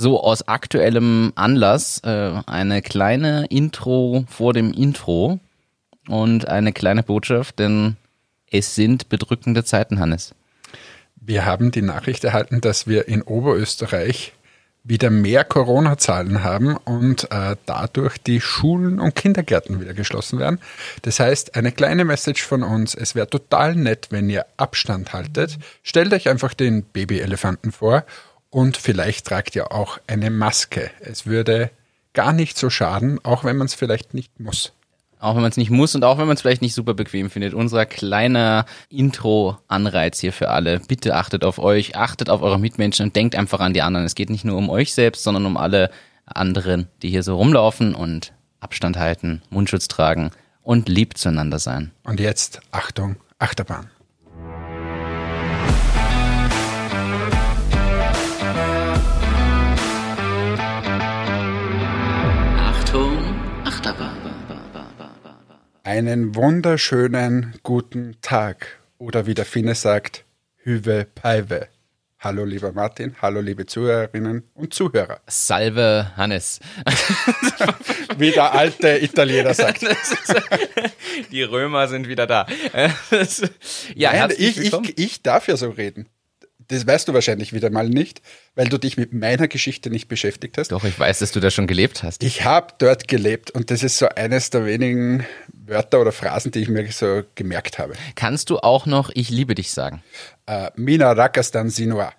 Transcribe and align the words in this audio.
so 0.00 0.22
aus 0.22 0.48
aktuellem 0.48 1.32
Anlass 1.34 2.00
äh, 2.04 2.32
eine 2.46 2.80
kleine 2.80 3.46
Intro 3.46 4.24
vor 4.28 4.54
dem 4.54 4.72
Intro 4.72 5.38
und 6.08 6.48
eine 6.48 6.72
kleine 6.72 7.02
Botschaft, 7.02 7.58
denn 7.58 7.96
es 8.50 8.74
sind 8.74 9.08
bedrückende 9.10 9.62
Zeiten, 9.62 10.00
Hannes. 10.00 10.34
Wir 11.20 11.44
haben 11.44 11.70
die 11.70 11.82
Nachricht 11.82 12.24
erhalten, 12.24 12.62
dass 12.62 12.86
wir 12.86 13.08
in 13.08 13.20
Oberösterreich 13.22 14.32
wieder 14.82 15.10
mehr 15.10 15.44
Corona-Zahlen 15.44 16.42
haben 16.42 16.78
und 16.78 17.30
äh, 17.30 17.56
dadurch 17.66 18.16
die 18.16 18.40
Schulen 18.40 18.98
und 18.98 19.14
Kindergärten 19.14 19.78
wieder 19.80 19.92
geschlossen 19.92 20.38
werden. 20.38 20.58
Das 21.02 21.20
heißt, 21.20 21.54
eine 21.54 21.72
kleine 21.72 22.06
Message 22.06 22.42
von 22.42 22.62
uns, 22.62 22.94
es 22.94 23.14
wäre 23.14 23.28
total 23.28 23.76
nett, 23.76 24.06
wenn 24.08 24.30
ihr 24.30 24.46
Abstand 24.56 25.12
haltet. 25.12 25.58
Stellt 25.82 26.14
euch 26.14 26.30
einfach 26.30 26.54
den 26.54 26.84
Babyelefanten 26.84 27.72
vor 27.72 28.04
und 28.50 28.76
vielleicht 28.76 29.26
tragt 29.26 29.54
ihr 29.56 29.72
auch 29.72 29.98
eine 30.06 30.30
Maske. 30.30 30.90
Es 31.00 31.26
würde 31.26 31.70
gar 32.12 32.32
nicht 32.32 32.58
so 32.58 32.68
schaden, 32.68 33.24
auch 33.24 33.44
wenn 33.44 33.56
man 33.56 33.66
es 33.66 33.74
vielleicht 33.74 34.14
nicht 34.14 34.40
muss. 34.40 34.72
Auch 35.20 35.34
wenn 35.34 35.42
man 35.42 35.50
es 35.50 35.56
nicht 35.56 35.70
muss 35.70 35.94
und 35.94 36.02
auch 36.02 36.18
wenn 36.18 36.26
man 36.26 36.34
es 36.34 36.40
vielleicht 36.40 36.62
nicht 36.62 36.74
super 36.74 36.94
bequem 36.94 37.30
findet. 37.30 37.54
Unser 37.54 37.86
kleiner 37.86 38.64
Intro-Anreiz 38.88 40.18
hier 40.18 40.32
für 40.32 40.48
alle. 40.48 40.80
Bitte 40.80 41.14
achtet 41.14 41.44
auf 41.44 41.58
euch, 41.58 41.94
achtet 41.94 42.30
auf 42.30 42.42
eure 42.42 42.58
Mitmenschen 42.58 43.06
und 43.06 43.16
denkt 43.16 43.36
einfach 43.36 43.60
an 43.60 43.74
die 43.74 43.82
anderen. 43.82 44.06
Es 44.06 44.14
geht 44.14 44.30
nicht 44.30 44.44
nur 44.44 44.56
um 44.56 44.70
euch 44.70 44.94
selbst, 44.94 45.22
sondern 45.22 45.46
um 45.46 45.56
alle 45.56 45.90
anderen, 46.24 46.88
die 47.02 47.10
hier 47.10 47.22
so 47.22 47.36
rumlaufen 47.36 47.94
und 47.94 48.32
Abstand 48.60 48.96
halten, 48.96 49.42
Mundschutz 49.50 49.88
tragen 49.88 50.30
und 50.62 50.88
lieb 50.88 51.18
zueinander 51.18 51.58
sein. 51.58 51.92
Und 52.02 52.18
jetzt, 52.18 52.60
Achtung, 52.72 53.16
Achterbahn. 53.38 53.90
Einen 65.82 66.34
wunderschönen 66.34 67.54
guten 67.62 68.16
Tag. 68.20 68.80
Oder 68.98 69.24
wie 69.24 69.32
der 69.32 69.46
Finne 69.46 69.74
sagt, 69.74 70.26
Hüve 70.58 71.06
Paive. 71.14 71.68
Hallo 72.18 72.44
lieber 72.44 72.72
Martin, 72.72 73.16
hallo 73.22 73.40
liebe 73.40 73.64
Zuhörerinnen 73.64 74.42
und 74.52 74.74
Zuhörer. 74.74 75.20
Salve 75.26 76.12
Hannes. 76.18 76.60
wie 78.18 78.30
der 78.30 78.52
alte 78.52 79.02
Italiener 79.02 79.54
sagt. 79.54 79.86
Die 81.32 81.42
Römer 81.44 81.88
sind 81.88 82.08
wieder 82.08 82.26
da. 82.26 82.46
ja, 83.94 84.12
Nein, 84.12 84.34
ich, 84.36 84.58
ich, 84.58 84.98
ich 84.98 85.22
darf 85.22 85.48
ja 85.48 85.56
so 85.56 85.70
reden. 85.70 86.10
Das 86.70 86.86
weißt 86.86 87.08
du 87.08 87.14
wahrscheinlich 87.14 87.52
wieder 87.52 87.68
mal 87.68 87.88
nicht, 87.88 88.22
weil 88.54 88.68
du 88.68 88.78
dich 88.78 88.96
mit 88.96 89.12
meiner 89.12 89.48
Geschichte 89.48 89.90
nicht 89.90 90.06
beschäftigt 90.06 90.56
hast. 90.56 90.68
Doch, 90.68 90.84
ich 90.84 90.98
weiß, 90.98 91.18
dass 91.18 91.32
du 91.32 91.40
da 91.40 91.50
schon 91.50 91.66
gelebt 91.66 92.04
hast. 92.04 92.22
Ich 92.22 92.44
habe 92.44 92.74
dort 92.78 93.08
gelebt 93.08 93.50
und 93.50 93.72
das 93.72 93.82
ist 93.82 93.98
so 93.98 94.08
eines 94.08 94.50
der 94.50 94.64
wenigen 94.66 95.26
Wörter 95.52 96.00
oder 96.00 96.12
Phrasen, 96.12 96.52
die 96.52 96.60
ich 96.60 96.68
mir 96.68 96.90
so 96.92 97.22
gemerkt 97.34 97.80
habe. 97.80 97.94
Kannst 98.14 98.50
du 98.50 98.58
auch 98.58 98.86
noch 98.86 99.10
Ich 99.12 99.30
liebe 99.30 99.56
dich 99.56 99.72
sagen? 99.72 100.04
Uh, 100.48 100.68
Mina 100.76 101.10
Rakastan 101.10 101.70
Sinua. 101.70 102.12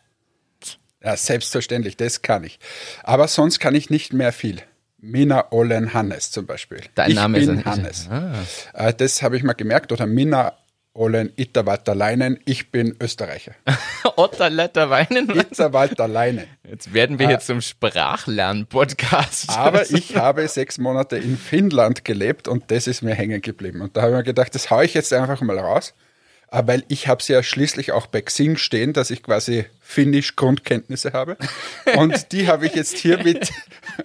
Ja, 1.02 1.16
selbstverständlich, 1.16 1.96
das 1.96 2.22
kann 2.22 2.44
ich. 2.44 2.60
Aber 3.04 3.30
sonst 3.30 3.60
kann 3.60 3.74
ich 3.74 3.90
nicht 3.90 4.12
mehr 4.12 4.34
viel. 4.34 4.62
Mina 5.00 5.52
Olen 5.52 5.94
Hannes 5.94 6.30
zum 6.30 6.46
Beispiel. 6.46 6.82
Dein 6.96 7.12
ich 7.12 7.16
Name 7.16 7.40
bin 7.40 7.60
ist 7.60 7.66
Hannes. 7.66 8.10
Ah. 8.10 8.90
Uh, 8.90 8.92
das 8.92 9.24
habe 9.24 9.38
ich 9.38 9.44
mal 9.44 9.54
gemerkt. 9.54 9.94
Oder 9.94 10.06
Mina 10.06 10.58
Olen 10.94 11.32
Itterwalter 11.38 11.96
Leinen, 11.96 12.38
ich 12.44 12.70
bin 12.70 12.98
Österreicher. 13.02 13.54
Otterletter 14.18 14.90
Weinen? 14.90 15.30
Itterwalter 15.30 16.06
Leinen. 16.06 16.48
Jetzt 16.70 16.94
werden 16.94 17.18
wir 17.18 17.28
hier 17.28 17.38
ah. 17.38 17.40
zum 17.40 17.62
Sprachlern-Podcast. 17.62 19.52
Aber 19.52 19.90
ich 19.90 20.18
habe 20.18 20.46
sechs 20.50 20.78
Monate 20.80 21.16
in 21.18 21.38
Finnland 21.38 22.04
gelebt 22.04 22.50
und 22.50 22.72
das 22.72 22.88
ist 22.88 23.04
mir 23.04 23.16
hängen 23.16 23.42
geblieben. 23.42 23.80
Und 23.80 23.96
da 23.96 24.02
habe 24.02 24.12
ich 24.12 24.18
mir 24.18 24.24
gedacht, 24.24 24.54
das 24.54 24.70
haue 24.70 24.84
ich 24.84 24.94
jetzt 24.94 25.14
einfach 25.14 25.40
mal 25.40 25.58
raus. 25.58 25.94
Ah, 26.54 26.68
weil 26.68 26.84
ich 26.90 27.08
habe 27.08 27.22
es 27.22 27.30
ja 27.30 27.42
schließlich 27.42 27.94
auch 27.94 28.08
bei 28.08 28.22
Xing 28.22 28.58
stehen, 28.58 28.92
dass 28.92 29.10
ich 29.10 29.24
quasi 29.24 29.68
Finnisch 29.80 30.36
Grundkenntnisse 30.36 31.14
habe. 31.14 31.38
Und 31.96 32.34
die 32.34 32.50
habe 32.50 32.66
ich 32.66 32.76
jetzt 32.76 32.98
hiermit 32.98 33.54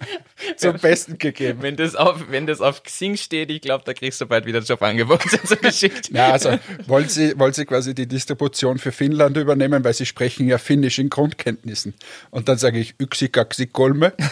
zum 0.55 0.77
Besten 0.77 1.17
gegeben. 1.17 1.61
Wenn 1.61 1.75
das 1.75 1.95
auf, 1.95 2.27
wenn 2.29 2.47
das 2.47 2.61
auf 2.61 2.83
Xing 2.83 3.17
steht, 3.17 3.51
ich 3.51 3.59
glaube, 3.59 3.83
da 3.85 3.93
kriegst 3.93 4.21
du 4.21 4.27
bald 4.27 4.45
wieder 4.45 4.59
Jobangebote 4.59 5.27
so 5.43 5.57
geschickt. 5.57 6.09
Ja, 6.13 6.31
also 6.31 6.57
wollen 6.85 7.09
Sie, 7.09 7.37
wollen 7.37 7.51
Sie 7.51 7.65
quasi 7.65 7.93
die 7.93 8.07
Distribution 8.07 8.77
für 8.77 8.93
Finnland 8.93 9.35
übernehmen, 9.35 9.83
weil 9.83 9.93
Sie 9.93 10.05
sprechen 10.05 10.47
ja 10.47 10.57
Finnisch 10.57 10.99
in 10.99 11.09
Grundkenntnissen. 11.09 11.95
Und 12.31 12.47
dann 12.47 12.57
sage 12.57 12.79
ich 12.79 12.95
Yksikaksikolme. 12.97 14.13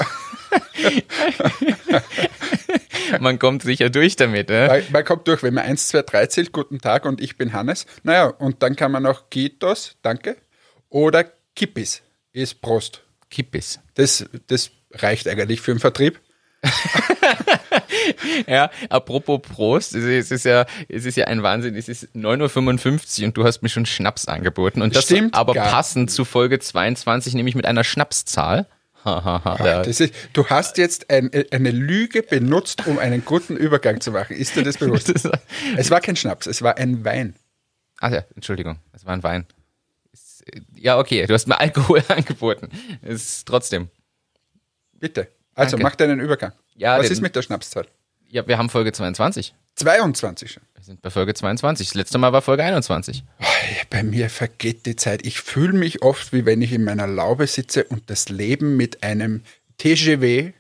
man 3.20 3.40
kommt 3.40 3.64
sicher 3.64 3.90
durch 3.90 4.16
damit. 4.16 4.50
Ne? 4.50 4.68
Man, 4.68 4.84
man, 4.92 5.06
kommt 5.06 5.28
durch, 5.28 5.44
wenn 5.44 5.54
man 5.54 5.66
1, 5.66 5.90
2, 5.90 6.02
3 6.04 6.28
zählt, 6.28 6.52
guten 6.52 6.80
Tag 6.80 7.06
und 7.06 7.22
ich 7.22 7.38
bin 7.38 7.54
Hannes. 7.54 7.86
Naja, 8.04 8.26
und 8.28 8.64
dann 8.64 8.76
kann 8.76 8.92
man 8.92 9.04
noch 9.04 9.30
Kitos, 9.30 9.98
danke, 10.02 10.38
oder 10.90 11.26
Kippis, 11.56 12.02
ist 12.34 12.62
Prost. 12.62 13.02
Kippis. 13.30 13.80
Das, 13.96 14.26
das 14.48 14.72
reicht 14.92 15.28
eigentlich 15.28 15.62
für 15.62 15.74
den 15.74 15.80
Vertrieb. 15.80 16.20
ja, 18.48 18.70
apropos 18.90 19.42
Prost, 19.42 19.96
es 19.96 20.32
ist 20.32 20.46
ja, 20.46 20.66
es 20.90 21.06
ist 21.06 21.18
ja 21.18 21.26
ein 21.26 21.44
Wahnsinn, 21.44 21.76
es 21.76 21.90
ist 21.90 22.16
9.55 22.16 23.20
Uhr 23.20 23.28
und 23.28 23.38
du 23.38 23.44
hast 23.44 23.62
mir 23.62 23.70
schon 23.70 23.86
Schnaps 23.86 24.28
angeboten. 24.28 24.82
Und 24.82 24.96
das 24.96 25.06
Stimmt 25.06 25.36
aber 25.36 25.54
passend 25.54 26.12
zu 26.12 26.26
Folge 26.26 26.60
22, 26.60 27.34
nämlich 27.34 27.56
mit 27.56 27.66
einer 27.66 27.84
Schnapszahl. 27.84 28.68
das 29.60 30.00
ist, 30.00 30.14
du 30.34 30.48
hast 30.48 30.78
jetzt 30.78 31.12
ein, 31.12 31.30
eine 31.52 31.72
Lüge 31.72 32.24
benutzt, 32.24 32.88
um 32.88 32.98
einen 32.98 33.24
guten 33.24 33.56
Übergang 33.56 34.02
zu 34.02 34.12
machen. 34.12 34.36
Ist 34.36 34.56
dir 34.56 34.64
das 34.64 34.78
bewusst? 34.78 35.14
es 35.78 35.92
war 35.92 36.02
kein 36.02 36.16
Schnaps, 36.16 36.48
es 36.48 36.62
war 36.62 36.78
ein 36.78 37.06
Wein. 37.06 37.36
Ach 38.00 38.12
ja, 38.12 38.24
Entschuldigung, 38.36 38.80
es 38.94 39.06
war 39.06 39.14
ein 39.14 39.24
Wein. 39.24 39.46
Ja, 40.76 40.98
okay, 40.98 41.26
du 41.28 41.34
hast 41.34 41.48
mir 41.48 41.60
Alkohol 41.60 42.04
angeboten. 42.08 42.70
Ist 43.04 43.48
trotzdem. 43.48 43.90
Bitte. 44.94 45.28
Also 45.54 45.72
Danke. 45.72 45.84
mach 45.84 45.96
deinen 45.96 46.20
Übergang. 46.20 46.52
Ja, 46.76 46.98
Was 46.98 47.08
den, 47.08 47.14
ist 47.14 47.22
mit 47.22 47.36
der 47.36 47.44
Schnapszahl? 47.44 47.88
Ja, 48.28 48.48
wir 48.48 48.58
haben 48.58 48.70
Folge 48.70 48.92
22. 48.92 49.54
22 49.76 50.52
schon. 50.52 50.64
Wir 50.76 50.84
sind 50.84 51.02
bei 51.02 51.10
Folge 51.10 51.34
22. 51.34 51.88
Das 51.88 51.96
letzte 51.96 52.18
Mal 52.18 52.32
war 52.32 52.42
Folge 52.42 52.64
21. 52.64 53.24
Oh, 53.40 53.46
bei 53.90 54.04
mir 54.04 54.30
vergeht 54.30 54.86
die 54.86 54.96
Zeit. 54.96 55.26
Ich 55.26 55.42
fühle 55.42 55.74
mich 55.74 56.02
oft, 56.02 56.32
wie 56.32 56.46
wenn 56.46 56.62
ich 56.62 56.72
in 56.72 56.84
meiner 56.84 57.08
Laube 57.08 57.48
sitze 57.48 57.84
und 57.84 58.10
das 58.10 58.30
Leben 58.30 58.78
mit 58.78 59.04
einem 59.04 59.42
TGW 59.78 60.54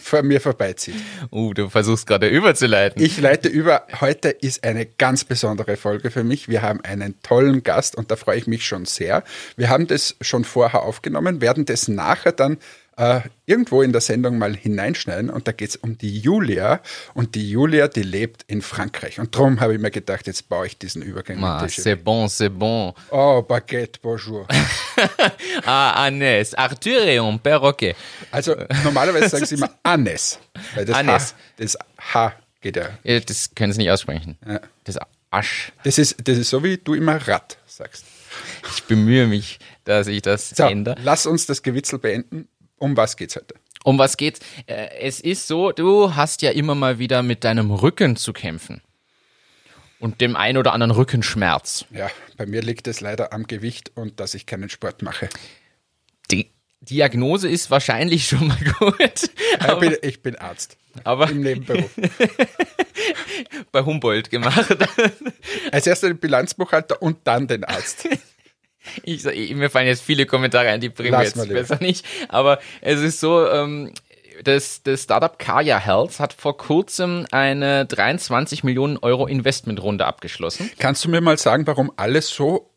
vor 0.00 0.22
mir 0.22 0.40
vorbeizieht. 0.40 0.94
Uh, 1.32 1.52
du 1.52 1.68
versuchst 1.68 2.06
gerade 2.06 2.28
überzuleiten. 2.28 3.02
Ich 3.02 3.20
leite 3.20 3.48
über. 3.48 3.86
Heute 4.00 4.28
ist 4.28 4.64
eine 4.64 4.86
ganz 4.86 5.24
besondere 5.24 5.76
Folge 5.76 6.10
für 6.10 6.24
mich. 6.24 6.48
Wir 6.48 6.62
haben 6.62 6.80
einen 6.82 7.20
tollen 7.22 7.62
Gast 7.62 7.96
und 7.96 8.10
da 8.10 8.16
freue 8.16 8.38
ich 8.38 8.46
mich 8.46 8.64
schon 8.64 8.86
sehr. 8.86 9.24
Wir 9.56 9.68
haben 9.68 9.86
das 9.86 10.16
schon 10.20 10.44
vorher 10.44 10.82
aufgenommen, 10.82 11.40
werden 11.40 11.64
das 11.66 11.88
nachher 11.88 12.32
dann 12.32 12.58
äh, 12.96 13.20
irgendwo 13.44 13.82
in 13.82 13.92
der 13.92 14.00
Sendung 14.00 14.38
mal 14.38 14.54
hineinschneiden 14.54 15.30
und 15.30 15.46
da 15.46 15.52
geht 15.52 15.70
es 15.70 15.76
um 15.76 15.98
die 15.98 16.18
Julia 16.18 16.80
und 17.14 17.34
die 17.34 17.50
Julia, 17.50 17.88
die 17.88 18.02
lebt 18.02 18.44
in 18.46 18.62
Frankreich 18.62 19.20
und 19.20 19.34
darum 19.34 19.60
habe 19.60 19.74
ich 19.74 19.80
mir 19.80 19.90
gedacht, 19.90 20.26
jetzt 20.26 20.48
baue 20.48 20.66
ich 20.66 20.78
diesen 20.78 21.02
Übergang. 21.02 21.42
Ah, 21.44 21.64
c'est 21.66 21.96
bon, 21.96 22.26
c'est 22.26 22.48
bon. 22.48 22.94
Oh, 23.10 23.42
Baguette, 23.42 24.00
bonjour. 24.02 24.46
ah, 25.66 26.06
Agnès, 26.06 26.54
Arthur 26.54 27.02
et 27.02 27.18
un 27.18 27.38
perroquet. 27.38 27.94
Also 28.30 28.54
normalerweise 28.82 29.28
sagen 29.28 29.46
sie 29.46 29.56
immer 29.56 29.70
Anes, 29.82 30.38
weil 30.74 30.84
das 30.86 30.96
Anes. 30.96 31.32
H, 31.32 31.36
das 31.58 31.78
H 32.14 32.32
geht 32.60 32.76
ja. 32.76 32.88
ja 33.04 33.20
das 33.20 33.54
können 33.54 33.72
sie 33.72 33.78
nicht 33.78 33.90
aussprechen. 33.90 34.38
Ja. 34.46 34.60
Das 34.84 34.98
Asch. 35.30 35.72
Das 35.84 35.98
ist, 35.98 36.16
das 36.26 36.38
ist 36.38 36.50
so, 36.50 36.62
wie 36.62 36.78
du 36.78 36.94
immer 36.94 37.16
Rad 37.28 37.58
sagst. 37.66 38.04
Ich 38.74 38.84
bemühe 38.84 39.26
mich, 39.26 39.58
dass 39.84 40.06
ich 40.06 40.22
das 40.22 40.50
so, 40.50 40.64
ändere. 40.64 40.96
Lass 41.02 41.26
uns 41.26 41.46
das 41.46 41.62
Gewitzel 41.62 41.98
beenden. 41.98 42.48
Um 42.78 42.96
was 42.96 43.16
geht's 43.16 43.36
heute? 43.36 43.54
Um 43.84 43.98
was 43.98 44.16
geht's? 44.16 44.40
Äh, 44.66 44.88
es 45.00 45.20
ist 45.20 45.46
so, 45.46 45.72
du 45.72 46.14
hast 46.14 46.42
ja 46.42 46.50
immer 46.50 46.74
mal 46.74 46.98
wieder 46.98 47.22
mit 47.22 47.44
deinem 47.44 47.70
Rücken 47.70 48.16
zu 48.16 48.32
kämpfen. 48.32 48.82
Und 49.98 50.20
dem 50.20 50.36
ein 50.36 50.58
oder 50.58 50.72
anderen 50.72 50.90
Rückenschmerz. 50.90 51.86
Ja, 51.90 52.10
bei 52.36 52.44
mir 52.44 52.60
liegt 52.60 52.86
es 52.86 53.00
leider 53.00 53.32
am 53.32 53.46
Gewicht 53.46 53.92
und 53.94 54.20
dass 54.20 54.34
ich 54.34 54.44
keinen 54.44 54.68
Sport 54.68 55.02
mache. 55.02 55.30
Die 56.30 56.50
Diagnose 56.80 57.48
ist 57.48 57.70
wahrscheinlich 57.70 58.28
schon 58.28 58.48
mal 58.48 58.58
gut. 58.78 59.00
Ich 59.00 59.78
bin, 59.78 59.96
ich 60.02 60.22
bin 60.22 60.36
Arzt. 60.36 60.76
Aber 61.04 61.30
im 61.30 61.40
Nebenberuf. 61.40 61.90
bei 63.72 63.82
Humboldt 63.82 64.30
gemacht. 64.30 64.76
Als 65.72 65.86
erster 65.86 66.08
den 66.08 66.18
Bilanzbuchhalter 66.18 67.00
und 67.00 67.18
dann 67.24 67.46
den 67.46 67.64
Arzt. 67.64 68.08
Ich, 69.02 69.24
mir 69.54 69.70
fallen 69.70 69.86
jetzt 69.86 70.02
viele 70.02 70.26
Kommentare 70.26 70.68
ein, 70.68 70.80
die 70.80 70.88
bringen 70.88 71.12
wir 71.12 71.24
jetzt 71.24 71.48
besser 71.48 71.78
nicht. 71.80 72.04
Aber 72.28 72.58
es 72.80 73.00
ist 73.00 73.20
so, 73.20 73.46
ähm, 73.48 73.92
das, 74.44 74.82
das 74.82 75.04
Startup 75.04 75.38
Kaya 75.38 75.78
Health 75.78 76.20
hat 76.20 76.32
vor 76.32 76.56
kurzem 76.56 77.26
eine 77.30 77.86
23 77.86 78.64
Millionen 78.64 78.98
Euro 78.98 79.26
Investmentrunde 79.26 80.04
abgeschlossen. 80.04 80.70
Kannst 80.78 81.04
du 81.04 81.08
mir 81.08 81.20
mal 81.20 81.38
sagen, 81.38 81.66
warum 81.66 81.92
alles 81.96 82.28
so 82.28 82.70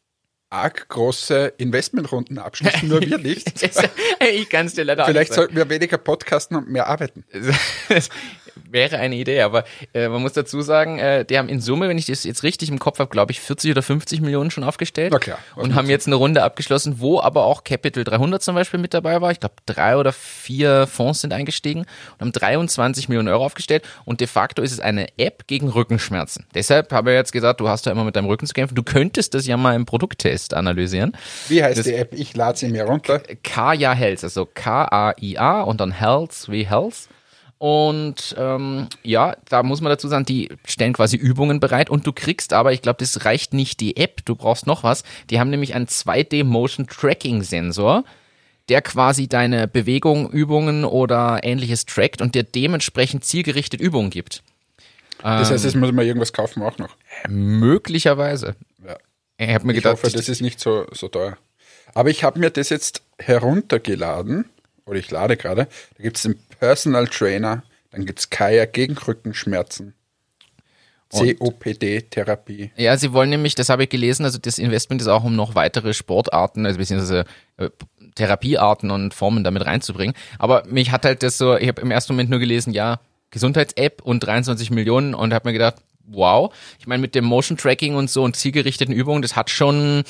arg 0.49 0.89
große 0.89 1.53
Investmentrunden 1.57 2.39
abschließen, 2.39 2.89
nur 2.89 3.01
wir 3.01 3.19
nicht. 3.19 3.61
ich 4.33 4.49
kann 4.49 4.65
es 4.65 4.73
dir 4.73 4.83
leider 4.83 5.05
Vielleicht 5.05 5.33
sollten 5.33 5.55
wir 5.55 5.69
weniger 5.69 5.97
podcasten 5.97 6.57
und 6.57 6.69
mehr 6.69 6.87
arbeiten. 6.87 7.23
wäre 8.71 8.97
eine 8.97 9.15
Idee, 9.15 9.41
aber 9.41 9.63
äh, 9.93 10.07
man 10.07 10.21
muss 10.21 10.33
dazu 10.33 10.61
sagen, 10.61 10.99
äh, 10.99 11.25
die 11.25 11.37
haben 11.37 11.49
in 11.49 11.61
Summe, 11.61 11.89
wenn 11.89 11.97
ich 11.97 12.05
das 12.05 12.23
jetzt 12.23 12.43
richtig 12.43 12.69
im 12.69 12.79
Kopf 12.79 12.99
habe, 12.99 13.09
glaube 13.09 13.31
ich 13.31 13.39
40 13.39 13.71
oder 13.71 13.81
50 13.81 14.21
Millionen 14.21 14.51
schon 14.51 14.63
aufgestellt. 14.63 15.11
Na 15.11 15.19
klar. 15.19 15.39
Und 15.55 15.75
haben 15.75 15.89
jetzt 15.89 16.07
eine 16.07 16.15
Runde 16.15 16.43
abgeschlossen, 16.43 16.99
wo 16.99 17.19
aber 17.19 17.45
auch 17.45 17.63
Capital 17.63 18.03
300 18.03 18.41
zum 18.41 18.55
Beispiel 18.55 18.79
mit 18.79 18.93
dabei 18.93 19.21
war. 19.21 19.31
Ich 19.31 19.39
glaube, 19.39 19.55
drei 19.65 19.97
oder 19.97 20.13
vier 20.13 20.87
Fonds 20.87 21.21
sind 21.21 21.33
eingestiegen 21.33 21.85
und 22.17 22.21
haben 22.21 22.31
23 22.31 23.09
Millionen 23.09 23.27
Euro 23.27 23.45
aufgestellt. 23.45 23.83
Und 24.05 24.21
de 24.21 24.27
facto 24.27 24.61
ist 24.61 24.71
es 24.71 24.79
eine 24.79 25.07
App 25.17 25.47
gegen 25.47 25.69
Rückenschmerzen. 25.69 26.45
Deshalb 26.53 26.91
habe 26.91 27.11
ich 27.11 27.15
jetzt 27.15 27.31
gesagt, 27.31 27.59
du 27.59 27.69
hast 27.69 27.85
ja 27.85 27.91
immer 27.91 28.03
mit 28.03 28.15
deinem 28.15 28.27
Rücken 28.27 28.45
zu 28.45 28.53
kämpfen. 28.53 28.75
Du 28.75 28.83
könntest 28.83 29.33
das 29.33 29.47
ja 29.47 29.57
mal 29.57 29.75
im 29.75 29.85
Produkttest 29.85 30.53
analysieren. 30.53 31.15
Wie 31.47 31.63
heißt 31.63 31.79
das 31.79 31.85
die 31.85 31.95
App? 31.95 32.13
Ich 32.13 32.35
lade 32.35 32.57
sie 32.57 32.69
mir 32.69 32.83
runter. 32.83 33.21
Kaya 33.43 33.93
Health, 33.93 34.23
also 34.23 34.45
K-A-I-A 34.45 35.61
und 35.61 35.79
dann 35.81 35.91
Health 35.91 36.47
wie 36.47 36.65
Health. 36.65 37.09
Und 37.59 38.35
ähm, 38.37 38.87
ja, 39.03 39.35
da 39.49 39.63
muss 39.63 39.81
man 39.81 39.89
dazu 39.89 40.07
sagen, 40.07 40.23
die 40.23 40.49
stellen 40.65 40.93
quasi 40.93 41.17
Übungen 41.17 41.59
bereit 41.59 41.89
und 41.89 42.07
du 42.07 42.13
kriegst 42.13 42.53
aber, 42.53 42.71
ich 42.71 42.81
glaube, 42.81 42.99
das 42.99 43.25
reicht 43.25 43.53
nicht 43.53 43.81
die 43.81 43.97
App, 43.97 44.25
du 44.25 44.35
brauchst 44.35 44.65
noch 44.65 44.83
was. 44.83 45.03
Die 45.29 45.41
haben 45.41 45.49
nämlich 45.49 45.75
einen 45.75 45.87
2D 45.87 46.45
Motion 46.45 46.87
Tracking 46.87 47.43
Sensor, 47.43 48.05
der 48.69 48.81
quasi 48.81 49.27
deine 49.27 49.67
Bewegung, 49.67 50.31
Übungen 50.31 50.85
oder 50.85 51.41
ähnliches 51.43 51.85
trackt 51.85 52.21
und 52.21 52.33
dir 52.33 52.43
dementsprechend 52.43 53.25
zielgerichtet 53.25 53.81
Übungen 53.81 54.09
gibt. 54.09 54.41
Das 55.21 55.51
heißt, 55.51 55.65
es 55.65 55.75
muss 55.75 55.91
man 55.91 56.05
irgendwas 56.05 56.31
kaufen 56.31 56.63
auch 56.63 56.77
noch. 56.77 56.95
Möglicherweise. 57.27 58.55
Ja. 58.85 58.95
Ich 59.37 59.53
habe 59.53 59.67
mir 59.67 59.73
Ich 59.73 59.79
gedacht, 59.79 60.01
hoffe, 60.01 60.15
das 60.15 60.29
ist 60.29 60.41
nicht 60.41 60.61
so, 60.61 60.85
so 60.93 61.09
teuer. 61.09 61.37
Aber 61.93 62.09
ich 62.09 62.23
habe 62.23 62.39
mir 62.39 62.51
das 62.51 62.69
jetzt 62.69 63.01
heruntergeladen, 63.17 64.45
oder 64.85 64.97
ich 64.97 65.11
lade 65.11 65.35
gerade. 65.35 65.67
Da 65.97 66.03
gibt 66.03 66.15
es 66.15 66.23
den 66.23 66.39
Personal 66.59 67.07
Trainer, 67.07 67.63
dann 67.91 68.05
gibt 68.05 68.19
es 68.19 68.29
Kaya 68.29 68.65
gegen 68.65 68.97
Rückenschmerzen, 68.97 69.93
COPD-Therapie. 71.11 72.71
Ja, 72.75 72.95
sie 72.97 73.13
wollen 73.13 73.31
nämlich, 73.31 73.55
das 73.55 73.69
habe 73.69 73.83
ich 73.83 73.89
gelesen, 73.89 74.25
also 74.25 74.37
das 74.37 74.59
Investment 74.59 75.01
ist 75.01 75.07
auch, 75.07 75.23
um 75.23 75.35
noch 75.35 75.55
weitere 75.55 75.93
Sportarten, 75.93 76.65
also 76.65 76.77
beziehungsweise 76.77 77.25
äh, 77.57 77.69
Therapiearten 78.15 78.91
und 78.91 79.13
Formen 79.13 79.43
damit 79.43 79.65
reinzubringen. 79.65 80.15
Aber 80.37 80.63
mich 80.67 80.91
hat 80.91 81.05
halt 81.05 81.23
das 81.23 81.37
so, 81.37 81.57
ich 81.57 81.67
habe 81.67 81.81
im 81.81 81.91
ersten 81.91 82.13
Moment 82.13 82.29
nur 82.29 82.39
gelesen, 82.39 82.73
ja, 82.73 82.99
Gesundheits-App 83.31 84.01
und 84.03 84.19
23 84.23 84.71
Millionen 84.71 85.13
und 85.13 85.33
habe 85.33 85.49
mir 85.49 85.53
gedacht, 85.53 85.75
wow, 86.05 86.53
ich 86.79 86.87
meine 86.87 87.01
mit 87.01 87.15
dem 87.15 87.25
Motion 87.25 87.57
Tracking 87.57 87.95
und 87.95 88.09
so 88.09 88.23
und 88.23 88.35
zielgerichteten 88.35 88.93
Übungen, 88.93 89.21
das 89.21 89.35
hat 89.35 89.49
schon, 89.49 90.03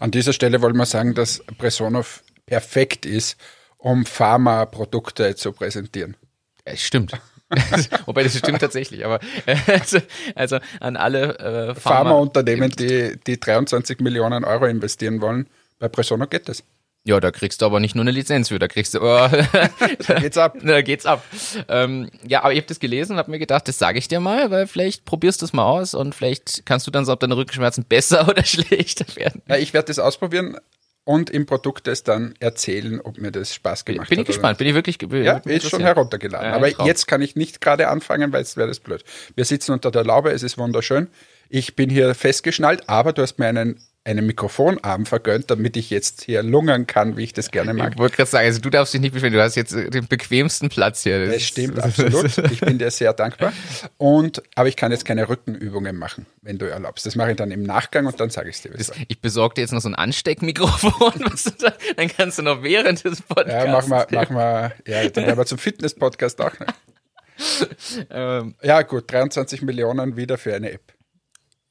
An 0.00 0.10
dieser 0.10 0.32
Stelle 0.32 0.62
wollte 0.62 0.76
man 0.76 0.86
sagen, 0.86 1.14
dass 1.14 1.42
Presonov 1.58 2.22
perfekt 2.46 3.06
ist, 3.06 3.36
um 3.82 4.06
Pharmaprodukte 4.06 5.34
zu 5.34 5.52
präsentieren. 5.52 6.16
es 6.64 6.80
stimmt. 6.82 7.12
Wobei 8.06 8.22
das 8.22 8.38
stimmt 8.38 8.60
tatsächlich, 8.60 9.04
aber 9.04 9.20
äh, 9.44 9.56
also, 9.66 9.98
also 10.34 10.58
an 10.80 10.96
alle 10.96 11.38
äh, 11.38 11.74
Pharma 11.74 11.74
Pharmaunternehmen, 11.74 12.70
die, 12.70 13.18
die 13.26 13.38
23 13.38 14.00
Millionen 14.00 14.44
Euro 14.44 14.66
investieren 14.66 15.20
wollen, 15.20 15.48
bei 15.78 15.88
Presono 15.88 16.26
geht 16.26 16.48
das. 16.48 16.62
Ja, 17.04 17.18
da 17.18 17.32
kriegst 17.32 17.60
du 17.60 17.66
aber 17.66 17.80
nicht 17.80 17.96
nur 17.96 18.04
eine 18.04 18.12
Lizenz 18.12 18.48
für, 18.48 18.60
da 18.60 18.68
kriegst 18.68 18.94
du, 18.94 19.00
oh, 19.00 19.28
Da 20.06 20.20
geht's 20.20 20.38
ab. 20.38 20.56
da 20.62 20.80
geht's 20.80 21.04
ab. 21.04 21.24
Ähm, 21.68 22.10
ja, 22.26 22.42
aber 22.42 22.52
ich 22.52 22.60
habe 22.60 22.68
das 22.68 22.78
gelesen 22.78 23.12
und 23.12 23.18
habe 23.18 23.32
mir 23.32 23.40
gedacht, 23.40 23.66
das 23.66 23.78
sage 23.78 23.98
ich 23.98 24.06
dir 24.06 24.20
mal, 24.20 24.50
weil 24.52 24.68
vielleicht 24.68 25.04
probierst 25.04 25.42
du 25.42 25.46
es 25.46 25.52
mal 25.52 25.64
aus 25.64 25.94
und 25.94 26.14
vielleicht 26.14 26.64
kannst 26.64 26.86
du 26.86 26.92
dann 26.92 27.04
so, 27.04 27.12
ob 27.12 27.20
deine 27.20 27.36
Rückenschmerzen 27.36 27.84
besser 27.84 28.28
oder 28.28 28.44
schlechter 28.44 29.04
werden. 29.16 29.42
Ja, 29.48 29.56
ich 29.56 29.74
werde 29.74 29.88
das 29.88 29.98
ausprobieren 29.98 30.56
und 31.04 31.30
im 31.30 31.46
Produkttest 31.46 32.06
dann 32.08 32.34
erzählen, 32.38 33.00
ob 33.00 33.18
mir 33.18 33.32
das 33.32 33.54
Spaß 33.54 33.84
gemacht 33.84 34.08
Bin 34.08 34.18
hat. 34.18 34.22
ich 34.22 34.26
gespannt, 34.26 34.58
bin 34.58 34.68
ich 34.68 34.74
wirklich 34.74 35.00
nicht. 35.00 35.12
Ja, 35.24 35.38
ist 35.38 35.68
schon 35.68 35.80
heruntergeladen. 35.80 36.48
Ja, 36.50 36.56
Aber 36.56 36.68
auch. 36.78 36.86
jetzt 36.86 37.06
kann 37.06 37.22
ich 37.22 37.34
nicht 37.34 37.60
gerade 37.60 37.88
anfangen, 37.88 38.32
weil 38.32 38.40
jetzt 38.40 38.56
wäre 38.56 38.68
das 38.68 38.80
blöd. 38.80 39.04
Wir 39.34 39.44
sitzen 39.44 39.72
unter 39.72 39.90
der 39.90 40.04
Laube, 40.04 40.30
es 40.30 40.42
ist 40.42 40.58
wunderschön. 40.58 41.08
Ich 41.48 41.74
bin 41.76 41.90
hier 41.90 42.14
festgeschnallt, 42.14 42.88
aber 42.88 43.12
du 43.12 43.22
hast 43.22 43.38
mir 43.38 43.46
einen, 43.46 43.80
einen 44.04 44.26
Mikrofonarm 44.26 45.06
vergönnt, 45.06 45.50
damit 45.50 45.76
ich 45.76 45.90
jetzt 45.90 46.22
hier 46.22 46.42
lungern 46.42 46.88
kann, 46.88 47.16
wie 47.16 47.22
ich 47.22 47.32
das 47.32 47.52
gerne 47.52 47.72
mag. 47.72 47.92
Ich 47.92 47.98
wollte 47.98 48.16
gerade 48.16 48.30
sagen, 48.30 48.46
also 48.46 48.60
du 48.60 48.68
darfst 48.68 48.92
dich 48.94 49.00
nicht 49.00 49.12
beschweren, 49.12 49.32
du 49.32 49.42
hast 49.42 49.54
jetzt 49.54 49.72
äh, 49.72 49.90
den 49.90 50.08
bequemsten 50.08 50.68
Platz 50.70 51.04
hier. 51.04 51.26
Das 51.26 51.42
stimmt 51.42 51.78
absolut. 51.82 52.36
Ich 52.50 52.60
bin 52.60 52.78
dir 52.78 52.90
sehr 52.90 53.12
dankbar. 53.12 53.52
Und, 53.98 54.42
aber 54.56 54.68
ich 54.68 54.74
kann 54.74 54.90
jetzt 54.90 55.04
keine 55.04 55.28
Rückenübungen 55.28 55.96
machen, 55.96 56.26
wenn 56.42 56.58
du 56.58 56.68
erlaubst. 56.68 57.06
Das 57.06 57.14
mache 57.14 57.30
ich 57.30 57.36
dann 57.36 57.52
im 57.52 57.62
Nachgang 57.62 58.06
und 58.06 58.18
dann 58.18 58.30
sage 58.30 58.50
ich 58.50 58.56
es 58.56 58.62
dir. 58.62 58.72
Das, 58.72 58.90
ich 59.06 59.20
besorge 59.20 59.54
dir 59.54 59.60
jetzt 59.60 59.72
noch 59.72 59.80
so 59.80 59.88
ein 59.88 59.94
Ansteckmikrofon, 59.94 61.12
da, 61.60 61.72
dann 61.96 62.08
kannst 62.08 62.38
du 62.38 62.42
noch 62.42 62.62
während 62.64 63.04
des 63.04 63.22
Podcasts. 63.22 63.66
Ja, 63.66 63.70
mach 63.70 63.86
mal, 63.86 64.06
mach 64.10 64.30
mal, 64.30 64.74
ja, 64.86 65.08
dann 65.08 65.26
werden 65.26 65.38
wir 65.38 65.46
zum 65.46 65.58
Fitness-Podcast 65.58 66.40
auch. 66.40 66.58
Ne? 66.58 66.66
ähm, 68.10 68.54
Ja, 68.62 68.82
gut, 68.82 69.10
23 69.12 69.62
Millionen 69.62 70.16
wieder 70.16 70.38
für 70.38 70.54
eine 70.54 70.72
App. 70.72 70.92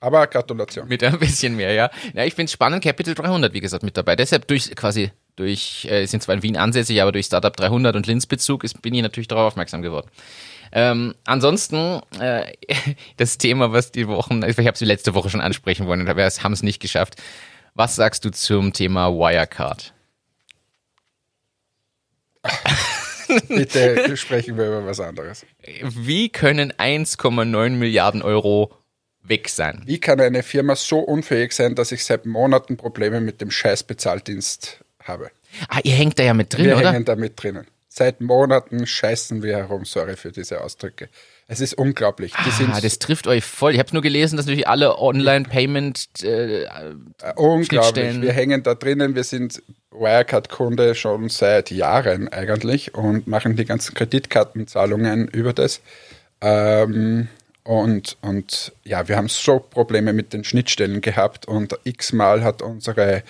Aber 0.01 0.25
Gratulation. 0.25 0.87
mit 0.87 1.03
ein 1.03 1.19
bisschen 1.19 1.55
mehr, 1.55 1.73
ja. 1.73 1.91
Ja, 2.13 2.25
ich 2.25 2.33
finde 2.33 2.45
es 2.45 2.51
spannend, 2.51 2.83
Capital 2.83 3.13
300, 3.13 3.53
wie 3.53 3.61
gesagt, 3.61 3.83
mit 3.83 3.95
dabei. 3.95 4.15
Deshalb 4.15 4.47
durch 4.47 4.75
quasi 4.75 5.11
durch, 5.35 5.85
äh, 5.89 6.05
sind 6.07 6.23
zwar 6.23 6.35
in 6.35 6.43
Wien 6.43 6.57
ansässig, 6.57 7.01
aber 7.01 7.11
durch 7.11 7.27
Startup 7.27 7.55
300 7.55 7.95
und 7.95 8.07
Linz-Bezug 8.07 8.65
bin 8.81 8.93
ich 8.95 9.01
natürlich 9.03 9.27
darauf 9.27 9.53
aufmerksam 9.53 9.83
geworden. 9.83 10.09
Ähm, 10.71 11.13
ansonsten, 11.25 12.01
äh, 12.19 12.53
das 13.17 13.37
Thema, 13.37 13.71
was 13.71 13.91
die 13.91 14.07
Wochen, 14.07 14.41
ich 14.43 14.57
habe 14.57 14.71
es 14.71 14.81
letzte 14.81 15.13
Woche 15.13 15.29
schon 15.29 15.41
ansprechen 15.41 15.85
wollen, 15.85 16.01
aber 16.01 16.17
wir 16.17 16.25
haben 16.25 16.53
es 16.53 16.63
nicht 16.63 16.81
geschafft. 16.81 17.21
Was 17.75 17.95
sagst 17.95 18.25
du 18.25 18.31
zum 18.31 18.73
Thema 18.73 19.11
Wirecard? 19.11 19.93
Bitte 23.47 24.17
sprechen 24.17 24.57
wir 24.57 24.67
über 24.67 24.85
was 24.85 24.99
anderes. 24.99 25.45
Wie 25.83 26.29
können 26.29 26.73
1,9 26.73 27.69
Milliarden 27.69 28.23
Euro 28.23 28.80
weg 29.23 29.49
sein? 29.49 29.81
Wie 29.85 29.99
kann 29.99 30.19
eine 30.19 30.43
Firma 30.43 30.75
so 30.75 30.99
unfähig 30.99 31.53
sein, 31.53 31.75
dass 31.75 31.91
ich 31.91 32.03
seit 32.05 32.25
Monaten 32.25 32.77
Probleme 32.77 33.21
mit 33.21 33.41
dem 33.41 33.51
scheiß 33.51 33.83
Bezahldienst 33.83 34.79
habe? 35.03 35.31
Ah, 35.67 35.79
ihr 35.83 35.93
hängt 35.93 36.17
da 36.19 36.23
ja 36.23 36.33
mit 36.33 36.53
drin, 36.53 36.65
wir 36.65 36.77
oder? 36.77 36.91
hängen 36.91 37.05
da 37.05 37.15
mit 37.15 37.41
drinnen. 37.41 37.67
Seit 37.93 38.21
Monaten 38.21 38.87
scheißen 38.87 39.43
wir 39.43 39.57
herum, 39.57 39.83
sorry 39.83 40.15
für 40.15 40.31
diese 40.31 40.61
Ausdrücke. 40.61 41.09
Es 41.47 41.59
ist 41.59 41.73
unglaublich. 41.73 42.31
Ah, 42.35 42.79
das 42.79 42.99
trifft 42.99 43.27
euch 43.27 43.43
voll. 43.43 43.73
Ich 43.73 43.79
habe 43.79 43.89
nur 43.91 44.01
gelesen, 44.01 44.37
dass 44.37 44.45
natürlich 44.45 44.69
alle 44.69 44.97
Online-Payment 44.97 46.23
äh, 46.23 46.63
Äh, 46.63 46.69
Unglaublich. 47.35 48.21
Wir 48.21 48.31
hängen 48.31 48.63
da 48.63 48.75
drinnen. 48.75 49.15
Wir 49.15 49.25
sind 49.25 49.61
Wirecard-Kunde 49.91 50.95
schon 50.95 51.27
seit 51.27 51.69
Jahren 51.69 52.29
eigentlich 52.29 52.95
und 52.95 53.27
machen 53.27 53.57
die 53.57 53.65
ganzen 53.65 53.93
Kreditkartenzahlungen 53.93 55.27
über 55.27 55.51
das. 55.51 55.81
Ähm, 56.39 57.27
und, 57.63 58.17
und 58.21 58.71
ja, 58.83 59.07
wir 59.07 59.17
haben 59.17 59.27
so 59.27 59.59
Probleme 59.59 60.13
mit 60.13 60.33
den 60.33 60.43
Schnittstellen 60.43 60.99
gehabt 60.99 61.47
und 61.47 61.77
x-mal 61.83 62.43
hat 62.43 62.63
unsere, 62.63 63.21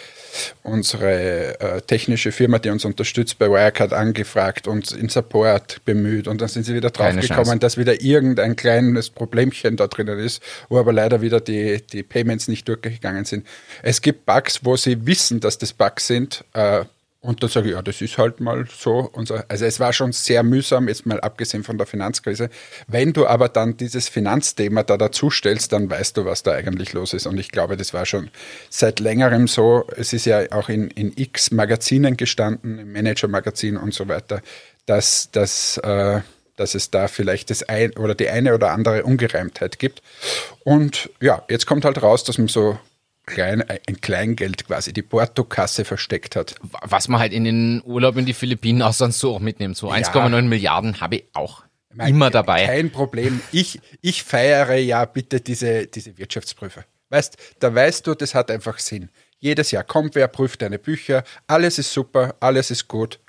unsere 0.64 1.60
äh, 1.60 1.82
technische 1.82 2.32
Firma, 2.32 2.58
die 2.58 2.70
uns 2.70 2.86
unterstützt, 2.86 3.40
bei 3.40 3.50
Wirecard 3.50 3.92
angefragt 3.92 4.70
und 4.70 4.94
in 4.94 5.10
Support 5.10 5.84
bemüht 5.84 6.30
und 6.30 6.40
dann 6.40 6.48
sind 6.48 6.66
sie 6.66 6.74
wieder 6.74 6.92
draufgekommen, 6.92 7.60
dass 7.60 7.78
wieder 7.78 8.02
irgendein 8.02 8.56
kleines 8.56 9.10
Problemchen 9.10 9.76
da 9.76 9.88
drinnen 9.88 10.18
ist, 10.18 10.42
wo 10.70 10.80
aber 10.80 10.94
leider 10.94 11.22
wieder 11.22 11.42
die, 11.42 11.82
die 11.92 12.04
Payments 12.04 12.48
nicht 12.48 12.70
durchgegangen 12.70 13.26
sind. 13.26 13.46
Es 13.84 14.02
gibt 14.02 14.26
Bugs, 14.26 14.64
wo 14.64 14.78
sie 14.78 15.06
wissen, 15.06 15.42
dass 15.42 15.58
das 15.58 15.74
Bugs 15.74 16.08
sind, 16.08 16.46
äh, 16.54 16.86
und 17.24 17.44
dann 17.44 17.52
sage 17.52 17.68
ich, 17.68 17.76
ja, 17.76 17.84
das 17.84 18.02
ist 18.02 18.18
halt 18.18 18.40
mal 18.40 18.66
so. 18.76 19.08
Unser, 19.14 19.46
also 19.48 19.64
es 19.66 19.80
war 19.80 19.94
schon 19.94 20.12
sehr 20.12 20.42
mühsam, 20.42 20.88
jetzt 20.88 21.06
mal 21.06 21.22
abgesehen 21.22 21.64
von 21.64 21.78
der 21.78 21.86
Finanzkrise. 21.86 22.50
Wenn 22.88 23.14
du 23.14 23.28
aber 23.28 23.48
dann 23.48 23.78
dieses 23.78 24.10
Finanzthema 24.10 24.82
da 24.82 24.98
dazu 24.98 25.30
stellst, 25.30 25.72
dann 25.72 25.88
weißt 25.88 26.18
du, 26.18 26.26
was 26.26 26.42
da 26.42 26.54
eigentlich 26.54 26.94
los 26.94 27.14
ist. 27.14 27.28
Und 27.28 27.38
ich 27.38 27.52
glaube, 27.52 27.78
das 27.78 27.94
war 27.94 28.08
schon 28.08 28.32
seit 28.72 29.00
längerem 29.00 29.48
so. 29.48 29.88
Es 29.96 30.14
ist 30.14 30.26
ja 30.26 30.52
auch 30.52 30.68
in, 30.68 30.88
in 30.90 31.14
x 31.16 31.52
Magazinen 31.52 32.18
gestanden, 32.18 32.80
im 32.80 32.92
Manager-Magazin 32.92 33.78
und 33.78 33.94
so 33.94 34.08
weiter, 34.08 34.42
dass, 34.88 35.30
dass, 35.30 35.78
äh, 35.78 36.22
dass 36.56 36.74
es 36.74 36.90
da 36.90 37.08
vielleicht 37.08 37.52
das 37.52 37.62
ein 37.62 37.92
oder 37.98 38.16
die 38.16 38.30
eine 38.30 38.56
oder 38.56 38.72
andere 38.72 39.04
Ungereimtheit 39.04 39.78
gibt. 39.78 40.02
Und 40.64 41.12
ja, 41.22 41.44
jetzt 41.52 41.68
kommt 41.68 41.86
halt 41.86 42.02
raus, 42.02 42.24
dass 42.24 42.40
man 42.40 42.48
so 42.48 42.80
klein, 43.26 43.62
ein 43.62 44.02
Kleingeld 44.02 44.66
quasi 44.68 44.94
die 44.94 45.02
Portokasse 45.02 45.86
versteckt 45.86 46.36
hat. 46.36 46.56
was 46.62 47.08
man 47.08 47.20
halt 47.20 47.34
in 47.34 47.44
den 47.44 47.82
Urlaub 47.86 48.18
in 48.18 48.26
die 48.26 48.34
Philippinen 48.34 48.82
auch 48.82 48.94
sonst 48.94 49.20
so 49.20 49.36
auch 49.36 49.40
mitnimmt. 49.40 49.78
So 49.78 49.92
1,9 49.92 50.42
Milliarden 50.44 51.02
habe 51.02 51.18
ich 51.18 51.26
auch 51.34 51.64
immer 51.98 52.30
dabei. 52.30 52.66
Kein 52.66 52.92
Problem. 52.92 53.42
Ich, 53.52 53.80
ich 54.02 54.24
feiere 54.24 54.76
ja 54.76 55.06
bitte 55.06 55.42
diese, 55.42 55.88
diese 55.88 56.18
Wirtschaftsprüfer. 56.18 56.86
Weißt, 57.10 57.38
da 57.60 57.74
weißt 57.74 58.08
du, 58.08 58.16
das 58.16 58.34
hat 58.34 58.50
einfach 58.50 58.80
Sinn. 58.80 59.10
Jedes 59.40 59.72
Jahr 59.72 59.84
kommt 59.84 60.16
wer, 60.16 60.28
prüft 60.28 60.62
deine 60.62 60.80
Bücher, 60.80 61.24
alles 61.48 61.78
ist 61.78 61.92
super, 61.92 62.36
alles 62.40 62.72
ist 62.72 62.88
gut. 62.88 63.20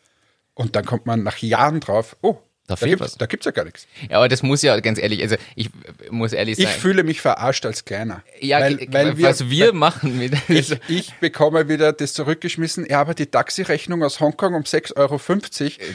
Und 0.55 0.77
dann 0.77 0.85
kommt 0.85 1.07
man 1.07 1.23
nach 1.23 1.39
Jahren 1.39 1.81
drauf, 1.81 2.17
oh, 2.21 2.39
Da 2.81 2.87
Da 2.87 2.87
gibt 3.07 3.21
da 3.21 3.27
gibt's 3.27 3.47
ja 3.47 3.53
gar 3.53 3.65
nichts. 3.65 3.87
Ja, 4.11 4.19
aber 4.19 4.29
das 4.29 4.43
muss 4.43 4.63
ja 4.63 4.79
ganz 4.81 4.99
ehrlich, 4.99 5.23
also 5.23 5.37
ich 5.55 5.71
muss 6.11 6.33
ehrlich 6.33 6.59
Ich 6.59 6.67
sagen. 6.67 6.81
fühle 6.81 7.05
mich 7.05 7.21
verarscht 7.21 7.65
als 7.67 7.85
Kleiner. 7.85 8.23
ja, 8.41 8.61
weil, 8.61 8.87
weil 8.91 9.19
wir, 9.19 9.29
was 9.29 9.49
wir 9.49 9.73
machen 9.73 10.19
mit 10.19 10.35
ich, 10.49 10.77
ich 10.89 11.15
bekomme 11.15 11.69
wieder 11.69 11.93
das 11.93 12.13
zurückgeschmissen. 12.13 12.87
Ja, 12.89 13.01
aber 13.01 13.15
die 13.15 13.27
Taxirechnung 13.27 14.03
aus 14.03 14.21
Hongkong 14.21 14.55
um 14.55 14.63
6,50 14.63 14.97
Euro, 14.97 15.21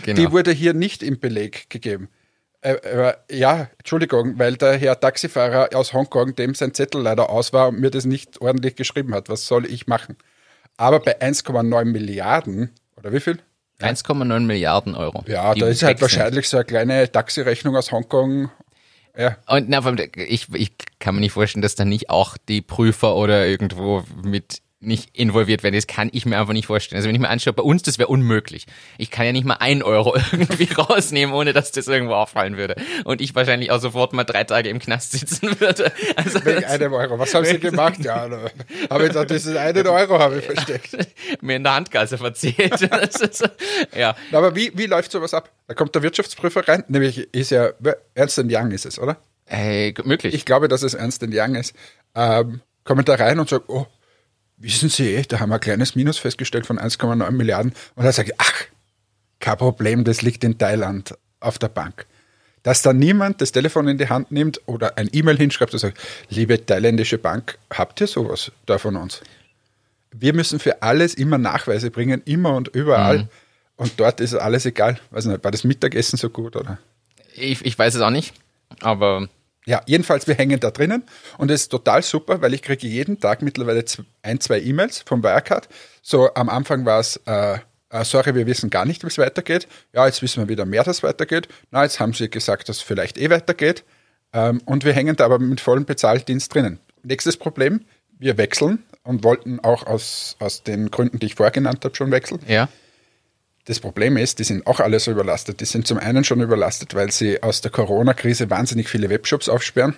genau. 0.03 0.15
die 0.19 0.31
wurde 0.31 0.51
hier 0.51 0.73
nicht 0.73 1.03
im 1.03 1.19
Beleg 1.19 1.69
gegeben. 1.69 2.09
Äh, 2.61 2.73
äh, 2.73 3.13
ja, 3.31 3.69
Entschuldigung, 3.77 4.39
weil 4.39 4.57
der 4.57 4.77
Herr 4.77 4.99
Taxifahrer 4.99 5.69
aus 5.75 5.93
Hongkong, 5.93 6.35
dem 6.35 6.55
sein 6.55 6.73
Zettel 6.73 7.01
leider 7.01 7.29
aus 7.29 7.53
war 7.53 7.69
und 7.69 7.79
mir 7.79 7.91
das 7.91 8.05
nicht 8.05 8.41
ordentlich 8.41 8.75
geschrieben 8.75 9.13
hat. 9.13 9.29
Was 9.29 9.45
soll 9.45 9.65
ich 9.65 9.87
machen? 9.87 10.17
Aber 10.75 10.99
bei 10.99 11.21
1,9 11.21 11.85
Milliarden, 11.85 12.71
oder 12.97 13.13
wie 13.13 13.19
viel? 13.19 13.39
1,9 13.81 14.39
Milliarden 14.41 14.95
Euro. 14.95 15.23
Ja, 15.27 15.53
da 15.53 15.67
ist 15.67 15.83
halt 15.83 16.01
wahrscheinlich 16.01 16.49
so 16.49 16.57
eine 16.57 16.65
kleine 16.65 17.11
Taxirechnung 17.11 17.75
aus 17.75 17.91
Hongkong. 17.91 18.49
Ja, 19.17 19.37
Und 19.47 19.69
na, 19.69 19.81
ich, 20.15 20.47
ich 20.53 20.73
kann 20.99 21.15
mir 21.15 21.21
nicht 21.21 21.31
vorstellen, 21.31 21.63
dass 21.63 21.75
da 21.75 21.85
nicht 21.85 22.09
auch 22.09 22.37
die 22.37 22.61
Prüfer 22.61 23.15
oder 23.15 23.47
irgendwo 23.47 24.03
mit 24.23 24.61
nicht 24.79 25.17
involviert 25.17 25.63
werden. 25.63 25.73
Das 25.73 25.87
kann 25.87 26.09
ich 26.11 26.25
mir 26.25 26.39
einfach 26.39 26.53
nicht 26.53 26.67
vorstellen. 26.67 26.97
Also 26.97 27.07
wenn 27.07 27.15
ich 27.15 27.21
mir 27.21 27.29
anschaue, 27.29 27.53
bei 27.53 27.63
uns, 27.63 27.81
das 27.81 27.97
wäre 27.97 28.09
unmöglich. 28.09 28.67
Ich 28.99 29.09
kann 29.09 29.25
ja 29.25 29.31
nicht 29.31 29.45
mal 29.45 29.55
ein 29.55 29.81
Euro 29.81 30.15
irgendwie 30.31 30.71
rausnehmen, 30.71 31.33
ohne 31.33 31.53
dass 31.53 31.71
das 31.71 31.87
irgendwo 31.87 32.13
auffallen 32.13 32.57
würde. 32.57 32.75
Und 33.03 33.19
ich 33.19 33.33
wahrscheinlich 33.33 33.71
auch 33.71 33.79
sofort 33.79 34.13
mal 34.13 34.23
drei 34.23 34.43
Tage 34.43 34.69
im 34.69 34.77
Knast 34.79 35.11
sitzen 35.13 35.59
würde. 35.59 35.91
Also 36.15 36.45
wegen 36.45 36.63
einem 36.65 36.93
Euro. 36.93 37.17
Was 37.17 37.33
haben 37.33 37.45
Sie 37.45 37.59
gemacht? 37.59 37.99
Ja, 37.99 38.27
da 38.27 38.51
habe 38.89 39.03
ich 39.03 39.09
gesagt, 39.09 39.31
dieses 39.31 39.55
einen 39.55 39.87
Euro 39.87 40.19
habe 40.19 40.39
ich 40.39 40.45
versteckt. 40.45 40.95
mir 41.41 41.55
in 41.55 41.63
der 41.63 41.73
Handkasse 41.73 42.17
verzählt. 42.17 42.81
Ist, 42.81 43.49
ja. 43.95 44.15
Aber 44.31 44.55
wie, 44.55 44.71
wie 44.75 44.85
läuft 44.85 45.11
sowas 45.11 45.33
ab? 45.33 45.49
Da 45.67 45.73
kommt 45.73 45.95
der 45.95 46.03
Wirtschaftsprüfer 46.03 46.67
rein, 46.67 46.83
nämlich 46.87 47.33
ist 47.33 47.49
ja, 47.49 47.71
Ernst 48.13 48.37
Young 48.37 48.71
ist 48.71 48.85
es, 48.85 48.99
oder? 48.99 49.17
Hey, 49.45 49.93
möglich. 50.03 50.35
Ich 50.35 50.45
glaube, 50.45 50.67
dass 50.67 50.83
es 50.83 50.93
Ernst 50.93 51.23
Young 51.23 51.55
ist. 51.55 51.73
Ähm, 52.13 52.61
kommen 52.83 53.05
da 53.05 53.15
rein 53.15 53.39
und 53.39 53.49
sagen, 53.49 53.65
oh, 53.67 53.87
wissen 54.57 54.89
Sie, 54.89 55.21
da 55.27 55.39
haben 55.39 55.49
wir 55.49 55.55
ein 55.55 55.61
kleines 55.61 55.95
Minus 55.95 56.17
festgestellt 56.17 56.65
von 56.65 56.79
1,9 56.79 57.31
Milliarden. 57.31 57.73
Und 57.95 58.03
dann 58.03 58.13
sage 58.13 58.29
ich, 58.31 58.35
ach, 58.39 58.63
kein 59.39 59.57
Problem, 59.57 60.03
das 60.03 60.21
liegt 60.21 60.43
in 60.43 60.57
Thailand 60.57 61.17
auf 61.39 61.57
der 61.59 61.69
Bank. 61.69 62.05
Dass 62.63 62.81
da 62.81 62.91
niemand 62.91 63.39
das 63.39 63.51
Telefon 63.51 63.87
in 63.87 63.97
die 63.97 64.09
Hand 64.09 64.31
nimmt 64.31 64.59
oder 64.65 64.97
ein 64.97 65.09
E-Mail 65.13 65.37
hinschreibt 65.37 65.73
und 65.73 65.79
sagt, 65.79 65.99
liebe 66.29 66.65
thailändische 66.65 67.17
Bank, 67.17 67.57
habt 67.71 68.01
ihr 68.01 68.07
sowas 68.07 68.51
da 68.65 68.77
von 68.77 68.95
uns? 68.95 69.21
Wir 70.11 70.33
müssen 70.33 70.59
für 70.59 70.81
alles 70.81 71.13
immer 71.13 71.37
Nachweise 71.37 71.91
bringen, 71.91 72.21
immer 72.25 72.55
und 72.55 72.69
überall. 72.69 73.29
Und 73.75 73.93
dort 73.97 74.19
ist 74.19 74.33
alles 74.33 74.65
egal. 74.65 74.99
Weiß 75.11 75.25
nicht, 75.25 75.43
war 75.43 75.51
das 75.51 75.63
Mittagessen 75.63 76.17
so 76.17 76.29
gut 76.29 76.55
oder? 76.55 76.79
ich, 77.37 77.65
ich 77.65 77.77
weiß 77.77 77.95
es 77.95 78.01
auch 78.01 78.09
nicht, 78.09 78.33
aber 78.81 79.29
Ja, 79.67 79.81
jedenfalls, 79.85 80.27
wir 80.27 80.35
hängen 80.35 80.61
da 80.61 80.71
drinnen 80.71 81.03
und 81.37 81.51
es 81.51 81.63
ist 81.63 81.67
total 81.67 82.01
super, 82.01 82.41
weil 82.41 82.53
ich 82.53 82.61
kriege 82.61 82.87
jeden 82.87 83.19
Tag 83.19 83.41
mittlerweile 83.41 83.83
ein, 84.21 84.39
zwei 84.39 84.61
E-Mails 84.61 85.03
vom 85.05 85.21
Wirecard. 85.21 85.67
So 86.01 86.33
am 86.35 86.47
Anfang 86.47 86.85
war 86.85 87.01
es, 87.01 87.17
äh, 87.25 87.57
äh, 87.89 88.05
sorry, 88.05 88.33
wir 88.33 88.47
wissen 88.47 88.69
gar 88.69 88.85
nicht, 88.85 89.03
wie 89.03 89.07
es 89.07 89.17
weitergeht. 89.17 89.67
Ja, 89.91 90.05
jetzt 90.05 90.21
wissen 90.21 90.41
wir 90.41 90.47
wieder 90.47 90.65
mehr, 90.65 90.85
dass 90.85 90.99
es 90.99 91.03
weitergeht. 91.03 91.49
Na, 91.69 91.83
jetzt 91.83 91.99
haben 91.99 92.13
sie 92.13 92.29
gesagt, 92.29 92.69
dass 92.69 92.77
es 92.77 92.81
vielleicht 92.81 93.17
eh 93.17 93.29
weitergeht. 93.29 93.83
Ähm, 94.31 94.61
und 94.63 94.85
wir 94.85 94.93
hängen 94.93 95.17
da 95.17 95.25
aber 95.25 95.37
mit 95.37 95.59
vollem 95.59 95.83
Bezahldienst 95.83 96.53
drinnen. 96.53 96.79
Nächstes 97.03 97.35
Problem, 97.35 97.81
wir 98.17 98.37
wechseln 98.37 98.85
und 99.03 99.25
wollten 99.25 99.59
auch 99.59 99.85
aus, 99.85 100.37
aus 100.39 100.63
den 100.63 100.91
Gründen, 100.91 101.19
die 101.19 101.25
ich 101.25 101.35
vorher 101.35 101.51
genannt 101.51 101.83
habe, 101.83 101.93
schon 101.93 102.11
wechseln. 102.11 102.39
ja. 102.47 102.69
Das 103.67 103.81
Problem 103.81 104.15
ist, 104.15 104.39
die 104.39 104.45
sind 104.45 104.65
auch 104.65 104.79
alle 104.79 104.97
so 104.97 105.11
überlastet. 105.11 105.59
Die 105.59 105.65
sind 105.65 105.85
zum 105.85 105.97
einen 105.97 106.23
schon 106.23 106.39
überlastet, 106.39 106.95
weil 106.95 107.11
sie 107.11 107.43
aus 107.43 107.59
der 107.59 107.69
Corona-Krise 107.69 108.49
wahnsinnig 108.49 108.87
viele 108.87 109.09
Webshops 109.09 109.49
aufsperren. 109.49 109.93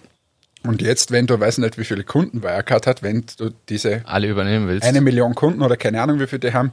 Und 0.63 0.81
jetzt, 0.81 1.11
wenn 1.11 1.27
du, 1.27 1.39
weiß 1.39 1.59
nicht, 1.59 1.77
wie 1.77 1.83
viele 1.83 2.03
Kunden 2.03 2.41
Wirecard 2.41 2.87
hat, 2.87 3.03
wenn 3.03 3.25
du 3.37 3.51
diese 3.69 4.01
alle 4.05 4.27
übernehmen 4.27 4.67
willst. 4.67 4.87
eine 4.87 5.01
Million 5.01 5.35
Kunden 5.35 5.61
oder 5.61 5.77
keine 5.77 6.01
Ahnung, 6.01 6.19
wie 6.19 6.25
viele 6.25 6.39
die 6.39 6.53
haben, 6.53 6.71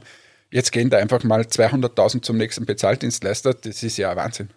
jetzt 0.49 0.71
gehen 0.71 0.89
da 0.89 0.97
einfach 0.97 1.23
mal 1.23 1.41
200.000 1.41 2.23
zum 2.23 2.35
nächsten 2.35 2.65
Bezahldienstleister. 2.65 3.53
Das 3.53 3.83
ist 3.83 3.97
ja 3.97 4.15
Wahnsinn. 4.15 4.49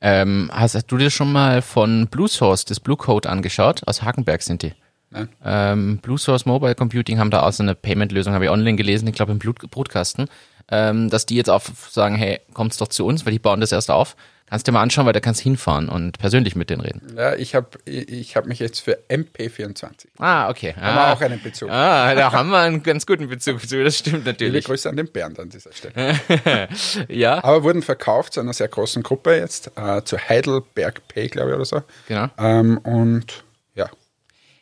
Ähm, 0.00 0.50
hast, 0.52 0.74
hast 0.74 0.86
du 0.88 0.96
dir 0.96 1.10
schon 1.10 1.30
mal 1.30 1.62
von 1.62 2.08
Blue 2.08 2.28
Source 2.28 2.64
das 2.64 2.80
Blue 2.80 2.96
Code 2.96 3.28
angeschaut? 3.28 3.82
Aus 3.86 4.02
Hagenberg 4.02 4.42
sind 4.42 4.62
die. 4.62 4.72
Nein. 5.10 5.28
Ähm, 5.44 5.98
Blue 5.98 6.18
Source 6.18 6.46
Mobile 6.46 6.74
Computing 6.74 7.18
haben 7.18 7.30
da 7.30 7.42
auch 7.42 7.52
so 7.52 7.62
eine 7.62 7.74
Payment-Lösung, 7.74 8.32
habe 8.32 8.46
ich 8.46 8.50
online 8.50 8.76
gelesen, 8.76 9.06
ich 9.08 9.14
glaube 9.14 9.32
im 9.32 9.38
Brutkasten, 9.38 10.28
ähm, 10.70 11.10
dass 11.10 11.26
die 11.26 11.36
jetzt 11.36 11.50
auch 11.50 11.62
sagen, 11.90 12.14
hey, 12.14 12.40
kommt's 12.54 12.76
doch 12.76 12.88
zu 12.88 13.06
uns, 13.06 13.24
weil 13.24 13.32
die 13.32 13.38
bauen 13.38 13.60
das 13.60 13.72
erst 13.72 13.90
auf. 13.90 14.16
Kannst 14.50 14.66
dir 14.66 14.72
mal 14.72 14.82
anschauen, 14.82 15.06
weil 15.06 15.12
da 15.12 15.20
kannst 15.20 15.40
hinfahren 15.40 15.88
und 15.88 16.18
persönlich 16.18 16.56
mit 16.56 16.70
denen 16.70 16.80
reden. 16.80 17.14
Ja, 17.16 17.36
ich 17.36 17.54
habe 17.54 17.68
ich 17.84 18.34
hab 18.34 18.46
mich 18.46 18.58
jetzt 18.58 18.80
für 18.80 18.98
MP24. 19.08 20.08
Ah, 20.18 20.50
okay. 20.50 20.74
Haben 20.74 20.98
ah, 20.98 21.06
wir 21.06 21.12
auch 21.12 21.20
einen 21.20 21.40
Bezug. 21.40 21.70
Ah, 21.70 22.12
da 22.16 22.32
haben 22.32 22.50
wir 22.50 22.58
einen 22.58 22.82
ganz 22.82 23.06
guten 23.06 23.28
Bezug 23.28 23.60
zu, 23.68 23.84
das 23.84 23.98
stimmt 23.98 24.16
Liebe 24.18 24.30
natürlich. 24.30 24.64
Grüße 24.64 24.88
an 24.88 24.96
den 24.96 25.06
Bernd 25.06 25.38
an 25.38 25.50
dieser 25.50 25.70
Stelle. 25.72 26.18
ja, 27.08 27.44
Aber 27.44 27.62
wurden 27.62 27.82
verkauft 27.82 28.32
zu 28.32 28.40
einer 28.40 28.52
sehr 28.52 28.66
großen 28.66 29.04
Gruppe 29.04 29.36
jetzt, 29.36 29.70
äh, 29.76 30.02
zu 30.02 30.18
Heidelberg 30.18 31.06
Pay, 31.06 31.28
glaube 31.28 31.50
ich, 31.50 31.54
oder 31.54 31.64
so. 31.64 31.82
genau. 32.08 32.26
Ähm, 32.36 32.78
und 32.78 33.44
ja, 33.76 33.88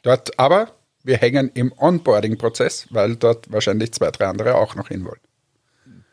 dort, 0.03 0.39
aber 0.39 0.69
wir 1.03 1.17
hängen 1.17 1.51
im 1.55 1.73
Onboarding-Prozess, 1.73 2.89
weil 2.91 3.17
dort 3.17 3.51
wahrscheinlich 3.51 3.93
zwei, 3.93 4.11
drei 4.11 4.27
andere 4.27 4.57
auch 4.57 4.75
noch 4.75 4.89
hin 4.89 5.07
wollen. 5.07 5.21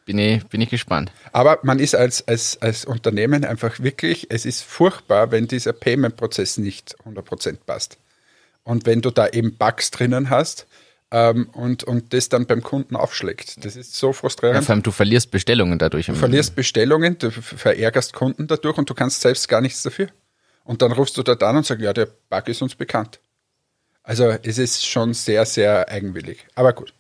Bin 0.05 0.19
ich, 0.19 0.45
bin 0.45 0.62
ich 0.62 0.69
gespannt. 0.69 1.12
Aber 1.31 1.59
man 1.63 1.79
ist 1.79 1.95
als, 1.95 2.27
als, 2.27 2.62
als 2.62 2.85
Unternehmen 2.85 3.43
einfach 3.43 3.79
wirklich, 3.79 4.27
es 4.29 4.45
ist 4.45 4.62
furchtbar, 4.63 5.31
wenn 5.31 5.47
dieser 5.47 5.74
Payment-Prozess 5.74 6.57
nicht 6.57 6.95
100% 7.05 7.57
passt. 7.65 7.97
Und 8.63 8.85
wenn 8.85 9.01
du 9.01 9.09
da 9.12 9.27
eben 9.27 9.57
Bugs 9.57 9.89
drinnen 9.91 10.29
hast 10.29 10.67
ähm, 11.12 11.50
und, 11.53 11.83
und 11.83 12.13
das 12.13 12.29
dann 12.29 12.45
beim 12.45 12.62
Kunden 12.62 12.95
aufschlägt. 12.95 13.63
Das 13.65 13.75
ist 13.75 13.95
so 13.95 14.07
Ja, 14.07 14.13
frustrierend. 14.13 14.63
vor 14.65 14.74
allem, 14.74 14.83
du 14.83 14.91
verlierst 14.91 15.31
Bestellungen 15.31 15.79
dadurch. 15.79 16.05
Du 16.05 16.13
verlierst 16.15 16.55
Bestellungen, 16.55 17.17
du 17.17 17.31
ver- 17.31 17.41
verärgerst 17.57 18.13
Kunden 18.13 18.47
dadurch 18.47 18.77
und 18.77 18.89
du 18.89 18.93
kannst 18.93 19.21
selbst 19.21 19.47
gar 19.47 19.62
nichts 19.62 19.81
dafür. 19.83 20.07
Und 20.63 20.81
dann 20.81 20.91
rufst 20.91 21.17
du 21.17 21.24
dort 21.24 21.41
an 21.43 21.57
und 21.57 21.65
sagst, 21.65 21.83
ja, 21.83 21.93
der 21.93 22.07
Bug 22.29 22.47
ist 22.47 22.62
uns 22.62 22.75
bekannt. 22.75 23.19
Also 24.03 24.25
es 24.43 24.57
ist 24.59 24.85
schon 24.85 25.13
sehr, 25.15 25.45
sehr 25.45 25.89
eigenwillig. 25.89 26.45
Aber 26.55 26.74
gut. 26.74 26.93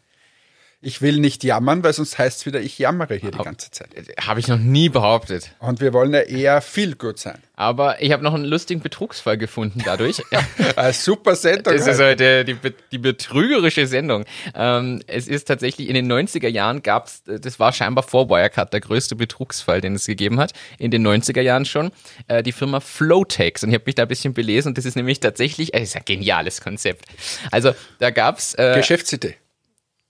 Ich 0.85 1.01
will 1.01 1.17
nicht 1.17 1.43
jammern, 1.43 1.83
weil 1.83 1.93
sonst 1.93 2.19
heißt 2.19 2.41
es 2.41 2.45
wieder, 2.45 2.61
ich 2.61 2.77
jammere 2.77 3.15
hier 3.15 3.31
die 3.31 3.39
ganze 3.39 3.71
Zeit. 3.71 3.89
Habe 4.21 4.39
ich 4.39 4.47
noch 4.47 4.59
nie 4.59 4.89
behauptet. 4.89 5.49
Und 5.57 5.81
wir 5.81 5.93
wollen 5.93 6.13
ja 6.13 6.19
eher 6.19 6.61
viel 6.61 6.93
gut 6.93 7.17
sein. 7.17 7.39
Aber 7.55 8.03
ich 8.03 8.11
habe 8.11 8.23
noch 8.23 8.35
einen 8.35 8.45
lustigen 8.45 8.81
Betrugsfall 8.81 9.39
gefunden 9.39 9.81
dadurch. 9.83 10.21
Super 10.91 11.35
Sendung. 11.35 11.75
Das 11.75 11.87
ist 11.87 11.99
heute. 11.99 12.45
die, 12.45 12.55
die 12.91 12.97
betrügerische 12.99 13.87
Sendung. 13.87 14.25
Ähm, 14.53 15.01
es 15.07 15.27
ist 15.27 15.45
tatsächlich 15.45 15.89
in 15.89 15.95
den 15.95 16.11
90er 16.11 16.49
Jahren 16.49 16.83
gab's, 16.83 17.23
äh, 17.27 17.39
das 17.39 17.59
war 17.59 17.73
scheinbar 17.73 18.03
vor 18.03 18.29
Wirecard 18.29 18.71
der 18.71 18.81
größte 18.81 19.15
Betrugsfall, 19.15 19.81
den 19.81 19.95
es 19.95 20.05
gegeben 20.05 20.39
hat. 20.39 20.53
In 20.77 20.91
den 20.91 21.05
90er 21.07 21.41
Jahren 21.41 21.65
schon. 21.65 21.89
Äh, 22.27 22.43
die 22.43 22.51
Firma 22.51 22.79
Flowtex. 22.79 23.63
Und 23.63 23.69
ich 23.69 23.75
habe 23.75 23.85
mich 23.87 23.95
da 23.95 24.03
ein 24.03 24.07
bisschen 24.07 24.35
belesen 24.35 24.69
und 24.69 24.77
das 24.77 24.85
ist 24.85 24.95
nämlich 24.95 25.19
tatsächlich, 25.19 25.73
äh, 25.73 25.79
das 25.79 25.89
ist 25.89 25.95
ein 25.95 26.05
geniales 26.05 26.61
Konzept. 26.61 27.05
Also 27.49 27.73
da 27.97 28.11
gab's 28.11 28.53
äh, 28.53 28.75
Geschäftsidee. 28.75 29.37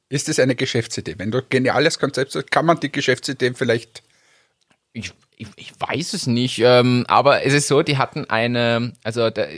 Ist 0.09 0.29
es 0.29 0.39
eine 0.39 0.55
Geschäftsidee? 0.55 1.15
Wenn 1.17 1.31
du 1.31 1.39
ein 1.39 1.45
geniales 1.49 1.99
Konzept 1.99 2.35
hast, 2.35 2.51
kann 2.51 2.65
man 2.65 2.79
die 2.79 2.91
Geschäftsidee 2.91 3.53
vielleicht. 3.55 4.03
Ich, 4.93 5.11
ich, 5.35 5.47
ich 5.57 5.73
weiß 5.77 6.13
es 6.13 6.25
nicht, 6.27 6.59
ähm, 6.59 7.05
aber 7.09 7.43
es 7.43 7.53
ist 7.53 7.67
so, 7.67 7.81
die 7.81 7.97
hatten 7.97 8.29
eine, 8.29 8.93
also 9.03 9.29
der 9.29 9.49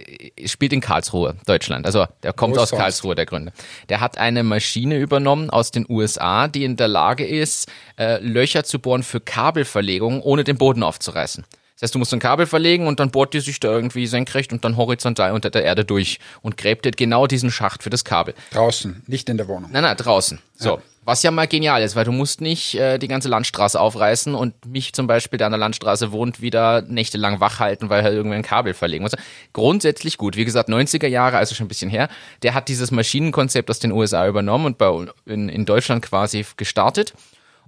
spielt 0.46 0.74
in 0.74 0.82
Karlsruhe, 0.82 1.36
Deutschland. 1.46 1.86
Also 1.86 2.08
der 2.24 2.34
kommt 2.34 2.56
Wo 2.56 2.62
aus 2.62 2.70
sonst? 2.70 2.80
Karlsruhe, 2.80 3.14
der 3.14 3.28
Gründer. 3.28 3.52
Der 3.90 4.00
hat 4.00 4.18
eine 4.18 4.44
Maschine 4.44 4.98
übernommen 4.98 5.52
aus 5.52 5.70
den 5.70 5.86
USA, 5.88 6.48
die 6.48 6.64
in 6.64 6.76
der 6.76 6.88
Lage 6.88 7.28
ist, 7.28 7.70
äh, 8.00 8.20
Löcher 8.20 8.64
zu 8.64 8.80
bohren 8.80 9.04
für 9.04 9.20
Kabelverlegungen, 9.20 10.22
ohne 10.22 10.44
den 10.44 10.58
Boden 10.58 10.82
aufzureißen. 10.82 11.46
Das 11.78 11.90
heißt, 11.90 11.96
du 11.96 12.00
musst 12.00 12.12
ein 12.12 12.20
Kabel 12.20 12.48
verlegen 12.48 12.88
und 12.88 13.00
dann 13.00 13.12
bohrt 13.12 13.36
die 13.36 13.40
sich 13.40 13.60
da 13.60 13.68
irgendwie 13.68 14.08
senkrecht 14.08 14.52
und 14.52 14.66
dann 14.66 14.78
horizontal 14.78 15.32
unter 15.34 15.52
der 15.52 15.64
Erde 15.64 15.86
durch 15.86 16.18
und 16.42 16.58
gräbt 16.58 16.86
dir 16.86 16.92
genau 16.92 17.28
diesen 17.28 17.52
Schacht 17.52 17.84
für 17.84 17.92
das 17.92 18.04
Kabel. 18.04 18.34
Draußen, 18.50 19.04
nicht 19.06 19.30
in 19.30 19.38
der 19.38 19.48
Wohnung. 19.48 19.70
Nein, 19.72 19.84
nein, 19.84 19.96
draußen. 19.96 20.40
So. 20.56 20.82
Was 21.04 21.22
ja 21.22 21.30
mal 21.30 21.48
genial 21.48 21.84
ist, 21.84 21.96
weil 21.96 22.04
du 22.04 22.12
musst 22.12 22.42
nicht 22.42 22.74
äh, 22.74 22.98
die 22.98 23.08
ganze 23.08 23.30
Landstraße 23.30 23.80
aufreißen 23.80 24.34
und 24.34 24.66
mich 24.66 24.92
zum 24.94 25.06
Beispiel, 25.06 25.38
der 25.38 25.46
an 25.46 25.52
der 25.52 25.60
Landstraße 25.60 26.12
wohnt, 26.12 26.42
wieder 26.42 26.82
nächtelang 26.82 27.40
wach 27.40 27.60
halten, 27.60 27.90
weil 27.90 28.04
er 28.04 28.12
irgendwie 28.12 28.36
ein 28.38 28.42
Kabel 28.42 28.74
verlegen 28.74 29.04
muss. 29.04 29.14
Grundsätzlich 29.54 30.18
gut. 30.18 30.36
Wie 30.36 30.46
gesagt, 30.46 30.70
90er 30.70 31.08
Jahre, 31.08 31.38
also 31.38 31.54
schon 31.54 31.66
ein 31.66 31.70
bisschen 31.70 31.92
her. 31.92 32.10
Der 32.42 32.56
hat 32.56 32.70
dieses 32.70 32.90
Maschinenkonzept 32.90 33.70
aus 33.70 33.80
den 33.80 33.92
USA 33.92 34.28
übernommen 34.28 34.66
und 34.66 34.78
bei, 34.80 35.06
in, 35.28 35.48
in 35.48 35.66
Deutschland 35.66 36.02
quasi 36.02 36.44
gestartet 36.58 37.14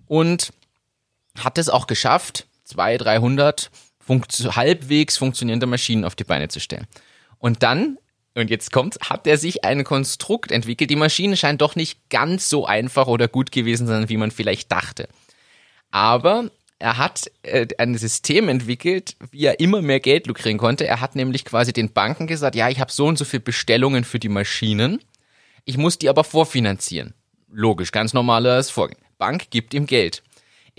und 0.08 0.52
hat 1.38 1.60
es 1.60 1.70
auch 1.70 1.86
geschafft, 1.86 2.48
200, 2.66 3.06
300 3.06 3.72
funkt 4.10 4.34
halbwegs 4.56 5.18
funktionierende 5.18 5.68
Maschinen 5.68 6.04
auf 6.04 6.16
die 6.16 6.24
Beine 6.24 6.48
zu 6.48 6.60
stellen. 6.60 6.88
Und 7.38 7.62
dann, 7.62 8.00
und 8.34 8.50
jetzt 8.50 8.72
kommt's, 8.72 8.98
hat 9.08 9.28
er 9.28 9.38
sich 9.38 9.64
ein 9.64 9.84
Konstrukt 9.84 10.52
entwickelt. 10.52 10.90
Die 10.90 10.96
Maschine 10.96 11.38
scheint 11.38 11.62
doch 11.62 11.76
nicht 11.76 12.10
ganz 12.10 12.50
so 12.50 12.66
einfach 12.66 13.06
oder 13.06 13.28
gut 13.28 13.52
gewesen 13.52 13.86
zu 13.86 13.94
sein, 13.94 14.10
wie 14.10 14.18
man 14.18 14.32
vielleicht 14.32 14.72
dachte. 14.72 15.08
Aber 15.92 16.50
er 16.80 16.98
hat 16.98 17.30
äh, 17.44 17.68
ein 17.78 17.96
System 18.00 18.50
entwickelt, 18.50 19.16
wie 19.30 19.46
er 19.46 19.60
immer 19.60 19.84
mehr 19.84 20.00
Geld 20.00 20.26
lukrieren 20.26 20.58
konnte. 20.58 20.88
Er 20.88 21.02
hat 21.02 21.16
nämlich 21.16 21.46
quasi 21.46 21.72
den 21.72 21.94
Banken 21.94 22.26
gesagt, 22.26 22.56
ja, 22.56 22.68
ich 22.68 22.80
habe 22.80 22.92
so 22.92 23.06
und 23.06 23.20
so 23.20 23.26
viele 23.26 23.42
Bestellungen 23.42 24.04
für 24.04 24.18
die 24.18 24.28
Maschinen, 24.28 25.04
ich 25.66 25.78
muss 25.78 26.00
die 26.00 26.10
aber 26.10 26.24
vorfinanzieren. 26.24 27.14
Logisch, 27.52 27.92
ganz 27.92 28.16
normales 28.16 28.72
Vorgehen. 28.72 29.02
Bank 29.20 29.52
gibt 29.52 29.76
ihm 29.76 29.86
Geld. 29.86 30.24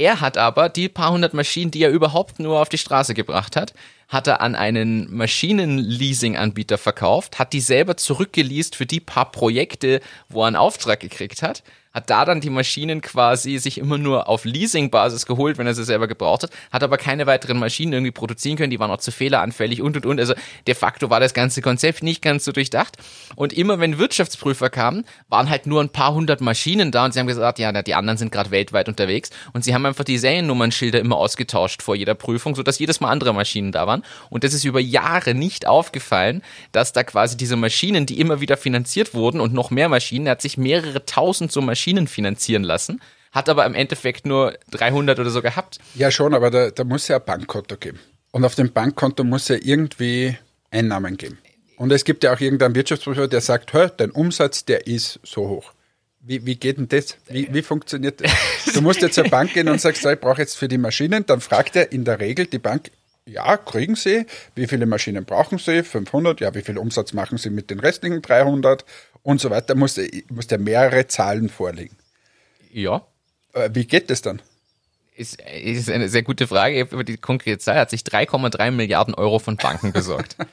Er 0.01 0.23
hat 0.23 0.39
aber 0.39 0.71
die 0.71 0.89
paar 0.89 1.13
hundert 1.13 1.35
Maschinen, 1.35 1.71
die 1.71 1.83
er 1.83 1.91
überhaupt 1.91 2.39
nur 2.41 2.63
auf 2.63 2.71
die 2.71 2.79
Straße 2.79 3.13
gebracht 3.13 3.55
hat, 3.55 3.75
hat 4.09 4.29
er 4.29 4.41
an 4.41 4.55
einen 4.55 5.15
Maschinenleasing-Anbieter 5.15 6.79
verkauft, 6.79 7.39
hat 7.39 7.53
die 7.53 7.61
selber 7.61 7.99
zurückgeleast 7.99 8.77
für 8.77 8.87
die 8.87 9.01
paar 9.01 9.31
Projekte, 9.31 10.01
wo 10.31 10.41
er 10.43 10.47
einen 10.47 10.57
Auftrag 10.57 11.01
gekriegt 11.01 11.43
hat 11.43 11.63
hat 11.93 12.09
da 12.09 12.25
dann 12.25 12.41
die 12.41 12.51
Maschinen 12.51 13.01
quasi 13.01 13.59
sich 13.59 13.79
immer 13.79 13.99
nur 13.99 14.29
auf 14.29 14.45
Leasing-Basis 14.45 15.27
geholt, 15.27 15.59
wenn 15.59 15.67
er 15.67 15.75
sie 15.75 15.85
selber 15.85 16.07
gebraucht 16.07 16.45
hat, 16.45 16.51
hat 16.71 16.83
aber 16.83 16.99
keine 16.99 17.27
weiteren 17.27 17.59
Maschinen 17.59 17.93
irgendwie 17.93 18.13
produzieren 18.13 18.57
können, 18.57 18.71
die 18.71 18.79
waren 18.79 18.91
auch 18.91 18.99
zu 18.99 19.11
fehleranfällig 19.11 19.83
und 19.83 19.97
und 19.97 20.07
und. 20.07 20.21
Also 20.21 20.35
de 20.67 20.75
facto 20.75 21.11
war 21.11 21.19
das 21.19 21.35
ganze 21.35 21.63
Konzept 21.63 22.03
nicht 22.03 22.23
ganz 22.23 22.45
so 22.45 22.53
durchdacht. 22.53 22.97
Und 23.35 23.53
immer 23.53 23.81
wenn 23.81 23.99
Wirtschaftsprüfer 23.99 24.71
kamen, 24.71 25.05
waren 25.29 25.51
halt 25.51 25.67
nur 25.67 25.81
ein 25.81 25.89
paar 25.89 26.15
hundert 26.15 26.41
Maschinen 26.41 26.93
da 26.93 27.05
und 27.05 27.13
sie 27.13 27.19
haben 27.19 27.27
gesagt, 27.27 27.59
ja, 27.59 27.73
die 27.83 27.95
anderen 27.95 28.19
sind 28.19 28.31
gerade 28.31 28.51
weltweit 28.53 28.89
unterwegs 28.89 29.31
und 29.53 29.65
sie 29.65 29.75
haben 29.75 29.85
einfach 29.85 30.05
die 30.05 30.19
Seriennummernschilder 30.19 31.01
immer 31.01 31.17
ausgetauscht 31.17 31.83
vor 31.83 31.97
jeder 31.97 32.15
Prüfung, 32.15 32.55
sodass 32.55 32.79
jedes 32.79 33.01
Mal 33.01 33.11
andere 33.11 33.35
Maschinen 33.35 33.73
da 33.73 33.87
waren. 33.87 34.05
Und 34.29 34.45
das 34.45 34.55
ist 34.55 34.65
über 34.65 34.81
Jahre 34.81 35.35
nicht 35.35 35.67
aufgefallen, 35.67 36.43
dass 36.71 36.93
da 36.93 37.03
quasi 37.03 37.37
diese 37.37 37.57
Maschinen, 37.57 38.07
die 38.07 38.21
immer 38.21 38.41
wieder 38.41 38.57
finanziert 38.57 39.13
wurden 39.13 39.41
und 39.41 39.53
noch 39.53 39.71
mehr 39.71 39.89
Maschinen, 39.89 40.27
er 40.27 40.33
hat 40.33 40.43
sich 40.43 40.57
mehrere 40.57 41.05
tausend 41.05 41.51
so 41.51 41.61
Maschinen 41.61 41.80
Maschinen 41.81 42.09
finanzieren 42.09 42.63
lassen, 42.63 43.01
hat 43.33 43.49
aber 43.49 43.65
im 43.65 43.75
Endeffekt 43.75 44.27
nur 44.27 44.59
300 44.73 45.19
oder 45.19 45.31
so 45.31 45.41
gehabt. 45.41 45.79
Ja, 45.95 46.11
schon, 46.11 46.35
aber 46.35 46.51
da, 46.51 46.71
da 46.71 46.85
muss 46.85 47.09
ja 47.09 47.17
ein 47.17 47.25
Bankkonto 47.25 47.79
geben. 47.79 47.99
Und 48.33 48.45
auf 48.45 48.55
dem 48.55 48.71
Bankkonto 48.71 49.25
muss 49.25 49.49
ja 49.49 49.57
irgendwie 49.59 50.37
Einnahmen 50.71 51.17
geben. 51.17 51.39
Und 51.79 51.91
es 51.91 52.05
gibt 52.05 52.23
ja 52.23 52.35
auch 52.35 52.41
irgendeinen 52.41 52.75
Wirtschaftsprüfer, 52.75 53.29
der 53.29 53.41
sagt, 53.41 53.73
hör, 53.73 53.89
dein 53.89 54.11
Umsatz, 54.11 54.67
der 54.67 54.87
ist 54.87 55.21
so 55.23 55.49
hoch. 55.49 55.73
Wie, 56.21 56.45
wie 56.45 56.57
geht 56.57 56.77
denn 56.77 56.89
das? 56.89 57.17
Wie, 57.29 57.49
wie 57.51 57.63
funktioniert 57.63 58.21
das? 58.21 58.31
Du 58.75 58.83
musst 58.83 59.01
jetzt 59.01 59.15
zur 59.15 59.25
Bank 59.25 59.55
gehen 59.55 59.71
und 59.71 59.81
sagst, 59.81 60.05
ich 60.05 60.21
brauche 60.21 60.43
jetzt 60.43 60.59
für 60.59 60.69
die 60.69 60.77
Maschinen. 60.77 61.25
Dann 61.25 61.41
fragt 61.41 61.77
er 61.77 61.93
in 61.93 62.05
der 62.05 62.21
Regel 62.21 62.45
die 62.45 62.59
Bank, 62.59 62.91
ja, 63.25 63.57
kriegen 63.57 63.95
Sie. 63.95 64.27
Wie 64.55 64.67
viele 64.67 64.85
Maschinen 64.85 65.25
brauchen 65.25 65.57
Sie? 65.57 65.83
500. 65.83 66.41
Ja, 66.41 66.55
wie 66.55 66.63
viel 66.63 66.77
Umsatz 66.77 67.15
machen 67.15 67.39
Sie 67.39 67.49
mit 67.49 67.71
den 67.71 67.81
restlichen 67.81 68.21
300? 68.21 68.85
Und 69.23 69.41
so 69.41 69.51
weiter, 69.51 69.75
muss, 69.75 70.01
muss 70.29 70.47
der 70.47 70.59
mehrere 70.59 71.07
Zahlen 71.07 71.49
vorlegen. 71.49 71.97
Ja. 72.73 73.03
Äh, 73.53 73.71
wie 73.73 73.85
geht 73.85 74.11
das 74.11 74.23
dann? 74.23 74.41
Ist, 75.17 75.41
ist 75.41 75.91
eine 75.91 76.09
sehr 76.09 76.23
gute 76.23 76.47
Frage. 76.47 76.81
Über 76.81 77.05
die 77.05 77.19
konkrete 77.19 77.59
Zahl 77.59 77.77
hat 77.77 77.91
sich 77.91 78.03
3,3 78.03 78.71
Milliarden 78.71 79.15
Euro 79.15 79.39
von 79.39 79.57
Banken 79.57 79.93
besorgt. 79.93 80.37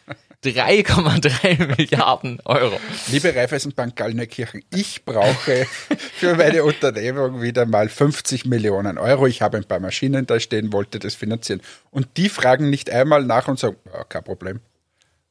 3,3 0.43 1.77
Milliarden 1.77 2.39
Euro. 2.45 2.79
Liebe 3.07 3.33
Raiffeisenbank 3.33 3.95
Gallnerkirchen, 3.95 4.63
ich 4.73 5.03
brauche 5.03 5.65
für 6.13 6.35
meine 6.35 6.63
Unternehmung 6.63 7.41
wieder 7.41 7.65
mal 7.65 7.89
50 7.89 8.45
Millionen 8.45 8.97
Euro. 8.97 9.25
Ich 9.25 9.41
habe 9.41 9.57
ein 9.57 9.63
paar 9.63 9.79
Maschinen 9.79 10.27
da 10.27 10.39
stehen, 10.39 10.71
wollte 10.73 10.99
das 10.99 11.15
finanzieren. 11.15 11.61
Und 11.89 12.17
die 12.17 12.29
fragen 12.29 12.69
nicht 12.69 12.91
einmal 12.91 13.23
nach 13.23 13.47
und 13.47 13.57
sagen, 13.57 13.77
ja, 13.91 14.03
kein 14.03 14.23
Problem. 14.23 14.59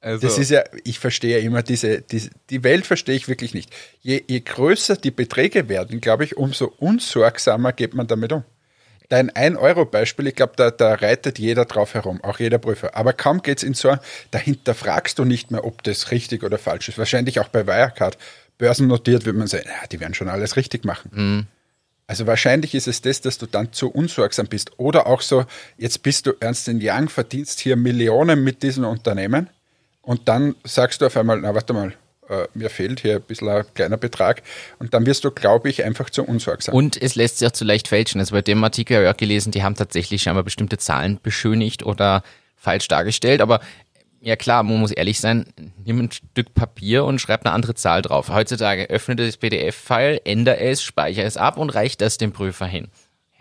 Also 0.00 0.26
das 0.26 0.38
ist 0.38 0.50
ja, 0.50 0.62
ich 0.84 0.98
verstehe 0.98 1.38
immer 1.38 1.62
diese, 1.62 2.02
diese, 2.02 2.30
die 2.50 2.62
Welt 2.62 2.86
verstehe 2.86 3.16
ich 3.16 3.28
wirklich 3.28 3.54
nicht. 3.54 3.74
Je, 4.00 4.22
je 4.26 4.40
größer 4.40 4.96
die 4.96 5.10
Beträge 5.10 5.68
werden, 5.68 6.00
glaube 6.00 6.24
ich, 6.24 6.36
umso 6.36 6.66
unsorgsamer 6.78 7.72
geht 7.72 7.94
man 7.94 8.06
damit 8.06 8.32
um. 8.32 8.44
Dein 9.08 9.30
1-Euro-Beispiel, 9.30 10.26
ich 10.26 10.34
glaube, 10.34 10.54
da, 10.56 10.70
da 10.70 10.94
reitet 10.94 11.38
jeder 11.38 11.64
drauf 11.64 11.94
herum, 11.94 12.22
auch 12.24 12.40
jeder 12.40 12.58
Prüfer. 12.58 12.96
Aber 12.96 13.12
kaum 13.12 13.40
geht 13.40 13.58
es 13.58 13.64
in 13.64 13.74
so, 13.74 13.96
dahinter 14.32 14.74
fragst 14.74 15.18
du 15.18 15.24
nicht 15.24 15.50
mehr, 15.50 15.64
ob 15.64 15.82
das 15.84 16.10
richtig 16.10 16.42
oder 16.42 16.58
falsch 16.58 16.88
ist. 16.88 16.98
Wahrscheinlich 16.98 17.38
auch 17.38 17.48
bei 17.48 17.66
Wirecard. 17.66 18.18
Börsennotiert 18.58 19.24
würde 19.24 19.38
man 19.38 19.46
sagen, 19.48 19.66
ja, 19.66 19.86
die 19.86 20.00
werden 20.00 20.14
schon 20.14 20.28
alles 20.28 20.56
richtig 20.56 20.84
machen. 20.84 21.10
Mhm. 21.12 21.46
Also 22.08 22.26
wahrscheinlich 22.26 22.74
ist 22.74 22.88
es 22.88 23.00
das, 23.00 23.20
dass 23.20 23.38
du 23.38 23.46
dann 23.46 23.72
zu 23.72 23.90
unsorgsam 23.90 24.46
bist. 24.46 24.72
Oder 24.78 25.06
auch 25.06 25.20
so, 25.20 25.44
jetzt 25.76 26.02
bist 26.02 26.26
du 26.26 26.34
Ernst 26.40 26.68
Young, 26.68 27.08
verdienst 27.08 27.60
hier 27.60 27.76
Millionen 27.76 28.44
mit 28.44 28.62
diesem 28.62 28.84
Unternehmen 28.84 29.50
und 30.06 30.28
dann 30.28 30.54
sagst 30.64 31.00
du 31.00 31.06
auf 31.06 31.16
einmal, 31.16 31.40
na 31.40 31.54
warte 31.54 31.72
mal, 31.72 31.92
äh, 32.28 32.46
mir 32.54 32.70
fehlt 32.70 33.00
hier 33.00 33.16
ein 33.16 33.22
bisschen 33.22 33.48
ein 33.48 33.64
kleiner 33.74 33.96
Betrag. 33.96 34.42
Und 34.78 34.94
dann 34.94 35.04
wirst 35.04 35.24
du, 35.24 35.32
glaube 35.32 35.68
ich, 35.68 35.84
einfach 35.84 36.10
zu 36.10 36.24
unsorgsam. 36.24 36.74
Und 36.74 37.00
es 37.00 37.16
lässt 37.16 37.38
sich 37.38 37.48
auch 37.48 37.52
zu 37.52 37.64
leicht 37.64 37.88
fälschen. 37.88 38.20
Also 38.20 38.34
bei 38.34 38.42
dem 38.42 38.62
Artikel 38.62 38.96
habe 38.96 39.06
ich 39.06 39.12
auch 39.12 39.16
gelesen, 39.16 39.50
die 39.50 39.64
haben 39.64 39.74
tatsächlich 39.74 40.22
scheinbar 40.22 40.44
bestimmte 40.44 40.78
Zahlen 40.78 41.18
beschönigt 41.20 41.84
oder 41.84 42.22
falsch 42.54 42.86
dargestellt. 42.86 43.40
Aber 43.40 43.60
ja 44.20 44.36
klar, 44.36 44.62
man 44.62 44.78
muss 44.78 44.92
ehrlich 44.92 45.20
sein, 45.20 45.46
nimm 45.84 46.00
ein 46.00 46.12
Stück 46.12 46.54
Papier 46.54 47.04
und 47.04 47.20
schreib 47.20 47.44
eine 47.44 47.52
andere 47.52 47.74
Zahl 47.74 48.02
drauf. 48.02 48.28
Heutzutage 48.28 48.88
öffne 48.88 49.16
das 49.16 49.36
PDF-File, 49.36 50.20
ändere 50.24 50.60
es, 50.60 50.82
speichere 50.82 51.26
es 51.26 51.36
ab 51.36 51.58
und 51.58 51.70
reich 51.70 51.96
das 51.96 52.16
dem 52.16 52.32
Prüfer 52.32 52.66
hin. 52.66 52.88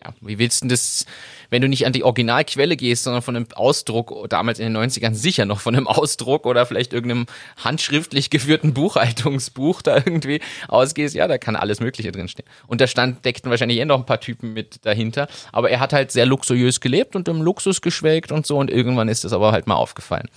Ja, 0.03 0.13
wie 0.21 0.39
willst 0.39 0.63
du 0.63 0.67
das, 0.67 1.05
wenn 1.49 1.61
du 1.61 1.69
nicht 1.69 1.85
an 1.85 1.93
die 1.93 2.03
Originalquelle 2.03 2.77
gehst, 2.77 3.03
sondern 3.03 3.21
von 3.21 3.35
einem 3.35 3.47
Ausdruck, 3.53 4.29
damals 4.29 4.59
in 4.59 4.73
den 4.73 4.77
90ern 4.77 5.13
sicher 5.13 5.45
noch 5.45 5.59
von 5.59 5.75
einem 5.75 5.87
Ausdruck 5.87 6.45
oder 6.45 6.65
vielleicht 6.65 6.93
irgendeinem 6.93 7.25
handschriftlich 7.63 8.29
geführten 8.29 8.73
Buchhaltungsbuch 8.73 9.81
da 9.81 9.97
irgendwie 9.97 10.41
ausgehst, 10.67 11.15
ja, 11.15 11.27
da 11.27 11.37
kann 11.37 11.55
alles 11.55 11.79
Mögliche 11.79 12.11
drinstehen. 12.11 12.47
Und 12.67 12.81
da 12.81 12.87
stand, 12.87 13.25
deckten 13.25 13.49
wahrscheinlich 13.51 13.79
eh 13.79 13.85
noch 13.85 13.99
ein 13.99 14.05
paar 14.05 14.19
Typen 14.19 14.53
mit 14.53 14.85
dahinter, 14.85 15.27
aber 15.51 15.69
er 15.69 15.79
hat 15.79 15.93
halt 15.93 16.11
sehr 16.11 16.25
luxuriös 16.25 16.81
gelebt 16.81 17.15
und 17.15 17.27
im 17.27 17.41
Luxus 17.41 17.81
geschwelgt 17.81 18.31
und 18.31 18.45
so 18.45 18.57
und 18.57 18.69
irgendwann 18.69 19.09
ist 19.09 19.23
das 19.23 19.33
aber 19.33 19.51
halt 19.51 19.67
mal 19.67 19.75
aufgefallen. 19.75 20.29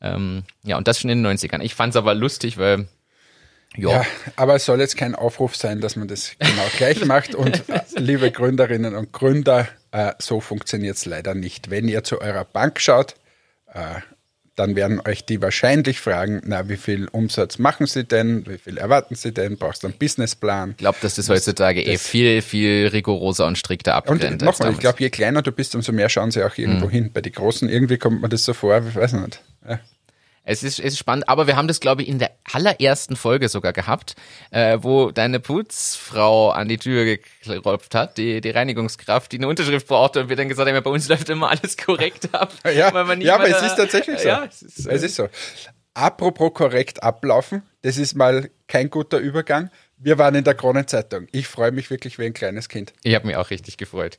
Ähm, 0.00 0.44
ja, 0.62 0.76
und 0.76 0.86
das 0.86 1.00
schon 1.00 1.10
in 1.10 1.22
den 1.22 1.38
90ern. 1.38 1.60
Ich 1.60 1.74
fand's 1.74 1.96
aber 1.96 2.14
lustig, 2.14 2.56
weil 2.56 2.86
ja. 3.76 3.90
ja. 3.90 4.06
aber 4.36 4.56
es 4.56 4.64
soll 4.64 4.80
jetzt 4.80 4.96
kein 4.96 5.14
Aufruf 5.14 5.56
sein, 5.56 5.80
dass 5.80 5.96
man 5.96 6.08
das 6.08 6.32
genau 6.38 6.64
gleich 6.76 7.04
macht. 7.06 7.34
Und 7.34 7.68
äh, 7.68 7.80
liebe 7.96 8.30
Gründerinnen 8.30 8.94
und 8.94 9.12
Gründer, 9.12 9.68
äh, 9.92 10.12
so 10.18 10.40
funktioniert 10.40 10.96
es 10.96 11.06
leider 11.06 11.34
nicht. 11.34 11.70
Wenn 11.70 11.88
ihr 11.88 12.04
zu 12.04 12.20
eurer 12.20 12.44
Bank 12.44 12.80
schaut, 12.80 13.14
äh, 13.72 14.00
dann 14.58 14.74
werden 14.74 15.00
euch 15.06 15.24
die 15.24 15.40
wahrscheinlich 15.40 16.00
fragen, 16.00 16.42
na, 16.44 16.68
wie 16.68 16.76
viel 16.76 17.06
Umsatz 17.08 17.58
machen 17.58 17.86
sie 17.86 18.04
denn? 18.04 18.44
Wie 18.46 18.58
viel 18.58 18.76
erwarten 18.76 19.14
sie 19.14 19.32
denn? 19.32 19.56
Brauchst 19.56 19.84
du 19.84 19.86
einen 19.86 19.96
Businessplan? 19.96 20.70
Ich 20.72 20.78
glaube, 20.78 20.98
dass 21.00 21.14
das 21.14 21.28
heutzutage 21.28 21.84
das, 21.84 21.94
eh 21.94 21.98
viel, 21.98 22.42
viel 22.42 22.88
rigoroser 22.88 23.46
und 23.46 23.56
strikter 23.56 23.94
abgrenzt. 23.94 24.24
Und 24.24 24.42
nochmal, 24.42 24.72
ich 24.72 24.78
glaube, 24.78 24.98
je 24.98 25.10
kleiner 25.10 25.42
du 25.42 25.52
bist, 25.52 25.76
umso 25.76 25.92
mehr 25.92 26.08
schauen 26.08 26.32
sie 26.32 26.42
auch 26.42 26.58
irgendwo 26.58 26.86
mhm. 26.86 26.90
hin. 26.90 27.10
Bei 27.12 27.20
den 27.20 27.32
Großen, 27.32 27.68
irgendwie 27.68 27.98
kommt 27.98 28.20
man 28.20 28.30
das 28.30 28.44
so 28.44 28.52
vor, 28.52 28.82
ich 28.84 28.96
weiß 28.96 29.12
nicht. 29.12 29.40
Ja. 29.68 29.78
Es 30.48 30.62
ist, 30.62 30.78
es 30.78 30.94
ist 30.94 30.98
spannend, 30.98 31.28
aber 31.28 31.46
wir 31.46 31.56
haben 31.56 31.68
das, 31.68 31.78
glaube 31.78 32.00
ich, 32.00 32.08
in 32.08 32.18
der 32.18 32.30
allerersten 32.50 33.16
Folge 33.16 33.50
sogar 33.50 33.74
gehabt, 33.74 34.14
äh, 34.50 34.78
wo 34.80 35.10
deine 35.10 35.40
Putzfrau 35.40 36.48
an 36.48 36.68
die 36.68 36.78
Tür 36.78 37.04
geklopft 37.04 37.94
hat, 37.94 38.16
die, 38.16 38.40
die 38.40 38.48
Reinigungskraft, 38.48 39.30
die 39.30 39.36
eine 39.36 39.46
Unterschrift 39.46 39.86
brauchte 39.86 40.22
und 40.22 40.30
wir 40.30 40.36
dann 40.36 40.48
gesagt 40.48 40.66
haben, 40.66 40.74
ja, 40.74 40.80
bei 40.80 40.90
uns 40.90 41.06
läuft 41.06 41.28
immer 41.28 41.50
alles 41.50 41.76
korrekt 41.76 42.34
ab. 42.34 42.54
ja, 42.64 42.70
ja 42.70 43.34
aber 43.34 43.46
es 43.46 43.60
ist 43.60 43.76
tatsächlich 43.76 44.20
so. 44.20 44.28
Ja, 44.28 44.44
es, 44.46 44.62
ist, 44.62 44.86
es 44.86 45.02
ist 45.02 45.16
so. 45.16 45.28
Apropos 45.92 46.54
korrekt 46.54 47.02
ablaufen, 47.02 47.62
das 47.82 47.98
ist 47.98 48.14
mal 48.14 48.48
kein 48.68 48.88
guter 48.88 49.18
Übergang. 49.18 49.70
Wir 49.98 50.16
waren 50.16 50.34
in 50.34 50.44
der 50.44 50.54
Kronenzeitung. 50.54 51.26
Ich 51.30 51.46
freue 51.46 51.72
mich 51.72 51.90
wirklich 51.90 52.18
wie 52.18 52.24
ein 52.24 52.32
kleines 52.32 52.70
Kind. 52.70 52.94
Ich 53.02 53.14
habe 53.14 53.26
mich 53.26 53.36
auch 53.36 53.50
richtig 53.50 53.76
gefreut. 53.76 54.18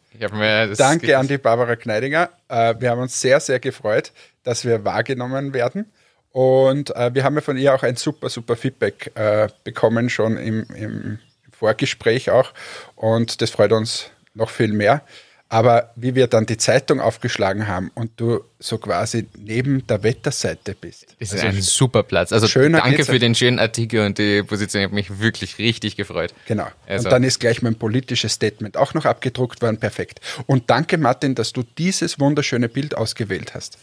Danke 0.78 1.18
an 1.18 1.28
die 1.28 1.40
Barbara 1.40 1.76
Kneidinger. 1.76 2.30
Äh, 2.50 2.76
wir 2.78 2.92
haben 2.92 3.02
uns 3.02 3.20
sehr, 3.20 3.40
sehr 3.40 3.60
gefreut, 3.60 4.12
dass 4.44 4.64
wir 4.64 4.86
wahrgenommen 4.86 5.56
werden. 5.56 5.92
Und 6.32 6.96
äh, 6.96 7.14
wir 7.14 7.24
haben 7.24 7.36
ja 7.36 7.42
von 7.42 7.58
ihr 7.58 7.74
auch 7.74 7.84
ein 7.84 7.96
super, 7.96 8.30
super 8.30 8.56
Feedback 8.56 9.12
äh, 9.16 9.48
bekommen, 9.64 10.10
schon 10.10 10.38
im, 10.38 10.64
im, 10.76 11.20
Vorgespräch 11.52 12.30
auch. 12.30 12.54
Und 12.96 13.42
das 13.42 13.50
freut 13.50 13.74
uns 13.74 14.12
noch 14.34 14.50
viel 14.50 14.72
mehr. 14.72 15.02
Aber 15.50 15.92
wie 15.96 16.16
wir 16.16 16.28
dann 16.28 16.46
die 16.46 16.56
Zeitung 16.56 17.02
aufgeschlagen 17.02 17.68
haben 17.68 17.92
und 17.96 18.12
du 18.16 18.46
so 18.60 18.78
quasi 18.78 19.28
neben 19.38 19.86
der 19.88 20.04
Wetterseite 20.04 20.74
bist. 20.74 21.08
Das 21.20 21.34
ist 21.34 21.44
also 21.44 21.58
ein 21.58 21.62
super 21.62 22.04
Platz. 22.04 22.32
Also 22.32 22.48
danke 22.48 23.04
für 23.04 23.20
den 23.20 23.36
schönen 23.36 23.60
Artikel 23.60 24.06
und 24.06 24.20
die 24.20 24.44
Position. 24.44 24.82
Ich 24.82 24.86
habe 24.86 24.96
mich 24.96 25.20
wirklich 25.20 25.58
richtig 25.58 25.98
gefreut. 25.98 26.34
Genau. 26.48 26.68
Also. 26.88 27.08
Und 27.08 27.12
dann 27.12 27.24
ist 27.24 27.40
gleich 27.40 27.62
mein 27.62 27.76
politisches 27.76 28.32
Statement 28.32 28.78
auch 28.78 28.94
noch 28.94 29.04
abgedruckt 29.04 29.62
worden. 29.62 29.80
Perfekt. 29.80 30.22
Und 30.46 30.70
danke, 30.70 30.98
Martin, 30.98 31.36
dass 31.36 31.52
du 31.52 31.64
dieses 31.64 32.22
wunderschöne 32.22 32.70
Bild 32.70 32.96
ausgewählt 32.96 33.54
hast. 33.54 33.80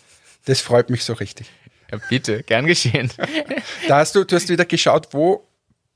Das 0.46 0.60
freut 0.60 0.88
mich 0.88 1.04
so 1.04 1.12
richtig. 1.12 1.50
Ja, 1.90 1.98
bitte, 2.08 2.42
gern 2.42 2.66
geschehen. 2.66 3.10
Da 3.88 3.98
hast 3.98 4.14
du, 4.14 4.24
du 4.24 4.36
hast 4.36 4.48
wieder 4.48 4.64
geschaut, 4.64 5.08
wo 5.12 5.46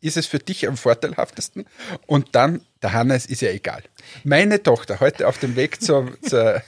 ist 0.00 0.16
es 0.16 0.26
für 0.26 0.38
dich 0.38 0.66
am 0.66 0.76
vorteilhaftesten? 0.76 1.66
Und 2.06 2.34
dann, 2.34 2.62
der 2.82 2.92
Hannes 2.92 3.26
ist 3.26 3.42
ja 3.42 3.50
egal. 3.50 3.82
Meine 4.24 4.62
Tochter 4.62 5.00
heute 5.00 5.28
auf 5.28 5.38
dem 5.38 5.56
Weg 5.56 5.82
zum, 5.82 6.16
zur, 6.22 6.62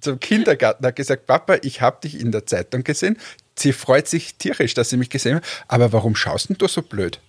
zum 0.00 0.20
Kindergarten 0.20 0.86
hat 0.86 0.96
gesagt, 0.96 1.26
Papa, 1.26 1.58
ich 1.62 1.80
habe 1.80 2.00
dich 2.02 2.20
in 2.20 2.32
der 2.32 2.46
Zeitung 2.46 2.84
gesehen. 2.84 3.18
Sie 3.58 3.72
freut 3.72 4.06
sich 4.06 4.36
tierisch, 4.36 4.74
dass 4.74 4.90
sie 4.90 4.96
mich 4.96 5.10
gesehen 5.10 5.36
hat. 5.36 5.44
Aber 5.68 5.92
warum 5.92 6.14
schaust 6.14 6.48
denn 6.48 6.58
du 6.58 6.68
so 6.68 6.82
blöd? 6.82 7.20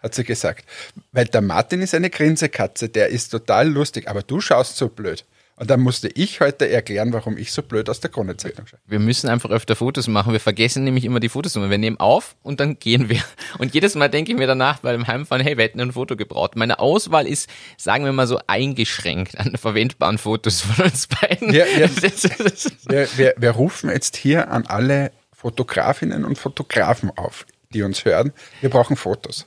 Hat 0.00 0.14
sie 0.14 0.24
gesagt. 0.24 0.66
Weil 1.12 1.26
der 1.26 1.40
Martin 1.40 1.80
ist 1.80 1.94
eine 1.94 2.10
Grinsekatze, 2.10 2.88
der 2.88 3.08
ist 3.08 3.30
total 3.30 3.68
lustig, 3.68 4.08
aber 4.08 4.22
du 4.22 4.40
schaust 4.40 4.76
so 4.76 4.88
blöd. 4.88 5.24
Und 5.58 5.70
dann 5.70 5.80
musste 5.80 6.08
ich 6.08 6.40
heute 6.40 6.68
erklären, 6.68 7.14
warum 7.14 7.38
ich 7.38 7.50
so 7.50 7.62
blöd 7.62 7.88
aus 7.88 8.00
der 8.00 8.10
Krone-Zeitung 8.10 8.66
schaue. 8.66 8.78
Wir 8.86 8.98
müssen 8.98 9.30
einfach 9.30 9.48
öfter 9.48 9.74
Fotos 9.74 10.06
machen. 10.06 10.34
Wir 10.34 10.40
vergessen 10.40 10.84
nämlich 10.84 11.06
immer 11.06 11.18
die 11.18 11.30
Fotos. 11.30 11.56
Wir 11.56 11.78
nehmen 11.78 11.98
auf 11.98 12.36
und 12.42 12.60
dann 12.60 12.78
gehen 12.78 13.08
wir. 13.08 13.22
Und 13.58 13.72
jedes 13.72 13.94
Mal 13.94 14.08
denke 14.08 14.32
ich 14.32 14.38
mir 14.38 14.46
danach 14.46 14.80
beim 14.80 15.06
Heimfahren, 15.06 15.42
hey, 15.42 15.56
wir 15.56 15.64
hätten 15.64 15.80
ein 15.80 15.92
Foto 15.92 16.14
gebraucht. 16.14 16.56
Meine 16.56 16.78
Auswahl 16.78 17.26
ist, 17.26 17.48
sagen 17.78 18.04
wir 18.04 18.12
mal 18.12 18.26
so, 18.26 18.38
eingeschränkt 18.46 19.38
an 19.38 19.56
verwendbaren 19.56 20.18
Fotos 20.18 20.60
von 20.60 20.84
uns 20.84 21.06
beiden. 21.06 21.52
Wir, 21.52 21.64
wir, 21.64 21.90
wir, 22.88 23.08
wir, 23.16 23.34
wir 23.38 23.50
rufen 23.52 23.88
jetzt 23.88 24.16
hier 24.16 24.50
an 24.50 24.66
alle 24.66 25.10
Fotografinnen 25.32 26.26
und 26.26 26.36
Fotografen 26.36 27.10
auf, 27.16 27.46
die 27.72 27.82
uns 27.82 28.04
hören. 28.04 28.32
Wir 28.60 28.68
brauchen 28.68 28.96
Fotos 28.96 29.46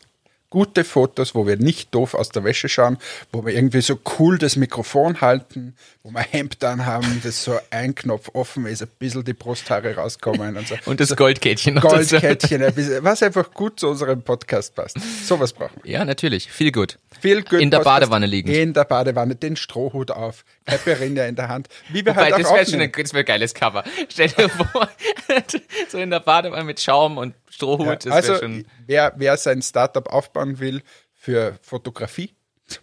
gute 0.50 0.84
Fotos, 0.84 1.36
wo 1.36 1.46
wir 1.46 1.58
nicht 1.58 1.94
doof 1.94 2.14
aus 2.14 2.30
der 2.30 2.44
Wäsche 2.44 2.70
schauen, 2.70 2.98
wo 3.32 3.46
wir 3.46 3.54
irgendwie 3.54 3.82
so 3.82 4.00
cool 4.18 4.38
das 4.38 4.56
Mikrofon 4.56 5.22
halten, 5.22 5.76
wo 6.04 6.12
wir 6.12 6.22
Hemd 6.22 6.64
dann 6.64 6.86
haben, 6.86 7.22
das 7.24 7.44
so 7.44 7.60
ein 7.70 7.94
Knopf 7.94 8.30
offen 8.34 8.66
ist, 8.66 8.82
ein 8.82 8.90
bisschen 8.98 9.24
die 9.24 9.34
Brusthaare 9.34 9.96
rauskommen 9.96 10.58
und 10.58 10.68
so. 10.68 10.76
Und 10.86 11.00
das 11.00 11.16
Goldkettchen 11.16 11.76
noch 11.76 11.84
Goldkettchen, 11.84 12.64
ein 12.64 12.74
bisschen, 12.74 13.04
was 13.04 13.22
einfach 13.22 13.54
gut 13.54 13.80
zu 13.80 13.90
unserem 13.90 14.22
Podcast 14.24 14.74
passt. 14.74 14.98
Sowas 15.26 15.54
brauchen 15.54 15.82
wir. 15.84 15.92
Ja, 15.92 16.06
natürlich. 16.06 16.52
Viel 16.52 16.72
gut. 16.72 16.98
Viel 17.22 17.44
gut. 17.44 17.60
In 17.60 17.70
der 17.70 17.80
Badewanne 17.80 18.26
liegen. 18.26 18.50
In 18.50 18.74
der 18.74 18.86
Badewanne, 18.86 19.36
den 19.36 19.56
Strohhut 19.56 20.10
auf, 20.10 20.46
Caipirinha 20.66 21.26
in 21.26 21.36
der 21.36 21.50
Hand. 21.50 21.68
Wie 21.90 22.06
wir 22.06 22.14
Wobei, 22.14 22.24
halt 22.24 22.34
auch 22.34 22.40
das 22.40 22.54
wäre 22.54 22.66
schon 22.66 22.82
ein, 22.82 22.92
das 22.92 23.14
wär 23.14 23.20
ein 23.20 23.26
geiles 23.26 23.54
Cover. 23.54 23.84
Stell 24.10 24.30
dir 24.30 24.50
vor, 24.50 24.90
so 25.90 25.98
in 25.98 26.10
der 26.10 26.22
Badewanne 26.22 26.64
mit 26.64 26.80
Schaum 26.80 27.18
und 27.18 27.36
Strohhut. 27.50 28.06
Ja, 28.06 28.12
also, 28.12 28.40
wer, 28.86 29.14
wer 29.18 29.38
sein 29.38 29.62
Startup 29.62 30.08
aufbauen 30.08 30.60
will 30.60 30.82
für 31.14 31.58
Fotografie, 31.62 32.34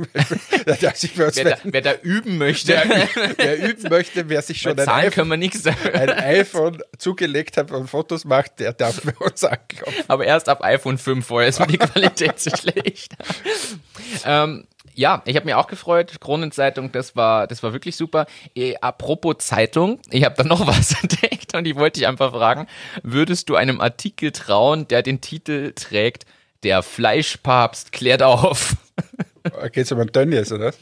wer, 0.65 0.77
da, 0.77 1.59
wer, 1.65 1.81
da, 1.81 1.95
üben 2.03 2.39
möchte. 2.39 2.73
Wer, 2.73 3.09
wer 3.37 3.71
üben 3.71 3.89
möchte, 3.89 4.29
wer 4.29 4.43
sich 4.43 4.61
schon 4.61 4.79
ein 4.79 4.89
iPhone, 4.89 5.33
ein 5.33 6.11
iPhone, 6.11 6.83
zugelegt 6.99 7.57
hat 7.57 7.71
und 7.71 7.89
Fotos 7.89 8.25
macht, 8.25 8.59
der 8.59 8.73
darf 8.73 9.01
bei 9.03 9.15
uns 9.25 9.45
anklopfen. 9.45 10.05
Aber 10.09 10.25
erst 10.27 10.49
ab 10.49 10.65
iPhone 10.65 10.99
5, 10.99 11.25
vorher 11.25 11.49
ist 11.49 11.61
mir 11.61 11.67
die 11.67 11.79
Qualität 11.79 12.41
zu 12.41 12.51
schlecht. 12.51 13.13
ähm, 14.25 14.67
ja, 14.97 15.23
ich 15.27 15.37
habe 15.37 15.47
mich 15.47 15.55
auch 15.55 15.67
gefreut. 15.67 16.21
Kronenzeitung, 16.21 16.91
das 16.91 17.15
war, 17.15 17.47
das 17.47 17.63
war 17.63 17.73
wirklich 17.73 17.97
super. 17.97 18.27
E, 18.55 18.77
apropos 18.81 19.39
Zeitung, 19.39 20.01
ich 20.11 20.25
habe 20.25 20.35
da 20.37 20.45
noch 20.45 20.67
was 20.67 21.01
entdeckt 21.03 21.55
und 21.55 21.67
ich 21.67 21.77
wollte 21.77 22.01
dich 22.01 22.09
einfach 22.09 22.33
fragen, 22.33 22.67
würdest 23.03 23.49
du 23.49 23.57
einem 23.57 23.81
Artikel 23.81 24.33
trauen, 24.33 24.89
der 24.89 25.03
den 25.03 25.21
Titel 25.21 25.73
trägt, 25.75 26.25
der 26.63 26.83
Fleischpapst 26.83 27.93
klärt 27.93 28.23
auf? 28.23 28.77
Geht 29.73 29.85
es 29.85 29.93
um 29.93 30.01
einen 30.01 30.13
Tönnies, 30.13 30.51
oder? 30.51 30.73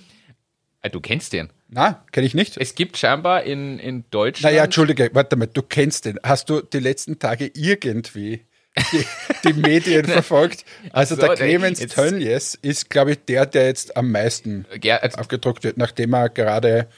Ah, 0.81 0.89
du 0.89 1.01
kennst 1.01 1.33
den. 1.33 1.51
Na, 1.69 2.05
kenne 2.13 2.27
ich 2.27 2.35
nicht. 2.35 2.57
Es 2.57 2.75
gibt 2.75 2.97
scheinbar 2.97 3.43
in, 3.43 3.79
in 3.79 4.05
Deutschland. 4.11 4.53
Naja, 4.53 4.65
Entschuldige, 4.65 5.11
warte 5.13 5.35
mal, 5.37 5.47
du 5.47 5.63
kennst 5.63 6.05
den. 6.05 6.21
Hast 6.23 6.49
du 6.49 6.61
die 6.61 6.79
letzten 6.79 7.19
Tage 7.19 7.51
irgendwie 7.55 8.47
die, 8.93 9.05
die 9.45 9.53
Medien 9.53 10.05
verfolgt? 10.07 10.65
Also 10.93 11.15
so, 11.15 11.21
der 11.21 11.35
Clemens 11.35 11.81
jetzt, 11.81 11.95
Tönnies 11.95 12.55
ist, 12.61 12.91
glaube 12.91 13.13
ich, 13.13 13.25
der, 13.25 13.47
der 13.47 13.67
jetzt 13.67 13.97
am 13.97 14.11
meisten 14.11 14.67
ja, 14.83 14.97
also 14.99 15.19
aufgedruckt 15.19 15.65
wird, 15.65 15.77
nachdem 15.77 16.15
er 16.15 16.29
gerade 16.29 16.89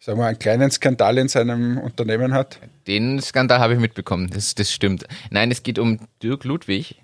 sagen 0.00 0.18
wir, 0.18 0.26
einen 0.26 0.38
kleinen 0.38 0.70
Skandal 0.70 1.16
in 1.18 1.28
seinem 1.28 1.78
Unternehmen 1.78 2.34
hat. 2.34 2.58
Den 2.86 3.22
Skandal 3.22 3.58
habe 3.58 3.74
ich 3.74 3.80
mitbekommen, 3.80 4.28
das, 4.28 4.54
das 4.54 4.70
stimmt. 4.70 5.06
Nein, 5.30 5.50
es 5.50 5.62
geht 5.62 5.78
um 5.78 5.98
Dirk 6.22 6.44
Ludwig, 6.44 6.96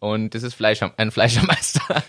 und 0.00 0.34
das 0.34 0.42
ist 0.42 0.54
Fleischer, 0.54 0.92
ein 0.96 1.10
Fleischermeister. 1.10 1.82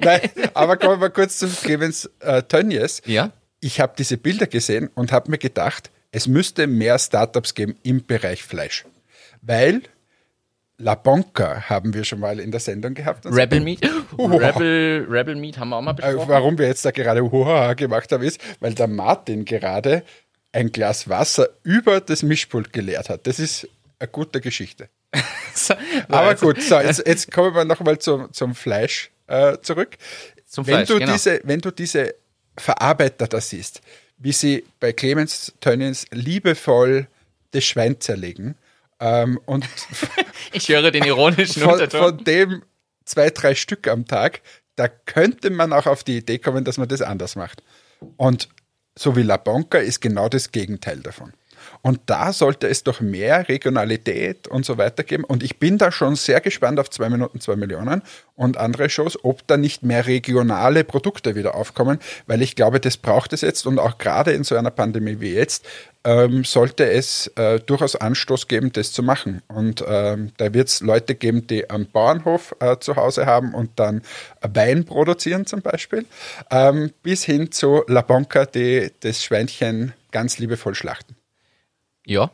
Nein, 0.00 0.20
aber 0.54 0.76
kommen 0.76 0.92
wir 0.92 1.08
mal 1.08 1.10
kurz 1.10 1.38
zum 1.38 1.54
Clemens 1.54 2.08
äh, 2.20 2.42
Tönnies. 2.44 3.02
Ja. 3.06 3.32
Ich 3.58 3.80
habe 3.80 3.94
diese 3.98 4.16
Bilder 4.16 4.46
gesehen 4.46 4.88
und 4.94 5.10
habe 5.10 5.32
mir 5.32 5.38
gedacht, 5.38 5.90
es 6.12 6.28
müsste 6.28 6.68
mehr 6.68 6.98
Startups 7.00 7.54
geben 7.54 7.74
im 7.82 8.06
Bereich 8.06 8.44
Fleisch. 8.44 8.84
Weil 9.42 9.82
La 10.78 10.94
Bonca 10.94 11.68
haben 11.70 11.94
wir 11.94 12.04
schon 12.04 12.20
mal 12.20 12.38
in 12.38 12.50
der 12.50 12.60
Sendung 12.60 12.92
gehabt. 12.92 13.24
Rebel 13.24 13.60
Meat? 13.60 13.80
Rebel, 14.18 15.06
Rebel 15.08 15.36
Meat 15.36 15.58
haben 15.58 15.70
wir 15.70 15.76
auch 15.76 15.82
mal 15.82 15.92
äh, 15.92 15.94
besprochen. 15.94 16.28
Warum 16.28 16.58
wir 16.58 16.66
jetzt 16.66 16.84
da 16.84 16.90
gerade 16.90 17.22
Uhaha 17.22 17.74
gemacht 17.74 18.12
haben, 18.12 18.22
ist, 18.22 18.40
weil 18.60 18.74
der 18.74 18.86
Martin 18.86 19.44
gerade 19.46 20.02
ein 20.52 20.72
Glas 20.72 21.08
Wasser 21.08 21.48
über 21.62 22.00
das 22.00 22.22
Mischpult 22.22 22.72
geleert 22.72 23.08
hat. 23.08 23.26
Das 23.26 23.38
ist 23.38 23.68
eine 23.98 24.08
gute 24.08 24.40
Geschichte. 24.40 24.88
Aber 26.08 26.34
gut, 26.34 26.60
so, 26.60 26.78
jetzt, 26.78 27.02
jetzt 27.06 27.32
kommen 27.32 27.54
wir 27.54 27.64
nochmal 27.64 27.98
zum, 27.98 28.30
zum 28.32 28.54
Fleisch 28.54 29.10
äh, 29.28 29.56
zurück. 29.62 29.96
Zum 30.46 30.66
wenn, 30.66 30.74
Fleisch, 30.74 30.88
du 30.88 30.98
genau. 30.98 31.12
diese, 31.12 31.40
wenn 31.44 31.60
du 31.60 31.70
diese 31.70 32.14
Verarbeiter 32.58 33.26
da 33.26 33.40
siehst, 33.40 33.80
wie 34.18 34.32
sie 34.32 34.64
bei 34.78 34.92
Clemens 34.92 35.54
Tönnies 35.60 36.06
liebevoll 36.10 37.06
das 37.52 37.64
Schwein 37.64 37.98
zerlegen 38.00 38.56
ähm, 39.00 39.38
und 39.46 39.66
ich 40.52 40.68
höre 40.68 40.90
den 40.90 41.04
ironischen 41.04 41.62
von, 41.62 41.72
Unterton. 41.74 42.00
Von 42.00 42.24
dem 42.24 42.62
zwei, 43.04 43.30
drei 43.30 43.54
Stück 43.54 43.88
am 43.88 44.06
Tag, 44.06 44.42
da 44.76 44.88
könnte 44.88 45.50
man 45.50 45.72
auch 45.72 45.86
auf 45.86 46.04
die 46.04 46.18
Idee 46.18 46.38
kommen, 46.38 46.64
dass 46.64 46.78
man 46.78 46.88
das 46.88 47.02
anders 47.02 47.36
macht. 47.36 47.62
Und 48.16 48.48
so 48.98 49.16
wie 49.16 49.22
La 49.22 49.36
Bonca 49.36 49.78
ist 49.78 50.00
genau 50.00 50.28
das 50.28 50.52
Gegenteil 50.52 51.00
davon. 51.00 51.32
Und 51.82 52.00
da 52.06 52.32
sollte 52.32 52.68
es 52.68 52.84
doch 52.84 53.00
mehr 53.00 53.48
Regionalität 53.48 54.48
und 54.48 54.64
so 54.64 54.78
weiter 54.78 55.04
geben. 55.04 55.24
Und 55.24 55.42
ich 55.42 55.58
bin 55.58 55.78
da 55.78 55.92
schon 55.92 56.16
sehr 56.16 56.40
gespannt 56.40 56.80
auf 56.80 56.90
zwei 56.90 57.08
Minuten, 57.08 57.40
zwei 57.40 57.56
Millionen 57.56 58.02
und 58.34 58.56
andere 58.56 58.88
Shows, 58.90 59.24
ob 59.24 59.46
da 59.46 59.56
nicht 59.56 59.82
mehr 59.82 60.06
regionale 60.06 60.84
Produkte 60.84 61.34
wieder 61.34 61.54
aufkommen, 61.54 61.98
weil 62.26 62.42
ich 62.42 62.56
glaube, 62.56 62.80
das 62.80 62.96
braucht 62.96 63.32
es 63.32 63.40
jetzt 63.40 63.66
und 63.66 63.78
auch 63.78 63.98
gerade 63.98 64.32
in 64.32 64.44
so 64.44 64.56
einer 64.56 64.70
Pandemie 64.70 65.20
wie 65.20 65.34
jetzt 65.34 65.66
ähm, 66.06 66.44
sollte 66.44 66.88
es 66.88 67.26
äh, 67.36 67.58
durchaus 67.58 67.96
Anstoß 67.96 68.46
geben, 68.46 68.72
das 68.72 68.92
zu 68.92 69.02
machen. 69.02 69.42
Und 69.48 69.84
ähm, 69.86 70.32
da 70.36 70.54
wird 70.54 70.68
es 70.68 70.80
Leute 70.80 71.16
geben, 71.16 71.46
die 71.48 71.68
am 71.68 71.86
Bauernhof 71.86 72.54
äh, 72.60 72.78
zu 72.78 72.94
Hause 72.94 73.26
haben 73.26 73.54
und 73.54 73.70
dann 73.76 74.02
Wein 74.40 74.84
produzieren 74.84 75.46
zum 75.46 75.62
Beispiel, 75.62 76.06
ähm, 76.50 76.92
bis 77.02 77.24
hin 77.24 77.50
zu 77.50 77.82
La 77.88 78.02
Bonca, 78.02 78.46
die 78.46 78.92
das 79.00 79.24
Schweinchen 79.24 79.94
ganz 80.12 80.38
liebevoll 80.38 80.76
schlachten. 80.76 81.15
Ja. 82.06 82.30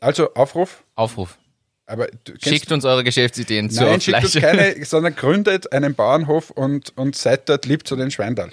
Also 0.00 0.34
Aufruf. 0.34 0.84
Aufruf. 0.94 1.38
Aber 1.86 2.08
schickt 2.42 2.72
uns 2.72 2.84
eure 2.84 3.04
Geschäftsideen 3.04 3.70
zu 3.70 3.84
Nein, 3.84 4.00
schickt 4.00 4.24
uns 4.24 4.34
keine, 4.34 4.84
sondern 4.84 5.14
gründet 5.14 5.72
einen 5.72 5.94
Bauernhof 5.94 6.50
und, 6.50 6.92
und 6.98 7.14
seid 7.14 7.48
dort 7.48 7.64
lieb 7.64 7.86
zu 7.86 7.94
den 7.94 8.10
Schweindal. 8.10 8.52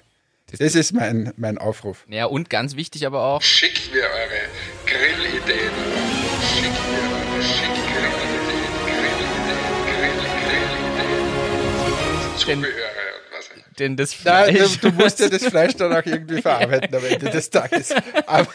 Das, 0.52 0.60
das 0.60 0.76
ist 0.76 0.93
mein, 0.93 1.34
mein 1.36 1.58
Aufruf. 1.58 2.06
Ja, 2.08 2.26
und 2.26 2.52
ganz 2.52 2.76
wichtig 2.76 3.08
aber 3.08 3.23
auch. 3.23 3.41
Schickt 3.41 3.91
mir 3.91 4.04
eure 4.04 4.49
Grillideen. 4.86 5.71
Schickt 6.54 6.88
mir 6.91 7.02
eure 7.10 7.41
schickt 7.41 7.73
Grillideen. 7.73 8.63
Grillideen, 8.86 10.28
Grillideen. 10.95 12.38
Zubehöre 12.38 12.92
denn 13.79 13.97
das 13.97 14.13
Fleisch. 14.13 14.59
Nein, 14.59 14.69
du, 14.81 14.89
du, 14.89 15.03
musst 15.03 15.19
ja 15.19 15.29
das 15.29 15.45
Fleisch 15.45 15.75
dann 15.75 15.93
auch 15.93 16.05
irgendwie 16.05 16.41
verarbeiten 16.41 16.95
am 16.95 17.05
Ende 17.05 17.29
des 17.29 17.49
Tages. 17.49 17.93
Aber, 18.27 18.51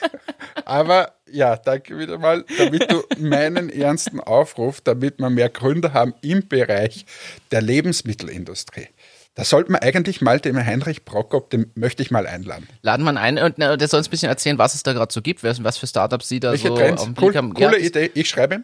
aber 0.65 1.13
ja, 1.31 1.57
danke 1.57 1.99
wieder 1.99 2.19
mal, 2.19 2.45
damit 2.57 2.91
du 2.91 3.03
meinen 3.19 3.71
ernsten 3.71 4.21
Aufruf, 4.21 4.81
damit 4.81 5.19
wir 5.19 5.31
mehr 5.31 5.49
Gründer 5.49 5.93
haben 5.93 6.15
im 6.23 6.47
Bereich 6.49 7.07
der 7.51 7.63
Lebensmittelindustrie. 7.63 8.89
Da 9.35 9.45
sollte 9.45 9.71
man 9.71 9.81
eigentlich 9.83 10.21
mal 10.21 10.41
den 10.41 10.57
Heinrich 10.67 11.05
Prokop, 11.05 11.51
den 11.51 11.71
möchte 11.77 12.03
ich 12.03 12.11
mal 12.11 12.27
einladen. 12.27 12.67
Laden 12.83 13.05
wir 13.05 13.17
ein 13.17 13.39
und 13.39 13.59
der 13.59 13.87
soll 13.87 13.99
uns 13.99 14.09
ein 14.09 14.11
bisschen 14.11 14.29
erzählen, 14.29 14.59
was 14.59 14.75
es 14.75 14.83
da 14.83 14.93
gerade 14.93 15.13
so 15.13 15.23
gibt, 15.23 15.45
was 15.45 15.79
für 15.79 15.87
Startups 15.87 16.29
sie 16.29 16.41
da 16.41 16.51
Welche 16.51 16.69
so 16.69 16.77
Trends? 16.77 17.03
auf 17.03 17.07
dem 17.07 17.23
cool, 17.23 17.35
haben. 17.37 17.55
Coole 17.55 17.79
ja, 17.79 17.87
Idee, 17.87 18.11
ich 18.15 18.29
schreibe. 18.29 18.63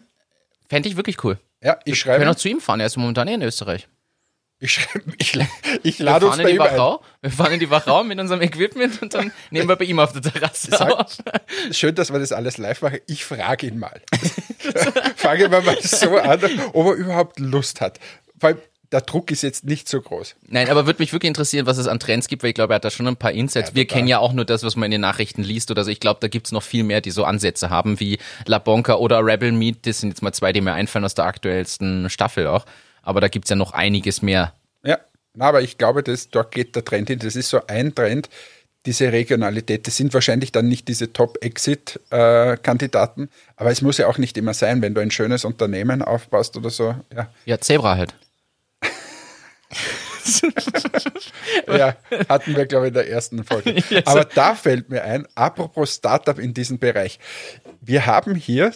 Fände 0.67 0.89
ich 0.89 0.97
wirklich 0.97 1.23
cool. 1.23 1.37
Ja, 1.63 1.79
ich 1.85 1.97
schreibe. 1.97 2.15
Wir 2.15 2.25
können 2.25 2.35
auch 2.35 2.39
zu 2.39 2.49
ihm 2.49 2.59
fahren, 2.59 2.81
er 2.81 2.87
ist 2.87 2.97
momentan 2.97 3.29
in 3.29 3.41
Österreich. 3.41 3.87
Ich, 4.59 4.87
ich, 5.17 5.37
ich 5.83 5.99
lade 5.99 6.27
uns 6.27 6.37
bei 6.37 6.51
ihm 6.51 6.59
Wachau, 6.59 7.01
Wir 7.21 7.31
fahren 7.31 7.53
in 7.53 7.59
die 7.59 7.69
Wachau 7.69 8.03
mit 8.03 8.19
unserem 8.19 8.41
Equipment 8.41 9.01
und 9.01 9.13
dann 9.13 9.31
nehmen 9.51 9.67
wir 9.67 9.75
bei 9.75 9.85
ihm 9.85 9.99
auf 9.99 10.13
der 10.13 10.21
Terrasse 10.21 10.71
Sag, 10.71 10.91
auf. 10.91 11.17
Schön, 11.71 11.95
dass 11.95 12.11
wir 12.11 12.19
das 12.19 12.31
alles 12.31 12.57
live 12.57 12.81
machen. 12.81 12.99
Ich 13.07 13.25
frage 13.25 13.67
ihn 13.67 13.79
mal. 13.79 14.01
Fange 15.17 15.51
wir 15.51 15.61
mal 15.61 15.77
so 15.81 16.17
an, 16.17 16.39
ob 16.73 16.87
er 16.87 16.93
überhaupt 16.93 17.39
Lust 17.39 17.81
hat. 17.81 17.99
Weil 18.35 18.57
der 18.91 19.01
Druck 19.01 19.29
ist 19.31 19.41
jetzt 19.41 19.65
nicht 19.65 19.89
so 19.89 19.99
groß. 19.99 20.35
Nein, 20.47 20.69
aber 20.69 20.85
würde 20.85 21.01
mich 21.01 21.11
wirklich 21.11 21.27
interessieren, 21.27 21.65
was 21.65 21.77
es 21.77 21.87
an 21.87 21.99
Trends 21.99 22.27
gibt, 22.27 22.43
weil 22.43 22.49
ich 22.49 22.55
glaube, 22.55 22.73
er 22.73 22.75
hat 22.75 22.85
da 22.85 22.91
schon 22.91 23.07
ein 23.07 23.17
paar 23.17 23.31
Insights. 23.31 23.71
Ja, 23.71 23.75
wir 23.75 23.87
kennen 23.87 24.07
ja 24.07 24.19
auch 24.19 24.31
nur 24.31 24.45
das, 24.45 24.63
was 24.63 24.75
man 24.75 24.85
in 24.85 24.91
den 24.91 25.01
Nachrichten 25.01 25.43
liest 25.43 25.69
oder 25.69 25.83
so. 25.83 25.91
Ich 25.91 25.99
glaube, 25.99 26.19
da 26.21 26.27
gibt 26.27 26.47
es 26.47 26.51
noch 26.53 26.63
viel 26.63 26.83
mehr, 26.83 27.01
die 27.01 27.11
so 27.11 27.25
Ansätze 27.25 27.69
haben, 27.69 27.99
wie 27.99 28.19
La 28.45 28.59
Bonca 28.59 28.95
oder 28.95 29.25
Rebel 29.25 29.51
Meat. 29.51 29.79
Das 29.85 29.99
sind 29.99 30.09
jetzt 30.09 30.21
mal 30.21 30.31
zwei, 30.33 30.53
die 30.53 30.61
mir 30.61 30.73
einfallen 30.73 31.03
aus 31.03 31.15
der 31.15 31.25
aktuellsten 31.25 32.09
Staffel 32.09 32.47
auch 32.47 32.65
aber 33.05 33.21
da 33.21 33.29
gibt 33.29 33.45
es 33.45 33.49
ja 33.49 33.55
noch 33.55 33.71
einiges 33.71 34.21
mehr. 34.21 34.53
Ja, 34.83 34.99
aber 35.39 35.61
ich 35.61 35.77
glaube, 35.77 36.03
dass 36.03 36.29
dort 36.29 36.51
geht 36.51 36.75
der 36.75 36.83
Trend 36.83 37.07
hin. 37.07 37.19
Das 37.19 37.37
ist 37.37 37.47
so 37.49 37.65
ein 37.67 37.95
Trend, 37.95 38.27
diese 38.85 39.11
Regionalität. 39.11 39.87
Das 39.87 39.97
sind 39.97 40.13
wahrscheinlich 40.13 40.51
dann 40.51 40.67
nicht 40.67 40.87
diese 40.87 41.11
Top-Exit-Kandidaten, 41.13 43.29
aber 43.55 43.71
es 43.71 43.81
muss 43.81 43.97
ja 43.97 44.05
auch 44.07 44.17
nicht 44.17 44.37
immer 44.37 44.53
sein, 44.53 44.81
wenn 44.81 44.93
du 44.93 45.01
ein 45.01 45.11
schönes 45.11 45.45
Unternehmen 45.45 46.01
aufbaust 46.01 46.57
oder 46.57 46.69
so. 46.69 46.95
Ja, 47.15 47.29
ja 47.45 47.57
Zebra 47.59 47.95
halt. 47.95 48.13
ja, 51.67 51.95
hatten 52.29 52.55
wir, 52.55 52.65
glaube 52.65 52.85
ich, 52.85 52.89
in 52.89 52.95
der 52.95 53.09
ersten 53.09 53.43
Folge. 53.43 53.75
Aber 54.05 54.25
da 54.25 54.55
fällt 54.55 54.89
mir 54.89 55.03
ein, 55.03 55.27
apropos 55.35 55.95
Startup 55.95 56.37
in 56.39 56.53
diesem 56.53 56.79
Bereich. 56.79 57.19
Wir 57.81 58.05
haben 58.05 58.35
hier, 58.35 58.73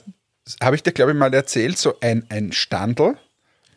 habe 0.61 0.75
ich 0.75 0.83
dir, 0.83 0.91
glaube 0.91 1.11
ich, 1.11 1.17
mal 1.17 1.33
erzählt, 1.33 1.77
so 1.77 1.95
ein, 2.01 2.25
ein 2.29 2.51
Standel, 2.51 3.17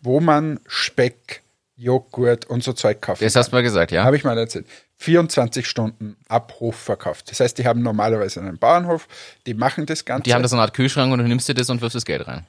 wo 0.02 0.20
man 0.20 0.60
Speck, 0.66 1.42
Joghurt 1.76 2.44
und 2.44 2.62
so 2.62 2.72
Zeug 2.74 3.00
kauft. 3.00 3.22
Das 3.22 3.34
hast 3.34 3.50
du 3.50 3.56
mal 3.56 3.62
gesagt, 3.62 3.90
ja. 3.92 4.04
Habe 4.04 4.16
ich 4.16 4.24
mal 4.24 4.36
erzählt. 4.36 4.66
24 4.98 5.66
Stunden 5.66 6.16
ab 6.28 6.54
Hof 6.60 6.76
verkauft. 6.76 7.30
Das 7.30 7.40
heißt, 7.40 7.58
die 7.58 7.66
haben 7.66 7.82
normalerweise 7.82 8.40
einen 8.40 8.58
Bauernhof, 8.58 9.08
die 9.46 9.54
machen 9.54 9.86
das 9.86 10.04
Ganze. 10.04 10.24
Die 10.24 10.34
haben 10.34 10.42
da 10.42 10.48
so 10.48 10.54
eine 10.56 10.62
Art 10.62 10.74
Kühlschrank 10.74 11.12
und 11.12 11.18
du 11.18 11.24
nimmst 11.26 11.48
dir 11.48 11.54
das 11.54 11.70
und 11.70 11.80
wirfst 11.80 11.96
das 11.96 12.04
Geld 12.04 12.26
rein. 12.28 12.46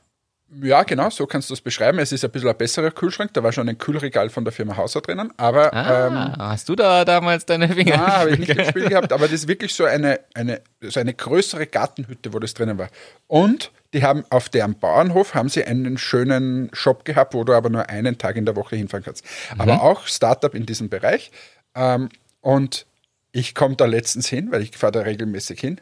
Ja, 0.61 0.83
genau, 0.83 1.09
so 1.09 1.25
kannst 1.25 1.49
du 1.49 1.55
es 1.55 1.61
beschreiben. 1.61 1.97
Es 1.97 2.11
ist 2.11 2.23
ein 2.23 2.29
bisschen 2.29 2.49
ein 2.49 2.57
besserer 2.57 2.91
Kühlschrank. 2.91 3.33
Da 3.33 3.41
war 3.41 3.51
schon 3.51 3.67
ein 3.67 3.77
Kühlregal 3.79 4.29
von 4.29 4.43
der 4.43 4.53
Firma 4.53 4.77
Hauser 4.77 5.01
drinnen. 5.01 5.33
Aber 5.37 5.73
Ah, 5.73 6.05
ähm, 6.07 6.35
hast 6.37 6.69
du 6.69 6.75
da 6.75 7.03
damals 7.05 7.43
deine 7.47 7.67
Finger? 7.69 7.95
Ah, 7.95 8.19
habe 8.19 8.31
ich 8.31 8.37
nicht 8.39 8.51
im 8.51 8.65
Spiel 8.65 8.87
gehabt, 8.87 9.11
aber 9.11 9.23
das 9.25 9.33
ist 9.33 9.47
wirklich 9.47 9.73
so 9.73 9.85
eine, 9.85 10.19
eine, 10.35 10.61
so 10.81 10.99
eine 10.99 11.15
größere 11.15 11.65
Gartenhütte, 11.65 12.33
wo 12.33 12.37
das 12.39 12.53
drinnen 12.53 12.77
war. 12.77 12.89
Und 13.25 13.71
die 13.93 14.03
haben 14.03 14.25
auf 14.29 14.49
deren 14.49 14.75
Bauernhof 14.75 15.35
haben 15.35 15.49
sie 15.49 15.63
einen 15.63 15.97
schönen 15.97 16.69
Shop 16.73 17.05
gehabt, 17.05 17.33
wo 17.33 17.43
du 17.43 17.53
aber 17.53 17.69
nur 17.69 17.89
einen 17.89 18.17
Tag 18.17 18.35
in 18.35 18.45
der 18.45 18.55
Woche 18.55 18.75
hinfahren 18.75 19.03
kannst. 19.03 19.23
Aber 19.57 19.83
auch 19.83 20.07
Startup 20.07 20.53
in 20.53 20.65
diesem 20.65 20.89
Bereich. 20.89 21.31
Ähm, 21.75 22.09
und 22.41 22.85
ich 23.31 23.55
komme 23.55 23.75
da 23.75 23.85
letztens 23.85 24.27
hin, 24.27 24.51
weil 24.51 24.61
ich 24.61 24.75
fahre 24.75 24.91
da 24.91 24.99
regelmäßig 25.01 25.59
hin, 25.59 25.81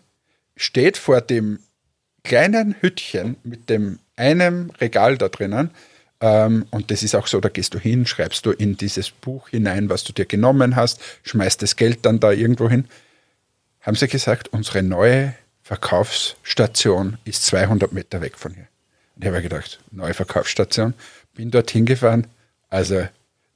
steht 0.56 0.98
vor 0.98 1.22
dem 1.22 1.60
kleinen 2.24 2.76
Hüttchen 2.80 3.38
mit 3.44 3.70
dem 3.70 4.00
einem 4.16 4.72
Regal 4.80 5.18
da 5.18 5.30
drinnen. 5.30 5.72
Ähm, 6.20 6.66
und 6.70 6.92
das 6.92 7.02
ist 7.04 7.16
auch 7.16 7.28
so, 7.28 7.40
da 7.40 7.50
gehst 7.50 7.74
du 7.74 7.80
hin, 7.80 8.06
schreibst 8.06 8.46
du 8.46 8.52
in 8.52 8.78
dieses 8.78 9.10
Buch 9.10 9.50
hinein, 9.50 9.90
was 9.90 10.04
du 10.04 10.14
dir 10.14 10.26
genommen 10.26 10.76
hast, 10.76 11.02
schmeißt 11.24 11.62
das 11.62 11.76
Geld 11.76 12.06
dann 12.06 12.20
da 12.20 12.32
irgendwo 12.32 12.70
hin. 12.70 12.86
Haben 13.82 13.96
sie 13.96 14.08
gesagt, 14.08 14.50
unsere 14.50 14.84
neue 14.84 15.34
Verkaufsstation 15.72 17.18
ist 17.24 17.46
200 17.46 17.94
Meter 17.94 18.20
weg 18.20 18.38
von 18.38 18.54
hier. 18.54 18.68
Und 19.16 19.24
ich 19.24 19.30
habe 19.30 19.42
gedacht, 19.42 19.80
neue 19.92 20.14
Verkaufsstation, 20.14 20.94
bin 21.34 21.50
dort 21.50 21.72
hingefahren. 21.72 22.28
Also, 22.70 23.08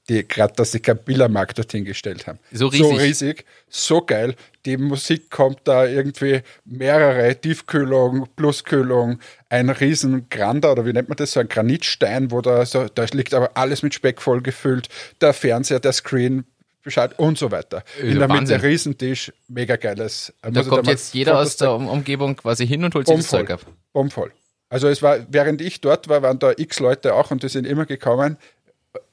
gerade, 0.08 0.54
dass 0.54 0.72
sie 0.72 0.80
keinen 0.80 1.00
Billermarkt 1.00 1.58
dorthin 1.58 1.84
gestellt 1.84 2.26
haben. 2.26 2.40
So 2.54 2.72
So 2.72 2.88
riesig. 2.88 3.02
riesig, 3.02 3.46
so 3.68 4.00
geil. 4.00 4.36
Die 4.64 4.78
Musik 4.78 5.30
kommt 5.30 5.60
da 5.66 5.86
irgendwie 5.86 6.42
mehrere, 6.64 7.36
Tiefkühlung, 7.36 8.30
Pluskühlung, 8.38 9.20
ein 9.50 9.70
riesen 9.70 10.30
Grander, 10.30 10.72
oder 10.72 10.86
wie 10.86 10.94
nennt 10.94 11.10
man 11.10 11.18
das, 11.18 11.34
so 11.34 11.42
ein 11.42 11.50
Granitstein, 11.50 12.32
wo 12.32 12.40
da 12.40 12.66
so, 12.66 12.88
da 12.88 13.06
liegt 13.12 13.34
aber 13.34 13.58
alles 13.58 13.84
mit 13.84 13.94
Speck 13.94 14.22
voll 14.22 14.42
gefüllt, 14.42 14.88
der 15.20 15.34
Fernseher, 15.34 15.82
der 15.82 15.92
Screen, 15.92 16.46
Bescheid 16.86 17.18
und 17.20 17.38
so 17.38 17.52
weiter. 17.52 17.84
Ja, 17.98 18.04
In 18.06 18.20
der 18.20 18.28
Mitte 18.28 18.40
Wahnsinn. 18.40 18.62
Riesentisch, 18.62 19.34
mega 19.50 19.76
geiles. 19.76 20.32
Da 20.42 20.64
kommt 20.64 20.88
jetzt 20.88 21.14
jeder 21.14 21.38
aus 21.40 21.58
der 21.58 21.74
Um- 21.74 21.90
Umgebung 21.90 22.36
quasi 22.38 22.66
hin 22.66 22.84
und 22.86 22.96
holt 22.96 23.08
sich 23.08 23.16
das. 23.18 23.28
Zeug 23.28 23.50
ab. 23.50 23.66
Bombvoll. 23.92 24.32
Also 24.70 24.88
es 24.88 25.02
war, 25.02 25.18
während 25.30 25.62
ich 25.62 25.82
dort 25.82 26.08
war, 26.08 26.22
waren 26.22 26.40
da 26.40 26.54
x 26.56 26.80
Leute 26.80 27.14
auch 27.16 27.32
und 27.32 27.44
die 27.44 27.50
sind 27.50 27.66
immer 27.66 27.86
gekommen. 27.86 28.38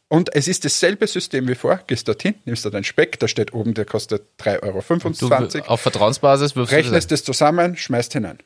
Und 0.09 0.35
es 0.35 0.47
ist 0.49 0.65
dasselbe 0.67 1.07
System 1.07 1.49
wie 1.49 1.55
vor. 1.55 1.81
Gehst 1.87 2.07
dorthin, 2.07 2.35
nimmst 2.45 2.65
da 2.67 2.71
deinen 2.71 2.85
Speck, 2.85 3.19
da 3.19 3.27
steht 3.29 3.55
oben, 3.55 3.73
der 3.73 3.87
kostet 3.87 4.23
3,25 4.39 5.19
Du, 5.21 5.35
Euro. 5.35 5.67
auf 5.73 5.81
Vertrauensbasis 5.81 6.55
wirfst 6.55 6.73
du 6.73 6.77
das 6.77 6.85
Rechnest 6.87 7.11
das 7.11 7.25
zusammen, 7.25 7.77
schmeißt 7.77 8.13
hinein. 8.13 8.39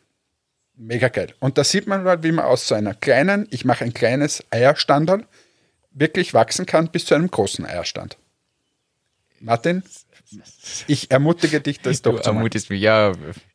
Mega 0.76 1.08
geil. 1.08 1.34
Und 1.40 1.58
da 1.58 1.64
sieht 1.64 1.88
man 1.88 2.04
mal, 2.04 2.22
wie 2.22 2.30
man 2.32 2.44
aus 2.44 2.68
so 2.68 2.74
einer 2.76 2.94
kleinen, 2.94 3.48
ich 3.50 3.64
mache 3.64 3.84
ein 3.84 3.94
kleines 3.94 4.44
Eierstandal, 4.50 5.24
wirklich 5.90 6.34
wachsen 6.34 6.66
kann 6.66 6.88
bis 6.88 7.06
zu 7.06 7.14
einem 7.16 7.30
großen 7.30 7.64
Eierstand. 7.66 8.16
Martin, 9.46 9.84
ich 10.88 11.10
ermutige 11.12 11.60
dich, 11.60 11.80
das 11.80 12.02
Du 12.02 12.10
doch 12.10 12.20
zu 12.20 12.30
machen. 12.30 12.38
ermutigst 12.38 12.68
mich, 12.68 12.80
ja. 12.80 13.12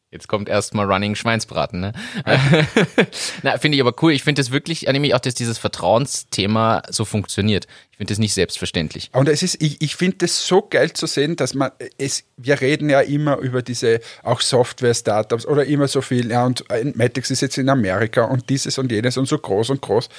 Jetzt 0.10 0.28
kommt 0.28 0.50
erstmal 0.50 0.92
Running 0.92 1.16
Schweinsbraten, 1.16 1.80
ne? 1.80 1.94
Na, 3.44 3.58
finde 3.58 3.78
ich 3.78 3.82
aber 3.82 3.94
cool. 4.02 4.12
Ich 4.12 4.24
finde 4.24 4.42
es 4.42 4.52
wirklich, 4.52 4.88
nämlich 4.88 5.14
auch, 5.16 5.20
dass 5.20 5.36
dieses 5.36 5.58
Vertrauensthema 5.58 6.84
so 6.90 7.06
funktioniert. 7.06 7.66
Ich 7.92 7.98
finde 7.98 8.12
das 8.12 8.20
nicht 8.20 8.34
selbstverständlich. 8.34 9.10
Und 9.14 9.30
es 9.30 9.42
ist, 9.42 9.62
ich, 9.62 9.82
ich 9.82 9.96
finde 9.96 10.26
es 10.26 10.46
so 10.46 10.62
geil 10.64 10.92
zu 10.92 11.08
sehen, 11.08 11.38
dass 11.38 11.54
man, 11.54 11.72
es, 11.98 12.26
wir 12.36 12.60
reden 12.60 12.90
ja 12.90 13.00
immer 13.00 13.38
über 13.38 13.62
diese 13.62 14.02
auch 14.24 14.42
Software-Startups 14.42 15.46
oder 15.46 15.66
immer 15.66 15.88
so 15.88 16.02
viel, 16.02 16.30
ja, 16.30 16.46
und 16.46 16.66
Matix 16.96 17.32
ist 17.32 17.42
jetzt 17.42 17.58
in 17.58 17.70
Amerika 17.70 18.24
und 18.26 18.50
dieses 18.50 18.78
und 18.78 18.92
jenes 18.92 19.18
und 19.18 19.28
so 19.28 19.38
groß 19.38 19.70
und 19.70 19.82
groß. 19.82 20.10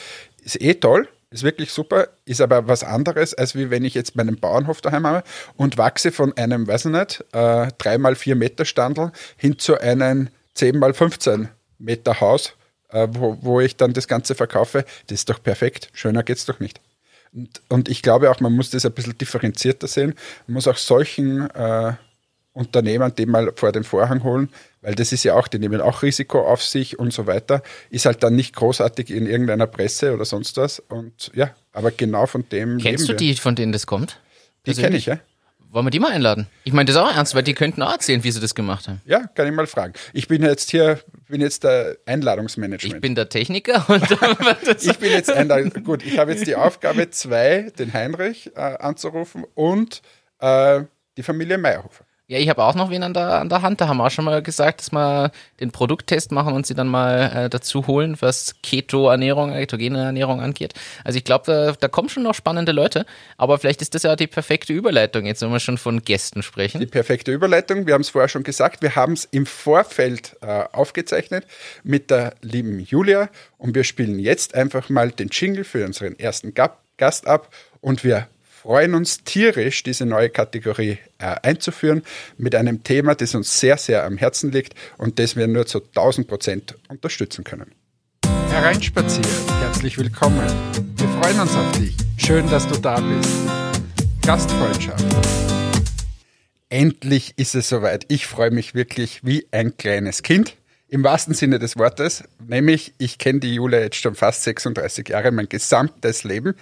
Ist 0.43 0.61
eh 0.61 0.73
toll, 0.75 1.07
ist 1.33 1.43
wirklich 1.43 1.73
super, 1.73 2.09
ist 2.25 2.41
aber 2.41 2.69
was 2.69 2.85
anderes, 2.85 3.35
als 3.35 3.55
wie 3.55 3.71
wenn 3.71 3.85
ich 3.85 3.95
jetzt 3.95 4.17
meinen 4.17 4.39
Bauernhof 4.39 4.81
daheim 4.81 5.07
habe 5.07 5.23
und 5.57 5.79
wachse 5.79 6.13
von 6.13 6.37
einem, 6.37 6.67
weiß 6.67 6.87
ich 6.87 6.93
nicht, 6.93 7.25
äh, 7.33 7.69
3x4 7.79 8.35
Meter 8.35 8.65
Standel 8.65 9.13
hin 9.37 9.59
zu 9.59 9.79
einem 9.81 10.29
10x15 10.57 11.49
Meter 11.79 12.21
Haus, 12.21 12.55
äh, 12.91 13.09
wo, 13.11 13.39
wo 13.41 13.61
ich 13.61 13.77
dann 13.77 13.93
das 13.93 14.09
Ganze 14.09 14.35
verkaufe. 14.35 14.85
Das 15.07 15.21
ist 15.21 15.31
doch 15.31 15.43
perfekt. 15.43 15.89
Schöner 15.93 16.23
geht's 16.23 16.47
doch 16.47 16.61
nicht. 16.61 16.81
Und, 17.33 17.63
und 17.69 17.89
ich 17.89 18.03
glaube 18.03 18.31
auch, 18.31 18.41
man 18.41 18.53
muss 18.53 18.71
das 18.71 18.85
ein 18.85 18.93
bisschen 18.93 19.17
differenzierter 19.17 19.89
sehen. 19.89 20.15
Man 20.47 20.55
muss 20.55 20.69
auch 20.69 20.77
solchen 20.77 21.49
äh, 21.51 21.95
Unternehmen 22.55 23.15
die 23.17 23.27
mal 23.27 23.53
vor 23.57 23.73
den 23.73 23.85
Vorhang 23.85 24.23
holen, 24.25 24.51
weil 24.83 24.95
das 24.95 25.13
ist 25.13 25.25
ja 25.25 25.35
auch, 25.35 25.49
die 25.49 25.59
nehmen 25.59 25.81
auch 25.81 26.03
Risiko 26.03 26.47
auf 26.47 26.63
sich 26.63 26.99
und 26.99 27.13
so 27.13 27.27
weiter. 27.27 27.63
Ist 27.91 28.05
halt 28.05 28.23
dann 28.23 28.37
nicht 28.37 28.55
großartig 28.55 29.11
in 29.11 29.27
irgendeiner 29.27 29.67
Presse 29.67 30.13
oder 30.13 30.25
sonst 30.25 30.57
was. 30.59 30.79
Und 30.81 31.31
ja, 31.35 31.55
aber 31.73 31.91
genau 31.91 32.27
von 32.27 32.45
dem. 32.51 32.79
Kennst 32.79 33.05
du 33.05 33.13
wir. 33.13 33.17
die, 33.17 33.35
von 33.35 33.55
denen 33.55 33.73
das 33.73 33.87
kommt? 33.87 34.21
Die 34.67 34.75
kenne 34.75 34.97
ich, 34.97 35.07
ja. 35.07 35.19
Wollen 35.73 35.87
wir 35.87 35.91
die 35.91 36.01
mal 36.01 36.13
einladen? 36.13 36.49
Ich 36.65 36.75
meine 36.75 36.85
das 36.85 36.97
auch 36.97 37.17
ernst, 37.17 37.35
weil 37.35 37.43
die 37.43 37.55
könnten 37.55 37.81
auch 37.81 37.93
erzählen, 37.93 38.23
wie 38.25 38.31
sie 38.31 38.41
das 38.41 38.55
gemacht 38.55 38.89
haben. 38.89 39.01
Ja, 39.07 39.27
kann 39.29 39.47
ich 39.47 39.55
mal 39.55 39.67
fragen. 39.67 39.95
Ich 40.13 40.29
bin 40.29 40.43
jetzt 40.43 40.71
hier, 40.71 41.01
bin 41.29 41.41
jetzt 41.41 41.65
der 41.65 41.97
Einladungsmanagement. 42.05 42.95
Ich 42.95 43.01
bin 43.01 43.15
der 43.15 43.31
Techniker 43.31 43.89
und 43.89 44.05
Ich 44.83 44.99
bin 44.99 45.11
jetzt 45.11 45.31
Einladung. 45.31 45.83
Gut, 45.83 46.05
ich 46.05 46.19
habe 46.19 46.33
jetzt 46.33 46.47
die 46.47 46.57
Aufgabe, 46.57 47.09
zwei, 47.09 47.73
den 47.79 47.95
Heinrich 47.95 48.55
äh, 48.55 48.61
anzurufen 48.61 49.47
und 49.55 50.03
äh, 50.41 50.83
die 51.17 51.23
Familie 51.23 51.57
Meyerhofer. 51.57 52.05
Ja, 52.33 52.39
ich 52.39 52.49
habe 52.49 52.63
auch 52.65 52.75
noch 52.75 52.89
wen 52.89 53.03
an 53.03 53.13
der, 53.13 53.41
an 53.41 53.51
der 53.51 53.61
Hand. 53.61 53.83
Da 53.83 53.89
haben 53.89 53.99
wir 53.99 54.07
auch 54.07 54.11
schon 54.11 54.25
mal 54.25 54.43
gesagt, 54.43 54.81
dass 54.81 54.91
wir 54.91 55.33
den 55.61 55.71
Produkttest 55.71 56.33
machen 56.33 56.55
und 56.55 56.67
sie 56.67 56.73
dann 56.73 56.89
mal 56.89 57.31
äh, 57.35 57.51
dazu 57.51 57.87
holen, 57.87 58.17
was 58.21 58.55
Keto-Ernährung, 58.63 59.53
ketogene 59.53 60.03
Ernährung 60.03 60.41
angeht. 60.41 60.73
Also 61.05 61.19
ich 61.19 61.25
glaube, 61.25 61.45
da, 61.45 61.73
da 61.73 61.89
kommen 61.89 62.09
schon 62.09 62.23
noch 62.23 62.35
spannende 62.35 62.73
Leute. 62.73 63.05
Aber 63.37 63.59
vielleicht 63.59 63.83
ist 63.83 63.95
das 63.95 64.05
ja 64.05 64.17
die 64.17 64.29
perfekte 64.29 64.73
Überleitung, 64.73 65.27
jetzt 65.27 65.43
wenn 65.43 65.51
wir 65.51 65.61
schon 65.61 65.77
von 65.77 66.01
Gästen 66.01 66.41
Die 66.41 66.43
sprechen. 66.43 66.89
perfekte 66.89 67.33
Überleitung. 67.33 67.87
Wir 67.87 67.93
haben 67.93 68.01
es 68.01 68.09
vorher 68.09 68.31
schon 68.31 68.45
gesagt. 68.45 68.81
Wir 68.81 68.97
haben 68.97 69.13
es 69.13 69.27
im 69.27 69.45
Vorfeld 69.45 70.35
äh, 70.41 70.65
aufgezeichnet 70.73 71.45
mit 71.85 72.11
der 72.11 72.33
lieben 72.41 72.81
Julia 72.81 73.29
und 73.59 73.75
wir 73.75 73.85
spielen 73.85 74.19
jetzt 74.19 74.55
einfach 74.55 74.89
mal 74.89 75.11
den 75.11 75.29
Jingle 75.29 75.65
für 75.65 75.85
unseren 75.85 76.19
ersten 76.19 76.55
Gast 76.55 77.27
ab 77.27 77.51
und 77.83 78.05
wir 78.05 78.27
freuen 78.63 78.95
uns 78.95 79.25
tierisch, 79.25 79.83
diese 79.83 80.07
neue 80.07 80.31
Kategorie 80.31 80.99
äh, 81.19 81.35
einzuführen 81.43 82.03
mit 82.39 82.55
einem 82.55 82.85
Thema, 82.85 83.17
das 83.17 83.35
uns 83.35 83.59
sehr, 83.59 83.77
sehr 83.77 84.05
am 84.05 84.19
Herzen 84.19 84.53
liegt 84.53 84.75
und 84.99 85.19
das 85.19 85.35
wir 85.35 85.49
nur 85.49 85.67
zu 85.67 85.83
1000 85.83 86.29
Prozent 86.29 86.77
unterstützen 86.89 87.43
können. 87.43 87.73
Hereinspaziert, 88.51 89.27
herzlich 89.63 89.99
willkommen. 89.99 90.47
Wir 90.97 91.09
freuen 91.09 91.41
uns 91.41 91.57
auf 91.57 91.73
dich. 91.73 91.97
Schön, 92.17 92.49
dass 92.51 92.69
du 92.69 92.79
da 92.79 93.01
bist. 93.01 93.31
Gastfreundschaft. 94.25 95.05
Endlich 96.69 97.35
ist 97.37 97.57
es 97.57 97.69
soweit. 97.69 98.05
Ich 98.09 98.29
freue 98.29 98.53
mich 98.53 98.77
wirklich 98.77 99.25
wie 99.25 99.45
ein 99.51 99.77
kleines 99.77 100.23
Kind. 100.23 100.55
Im 100.87 101.03
wahrsten 101.03 101.35
Sinne 101.35 101.59
des 101.59 101.77
Wortes. 101.79 102.23
Nämlich, 102.47 102.95
ich 102.99 103.19
kenne 103.19 103.41
die 103.41 103.55
Julia 103.55 103.81
jetzt 103.81 103.97
schon 103.97 104.15
fast 104.15 104.45
36 104.45 105.09
Jahre, 105.09 105.33
mein 105.33 105.49
gesamtes 105.49 106.23
Leben. 106.23 106.55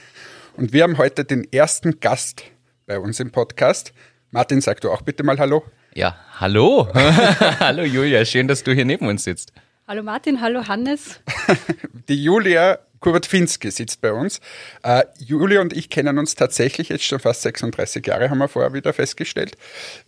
Und 0.57 0.73
wir 0.73 0.83
haben 0.83 0.99
heute 0.99 1.25
den 1.25 1.51
ersten 1.53 2.01
Gast 2.01 2.45
bei 2.87 2.99
uns 2.99 3.21
im 3.21 3.31
Podcast. 3.31 3.93
Martin, 4.31 4.61
sag 4.61 4.81
du 4.81 4.91
auch 4.91 5.03
bitte 5.03 5.23
mal 5.23 5.39
Hallo. 5.39 5.65
Ja, 5.95 6.17
hallo. 6.39 6.89
hallo 6.95 7.83
Julia, 7.83 8.25
schön, 8.25 8.49
dass 8.49 8.63
du 8.63 8.73
hier 8.73 8.85
neben 8.85 9.07
uns 9.07 9.25
sitzt. 9.25 9.53
Hallo 9.87 10.03
Martin, 10.03 10.41
hallo 10.41 10.69
Hannes. 10.69 11.21
Die 12.09 12.23
Julia 12.23 12.79
Kubert-Finski 13.01 13.71
sitzt 13.71 14.01
bei 14.01 14.13
uns. 14.13 14.41
Äh, 14.83 15.05
Julia 15.19 15.61
und 15.61 15.73
ich 15.73 15.89
kennen 15.89 16.19
uns 16.19 16.35
tatsächlich 16.35 16.91
jetzt 16.91 17.05
schon 17.05 17.19
fast 17.19 17.43
36 17.43 18.07
Jahre, 18.07 18.31
haben 18.31 18.39
wir 18.39 18.49
vorher 18.49 18.73
wieder 18.73 18.93
festgestellt. 18.93 19.57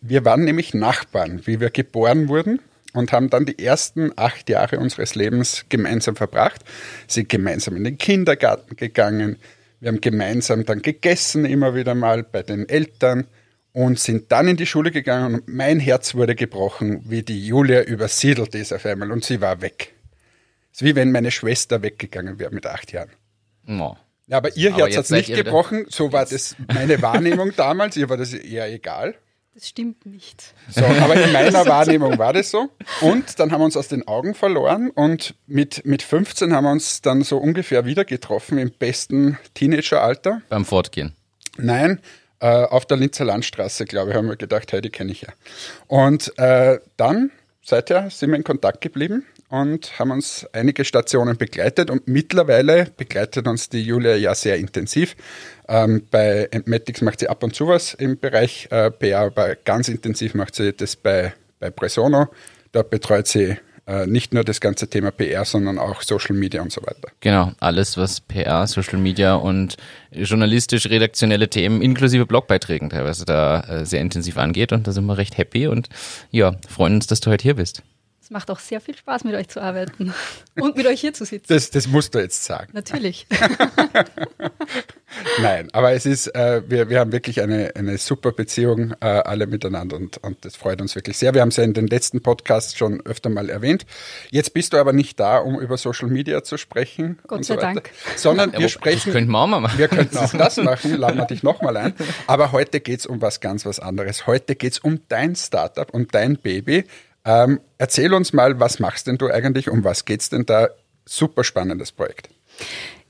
Wir 0.01 0.25
waren 0.25 0.45
nämlich 0.45 0.75
Nachbarn, 0.75 1.47
wie 1.47 1.59
wir 1.59 1.71
geboren 1.71 2.29
wurden 2.29 2.61
und 2.93 3.13
haben 3.13 3.31
dann 3.31 3.47
die 3.47 3.59
ersten 3.59 4.13
acht 4.17 4.49
Jahre 4.49 4.79
unseres 4.79 5.15
Lebens 5.15 5.65
gemeinsam 5.69 6.17
verbracht, 6.17 6.63
sind 7.09 7.29
gemeinsam 7.29 7.77
in 7.77 7.85
den 7.85 7.99
Kindergarten 7.99 8.77
gegangen, 8.77 9.37
wir 9.83 9.89
haben 9.89 10.01
gemeinsam 10.01 10.65
dann 10.65 10.81
gegessen, 10.81 11.45
immer 11.45 11.75
wieder 11.75 11.97
mal 11.97 12.23
bei 12.23 12.45
den 12.45 12.69
Eltern 12.69 13.27
und 13.73 13.99
sind 13.99 14.31
dann 14.31 14.47
in 14.47 14.57
die 14.57 14.65
Schule 14.65 14.93
gegangen 14.93 15.35
und 15.35 15.49
mein 15.49 15.81
Herz 15.81 16.15
wurde 16.15 16.37
gebrochen, 16.37 17.03
wie 17.11 17.25
die 17.25 17.45
Julia 17.45 17.83
übersiedelt 17.83 18.55
ist 18.55 18.73
auf 18.73 18.87
einmal 18.87 19.11
und 19.11 19.25
sie 19.25 19.41
war 19.41 19.61
weg. 19.61 19.93
Es 20.73 20.83
ist 20.83 20.87
wie 20.87 20.95
wenn 20.95 21.11
meine 21.11 21.33
Schwester 21.33 21.83
weggegangen 21.83 22.39
wäre 22.39 22.55
mit 22.55 22.65
acht 22.65 22.93
Jahren. 22.93 23.11
Oh. 23.67 23.97
Ja, 24.29 24.37
aber 24.37 24.57
ihr 24.57 24.77
Herz 24.77 24.97
hat 24.97 25.07
seid 25.07 25.29
nicht 25.29 25.35
gebrochen, 25.35 25.87
so 25.89 26.13
war 26.13 26.27
das 26.27 26.55
meine 26.73 27.03
Wahrnehmung 27.03 27.53
damals, 27.57 27.97
ihr 27.97 28.09
war 28.09 28.17
das 28.17 28.33
eher 28.35 28.73
egal. 28.73 29.17
Das 29.55 29.69
stimmt 29.69 30.07
nicht. 30.07 30.55
So, 30.71 30.83
aber 30.83 31.15
in 31.15 31.31
meiner 31.31 31.67
Wahrnehmung 31.67 32.19
war 32.19 32.33
das 32.33 32.51
so. 32.51 32.71
Und 33.03 33.39
dann 33.39 33.53
haben 33.53 33.61
wir 33.61 33.67
uns 33.67 33.77
aus 33.77 33.89
den 33.89 34.09
Augen 34.09 34.35
verloren 34.35 34.89
und 34.89 35.35
mit, 35.47 35.85
mit 35.85 36.03
15 36.03 36.55
haben 36.55 36.65
wir 36.65 36.71
uns 36.71 37.03
dann 37.03 37.21
so 37.23 37.37
ungefähr 37.37 37.85
wieder 37.85 38.07
getroffen 38.07 38.57
im 38.57 38.71
besten 38.71 39.39
Teenageralter. 39.53 40.41
Beim 40.49 40.65
Fortgehen. 40.65 41.15
Nein, 41.59 42.01
äh, 42.41 42.47
auf 42.47 42.87
der 42.87 42.97
Linzer 42.97 43.27
Landstraße, 43.27 43.85
glaube 43.85 44.11
ich, 44.11 44.17
haben 44.17 44.29
wir 44.29 44.37
gedacht, 44.37 44.73
hey, 44.73 44.81
die 44.81 44.89
kenne 44.89 45.13
ich 45.13 45.21
ja. 45.21 45.29
Und 45.87 46.37
äh, 46.39 46.81
dann, 46.97 47.31
seither 47.63 48.09
sind 48.09 48.31
wir 48.31 48.37
in 48.37 48.45
Kontakt 48.45 48.81
geblieben 48.81 49.27
und 49.53 49.99
haben 49.99 50.11
uns 50.11 50.47
einige 50.55 50.83
Stationen 50.83 51.37
begleitet 51.37 51.91
und 51.91 52.09
mittlerweile 52.09 52.87
begleitet 52.97 53.47
uns 53.47 53.69
die 53.69 53.83
Julia 53.83 54.17
ja 54.17 54.35
sehr 54.35 54.57
intensiv. 54.57 55.15
Ähm, 55.69 56.07
bei 56.11 56.49
Entmatics 56.51 57.03
macht 57.03 57.21
sie 57.21 57.29
ab 57.29 57.43
und 57.45 57.55
zu 57.55 57.69
was 57.69 57.93
im 57.93 58.19
Bereich 58.19 58.69
äh, 58.71 58.91
PR, 58.91 59.21
aber 59.21 59.55
ganz 59.57 59.91
intensiv 59.91 60.33
macht 60.33 60.55
sie 60.55 60.73
das 60.73 60.97
bei, 60.97 61.35
bei 61.61 61.69
Presono. 61.69 62.29
Dort 62.73 62.89
betreut 62.89 63.27
sie 63.27 63.59
äh, 63.87 64.07
nicht 64.07 64.33
nur 64.33 64.43
das 64.43 64.59
ganze 64.59 64.89
Thema 64.89 65.11
PR, 65.11 65.45
sondern 65.45 65.79
auch 65.79 66.01
Social 66.01 66.35
Media 66.35 66.63
und 66.63 66.73
so 66.73 66.81
weiter. 66.81 67.11
Genau, 67.21 67.53
alles 67.61 67.99
was 67.99 68.23
PR, 68.23 68.67
Social 68.67 68.99
Media 68.99 69.35
und 69.35 69.77
journalistisch-redaktionelle 70.13 71.51
Themen 71.51 71.83
inklusive 71.83 72.25
Blogbeiträgen 72.25 72.89
teilweise 72.89 73.27
da 73.27 73.61
äh, 73.61 73.85
sehr 73.85 74.01
intensiv 74.01 74.39
angeht 74.39 74.73
und 74.73 74.87
da 74.87 74.93
sind 74.93 75.05
wir 75.05 75.19
recht 75.19 75.37
happy 75.37 75.67
und 75.67 75.91
ja, 76.31 76.55
freuen 76.71 76.95
uns, 76.95 77.07
dass 77.07 77.21
du 77.21 77.31
heute 77.31 77.43
hier 77.43 77.57
bist. 77.57 77.83
Es 78.33 78.35
macht 78.35 78.51
auch 78.51 78.61
sehr 78.61 78.81
viel 78.81 78.97
Spaß, 78.97 79.25
mit 79.25 79.35
euch 79.35 79.51
zu 79.51 79.61
arbeiten 79.61 80.15
und 80.59 80.75
mit 80.75 80.87
euch 80.87 81.03
hier 81.03 81.13
zu 81.13 81.27
sitzen. 81.27 81.53
Das, 81.53 81.71
das 81.71 81.87
musst 81.87 82.15
du 82.15 82.19
jetzt 82.19 82.43
sagen. 82.43 82.73
Natürlich. 82.73 83.27
Nein, 85.43 85.69
aber 85.75 85.93
es 85.93 86.07
ist, 86.07 86.29
äh, 86.29 86.63
wir, 86.67 86.89
wir 86.89 86.99
haben 86.99 87.13
wirklich 87.13 87.43
eine, 87.43 87.73
eine 87.77 87.99
super 87.99 88.33
Beziehung 88.33 88.95
äh, 89.01 89.05
alle 89.05 89.47
miteinander 89.47 89.97
und, 89.97 90.17
und 90.25 90.47
das 90.47 90.57
freut 90.57 90.81
uns 90.81 90.95
wirklich 90.95 91.19
sehr. 91.19 91.35
Wir 91.35 91.43
haben 91.43 91.51
es 91.51 91.57
ja 91.57 91.65
in 91.65 91.75
den 91.75 91.89
letzten 91.89 92.23
Podcasts 92.23 92.75
schon 92.75 93.05
öfter 93.05 93.29
mal 93.29 93.51
erwähnt. 93.51 93.85
Jetzt 94.31 94.55
bist 94.55 94.73
du 94.73 94.79
aber 94.79 94.95
nicht 94.95 95.21
da, 95.21 95.37
um 95.37 95.61
über 95.61 95.77
Social 95.77 96.09
Media 96.09 96.43
zu 96.43 96.57
sprechen. 96.57 97.19
Gott 97.27 97.45
so 97.45 97.53
sei 97.53 97.61
weiter, 97.61 97.75
Dank. 97.75 97.91
Sondern 98.17 98.55
Ja, 98.55 98.61
wir 98.61 98.71
sprechen. 98.71 99.03
Das 99.05 99.13
könnten 99.13 99.31
wir 99.31 99.41
auch 99.41 99.47
mal 99.47 99.61
machen. 99.61 99.77
Wir 99.77 99.89
könnten 99.89 100.17
auch 100.17 100.33
das 100.39 100.57
machen, 100.57 100.97
laden 100.97 101.19
wir 101.19 101.27
dich 101.27 101.43
nochmal 101.43 101.77
ein. 101.77 101.93
Aber 102.27 102.53
heute 102.53 102.81
geht's 102.81 103.05
um 103.05 103.21
was 103.21 103.41
ganz 103.41 103.67
was 103.67 103.79
anderes. 103.79 104.27
Heute 104.27 104.57
geht's 104.57 104.79
um 104.79 105.03
dein 105.09 105.37
Startup, 105.37 105.93
um 105.93 106.09
dein 106.09 106.39
Baby. 106.39 106.87
Ähm, 107.25 107.61
erzähl 107.79 108.13
uns 108.15 108.33
mal, 108.33 108.59
was 108.59 108.81
machst 108.81 109.07
denn 109.07 109.19
du 109.19 109.29
eigentlich? 109.29 109.71
Um 109.71 109.85
was 109.85 110.05
geht's 110.05 110.31
denn 110.31 110.47
da? 110.47 110.71
Super 111.05 111.45
spannendes 111.45 111.93
Projekt. 111.93 112.29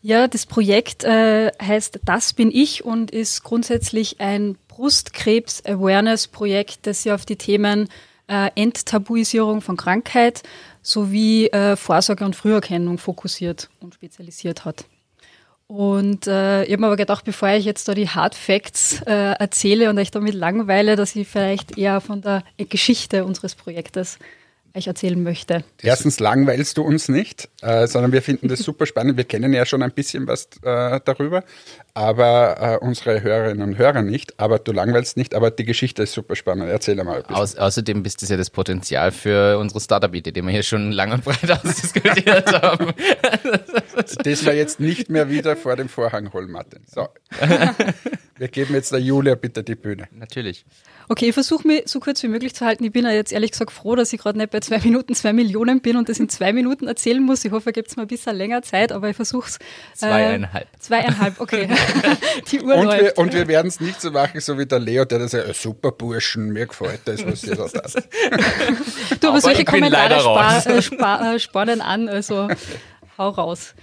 Ja, 0.02 0.26
das 0.26 0.44
Projekt 0.46 1.04
äh, 1.04 1.52
heißt 1.62 2.00
Das 2.04 2.32
bin 2.32 2.50
ich 2.50 2.84
und 2.84 3.12
ist 3.12 3.44
grundsätzlich 3.44 4.20
ein 4.20 4.58
Brustkrebs-Awareness-Projekt, 4.68 6.86
das 6.86 7.04
sich 7.04 7.12
auf 7.12 7.24
die 7.24 7.36
Themen 7.36 7.88
äh, 8.26 8.50
Enttabuisierung 8.54 9.60
von 9.60 9.76
Krankheit 9.76 10.42
sowie 10.82 11.48
äh, 11.48 11.76
Vorsorge 11.76 12.24
und 12.24 12.34
Früherkennung 12.34 12.96
fokussiert 12.98 13.68
und 13.80 13.94
spezialisiert 13.94 14.64
hat. 14.64 14.86
Und 15.72 16.26
äh, 16.26 16.64
ich 16.64 16.72
habe 16.72 16.82
mir 16.82 16.86
aber 16.88 16.96
gedacht, 16.98 17.24
bevor 17.24 17.48
ich 17.48 17.64
jetzt 17.64 17.88
da 17.88 17.94
die 17.94 18.10
Hard 18.10 18.34
Facts 18.34 19.00
äh, 19.06 19.32
erzähle 19.38 19.88
und 19.88 19.98
euch 19.98 20.10
damit 20.10 20.34
langweile, 20.34 20.96
dass 20.96 21.16
ich 21.16 21.26
vielleicht 21.26 21.78
eher 21.78 22.02
von 22.02 22.20
der 22.20 22.42
Geschichte 22.58 23.24
unseres 23.24 23.54
Projektes 23.54 24.18
euch 24.74 24.86
erzählen 24.86 25.22
möchte. 25.22 25.64
Erstens 25.82 26.20
langweilst 26.20 26.78
du 26.78 26.82
uns 26.82 27.08
nicht, 27.08 27.48
äh, 27.62 27.86
sondern 27.86 28.12
wir 28.12 28.22
finden 28.22 28.48
das 28.48 28.60
super 28.64 28.86
spannend. 28.86 29.16
Wir 29.16 29.24
kennen 29.24 29.52
ja 29.52 29.66
schon 29.66 29.82
ein 29.82 29.92
bisschen 29.92 30.26
was 30.26 30.48
äh, 30.62 31.00
darüber, 31.04 31.44
aber 31.94 32.80
äh, 32.80 32.84
unsere 32.84 33.22
Hörerinnen 33.22 33.62
und 33.62 33.78
Hörer 33.78 34.02
nicht. 34.02 34.38
Aber 34.40 34.58
du 34.58 34.72
langweilst 34.72 35.16
nicht, 35.16 35.34
aber 35.34 35.50
die 35.50 35.64
Geschichte 35.64 36.02
ist 36.02 36.12
super 36.12 36.36
spannend. 36.36 36.70
Erzähl 36.70 36.96
mal 36.96 37.16
ein 37.16 37.22
bisschen. 37.22 37.36
Aus, 37.36 37.56
außerdem 37.56 38.02
bist 38.02 38.22
das 38.22 38.28
ja 38.28 38.36
das 38.36 38.50
Potenzial 38.50 39.12
für 39.12 39.58
unsere 39.58 39.80
Startup-Idee, 39.80 40.32
die 40.32 40.42
wir 40.42 40.50
hier 40.50 40.62
schon 40.62 40.92
lang 40.92 41.12
und 41.12 41.24
breit 41.24 41.50
ausdiskutiert 41.64 42.52
haben. 42.62 42.92
Das 44.24 44.44
wir 44.44 44.54
jetzt 44.54 44.80
nicht 44.80 45.10
mehr 45.10 45.28
wieder 45.28 45.56
vor 45.56 45.76
dem 45.76 45.88
Vorhang 45.88 46.32
holen, 46.32 46.50
Martin. 46.50 46.82
So. 46.86 47.08
Wir 48.42 48.48
geben 48.48 48.74
jetzt 48.74 48.90
der 48.90 48.98
Julia 48.98 49.36
bitte 49.36 49.62
die 49.62 49.76
Bühne. 49.76 50.08
Natürlich. 50.10 50.64
Okay, 51.08 51.28
ich 51.28 51.32
versuche 51.32 51.64
mich 51.64 51.82
so 51.86 52.00
kurz 52.00 52.20
wie 52.24 52.26
möglich 52.26 52.56
zu 52.56 52.64
halten. 52.66 52.82
Ich 52.82 52.90
bin 52.90 53.04
ja 53.04 53.12
jetzt 53.12 53.32
ehrlich 53.32 53.52
gesagt 53.52 53.70
froh, 53.70 53.94
dass 53.94 54.12
ich 54.12 54.18
gerade 54.20 54.36
nicht 54.36 54.50
bei 54.50 54.58
zwei 54.58 54.80
Minuten 54.80 55.14
zwei 55.14 55.32
Millionen 55.32 55.80
bin 55.80 55.94
und 55.96 56.08
das 56.08 56.18
in 56.18 56.28
zwei 56.28 56.52
Minuten 56.52 56.88
erzählen 56.88 57.22
muss. 57.22 57.44
Ich 57.44 57.52
hoffe, 57.52 57.70
ihr 57.70 57.72
gebt 57.72 57.96
mir 57.96 58.02
ein 58.02 58.08
bisschen 58.08 58.34
länger 58.34 58.62
Zeit, 58.62 58.90
aber 58.90 59.08
ich 59.10 59.14
versuche 59.14 59.48
es. 59.48 59.58
Zweieinhalb. 59.94 60.64
Äh, 60.64 60.78
zweieinhalb, 60.80 61.40
okay. 61.40 61.68
Die 62.50 62.60
Uhr 62.62 62.74
Und 62.74 62.86
läuft. 62.86 63.00
wir, 63.00 63.18
und 63.18 63.32
wir 63.32 63.46
werden 63.46 63.68
es 63.68 63.78
nicht 63.78 64.00
so 64.00 64.10
machen, 64.10 64.40
so 64.40 64.58
wie 64.58 64.66
der 64.66 64.80
Leo, 64.80 65.04
der 65.04 65.20
da 65.20 65.28
sagt, 65.28 65.48
"Äh, 65.48 65.54
super 65.54 65.92
Burschen, 65.92 66.48
mir 66.52 66.66
gefällt 66.66 67.02
das, 67.04 67.24
was 67.24 67.44
ihr 67.44 67.54
da 67.54 67.68
tat. 67.68 67.94
du, 67.94 69.28
aber, 69.28 69.28
aber 69.28 69.40
solche 69.40 69.64
Kommentare 69.64 70.08
leider 70.08 70.16
raus. 70.24 70.64
spar, 70.64 70.74
äh, 70.76 70.82
spar, 70.82 71.34
äh, 71.34 71.38
spornen 71.38 71.80
an, 71.80 72.08
also 72.08 72.48
hau 73.22 73.30
raus. 73.30 73.74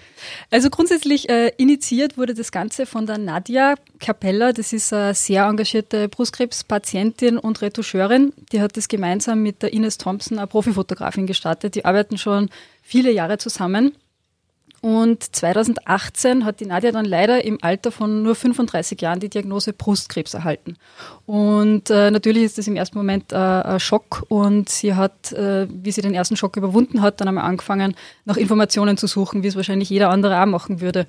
Also 0.52 0.70
grundsätzlich 0.70 1.30
äh, 1.30 1.52
initiiert 1.58 2.18
wurde 2.18 2.34
das 2.34 2.52
Ganze 2.52 2.86
von 2.86 3.06
der 3.06 3.18
Nadia 3.18 3.76
Capella. 4.00 4.54
Das 4.54 4.74
ist 4.74 4.94
eine 4.94 5.14
sehr 5.14 5.46
engagierte 5.46 6.10
Brustkrebspatientin 6.10 7.38
und 7.38 7.62
Retoucheurin. 7.62 8.34
Die 8.52 8.62
hat 8.62 8.78
das 8.78 8.88
gemeinsam 8.88 9.42
mit 9.42 9.62
der 9.62 9.74
Ines 9.74 9.98
Thompson, 9.98 10.38
eine 10.38 10.48
Profifotografin, 10.48 11.28
gestartet. 11.28 11.76
Die 11.76 11.86
arbeiten 11.86 12.18
schon 12.18 12.50
viele 12.82 13.12
Jahre 13.12 13.38
zusammen. 13.38 13.94
Und 14.82 15.24
2018 15.36 16.46
hat 16.46 16.60
die 16.60 16.66
Nadja 16.66 16.92
dann 16.92 17.06
leider 17.06 17.44
im 17.44 17.58
Alter 17.62 17.92
von 17.92 18.24
nur 18.24 18.36
35 18.36 19.02
Jahren 19.02 19.20
die 19.20 19.30
Diagnose 19.30 19.74
Brustkrebs 19.74 20.34
erhalten. 20.34 20.78
Und 21.26 21.90
äh, 21.90 22.12
natürlich 22.12 22.44
ist 22.44 22.58
das 22.58 22.68
im 22.68 22.76
ersten 22.76 22.98
Moment 22.98 23.34
äh, 23.34 23.36
ein 23.36 23.80
Schock 23.80 24.26
und 24.30 24.70
sie 24.70 24.96
hat, 24.96 25.34
äh, 25.34 25.68
wie 25.70 25.92
sie 25.92 26.02
den 26.02 26.14
ersten 26.14 26.38
Schock 26.38 26.56
überwunden 26.56 27.02
hat, 27.02 27.20
dann 27.20 27.28
einmal 27.28 27.44
angefangen, 27.44 27.96
nach 28.26 28.38
Informationen 28.38 28.96
zu 28.96 29.08
suchen, 29.08 29.44
wie 29.44 29.48
es 29.48 29.56
wahrscheinlich 29.56 29.90
jeder 29.90 30.10
andere 30.10 30.42
auch 30.42 30.46
machen 30.46 30.80
würde. 30.80 31.06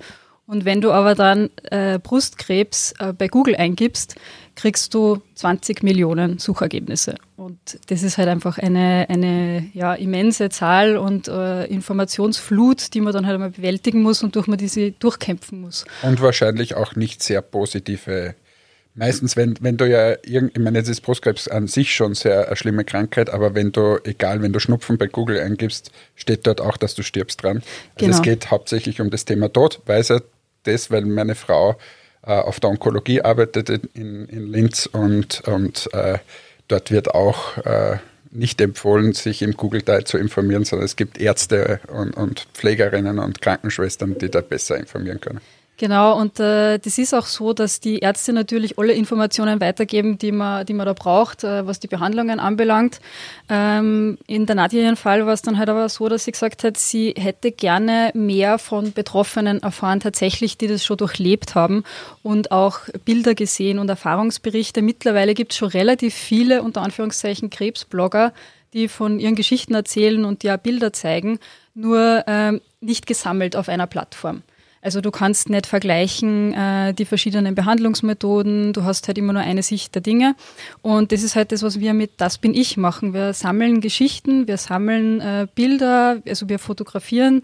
Und 0.51 0.65
wenn 0.65 0.81
du 0.81 0.91
aber 0.91 1.15
dann 1.15 1.49
äh, 1.63 1.97
Brustkrebs 1.97 2.93
äh, 2.99 3.13
bei 3.13 3.29
Google 3.29 3.55
eingibst, 3.55 4.15
kriegst 4.55 4.93
du 4.93 5.21
20 5.35 5.81
Millionen 5.81 6.39
Suchergebnisse. 6.39 7.15
Und 7.37 7.57
das 7.87 8.03
ist 8.03 8.17
halt 8.17 8.27
einfach 8.27 8.57
eine, 8.57 9.05
eine 9.07 9.69
ja, 9.73 9.93
immense 9.93 10.49
Zahl 10.49 10.97
und 10.97 11.29
äh, 11.29 11.67
Informationsflut, 11.67 12.93
die 12.93 12.99
man 12.99 13.13
dann 13.13 13.27
halt 13.27 13.35
einmal 13.35 13.51
bewältigen 13.51 14.01
muss 14.01 14.23
und 14.23 14.35
durch 14.35 14.47
man 14.47 14.57
diese 14.57 14.91
durchkämpfen 14.91 15.61
muss. 15.61 15.85
Und 16.01 16.21
wahrscheinlich 16.21 16.75
auch 16.75 16.97
nicht 16.97 17.23
sehr 17.23 17.41
positive. 17.41 18.35
Meistens, 18.93 19.37
wenn, 19.37 19.55
wenn 19.61 19.77
du 19.77 19.89
ja 19.89 20.17
irgend, 20.25 20.57
ich 20.57 20.61
meine, 20.61 20.79
jetzt 20.79 20.89
ist 20.89 20.99
Brustkrebs 20.99 21.47
an 21.47 21.67
sich 21.67 21.95
schon 21.95 22.13
sehr 22.13 22.47
eine 22.47 22.57
schlimme 22.57 22.83
Krankheit, 22.83 23.29
aber 23.29 23.55
wenn 23.55 23.71
du, 23.71 23.99
egal, 24.03 24.41
wenn 24.41 24.51
du 24.51 24.59
Schnupfen 24.59 24.97
bei 24.97 25.07
Google 25.07 25.39
eingibst, 25.39 25.91
steht 26.13 26.45
dort 26.45 26.59
auch, 26.59 26.75
dass 26.75 26.93
du 26.93 27.03
stirbst 27.03 27.41
dran. 27.41 27.63
Also 27.95 28.05
Genau. 28.07 28.17
es 28.17 28.21
geht 28.21 28.51
hauptsächlich 28.51 28.99
um 28.99 29.09
das 29.09 29.23
Thema 29.23 29.47
Tod, 29.47 29.79
weiß 29.85 30.09
ja 30.09 30.19
das, 30.63 30.91
weil 30.91 31.05
meine 31.05 31.35
Frau 31.35 31.77
äh, 32.23 32.31
auf 32.31 32.59
der 32.59 32.69
Onkologie 32.69 33.21
arbeitet 33.21 33.69
in, 33.69 34.25
in 34.27 34.47
Linz 34.47 34.85
und, 34.85 35.41
und 35.47 35.89
äh, 35.93 36.19
dort 36.67 36.91
wird 36.91 37.13
auch 37.13 37.57
äh, 37.57 37.97
nicht 38.31 38.61
empfohlen, 38.61 39.13
sich 39.13 39.41
im 39.41 39.57
Google-Teil 39.57 40.05
zu 40.05 40.17
informieren, 40.17 40.63
sondern 40.63 40.85
es 40.85 40.95
gibt 40.95 41.19
Ärzte 41.19 41.81
und, 41.87 42.15
und 42.15 42.47
Pflegerinnen 42.53 43.19
und 43.19 43.41
Krankenschwestern, 43.41 44.17
die 44.17 44.29
da 44.29 44.41
besser 44.41 44.77
informieren 44.77 45.19
können. 45.19 45.41
Genau, 45.81 46.15
und 46.15 46.39
äh, 46.39 46.77
das 46.77 46.99
ist 46.99 47.11
auch 47.15 47.25
so, 47.25 47.53
dass 47.53 47.79
die 47.79 47.97
Ärzte 47.97 48.33
natürlich 48.33 48.77
alle 48.77 48.93
Informationen 48.93 49.59
weitergeben, 49.59 50.19
die 50.19 50.31
man, 50.31 50.63
die 50.63 50.75
man 50.75 50.85
da 50.85 50.93
braucht, 50.93 51.43
äh, 51.43 51.65
was 51.65 51.79
die 51.79 51.87
Behandlungen 51.87 52.39
anbelangt. 52.39 53.01
Ähm, 53.49 54.19
in 54.27 54.45
der 54.45 54.57
Nadja 54.57 54.95
Fall 54.95 55.25
war 55.25 55.33
es 55.33 55.41
dann 55.41 55.57
halt 55.57 55.69
aber 55.69 55.89
so, 55.89 56.07
dass 56.07 56.25
sie 56.25 56.33
gesagt 56.33 56.63
hat, 56.63 56.77
sie 56.77 57.15
hätte 57.17 57.51
gerne 57.51 58.11
mehr 58.13 58.59
von 58.59 58.93
Betroffenen 58.93 59.63
erfahren, 59.63 59.99
tatsächlich, 59.99 60.55
die 60.55 60.67
das 60.67 60.85
schon 60.85 60.97
durchlebt 60.97 61.55
haben 61.55 61.83
und 62.21 62.51
auch 62.51 62.81
Bilder 63.03 63.33
gesehen 63.33 63.79
und 63.79 63.89
Erfahrungsberichte. 63.89 64.83
Mittlerweile 64.83 65.33
gibt 65.33 65.53
es 65.53 65.57
schon 65.57 65.69
relativ 65.69 66.13
viele, 66.13 66.61
unter 66.61 66.83
Anführungszeichen, 66.83 67.49
Krebsblogger, 67.49 68.33
die 68.73 68.87
von 68.87 69.19
ihren 69.19 69.33
Geschichten 69.33 69.73
erzählen 69.73 70.25
und 70.25 70.47
auch 70.47 70.57
Bilder 70.57 70.93
zeigen, 70.93 71.39
nur 71.73 72.23
ähm, 72.27 72.61
nicht 72.81 73.07
gesammelt 73.07 73.55
auf 73.55 73.67
einer 73.67 73.87
Plattform. 73.87 74.43
Also 74.81 75.01
du 75.01 75.11
kannst 75.11 75.49
nicht 75.49 75.67
vergleichen 75.67 76.53
äh, 76.53 76.93
die 76.93 77.05
verschiedenen 77.05 77.55
Behandlungsmethoden, 77.55 78.73
du 78.73 78.83
hast 78.83 79.07
halt 79.07 79.17
immer 79.17 79.33
nur 79.33 79.43
eine 79.43 79.63
Sicht 79.63 79.93
der 79.95 80.01
Dinge. 80.01 80.35
Und 80.81 81.11
das 81.11 81.23
ist 81.23 81.35
halt 81.35 81.51
das, 81.51 81.63
was 81.63 81.79
wir 81.79 81.93
mit 81.93 82.11
Das 82.17 82.37
bin 82.37 82.53
ich 82.53 82.77
machen. 82.77 83.13
Wir 83.13 83.33
sammeln 83.33 83.81
Geschichten, 83.81 84.47
wir 84.47 84.57
sammeln 84.57 85.21
äh, 85.21 85.47
Bilder, 85.53 86.21
also 86.27 86.49
wir 86.49 86.59
fotografieren 86.59 87.41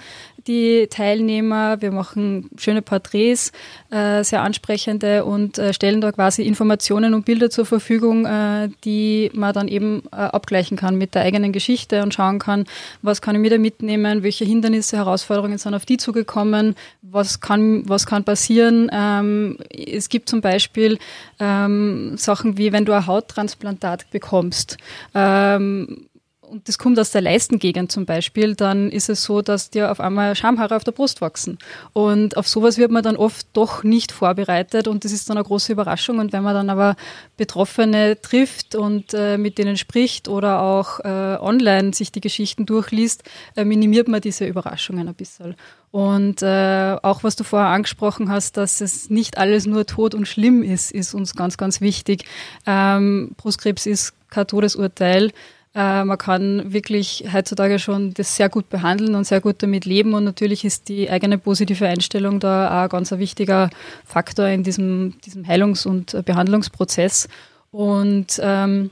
die 0.47 0.87
Teilnehmer, 0.89 1.81
wir 1.81 1.91
machen 1.91 2.49
schöne 2.57 2.81
Porträts, 2.81 3.51
äh, 3.91 4.23
sehr 4.23 4.41
ansprechende 4.41 5.25
und 5.25 5.57
äh, 5.57 5.73
stellen 5.73 6.01
da 6.01 6.11
quasi 6.11 6.43
Informationen 6.43 7.13
und 7.13 7.25
Bilder 7.25 7.49
zur 7.49 7.65
Verfügung, 7.65 8.25
äh, 8.25 8.69
die 8.83 9.29
man 9.33 9.53
dann 9.53 9.67
eben 9.67 10.03
äh, 10.11 10.15
abgleichen 10.15 10.77
kann 10.77 10.97
mit 10.97 11.15
der 11.15 11.23
eigenen 11.23 11.51
Geschichte 11.51 12.01
und 12.01 12.13
schauen 12.13 12.39
kann, 12.39 12.65
was 13.01 13.21
kann 13.21 13.35
ich 13.35 13.41
mir 13.41 13.49
da 13.49 13.57
mitnehmen, 13.57 14.23
welche 14.23 14.45
Hindernisse, 14.45 14.97
Herausforderungen 14.97 15.57
sind 15.57 15.73
auf 15.73 15.85
die 15.85 15.97
zugekommen, 15.97 16.75
was 17.01 17.26
was 17.27 17.41
kann, 17.41 17.83
was 17.87 18.05
kann 18.05 18.23
passieren. 18.23 18.89
Ähm, 18.91 19.57
es 19.71 20.07
gibt 20.07 20.29
zum 20.29 20.39
Beispiel 20.39 20.97
ähm, 21.39 22.17
Sachen 22.17 22.57
wie, 22.57 22.71
wenn 22.71 22.85
du 22.85 22.93
ein 22.93 23.05
Hauttransplantat 23.05 24.09
bekommst, 24.11 24.77
ähm, 25.13 26.06
und 26.49 26.67
das 26.67 26.77
kommt 26.77 26.97
aus 26.99 27.11
der 27.11 27.21
Leistengegend 27.21 27.91
zum 27.91 28.05
Beispiel, 28.05 28.55
dann 28.55 28.89
ist 28.89 29.09
es 29.09 29.23
so, 29.23 29.41
dass 29.41 29.69
dir 29.69 29.91
auf 29.91 29.99
einmal 29.99 30.35
Schamhaare 30.35 30.75
auf 30.75 30.83
der 30.83 30.91
Brust 30.91 31.21
wachsen. 31.21 31.57
Und 31.93 32.37
auf 32.37 32.47
sowas 32.47 32.77
wird 32.77 32.91
man 32.91 33.03
dann 33.03 33.17
oft 33.17 33.47
doch 33.53 33.83
nicht 33.83 34.11
vorbereitet 34.11 34.87
und 34.87 35.03
das 35.03 35.11
ist 35.11 35.29
dann 35.29 35.37
eine 35.37 35.45
große 35.45 35.71
Überraschung. 35.71 36.19
Und 36.19 36.33
wenn 36.33 36.43
man 36.43 36.53
dann 36.53 36.69
aber 36.69 36.95
Betroffene 37.35 38.19
trifft 38.21 38.75
und 38.75 39.13
äh, 39.13 39.37
mit 39.37 39.57
denen 39.57 39.77
spricht 39.77 40.27
oder 40.27 40.61
auch 40.61 40.99
äh, 41.01 41.37
online 41.39 41.93
sich 41.93 42.11
die 42.11 42.21
Geschichten 42.21 42.65
durchliest, 42.65 43.23
äh, 43.55 43.65
minimiert 43.65 44.07
man 44.07 44.21
diese 44.21 44.45
Überraschungen 44.45 45.07
ein 45.07 45.15
bisschen. 45.15 45.55
Und 45.91 46.41
äh, 46.41 46.95
auch 47.01 47.23
was 47.23 47.35
du 47.35 47.43
vorher 47.43 47.69
angesprochen 47.69 48.29
hast, 48.29 48.57
dass 48.57 48.81
es 48.81 49.09
nicht 49.09 49.37
alles 49.37 49.65
nur 49.65 49.85
tot 49.85 50.15
und 50.15 50.27
schlimm 50.27 50.63
ist, 50.63 50.91
ist 50.91 51.13
uns 51.13 51.35
ganz, 51.35 51.57
ganz 51.57 51.81
wichtig. 51.81 52.25
Ähm, 52.65 53.31
Brustkrebs 53.37 53.85
ist 53.85 54.13
kein 54.29 54.47
Todesurteil. 54.47 55.31
Äh, 55.77 56.05
man 56.05 56.17
kann 56.17 56.73
wirklich 56.73 57.25
heutzutage 57.31 57.77
schon 57.77 58.11
das 58.15 58.35
sehr 58.35 58.49
gut 58.49 58.67
behandeln 58.67 59.13
und 59.13 59.25
sehr 59.25 59.41
gut 59.41 59.57
damit 59.61 59.85
leben. 59.85 60.15
Und 60.15 60.23
natürlich 60.23 60.65
ist 60.65 60.89
die 60.89 61.07
eigene 61.07 61.37
positive 61.37 61.85
Einstellung 61.85 62.39
da 62.39 62.67
auch 62.67 62.83
ein 62.85 62.89
ganz 62.89 63.11
wichtiger 63.11 63.69
Faktor 64.03 64.47
in 64.47 64.63
diesem, 64.63 65.13
diesem 65.23 65.45
Heilungs- 65.45 65.85
und 65.85 66.25
Behandlungsprozess. 66.25 67.27
Und 67.71 68.39
ähm, 68.41 68.89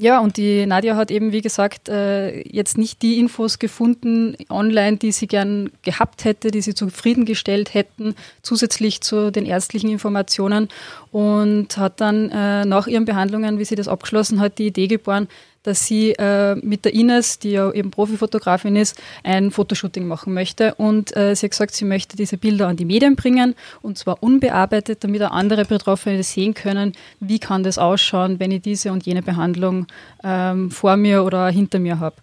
ja, 0.00 0.18
und 0.18 0.36
die 0.36 0.66
Nadja 0.66 0.96
hat 0.96 1.10
eben, 1.12 1.30
wie 1.30 1.40
gesagt, 1.40 1.88
äh, 1.88 2.40
jetzt 2.48 2.78
nicht 2.78 3.02
die 3.02 3.18
Infos 3.18 3.60
gefunden 3.60 4.36
online, 4.48 4.96
die 4.96 5.10
sie 5.10 5.26
gern 5.26 5.70
gehabt 5.82 6.24
hätte, 6.24 6.52
die 6.52 6.62
sie 6.62 6.74
zufriedengestellt 6.74 7.74
hätten, 7.74 8.14
zusätzlich 8.42 9.00
zu 9.00 9.30
den 9.30 9.44
ärztlichen 9.44 9.90
Informationen 9.90 10.68
und 11.10 11.76
hat 11.76 12.00
dann 12.00 12.30
äh, 12.30 12.64
nach 12.64 12.86
ihren 12.86 13.06
Behandlungen, 13.06 13.58
wie 13.58 13.64
sie 13.64 13.74
das 13.74 13.88
abgeschlossen 13.88 14.38
hat, 14.38 14.58
die 14.58 14.68
Idee 14.68 14.86
geboren, 14.86 15.28
dass 15.62 15.86
sie 15.86 16.12
äh, 16.12 16.54
mit 16.56 16.84
der 16.84 16.94
Ines, 16.94 17.38
die 17.38 17.52
ja 17.52 17.70
eben 17.72 17.90
Profifotografin 17.90 18.76
ist, 18.76 19.00
ein 19.24 19.50
Fotoshooting 19.50 20.06
machen 20.06 20.34
möchte. 20.34 20.74
Und 20.74 21.16
äh, 21.16 21.34
sie 21.34 21.46
hat 21.46 21.50
gesagt, 21.52 21.74
sie 21.74 21.84
möchte 21.84 22.16
diese 22.16 22.38
Bilder 22.38 22.68
an 22.68 22.76
die 22.76 22.84
Medien 22.84 23.16
bringen 23.16 23.54
und 23.82 23.98
zwar 23.98 24.22
unbearbeitet, 24.22 25.04
damit 25.04 25.22
auch 25.22 25.32
andere 25.32 25.64
Betroffene 25.64 26.22
sehen 26.22 26.54
können, 26.54 26.92
wie 27.20 27.38
kann 27.38 27.62
das 27.62 27.78
ausschauen, 27.78 28.40
wenn 28.40 28.50
ich 28.50 28.62
diese 28.62 28.92
und 28.92 29.06
jene 29.06 29.22
Behandlung 29.22 29.86
ähm, 30.24 30.70
vor 30.70 30.96
mir 30.96 31.24
oder 31.24 31.48
hinter 31.48 31.78
mir 31.78 32.00
habe. 32.00 32.16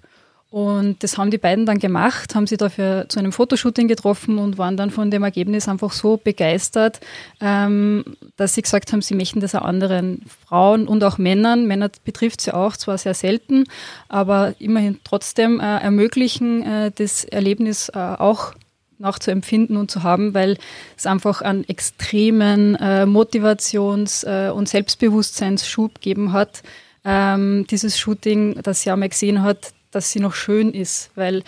Und 0.56 1.03
das 1.03 1.18
haben 1.18 1.32
die 1.32 1.38
beiden 1.38 1.66
dann 1.66 1.80
gemacht, 1.80 2.34
haben 2.34 2.47
sie 2.47 2.56
dafür 2.56 3.08
zu 3.10 3.20
einem 3.20 3.34
Fotoshooting 3.34 3.89
getroffen 3.89 4.38
und 4.38 4.58
waren 4.58 4.78
dann 4.78 4.89
von 4.89 5.12
dem 5.12 5.22
Ergebnis 5.22 5.68
einfach 5.68 5.91
so 5.91 6.16
begeistert, 6.16 7.01
ähm, 7.41 8.06
dass 8.38 8.53
sie 8.53 8.62
gesagt 8.62 8.93
haben, 8.93 9.01
sie 9.01 9.16
möchten 9.16 9.41
das 9.41 9.53
auch 9.53 9.64
anderen 9.64 10.22
Frauen 10.47 10.88
und 10.88 11.03
auch 11.03 11.18
Männern, 11.18 11.68
Männer 11.68 11.91
betrifft 12.06 12.39
sie 12.39 12.53
auch, 12.53 12.78
zwar 12.78 12.97
sehr 12.97 13.16
selten, 13.16 13.66
aber 14.08 14.56
immerhin 14.60 15.01
trotzdem 15.03 15.60
äh, 15.60 15.80
ermöglichen, 15.80 16.64
äh, 16.64 16.91
das 16.95 17.26
Erlebnis 17.26 17.89
äh, 17.89 17.97
auch 17.97 18.53
nachzuempfinden 18.97 19.76
und 19.76 19.91
zu 19.91 20.03
haben, 20.03 20.34
weil 20.34 20.56
es 20.95 21.06
einfach 21.06 21.41
einen 21.41 21.68
extremen 21.68 22.76
äh, 22.76 23.06
Motivations- 23.06 24.24
äh, 24.24 24.51
und 24.51 24.70
Selbstbewusstseinsschub 24.70 25.95
gegeben 25.95 26.32
hat. 26.32 26.64
Ähm, 27.03 27.68
dieses 27.70 27.99
Shooting, 27.99 28.62
das 28.64 28.84
sie 28.84 28.89
einmal 28.89 29.10
gesehen 29.10 29.43
hat, 29.43 29.74
dass 29.95 30.11
sie 30.11 30.19
noch 30.19 30.33
schön 30.33 30.71
ist, 30.71 31.11
weil 31.15 31.43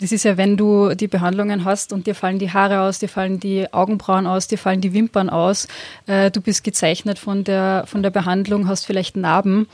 das 0.00 0.12
ist 0.12 0.24
ja, 0.24 0.36
wenn 0.36 0.56
du 0.56 0.94
die 0.94 1.08
Behandlungen 1.08 1.64
hast 1.64 1.92
und 1.92 2.06
dir 2.06 2.14
fallen 2.14 2.38
die 2.38 2.52
Haare 2.52 2.80
aus, 2.82 2.98
dir 2.98 3.08
fallen 3.08 3.40
die 3.40 3.72
Augenbrauen 3.72 4.26
aus, 4.26 4.46
dir 4.46 4.58
fallen 4.58 4.80
die 4.80 4.92
Wimpern 4.92 5.30
aus, 5.30 5.68
äh, 6.06 6.30
du 6.30 6.40
bist 6.40 6.64
gezeichnet 6.64 7.18
von 7.18 7.44
der, 7.44 7.84
von 7.86 8.02
der 8.02 8.10
Behandlung, 8.10 8.68
hast 8.68 8.84
vielleicht 8.84 9.16
Narben 9.16 9.66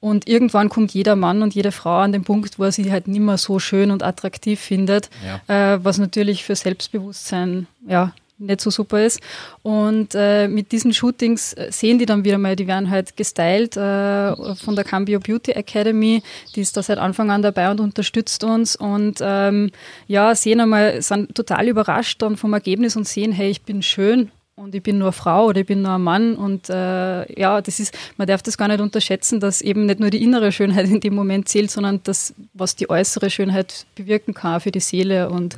und 0.00 0.28
irgendwann 0.28 0.68
kommt 0.68 0.92
jeder 0.92 1.16
Mann 1.16 1.42
und 1.42 1.54
jede 1.54 1.72
Frau 1.72 1.98
an 1.98 2.12
den 2.12 2.24
Punkt, 2.24 2.58
wo 2.58 2.64
er 2.64 2.72
sie 2.72 2.92
halt 2.92 3.08
nicht 3.08 3.20
mehr 3.20 3.38
so 3.38 3.58
schön 3.58 3.90
und 3.90 4.02
attraktiv 4.02 4.60
findet, 4.60 5.08
ja. 5.24 5.74
äh, 5.74 5.84
was 5.84 5.98
natürlich 5.98 6.44
für 6.44 6.56
Selbstbewusstsein 6.56 7.66
ja, 7.86 8.12
nicht 8.40 8.60
so 8.60 8.70
super 8.70 9.04
ist. 9.04 9.20
Und 9.62 10.14
äh, 10.14 10.48
mit 10.48 10.72
diesen 10.72 10.92
Shootings 10.92 11.52
äh, 11.52 11.68
sehen 11.70 11.98
die 11.98 12.06
dann 12.06 12.24
wieder 12.24 12.38
mal, 12.38 12.56
die 12.56 12.66
werden 12.66 12.90
halt 12.90 13.16
gestylt 13.16 13.76
äh, 13.76 14.34
von 14.56 14.74
der 14.74 14.84
Cambio 14.84 15.20
Beauty 15.20 15.52
Academy, 15.52 16.22
die 16.54 16.60
ist 16.60 16.76
da 16.76 16.82
seit 16.82 16.98
Anfang 16.98 17.30
an 17.30 17.42
dabei 17.42 17.70
und 17.70 17.80
unterstützt 17.80 18.42
uns. 18.44 18.76
Und 18.76 19.18
ähm, 19.20 19.70
ja, 20.06 20.34
sehen 20.34 20.60
einmal, 20.60 21.00
sind 21.02 21.34
total 21.34 21.68
überrascht 21.68 22.22
dann 22.22 22.36
vom 22.36 22.52
Ergebnis 22.52 22.96
und 22.96 23.06
sehen, 23.06 23.32
hey, 23.32 23.50
ich 23.50 23.62
bin 23.62 23.82
schön 23.82 24.30
und 24.60 24.74
ich 24.74 24.82
bin 24.82 24.98
nur 24.98 25.12
Frau 25.12 25.46
oder 25.46 25.60
ich 25.60 25.66
bin 25.66 25.82
nur 25.82 25.92
ein 25.92 26.02
Mann. 26.02 26.36
Und 26.36 26.68
äh, 26.68 27.40
ja, 27.40 27.60
das 27.60 27.80
ist, 27.80 27.96
man 28.18 28.28
darf 28.28 28.42
das 28.42 28.58
gar 28.58 28.68
nicht 28.68 28.80
unterschätzen, 28.80 29.40
dass 29.40 29.62
eben 29.62 29.86
nicht 29.86 30.00
nur 30.00 30.10
die 30.10 30.22
innere 30.22 30.52
Schönheit 30.52 30.86
in 30.86 31.00
dem 31.00 31.14
Moment 31.14 31.48
zählt, 31.48 31.70
sondern 31.70 32.00
das, 32.04 32.34
was 32.52 32.76
die 32.76 32.90
äußere 32.90 33.30
Schönheit 33.30 33.86
bewirken 33.94 34.34
kann 34.34 34.60
für 34.60 34.70
die 34.70 34.80
Seele. 34.80 35.30
Und 35.30 35.56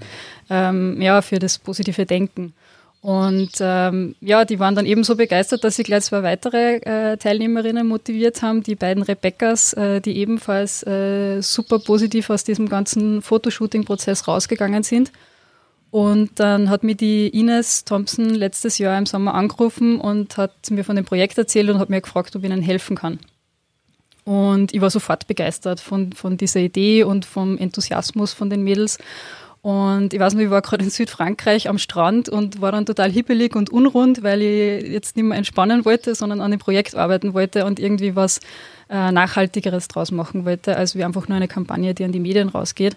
ähm, 0.50 1.00
ja, 1.00 1.22
für 1.22 1.38
das 1.38 1.58
positive 1.58 2.06
Denken. 2.06 2.54
Und 3.02 3.50
ähm, 3.58 4.14
ja, 4.20 4.44
die 4.44 4.60
waren 4.60 4.76
dann 4.76 4.86
ebenso 4.86 5.16
begeistert, 5.16 5.64
dass 5.64 5.74
sie 5.74 5.82
gleich 5.82 6.04
zwei 6.04 6.22
weitere 6.22 6.76
äh, 6.76 7.16
Teilnehmerinnen 7.16 7.86
motiviert 7.86 8.42
haben, 8.42 8.62
die 8.62 8.76
beiden 8.76 9.02
Rebecca's, 9.02 9.72
äh, 9.72 10.00
die 10.00 10.16
ebenfalls 10.18 10.86
äh, 10.86 11.40
super 11.40 11.80
positiv 11.80 12.30
aus 12.30 12.44
diesem 12.44 12.68
ganzen 12.68 13.20
Fotoshooting-Prozess 13.20 14.28
rausgegangen 14.28 14.84
sind. 14.84 15.10
Und 15.90 16.38
dann 16.38 16.70
hat 16.70 16.84
mir 16.84 16.94
die 16.94 17.28
Ines 17.28 17.84
Thompson 17.84 18.30
letztes 18.30 18.78
Jahr 18.78 18.96
im 18.96 19.06
Sommer 19.06 19.34
angerufen 19.34 20.00
und 20.00 20.36
hat 20.36 20.70
mir 20.70 20.84
von 20.84 20.94
dem 20.94 21.04
Projekt 21.04 21.36
erzählt 21.36 21.68
und 21.70 21.80
hat 21.80 21.90
mir 21.90 22.00
gefragt, 22.00 22.36
ob 22.36 22.44
ich 22.44 22.50
ihnen 22.50 22.62
helfen 22.62 22.96
kann. 22.96 23.18
Und 24.24 24.72
ich 24.72 24.80
war 24.80 24.90
sofort 24.90 25.26
begeistert 25.26 25.80
von, 25.80 26.12
von 26.12 26.36
dieser 26.36 26.60
Idee 26.60 27.02
und 27.02 27.24
vom 27.24 27.58
Enthusiasmus 27.58 28.32
von 28.32 28.48
den 28.48 28.62
Mädels 28.62 28.98
und 29.62 30.12
ich 30.12 30.18
weiß 30.18 30.34
noch, 30.34 30.40
ich 30.40 30.50
war 30.50 30.60
gerade 30.60 30.82
in 30.82 30.90
Südfrankreich 30.90 31.68
am 31.68 31.78
Strand 31.78 32.28
und 32.28 32.60
war 32.60 32.72
dann 32.72 32.84
total 32.84 33.12
hippelig 33.12 33.54
und 33.54 33.70
unrund, 33.70 34.24
weil 34.24 34.42
ich 34.42 34.88
jetzt 34.88 35.14
nicht 35.14 35.24
mehr 35.24 35.38
entspannen 35.38 35.84
wollte, 35.84 36.16
sondern 36.16 36.40
an 36.40 36.50
dem 36.50 36.58
Projekt 36.58 36.96
arbeiten 36.96 37.32
wollte 37.32 37.64
und 37.64 37.78
irgendwie 37.78 38.16
was 38.16 38.40
äh, 38.90 39.12
Nachhaltigeres 39.12 39.86
draus 39.86 40.10
machen 40.10 40.44
wollte, 40.44 40.76
als 40.76 40.96
wie 40.96 41.04
einfach 41.04 41.28
nur 41.28 41.36
eine 41.36 41.46
Kampagne, 41.46 41.94
die 41.94 42.04
an 42.04 42.10
die 42.10 42.18
Medien 42.18 42.48
rausgeht. 42.48 42.96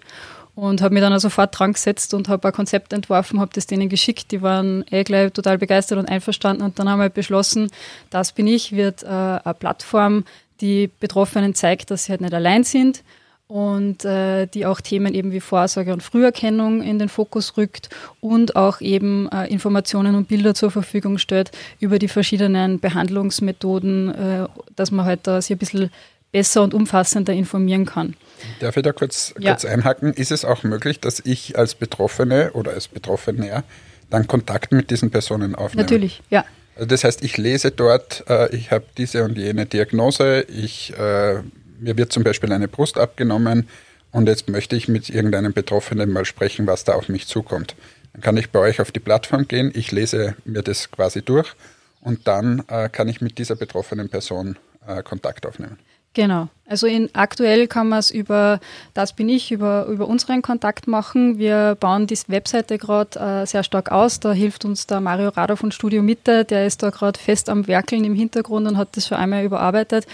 Und 0.56 0.82
habe 0.82 0.94
mich 0.94 1.02
dann 1.02 1.16
sofort 1.20 1.56
dran 1.56 1.74
gesetzt 1.74 2.14
und 2.14 2.28
habe 2.28 2.48
ein 2.48 2.54
Konzept 2.54 2.92
entworfen, 2.92 3.38
habe 3.38 3.50
das 3.54 3.66
denen 3.66 3.88
geschickt. 3.88 4.32
Die 4.32 4.42
waren 4.42 4.84
eh 4.90 5.04
gleich 5.04 5.32
total 5.34 5.58
begeistert 5.58 5.98
und 5.98 6.08
einverstanden. 6.08 6.62
Und 6.62 6.78
dann 6.78 6.88
haben 6.88 6.98
wir 6.98 7.10
beschlossen, 7.10 7.70
das 8.10 8.32
bin 8.32 8.48
ich, 8.48 8.72
wird 8.72 9.04
äh, 9.04 9.06
eine 9.06 9.54
Plattform, 9.56 10.24
die 10.60 10.90
Betroffenen 10.98 11.54
zeigt, 11.54 11.92
dass 11.92 12.04
sie 12.04 12.12
halt 12.12 12.22
nicht 12.22 12.34
allein 12.34 12.64
sind, 12.64 13.04
und 13.48 14.04
äh, 14.04 14.46
die 14.46 14.66
auch 14.66 14.80
Themen 14.80 15.14
eben 15.14 15.30
wie 15.32 15.40
Vorsorge 15.40 15.92
und 15.92 16.02
Früherkennung 16.02 16.82
in 16.82 16.98
den 16.98 17.08
Fokus 17.08 17.56
rückt 17.56 17.88
und 18.20 18.56
auch 18.56 18.80
eben 18.80 19.28
äh, 19.30 19.46
Informationen 19.46 20.16
und 20.16 20.28
Bilder 20.28 20.54
zur 20.54 20.70
Verfügung 20.70 21.18
stellt 21.18 21.52
über 21.78 21.98
die 21.98 22.08
verschiedenen 22.08 22.80
Behandlungsmethoden, 22.80 24.14
äh, 24.14 24.48
dass 24.74 24.90
man 24.90 25.06
halt 25.06 25.20
da 25.24 25.40
sich 25.40 25.52
ein 25.52 25.58
bisschen 25.58 25.90
besser 26.32 26.62
und 26.62 26.74
umfassender 26.74 27.32
informieren 27.32 27.86
kann. 27.86 28.14
Darf 28.60 28.76
ich 28.76 28.82
da 28.82 28.92
kurz, 28.92 29.32
ja. 29.38 29.52
kurz 29.52 29.64
einhaken? 29.64 30.12
Ist 30.12 30.32
es 30.32 30.44
auch 30.44 30.64
möglich, 30.64 31.00
dass 31.00 31.20
ich 31.20 31.56
als 31.56 31.74
Betroffene 31.74 32.50
oder 32.52 32.72
als 32.72 32.88
Betroffener 32.88 33.62
dann 34.10 34.26
Kontakt 34.26 34.72
mit 34.72 34.90
diesen 34.90 35.10
Personen 35.10 35.54
aufnehme? 35.54 35.82
Natürlich, 35.82 36.22
ja. 36.30 36.44
Also 36.74 36.88
das 36.88 37.04
heißt, 37.04 37.24
ich 37.24 37.38
lese 37.38 37.70
dort, 37.70 38.24
äh, 38.28 38.54
ich 38.54 38.70
habe 38.70 38.84
diese 38.98 39.24
und 39.24 39.38
jene 39.38 39.64
Diagnose, 39.64 40.42
ich 40.42 40.92
äh, 40.98 41.36
mir 41.78 41.96
wird 41.96 42.12
zum 42.12 42.24
Beispiel 42.24 42.52
eine 42.52 42.68
Brust 42.68 42.98
abgenommen 42.98 43.68
und 44.12 44.28
jetzt 44.28 44.48
möchte 44.48 44.76
ich 44.76 44.88
mit 44.88 45.08
irgendeinem 45.08 45.52
Betroffenen 45.52 46.10
mal 46.10 46.24
sprechen, 46.24 46.66
was 46.66 46.84
da 46.84 46.94
auf 46.94 47.08
mich 47.08 47.26
zukommt. 47.26 47.74
Dann 48.12 48.22
kann 48.22 48.36
ich 48.36 48.50
bei 48.50 48.60
euch 48.60 48.80
auf 48.80 48.92
die 48.92 49.00
Plattform 49.00 49.46
gehen, 49.48 49.70
ich 49.74 49.92
lese 49.92 50.36
mir 50.44 50.62
das 50.62 50.90
quasi 50.90 51.22
durch 51.22 51.54
und 52.00 52.26
dann 52.26 52.62
äh, 52.68 52.88
kann 52.88 53.08
ich 53.08 53.20
mit 53.20 53.38
dieser 53.38 53.56
betroffenen 53.56 54.08
Person 54.08 54.56
äh, 54.86 55.02
Kontakt 55.02 55.44
aufnehmen. 55.46 55.78
Genau. 56.16 56.48
Also 56.66 56.86
in, 56.86 57.10
aktuell 57.12 57.66
kann 57.68 57.90
man 57.90 57.98
es 57.98 58.10
über 58.10 58.58
Das 58.94 59.12
bin 59.12 59.28
ich, 59.28 59.52
über, 59.52 59.84
über 59.84 60.08
unseren 60.08 60.40
Kontakt 60.40 60.86
machen. 60.86 61.36
Wir 61.36 61.76
bauen 61.78 62.06
die 62.06 62.18
Webseite 62.28 62.78
gerade 62.78 63.20
äh, 63.20 63.46
sehr 63.46 63.62
stark 63.62 63.92
aus. 63.92 64.18
Da 64.18 64.32
hilft 64.32 64.64
uns 64.64 64.86
der 64.86 65.02
Mario 65.02 65.28
Rado 65.28 65.56
von 65.56 65.72
Studio 65.72 66.02
Mitte. 66.02 66.46
Der 66.46 66.66
ist 66.66 66.82
da 66.82 66.88
gerade 66.88 67.20
fest 67.20 67.50
am 67.50 67.66
Werkeln 67.66 68.02
im 68.02 68.14
Hintergrund 68.14 68.66
und 68.66 68.78
hat 68.78 68.96
das 68.96 69.08
schon 69.08 69.18
einmal 69.18 69.44
überarbeitet. 69.44 70.06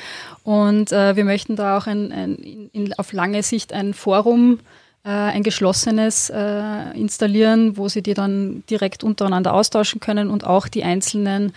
Und 0.42 0.90
äh, 0.90 1.14
wir 1.14 1.24
möchten 1.24 1.54
da 1.54 1.78
auch 1.78 1.86
ein, 1.86 2.10
ein, 2.10 2.68
in, 2.72 2.92
auf 2.94 3.12
lange 3.12 3.44
Sicht 3.44 3.72
ein 3.72 3.94
Forum 3.94 4.58
äh, 5.04 5.08
ein 5.08 5.44
geschlossenes 5.44 6.30
äh, 6.30 6.98
installieren, 6.98 7.76
wo 7.76 7.88
sie 7.88 8.02
die 8.02 8.14
dann 8.14 8.64
direkt 8.68 9.04
untereinander 9.04 9.54
austauschen 9.54 10.00
können 10.00 10.30
und 10.30 10.44
auch 10.44 10.66
die 10.66 10.82
einzelnen 10.82 11.52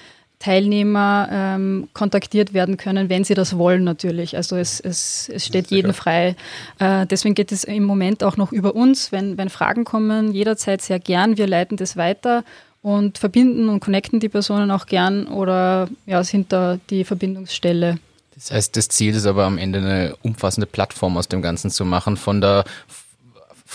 Teilnehmer 0.46 1.28
ähm, 1.32 1.88
kontaktiert 1.94 2.54
werden 2.54 2.78
können, 2.78 3.10
wenn 3.10 3.24
sie 3.24 3.34
das 3.34 3.58
wollen 3.58 3.84
natürlich. 3.84 4.38
Also 4.38 4.56
es, 4.58 4.80
es, 4.80 5.28
es 5.28 5.48
steht 5.48 5.72
jedem 5.72 5.92
frei. 5.96 6.36
Äh, 6.78 7.08
deswegen 7.08 7.34
geht 7.34 7.52
es 7.52 7.64
im 7.64 7.84
Moment 7.84 8.24
auch 8.24 8.38
noch 8.38 8.52
über 8.52 8.76
uns. 8.76 9.12
Wenn, 9.12 9.40
wenn 9.40 9.50
Fragen 9.50 9.86
kommen, 9.86 10.34
jederzeit 10.34 10.84
sehr 10.84 11.00
gern. 11.00 11.38
Wir 11.40 11.48
leiten 11.48 11.78
das 11.78 11.98
weiter 11.98 12.44
und 12.84 13.18
verbinden 13.18 13.70
und 13.70 13.80
connecten 13.80 14.20
die 14.20 14.30
Personen 14.30 14.70
auch 14.70 14.86
gern 14.86 15.26
oder 15.26 15.90
ja, 16.06 16.24
sind 16.24 16.54
da 16.54 16.78
die 16.92 17.06
Verbindungsstelle. 17.06 17.98
Das 18.36 18.52
heißt, 18.52 18.78
das 18.78 18.90
Ziel 18.90 19.16
ist 19.16 19.26
aber 19.26 19.46
am 19.46 19.58
Ende 19.58 19.80
eine 19.80 20.16
umfassende 20.22 20.68
Plattform 20.68 21.18
aus 21.18 21.28
dem 21.28 21.42
Ganzen 21.42 21.72
zu 21.72 21.86
machen, 21.86 22.18
von 22.18 22.40
der 22.40 22.66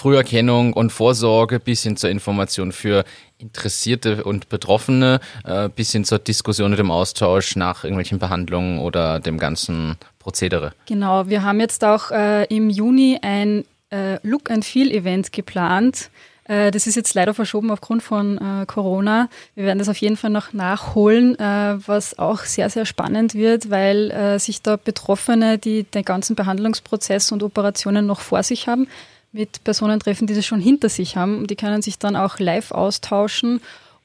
Früherkennung 0.00 0.72
und 0.72 0.92
Vorsorge 0.92 1.60
bis 1.60 1.82
hin 1.82 1.94
zur 1.98 2.08
Information 2.08 2.72
für 2.72 3.04
Interessierte 3.36 4.24
und 4.24 4.48
Betroffene, 4.48 5.20
äh, 5.44 5.68
bis 5.68 5.92
hin 5.92 6.06
zur 6.06 6.18
Diskussion 6.18 6.70
und 6.70 6.78
dem 6.78 6.90
Austausch 6.90 7.54
nach 7.54 7.84
irgendwelchen 7.84 8.18
Behandlungen 8.18 8.78
oder 8.78 9.20
dem 9.20 9.38
ganzen 9.38 9.96
Prozedere. 10.18 10.72
Genau, 10.86 11.28
wir 11.28 11.42
haben 11.42 11.60
jetzt 11.60 11.84
auch 11.84 12.12
äh, 12.12 12.44
im 12.44 12.70
Juni 12.70 13.18
ein 13.20 13.66
äh, 13.90 14.18
Look 14.26 14.50
and 14.50 14.64
Feel 14.64 14.90
Event 14.90 15.32
geplant 15.32 16.10
äh, 16.44 16.70
das 16.70 16.86
ist 16.86 16.96
jetzt 16.96 17.14
leider 17.14 17.34
verschoben 17.34 17.70
aufgrund 17.70 18.02
von 18.02 18.38
äh, 18.38 18.66
Corona. 18.66 19.28
Wir 19.54 19.66
werden 19.66 19.78
das 19.78 19.88
auf 19.88 19.98
jeden 19.98 20.16
Fall 20.16 20.30
noch 20.30 20.52
nachholen, 20.52 21.38
äh, 21.38 21.76
was 21.86 22.18
auch 22.18 22.40
sehr, 22.40 22.70
sehr 22.70 22.86
spannend 22.86 23.34
wird, 23.34 23.70
weil 23.70 24.38
sich 24.40 24.62
da 24.62 24.76
Betroffene, 24.76 25.58
die 25.58 25.84
den 25.84 26.04
ganzen 26.04 26.34
Behandlungsprozess 26.34 27.30
und 27.30 27.42
Operationen 27.42 28.06
noch 28.06 28.20
vor 28.20 28.42
sich 28.42 28.66
haben, 28.66 28.88
mit 29.32 29.62
Personen 29.64 30.00
treffen, 30.00 30.26
die 30.26 30.34
das 30.34 30.46
schon 30.46 30.60
hinter 30.60 30.88
sich 30.88 31.16
haben. 31.16 31.46
Die 31.46 31.56
können 31.56 31.82
sich 31.82 31.98
dann 31.98 32.16
auch 32.16 32.38
live 32.38 32.72
austauschen 32.72 33.60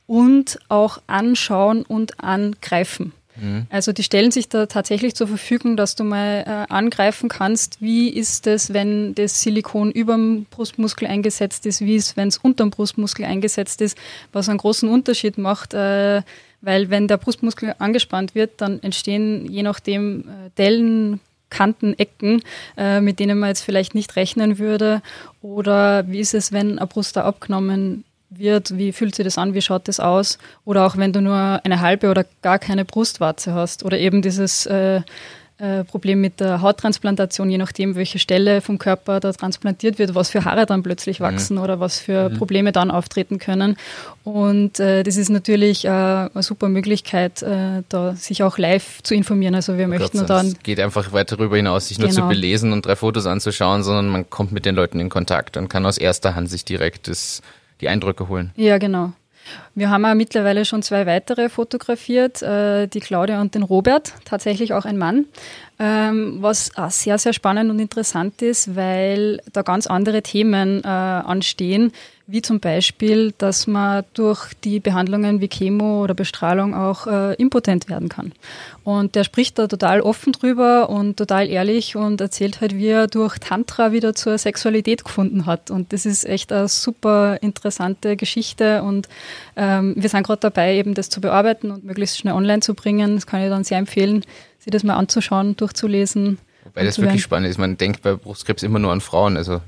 und 0.07 0.59
auch 0.69 0.99
anschauen 1.07 1.83
und 1.83 2.23
angreifen. 2.23 3.13
Mhm. 3.35 3.67
Also 3.69 3.91
die 3.91 4.03
stellen 4.03 4.31
sich 4.31 4.49
da 4.49 4.65
tatsächlich 4.65 5.15
zur 5.15 5.27
Verfügung, 5.27 5.77
dass 5.77 5.95
du 5.95 6.03
mal 6.03 6.43
äh, 6.45 6.73
angreifen 6.73 7.29
kannst, 7.29 7.81
wie 7.81 8.09
ist 8.09 8.47
es, 8.47 8.73
wenn 8.73 9.13
das 9.15 9.41
Silikon 9.41 9.91
über 9.91 10.13
dem 10.13 10.45
Brustmuskel 10.45 11.07
eingesetzt 11.07 11.65
ist, 11.65 11.81
wie 11.81 11.95
ist 11.95 12.09
es, 12.09 12.17
wenn 12.17 12.29
es 12.29 12.37
unter 12.37 12.63
dem 12.63 12.71
Brustmuskel 12.71 13.25
eingesetzt 13.25 13.81
ist, 13.81 13.97
was 14.31 14.49
einen 14.49 14.57
großen 14.57 14.87
Unterschied 14.87 15.37
macht, 15.37 15.73
äh, 15.73 16.21
weil 16.61 16.89
wenn 16.89 17.07
der 17.07 17.17
Brustmuskel 17.17 17.75
angespannt 17.77 18.35
wird, 18.35 18.61
dann 18.61 18.81
entstehen 18.81 19.45
je 19.51 19.63
nachdem 19.63 20.21
äh, 20.21 20.49
Dellen, 20.57 21.19
Kanten, 21.49 21.97
Ecken, 21.97 22.41
äh, 22.77 23.01
mit 23.01 23.19
denen 23.19 23.39
man 23.39 23.49
jetzt 23.49 23.61
vielleicht 23.61 23.95
nicht 23.95 24.15
rechnen 24.15 24.59
würde. 24.59 25.01
Oder 25.41 26.07
wie 26.07 26.19
ist 26.19 26.33
es, 26.33 26.51
wenn 26.51 26.77
eine 26.77 26.87
Brust 26.87 27.15
da 27.15 27.23
abgenommen 27.23 28.03
wird, 28.29 28.77
wie 28.77 28.91
fühlt 28.91 29.15
sich 29.15 29.23
das 29.23 29.37
an, 29.37 29.53
wie 29.53 29.61
schaut 29.61 29.87
das 29.87 29.99
aus? 29.99 30.37
Oder 30.65 30.85
auch 30.85 30.97
wenn 30.97 31.13
du 31.13 31.21
nur 31.21 31.61
eine 31.63 31.81
halbe 31.81 32.09
oder 32.09 32.25
gar 32.41 32.59
keine 32.59 32.85
Brustwarze 32.85 33.53
hast 33.53 33.83
oder 33.83 33.97
eben 33.97 34.21
dieses 34.21 34.65
äh, 34.65 35.01
äh, 35.57 35.83
Problem 35.85 36.19
mit 36.19 36.39
der 36.39 36.61
Hauttransplantation, 36.61 37.49
je 37.49 37.57
nachdem, 37.57 37.95
welche 37.95 38.19
Stelle 38.19 38.61
vom 38.61 38.77
Körper 38.77 39.19
da 39.19 39.31
transplantiert 39.31 39.99
wird, 39.99 40.13
was 40.13 40.29
für 40.29 40.43
Haare 40.43 40.65
dann 40.65 40.83
plötzlich 40.83 41.19
mhm. 41.19 41.23
wachsen 41.23 41.57
mhm. 41.57 41.63
oder 41.63 41.79
was 41.79 41.99
für 41.99 42.29
mhm. 42.29 42.37
Probleme 42.37 42.71
dann 42.71 42.91
auftreten 42.91 43.39
können. 43.39 43.77
Und 44.23 44.79
äh, 44.79 45.03
das 45.03 45.17
ist 45.17 45.29
natürlich 45.29 45.85
äh, 45.85 45.89
eine 45.89 46.29
super 46.41 46.67
Möglichkeit, 46.67 47.41
äh, 47.41 47.83
da 47.87 48.15
sich 48.15 48.43
auch 48.43 48.57
live 48.57 49.01
zu 49.03 49.15
informieren. 49.15 49.55
Also 49.55 49.77
wir 49.77 49.85
oh 49.85 49.89
möchten 49.89 50.19
Gott, 50.19 50.29
dann. 50.29 50.47
Es 50.47 50.59
geht 50.63 50.79
einfach 50.79 51.13
weiter 51.13 51.37
darüber 51.37 51.55
hinaus, 51.55 51.87
sich 51.87 51.99
nur 51.99 52.09
genau. 52.09 52.23
zu 52.23 52.27
belesen 52.27 52.73
und 52.73 52.85
drei 52.85 52.95
Fotos 52.95 53.25
anzuschauen, 53.25 53.83
sondern 53.83 54.09
man 54.09 54.29
kommt 54.29 54.51
mit 54.51 54.65
den 54.65 54.75
Leuten 54.75 54.99
in 54.99 55.09
Kontakt 55.09 55.57
und 55.57 55.69
kann 55.69 55.85
aus 55.85 55.97
erster 55.97 56.35
Hand 56.35 56.49
sich 56.49 56.65
direkt 56.65 57.07
das 57.07 57.41
die 57.81 57.89
Eindrücke 57.89 58.27
holen. 58.27 58.51
Ja, 58.55 58.77
genau. 58.77 59.13
Wir 59.73 59.89
haben 59.89 60.03
ja 60.03 60.15
mittlerweile 60.15 60.65
schon 60.65 60.81
zwei 60.81 61.05
weitere 61.05 61.49
fotografiert, 61.49 62.41
äh, 62.41 62.87
die 62.87 62.99
Claudia 62.99 63.41
und 63.41 63.55
den 63.55 63.63
Robert, 63.63 64.13
tatsächlich 64.25 64.73
auch 64.73 64.85
ein 64.85 64.97
Mann, 64.97 65.25
ähm, 65.79 66.37
was 66.41 66.71
sehr, 66.89 67.17
sehr 67.17 67.33
spannend 67.33 67.69
und 67.69 67.79
interessant 67.79 68.41
ist, 68.41 68.75
weil 68.75 69.41
da 69.53 69.61
ganz 69.61 69.87
andere 69.87 70.21
Themen 70.21 70.83
äh, 70.83 70.87
anstehen, 70.87 71.91
wie 72.27 72.41
zum 72.41 72.59
Beispiel, 72.59 73.33
dass 73.37 73.67
man 73.67 74.03
durch 74.15 74.53
die 74.63 74.79
Behandlungen 74.79 75.41
wie 75.41 75.47
Chemo 75.47 76.03
oder 76.03 76.15
Bestrahlung 76.15 76.73
auch 76.73 77.05
äh, 77.05 77.35
impotent 77.35 77.87
werden 77.87 78.09
kann. 78.09 78.33
Und 78.83 79.13
der 79.13 79.23
spricht 79.23 79.59
da 79.59 79.67
total 79.67 80.01
offen 80.01 80.33
drüber 80.33 80.89
und 80.89 81.17
total 81.17 81.47
ehrlich 81.47 81.95
und 81.95 82.19
erzählt 82.21 82.61
halt, 82.61 82.75
wie 82.75 82.87
er 82.87 83.07
durch 83.07 83.37
Tantra 83.37 83.91
wieder 83.91 84.15
zur 84.15 84.39
Sexualität 84.39 85.05
gefunden 85.05 85.45
hat. 85.45 85.69
Und 85.69 85.93
das 85.93 86.07
ist 86.07 86.25
echt 86.25 86.51
eine 86.51 86.67
super 86.67 87.37
interessante 87.41 88.15
Geschichte 88.15 88.81
und 88.81 89.07
ähm, 89.55 89.93
wir 89.95 90.09
sind 90.09 90.23
gerade 90.23 90.41
dabei, 90.41 90.75
eben 90.75 90.95
das 90.95 91.09
zu 91.09 91.21
bearbeiten 91.21 91.69
und 91.69 91.83
möglichst 91.83 92.17
schnell 92.17 92.33
online 92.33 92.61
zu 92.61 92.73
bringen. 92.73 93.15
Das 93.15 93.27
kann 93.27 93.43
ich 93.43 93.49
dann 93.49 93.63
sehr 93.63 93.77
empfehlen, 93.77 94.23
sich 94.57 94.71
das 94.71 94.83
mal 94.83 94.95
anzuschauen, 94.95 95.55
durchzulesen. 95.57 96.39
Weil 96.75 96.85
das 96.85 96.99
wirklich 96.99 97.23
spannend 97.23 97.49
ist. 97.49 97.57
Man 97.57 97.77
denkt 97.77 98.01
bei 98.01 98.13
Brustkrebs 98.15 98.61
immer 98.61 98.79
nur 98.79 98.91
an 98.91 98.99
Frauen. 98.99 99.37
Also 99.37 99.61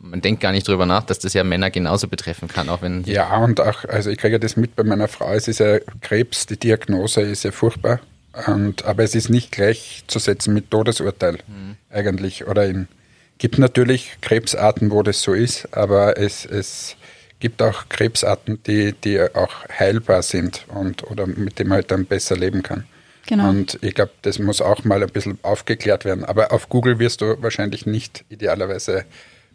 man 0.00 0.20
denkt 0.20 0.40
gar 0.40 0.52
nicht 0.52 0.66
drüber 0.68 0.86
nach, 0.86 1.02
dass 1.02 1.18
das 1.18 1.34
ja 1.34 1.42
Männer 1.42 1.70
genauso 1.70 2.06
betreffen 2.06 2.46
kann, 2.46 2.68
auch 2.68 2.82
wenn. 2.82 3.02
Ja, 3.04 3.36
und 3.38 3.60
auch, 3.60 3.84
also 3.84 4.10
ich 4.10 4.18
kriege 4.18 4.34
ja 4.34 4.38
das 4.38 4.56
mit 4.56 4.76
bei 4.76 4.84
meiner 4.84 5.08
Frau. 5.08 5.32
Es 5.32 5.48
ist 5.48 5.58
ja 5.58 5.80
Krebs, 6.00 6.46
die 6.46 6.56
Diagnose 6.56 7.22
ist 7.22 7.42
ja 7.42 7.50
furchtbar. 7.50 7.98
Und, 8.46 8.84
aber 8.84 9.02
es 9.02 9.14
ist 9.14 9.28
nicht 9.28 9.50
gleichzusetzen 9.50 10.54
mit 10.54 10.70
Todesurteil 10.70 11.38
mhm. 11.48 11.76
eigentlich. 11.90 12.46
Oder 12.46 12.66
in, 12.66 12.86
gibt 13.38 13.58
natürlich 13.58 14.16
Krebsarten, 14.20 14.92
wo 14.92 15.02
das 15.02 15.20
so 15.20 15.34
ist, 15.34 15.76
aber 15.76 16.16
es, 16.16 16.46
es 16.46 16.96
gibt 17.40 17.60
auch 17.60 17.88
Krebsarten, 17.88 18.62
die, 18.62 18.92
die 18.92 19.20
auch 19.20 19.52
heilbar 19.68 20.22
sind 20.22 20.64
und 20.68 21.10
oder 21.10 21.26
mit 21.26 21.58
dem 21.58 21.68
man 21.68 21.76
halt 21.76 21.90
dann 21.90 22.06
besser 22.06 22.36
leben 22.36 22.62
kann. 22.62 22.84
Genau. 23.26 23.48
Und 23.48 23.78
ich 23.82 23.94
glaube, 23.94 24.12
das 24.22 24.38
muss 24.38 24.60
auch 24.60 24.84
mal 24.84 25.02
ein 25.02 25.08
bisschen 25.08 25.38
aufgeklärt 25.42 26.04
werden. 26.04 26.24
Aber 26.24 26.52
auf 26.52 26.68
Google 26.68 26.98
wirst 26.98 27.20
du 27.20 27.40
wahrscheinlich 27.40 27.86
nicht 27.86 28.24
idealerweise 28.28 29.04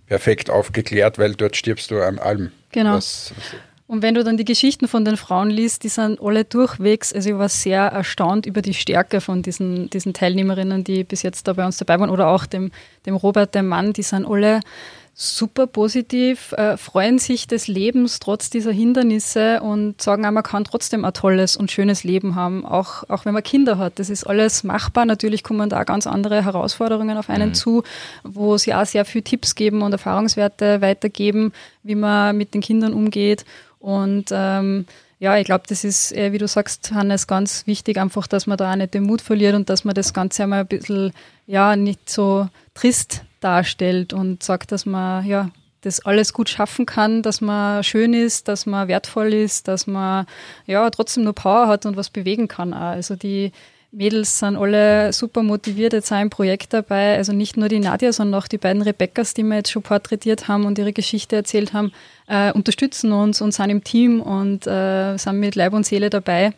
perfekt 0.08 0.50
aufgeklärt, 0.50 1.18
weil 1.20 1.36
dort 1.36 1.56
stirbst 1.56 1.92
du 1.92 2.02
an 2.02 2.18
allem. 2.18 2.52
Genau. 2.72 2.94
Was, 2.94 3.34
was 3.36 3.60
und 3.88 4.02
wenn 4.02 4.16
du 4.16 4.24
dann 4.24 4.36
die 4.36 4.44
Geschichten 4.44 4.90
von 4.90 5.06
den 5.06 5.16
Frauen 5.16 5.50
liest, 5.50 5.84
die 5.84 5.90
sind 5.90 6.20
alle 6.22 6.44
durchwegs, 6.44 7.14
also 7.14 7.30
ich 7.30 7.38
war 7.38 7.48
sehr 7.48 7.84
erstaunt 7.84 8.46
über 8.46 8.62
die 8.62 8.74
Stärke 8.74 9.22
von 9.22 9.44
diesen, 9.44 9.90
diesen 9.90 10.14
Teilnehmerinnen, 10.14 10.84
die 10.84 11.06
bis 11.06 11.22
jetzt 11.22 11.48
da 11.48 11.54
bei 11.54 11.66
uns 11.66 11.78
dabei 11.78 11.98
waren, 11.98 12.10
oder 12.10 12.28
auch 12.28 12.46
dem, 12.46 12.72
dem 13.06 13.16
Robert, 13.16 13.56
dem 13.56 13.68
Mann, 13.68 13.94
die 13.94 14.04
sind 14.04 14.26
alle 14.28 14.60
super 15.20 15.66
positiv, 15.66 16.52
äh, 16.52 16.78
freuen 16.78 17.18
sich 17.18 17.48
des 17.48 17.68
Lebens 17.68 18.20
trotz 18.20 18.52
dieser 18.52 18.72
Hindernisse 18.72 19.62
und 19.62 20.00
sagen 20.00 20.24
auch, 20.28 20.32
man 20.32 20.44
kann 20.44 20.64
trotzdem 20.64 21.04
ein 21.04 21.14
tolles 21.14 21.58
und 21.58 21.72
schönes 21.72 22.04
Leben 22.04 22.36
haben, 22.36 22.64
auch, 22.68 23.04
auch 23.10 23.26
wenn 23.26 23.34
man 23.34 23.42
Kinder 23.42 23.80
hat. 23.80 23.98
Das 23.98 24.12
ist 24.12 24.26
alles 24.26 24.64
machbar. 24.64 25.08
Natürlich 25.08 25.42
kommen 25.42 25.72
da 25.72 25.84
ganz 25.86 26.06
andere 26.06 26.46
Herausforderungen 26.46 27.18
auf 27.18 27.32
einen 27.32 27.50
mhm. 27.50 27.54
zu, 27.56 27.84
wo 28.24 28.60
sie 28.60 28.76
auch 28.76 28.86
sehr 28.86 29.06
viel 29.06 29.24
Tipps 29.24 29.56
geben 29.56 29.82
und 29.82 29.92
Erfahrungswerte 29.92 30.82
weitergeben, 30.82 31.52
wie 31.82 31.96
man 31.96 32.38
mit 32.38 32.54
den 32.54 32.62
Kindern 32.62 32.94
umgeht. 32.94 33.44
Und 33.80 34.26
ähm, 34.32 34.86
ja, 35.18 35.36
ich 35.40 35.46
glaube, 35.46 35.64
das 35.68 35.84
ist, 35.84 36.12
äh, 36.12 36.32
wie 36.32 36.38
du 36.38 36.48
sagst, 36.48 36.92
Hannes, 36.94 37.26
ganz 37.26 37.66
wichtig, 37.66 37.98
einfach, 37.98 38.28
dass 38.28 38.46
man 38.46 38.60
da 38.60 38.72
auch 38.72 38.76
nicht 38.76 38.94
den 38.94 39.06
Mut 39.06 39.22
verliert 39.22 39.56
und 39.56 39.68
dass 39.68 39.84
man 39.84 39.96
das 39.96 40.14
Ganze 40.14 40.44
einmal 40.44 40.60
ein 40.60 40.68
bisschen, 40.68 41.12
ja, 41.48 41.76
nicht 41.76 42.08
so 42.08 42.50
trist 42.76 43.24
darstellt 43.48 44.14
und 44.14 44.44
sagt, 44.44 44.72
dass 44.72 44.86
man 44.86 45.26
ja 45.26 45.50
das 45.82 46.06
alles 46.06 46.34
gut 46.34 46.50
schaffen 46.50 46.86
kann, 46.86 47.22
dass 47.22 47.40
man 47.40 47.84
schön 47.84 48.14
ist, 48.14 48.48
dass 48.48 48.66
man 48.66 48.88
wertvoll 48.88 49.34
ist, 49.34 49.68
dass 49.68 49.88
man 49.88 50.26
ja 50.66 50.90
trotzdem 50.90 51.24
nur 51.24 51.34
Power 51.34 51.68
hat 51.68 51.86
und 51.86 51.96
was 51.96 52.10
bewegen 52.10 52.48
kann. 52.48 52.74
Auch. 52.74 52.96
Also 52.98 53.16
die 53.16 53.52
Mädels 53.92 54.40
sind 54.40 54.58
alle 54.58 55.14
super 55.14 55.44
motiviert, 55.44 55.94
jetzt 55.94 56.12
auch 56.12 56.20
im 56.20 56.30
Projekt 56.30 56.74
dabei. 56.74 57.16
Also 57.16 57.32
nicht 57.32 57.56
nur 57.56 57.70
die 57.70 57.80
Nadja, 57.80 58.12
sondern 58.12 58.42
auch 58.42 58.48
die 58.48 58.58
beiden 58.58 58.82
Rebecca's, 58.82 59.34
die 59.34 59.44
wir 59.44 59.56
jetzt 59.56 59.72
schon 59.72 59.84
porträtiert 59.84 60.48
haben 60.50 60.66
und 60.66 60.78
ihre 60.78 60.92
Geschichte 60.92 61.38
erzählt 61.38 61.72
haben, 61.74 61.94
äh, 62.28 62.52
unterstützen 62.52 63.14
uns 63.14 63.40
und 63.42 63.54
sind 63.54 63.70
im 63.70 63.84
Team 63.84 64.22
und 64.22 64.68
äh, 64.68 65.16
sind 65.18 65.40
mit 65.40 65.56
Leib 65.56 65.74
und 65.74 65.86
Seele 65.86 66.10
dabei 66.10 66.54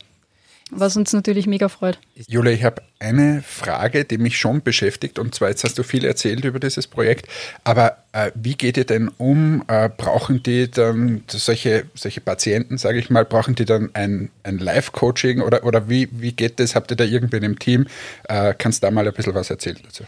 was 0.70 0.96
uns 0.98 1.14
natürlich 1.14 1.48
mega 1.48 1.70
freut. 1.70 2.00
Julia, 2.28 2.52
ich 2.52 2.64
habe 2.64 2.82
eine 3.00 3.42
Frage, 3.42 4.06
die 4.06 4.18
mich 4.18 4.38
schon 4.38 4.62
beschäftigt. 4.62 5.20
Und 5.20 5.34
zwar, 5.34 5.50
jetzt 5.50 5.64
hast 5.64 5.78
du 5.78 5.84
viel 5.84 6.06
erzählt 6.06 6.44
über 6.46 6.60
dieses 6.60 6.88
Projekt, 6.88 7.28
aber 7.64 7.98
äh, 8.12 8.32
wie 8.36 8.56
geht 8.56 8.78
ihr 8.78 8.86
denn 8.86 9.10
um? 9.18 9.64
Äh, 9.68 9.90
brauchen 9.90 10.44
die 10.44 10.70
dann 10.70 11.24
solche, 11.28 11.86
solche 11.96 12.22
Patienten, 12.22 12.78
sage 12.78 13.00
ich 13.00 13.10
mal, 13.10 13.26
brauchen 13.26 13.56
die 13.56 13.66
dann 13.66 13.90
ein, 13.94 14.30
ein 14.44 14.58
Live-Coaching 14.58 15.42
oder, 15.42 15.64
oder 15.64 15.90
wie, 15.90 16.10
wie 16.12 16.34
geht 16.34 16.60
das? 16.60 16.76
Habt 16.76 16.92
ihr 16.92 16.98
da 16.98 17.04
irgendwen 17.04 17.44
im 17.44 17.58
Team? 17.58 17.88
Äh, 18.28 18.54
kannst 18.58 18.84
du 18.84 18.88
da 18.88 18.92
mal 18.92 19.08
ein 19.08 19.14
bisschen 19.14 19.36
was 19.36 19.50
erzählen 19.50 19.80
dazu? 19.84 20.04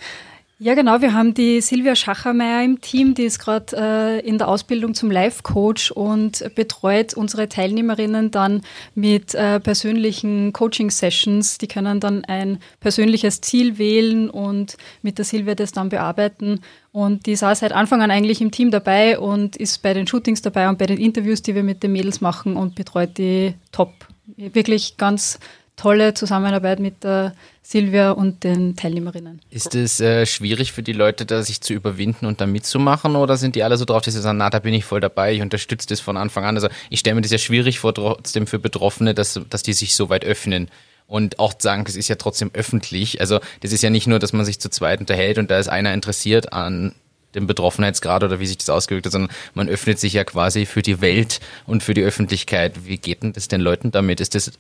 Ja, 0.64 0.76
genau. 0.76 1.01
Wir 1.01 1.16
haben 1.16 1.34
die 1.34 1.59
Silvia 1.59 1.95
Schachermeier 1.95 2.64
im 2.64 2.82
Team, 2.82 3.16
die 3.16 3.24
ist 3.24 3.39
gerade 3.39 3.76
äh, 3.76 4.20
in 4.20 4.38
der 4.38 4.47
Ausbildung 4.47 4.93
zum 4.93 5.09
Life-Coach 5.09 5.89
und 5.89 6.53
betreut 6.53 7.16
unsere 7.16 7.49
Teilnehmerinnen 7.49 8.30
dann 8.30 8.62
mit 8.93 9.34
äh, 9.34 9.59
persönlichen 9.59 10.53
Coaching-Sessions. 10.53 11.57
Die 11.57 11.68
können 11.68 11.99
dann 11.99 12.26
ein 12.26 12.59
persönliches 12.80 13.41
Ziel 13.41 13.80
wählen 13.80 14.30
und 14.30 14.78
mit 15.01 15.18
der 15.18 15.26
Silvia 15.26 15.55
das 15.55 15.72
dann 15.72 15.89
bearbeiten. 15.89 16.59
Und 16.91 17.26
die 17.26 17.34
auch 17.41 17.55
seit 17.55 17.72
Anfang 17.72 18.03
an 18.03 18.12
eigentlich 18.12 18.39
im 18.39 18.51
Team 18.51 18.70
dabei 18.70 19.18
und 19.18 19.55
ist 19.55 19.82
bei 19.82 19.95
den 19.95 20.05
Shootings 20.05 20.43
dabei 20.43 20.70
und 20.70 20.78
bei 20.78 20.86
den 20.86 20.99
Interviews, 20.99 21.41
die 21.41 21.55
wir 21.55 21.64
mit 21.64 21.82
den 21.82 21.93
Mädels 21.93 22.22
machen 22.22 22.55
und 22.55 22.76
betreut 22.76 23.18
die 23.18 23.55
top. 23.72 23.93
Wirklich 24.38 24.97
ganz 24.97 25.39
tolle 25.76 26.14
Zusammenarbeit 26.14 26.80
mit 26.80 27.04
der 27.04 27.34
Silvia 27.64 28.12
und 28.12 28.44
den 28.44 28.76
Teilnehmerinnen. 28.76 29.42
Ist 29.50 29.76
es 29.76 30.00
äh, 30.00 30.26
schwierig 30.26 30.72
für 30.72 30.84
die 30.84 30.94
Leute, 30.94 31.26
da 31.26 31.42
sich 31.44 31.62
zu 31.62 31.74
überwinden 31.74 32.26
und 32.26 32.42
da 32.42 32.46
mitzumachen 32.46 33.16
oder 33.16 33.38
sind 33.38 33.56
die 33.56 33.64
alle 33.64 33.78
so 33.78 33.86
drauf, 33.86 34.02
dass 34.02 34.14
sie 34.14 34.22
sagen, 34.22 34.38
na, 34.38 34.50
da 34.50 34.60
bin 34.60 34.74
ich 34.74 34.86
voll 34.86 35.00
dabei, 35.00 35.34
ich 35.34 35.42
unterstütze 35.42 35.88
das 35.88 36.00
von 36.00 36.18
Anfang 36.18 36.46
an. 36.46 36.56
Also 36.56 36.70
ich 36.90 37.00
stelle 37.00 37.16
mir 37.16 37.22
das 37.22 37.32
ja 37.32 37.38
schwierig 37.38 37.80
vor, 37.80 37.94
trotzdem 37.94 38.48
für 38.48 38.60
Betroffene, 38.60 39.14
dass, 39.14 39.40
dass 39.50 39.64
die 39.64 39.74
sich 39.74 39.96
so 39.96 40.10
weit 40.10 40.26
öffnen 40.26 40.70
und 41.08 41.40
auch 41.40 41.54
sagen, 41.58 41.84
es 41.88 41.96
ist 41.96 42.08
ja 42.08 42.16
trotzdem 42.16 42.52
öffentlich. 42.54 43.20
Also 43.20 43.40
das 43.62 43.72
ist 43.72 43.84
ja 43.84 43.90
nicht 43.90 44.08
nur, 44.08 44.20
dass 44.20 44.34
man 44.34 44.46
sich 44.46 44.60
zu 44.60 44.70
zweit 44.70 45.00
unterhält 45.00 45.38
und 45.38 45.52
da 45.52 45.60
ist 45.60 45.68
einer 45.68 45.94
interessiert 45.94 46.54
an 46.54 46.94
dem 47.36 47.48
Betroffenheitsgrad 47.48 48.24
oder 48.24 48.40
wie 48.40 48.46
sich 48.46 48.58
das 48.58 48.70
ausgewirkt 48.70 49.06
hat, 49.06 49.14
sondern 49.14 49.32
man 49.54 49.70
öffnet 49.70 50.00
sich 50.00 50.14
ja 50.14 50.24
quasi 50.24 50.66
für 50.66 50.82
die 50.82 51.02
Welt 51.02 51.40
und 51.66 51.84
für 51.84 51.94
die 51.94 52.04
Öffentlichkeit. 52.04 52.86
Wie 52.86 52.98
geht 52.98 53.24
denn 53.24 53.34
das 53.34 53.48
den 53.48 53.62
Leuten 53.62 53.92
damit? 53.92 54.20
Ist 54.20 54.36
das 54.36 54.52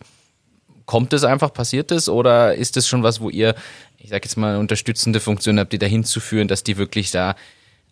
Kommt 0.85 1.13
es 1.13 1.23
einfach, 1.23 1.53
passiert 1.53 1.91
es 1.91 2.09
oder 2.09 2.55
ist 2.55 2.77
es 2.77 2.87
schon 2.87 3.03
was, 3.03 3.21
wo 3.21 3.29
ihr, 3.29 3.55
ich 3.97 4.09
sage 4.09 4.25
jetzt 4.25 4.37
mal, 4.37 4.57
unterstützende 4.57 5.19
Funktion 5.19 5.59
habt, 5.59 5.73
die 5.73 5.79
dahin 5.79 6.03
zu 6.03 6.19
führen, 6.19 6.47
dass 6.47 6.63
die 6.63 6.77
wirklich 6.77 7.11
da 7.11 7.35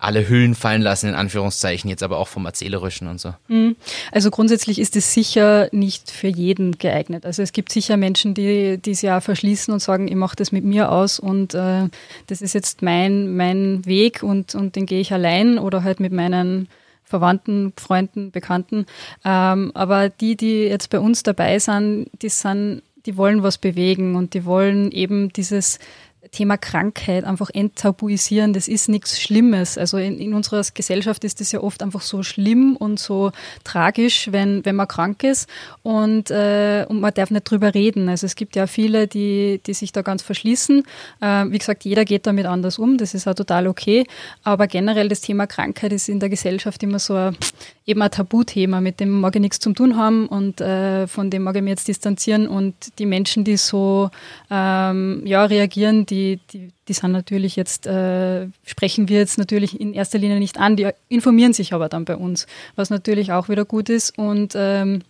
alle 0.02 0.30
Hüllen 0.30 0.56
fallen 0.56 0.82
lassen, 0.82 1.10
in 1.10 1.14
Anführungszeichen, 1.14 1.90
jetzt 1.90 2.04
aber 2.04 2.18
auch 2.18 2.30
vom 2.30 2.46
Erzählerischen 2.46 3.08
und 3.08 3.20
so. 3.20 3.34
Mhm. 3.50 3.76
Also 4.14 4.32
grundsätzlich 4.32 4.80
ist 4.80 4.96
es 4.96 5.14
sicher 5.14 5.68
nicht 5.74 6.10
für 6.10 6.30
jeden 6.30 6.78
geeignet. 6.78 7.26
Also 7.26 7.44
es 7.44 7.52
gibt 7.52 7.70
sicher 7.70 7.98
Menschen, 7.98 8.34
die, 8.34 8.78
die 8.78 8.96
sich 8.96 9.12
auch 9.12 9.22
verschließen 9.22 9.74
und 9.74 9.82
sagen, 9.82 10.08
ich 10.08 10.16
mache 10.16 10.38
das 10.38 10.54
mit 10.54 10.64
mir 10.64 10.90
aus 10.90 11.20
und 11.20 11.54
äh, 11.54 11.90
das 12.28 12.42
ist 12.42 12.54
jetzt 12.54 12.82
mein, 12.82 13.36
mein 13.36 13.86
Weg 13.86 14.24
und, 14.24 14.56
und 14.56 14.78
den 14.78 14.86
gehe 14.86 15.02
ich 15.02 15.12
allein 15.12 15.60
oder 15.60 15.84
halt 15.84 16.00
mit 16.00 16.14
meinen 16.14 16.70
Verwandten, 17.10 17.74
Freunden, 17.76 18.30
Bekannten. 18.32 18.86
Ähm, 19.26 19.72
aber 19.74 20.10
die, 20.10 20.38
die 20.38 20.66
jetzt 20.66 20.91
bei 20.91 20.99
uns 20.99 21.24
dabei 21.24 21.57
sind, 21.57 22.07
die 22.22 22.30
sind, 22.30 22.84
die 23.07 23.18
wollen 23.18 23.41
was 23.41 23.57
bewegen 23.57 24.16
und 24.16 24.36
die 24.36 24.45
wollen 24.45 24.91
eben 24.91 25.34
dieses 25.34 25.80
Thema 26.32 26.58
Krankheit 26.58 27.24
einfach 27.24 27.50
enttabuisieren. 27.52 28.54
Das 28.54 28.68
ist 28.68 28.90
nichts 28.90 29.20
Schlimmes. 29.20 29.78
Also 29.78 29.98
in, 29.98 30.20
in, 30.20 30.34
unserer 30.34 30.64
Gesellschaft 30.74 31.24
ist 31.24 31.40
das 31.40 31.52
ja 31.52 31.62
oft 31.62 31.82
einfach 31.82 32.02
so 32.02 32.24
schlimm 32.24 32.76
und 32.76 33.00
so 33.00 33.32
tragisch, 33.64 34.30
wenn, 34.32 34.64
wenn 34.66 34.76
man 34.76 34.88
krank 34.88 35.24
ist 35.24 35.50
und, 35.84 36.30
äh, 36.32 36.86
und 36.88 37.00
man 37.00 37.14
darf 37.14 37.32
nicht 37.32 37.50
drüber 37.50 37.74
reden. 37.74 38.10
Also 38.10 38.26
es 38.26 38.36
gibt 38.36 38.56
ja 38.56 38.68
viele, 38.68 39.08
die, 39.08 39.60
die 39.66 39.74
sich 39.74 39.92
da 39.92 40.02
ganz 40.02 40.22
verschließen. 40.22 40.84
Äh, 41.22 41.46
wie 41.50 41.58
gesagt, 41.58 41.84
jeder 41.86 42.06
geht 42.06 42.28
damit 42.28 42.46
anders 42.46 42.78
um. 42.78 42.98
Das 42.98 43.14
ist 43.14 43.28
auch 43.28 43.36
total 43.36 43.68
okay. 43.68 44.06
Aber 44.44 44.68
generell 44.68 45.10
das 45.10 45.22
Thema 45.22 45.48
Krankheit 45.48 45.94
ist 45.94 46.10
in 46.10 46.20
der 46.20 46.30
Gesellschaft 46.30 46.84
immer 46.84 47.00
so 47.00 47.16
ein, 47.16 47.38
eben 47.86 48.02
ein 48.02 48.12
Tabuthema, 48.12 48.82
mit 48.82 49.00
dem 49.00 49.20
mag 49.22 49.36
ich 49.36 49.42
nichts 49.42 49.60
zu 49.60 49.74
tun 49.74 49.98
haben 49.98 50.28
und 50.28 50.62
äh, 50.62 51.08
von 51.08 51.30
dem 51.30 51.44
mag 51.44 51.56
ich 51.56 51.64
mich 51.64 51.72
jetzt 51.72 51.88
distanzieren. 51.88 52.48
Und 52.48 52.76
die 53.00 53.06
Menschen, 53.06 53.44
die 53.44 53.58
so 53.58 54.12
ähm, 54.52 55.24
ja, 55.26 55.46
reagieren, 55.46 56.06
die, 56.06 56.19
die, 56.52 56.72
die 56.88 56.94
sind 56.94 57.12
natürlich 57.12 57.56
jetzt, 57.56 57.88
äh, 57.88 58.48
sprechen 58.66 59.10
wir 59.10 59.20
jetzt 59.20 59.38
natürlich 59.38 59.80
in 59.80 59.94
erster 59.94 60.18
Linie 60.18 60.40
nicht 60.40 60.60
an, 60.60 60.76
die 60.76 60.90
informieren 61.08 61.54
sich 61.54 61.74
aber 61.74 61.90
dann 61.90 62.06
bei 62.06 62.16
uns, 62.16 62.48
was 62.76 62.90
natürlich 62.90 63.32
auch 63.32 63.50
wieder 63.50 63.66
gut 63.66 63.90
ist. 63.90 64.18
Und 64.18 64.54
ähm, 64.56 65.02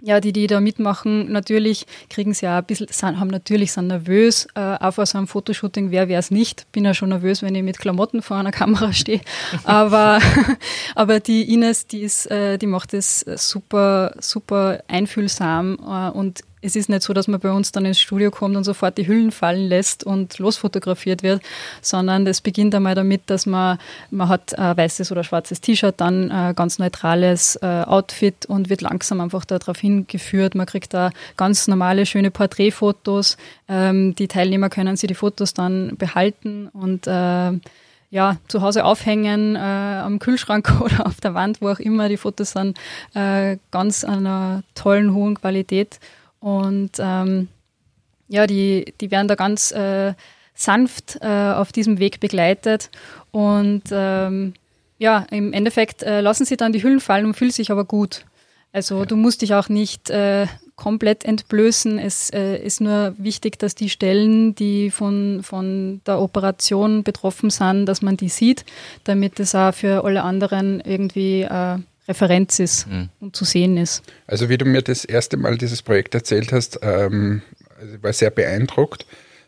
ja, 0.00 0.20
die, 0.20 0.32
die 0.32 0.46
da 0.46 0.60
mitmachen, 0.60 1.32
natürlich 1.32 1.86
kriegen 2.08 2.32
sie 2.32 2.46
ja 2.46 2.58
ein 2.58 2.64
bisschen, 2.64 2.86
sind, 2.90 3.18
haben 3.18 3.28
natürlich 3.28 3.72
sind 3.72 3.88
nervös, 3.88 4.46
äh, 4.54 4.76
auch 4.78 4.92
vor 4.94 5.06
so 5.06 5.18
einem 5.18 5.26
Fotoshooting, 5.26 5.90
wer 5.90 6.08
wäre 6.08 6.20
es 6.20 6.30
nicht? 6.30 6.70
Bin 6.70 6.84
ja 6.84 6.94
schon 6.94 7.08
nervös, 7.08 7.42
wenn 7.42 7.54
ich 7.54 7.64
mit 7.64 7.78
Klamotten 7.78 8.22
vor 8.22 8.36
einer 8.36 8.52
Kamera 8.52 8.92
stehe. 8.92 9.20
aber, 9.64 10.20
aber 10.94 11.18
die 11.18 11.52
Ines, 11.52 11.88
die 11.88 12.02
ist, 12.02 12.30
äh, 12.30 12.58
die 12.58 12.66
macht 12.66 12.94
es 12.94 13.20
super, 13.20 14.14
super 14.20 14.82
einfühlsam 14.86 15.78
äh, 15.84 16.16
und 16.16 16.42
es 16.60 16.76
ist 16.76 16.88
nicht 16.88 17.02
so, 17.02 17.12
dass 17.12 17.28
man 17.28 17.40
bei 17.40 17.50
uns 17.50 17.72
dann 17.72 17.84
ins 17.84 18.00
Studio 18.00 18.30
kommt 18.30 18.56
und 18.56 18.64
sofort 18.64 18.98
die 18.98 19.06
Hüllen 19.06 19.30
fallen 19.30 19.68
lässt 19.68 20.04
und 20.04 20.38
losfotografiert 20.38 21.22
wird, 21.22 21.42
sondern 21.80 22.26
es 22.26 22.40
beginnt 22.40 22.74
einmal 22.74 22.94
damit, 22.94 23.22
dass 23.26 23.46
man, 23.46 23.78
man 24.10 24.28
hat 24.28 24.58
ein 24.58 24.76
weißes 24.76 25.12
oder 25.12 25.24
schwarzes 25.24 25.60
T-Shirt, 25.60 25.94
dann 25.98 26.30
ein 26.30 26.54
ganz 26.54 26.78
neutrales 26.78 27.56
äh, 27.56 27.84
Outfit 27.86 28.46
und 28.46 28.68
wird 28.70 28.80
langsam 28.80 29.20
einfach 29.20 29.44
darauf 29.44 29.78
hingeführt. 29.78 30.54
Man 30.54 30.66
kriegt 30.66 30.94
da 30.94 31.10
ganz 31.36 31.68
normale, 31.68 32.06
schöne 32.06 32.30
Porträtfotos. 32.30 33.36
Ähm, 33.68 34.14
die 34.14 34.28
Teilnehmer 34.28 34.68
können 34.68 34.96
sich 34.96 35.08
die 35.08 35.14
Fotos 35.14 35.54
dann 35.54 35.96
behalten 35.96 36.68
und 36.72 37.06
äh, 37.06 37.52
ja, 38.10 38.38
zu 38.48 38.62
Hause 38.62 38.84
aufhängen, 38.84 39.54
äh, 39.54 39.58
am 39.58 40.18
Kühlschrank 40.18 40.72
oder 40.80 41.06
auf 41.06 41.20
der 41.20 41.34
Wand, 41.34 41.60
wo 41.60 41.68
auch 41.68 41.78
immer. 41.78 42.08
Die 42.08 42.16
Fotos 42.16 42.52
sind 42.52 42.78
äh, 43.14 43.58
ganz 43.70 44.04
einer 44.04 44.62
tollen, 44.74 45.12
hohen 45.14 45.34
Qualität. 45.34 46.00
Und 46.40 46.92
ähm, 46.98 47.48
ja, 48.28 48.46
die, 48.46 48.94
die 49.00 49.10
werden 49.10 49.28
da 49.28 49.34
ganz 49.34 49.72
äh, 49.72 50.14
sanft 50.54 51.18
äh, 51.20 51.52
auf 51.52 51.72
diesem 51.72 51.98
Weg 51.98 52.20
begleitet. 52.20 52.90
Und 53.30 53.84
ähm, 53.90 54.54
ja, 54.98 55.26
im 55.30 55.52
Endeffekt 55.52 56.02
äh, 56.02 56.20
lassen 56.20 56.44
sie 56.44 56.56
dann 56.56 56.72
die 56.72 56.82
Hüllen 56.82 57.00
fallen 57.00 57.26
und 57.26 57.34
fühlen 57.34 57.50
sich 57.50 57.70
aber 57.70 57.84
gut. 57.84 58.24
Also 58.72 59.04
du 59.04 59.16
musst 59.16 59.42
dich 59.42 59.54
auch 59.54 59.68
nicht 59.68 60.10
äh, 60.10 60.46
komplett 60.76 61.24
entblößen. 61.24 61.98
Es 61.98 62.30
äh, 62.30 62.56
ist 62.56 62.80
nur 62.80 63.14
wichtig, 63.18 63.58
dass 63.58 63.74
die 63.74 63.88
Stellen, 63.88 64.54
die 64.54 64.90
von, 64.90 65.40
von 65.42 66.00
der 66.06 66.20
Operation 66.20 67.02
betroffen 67.02 67.50
sind, 67.50 67.86
dass 67.86 68.02
man 68.02 68.16
die 68.16 68.28
sieht, 68.28 68.64
damit 69.04 69.40
es 69.40 69.54
auch 69.54 69.72
für 69.72 70.04
alle 70.04 70.22
anderen 70.22 70.80
irgendwie 70.80 71.42
äh, 71.42 71.78
Referenz 72.08 72.58
ist 72.58 72.86
mhm. 72.86 73.10
und 73.20 73.36
zu 73.36 73.44
sehen 73.44 73.76
ist. 73.76 74.02
Also 74.26 74.48
wie 74.48 74.58
du 74.58 74.64
mir 74.64 74.82
das 74.82 75.04
erste 75.04 75.36
Mal 75.36 75.58
dieses 75.58 75.82
Projekt 75.82 76.14
erzählt 76.14 76.52
hast, 76.52 76.80
ähm, 76.82 77.42
also 77.78 77.96
ich 77.96 78.02
war 78.02 78.12
sehr 78.12 78.30
beeindruckt. 78.30 79.06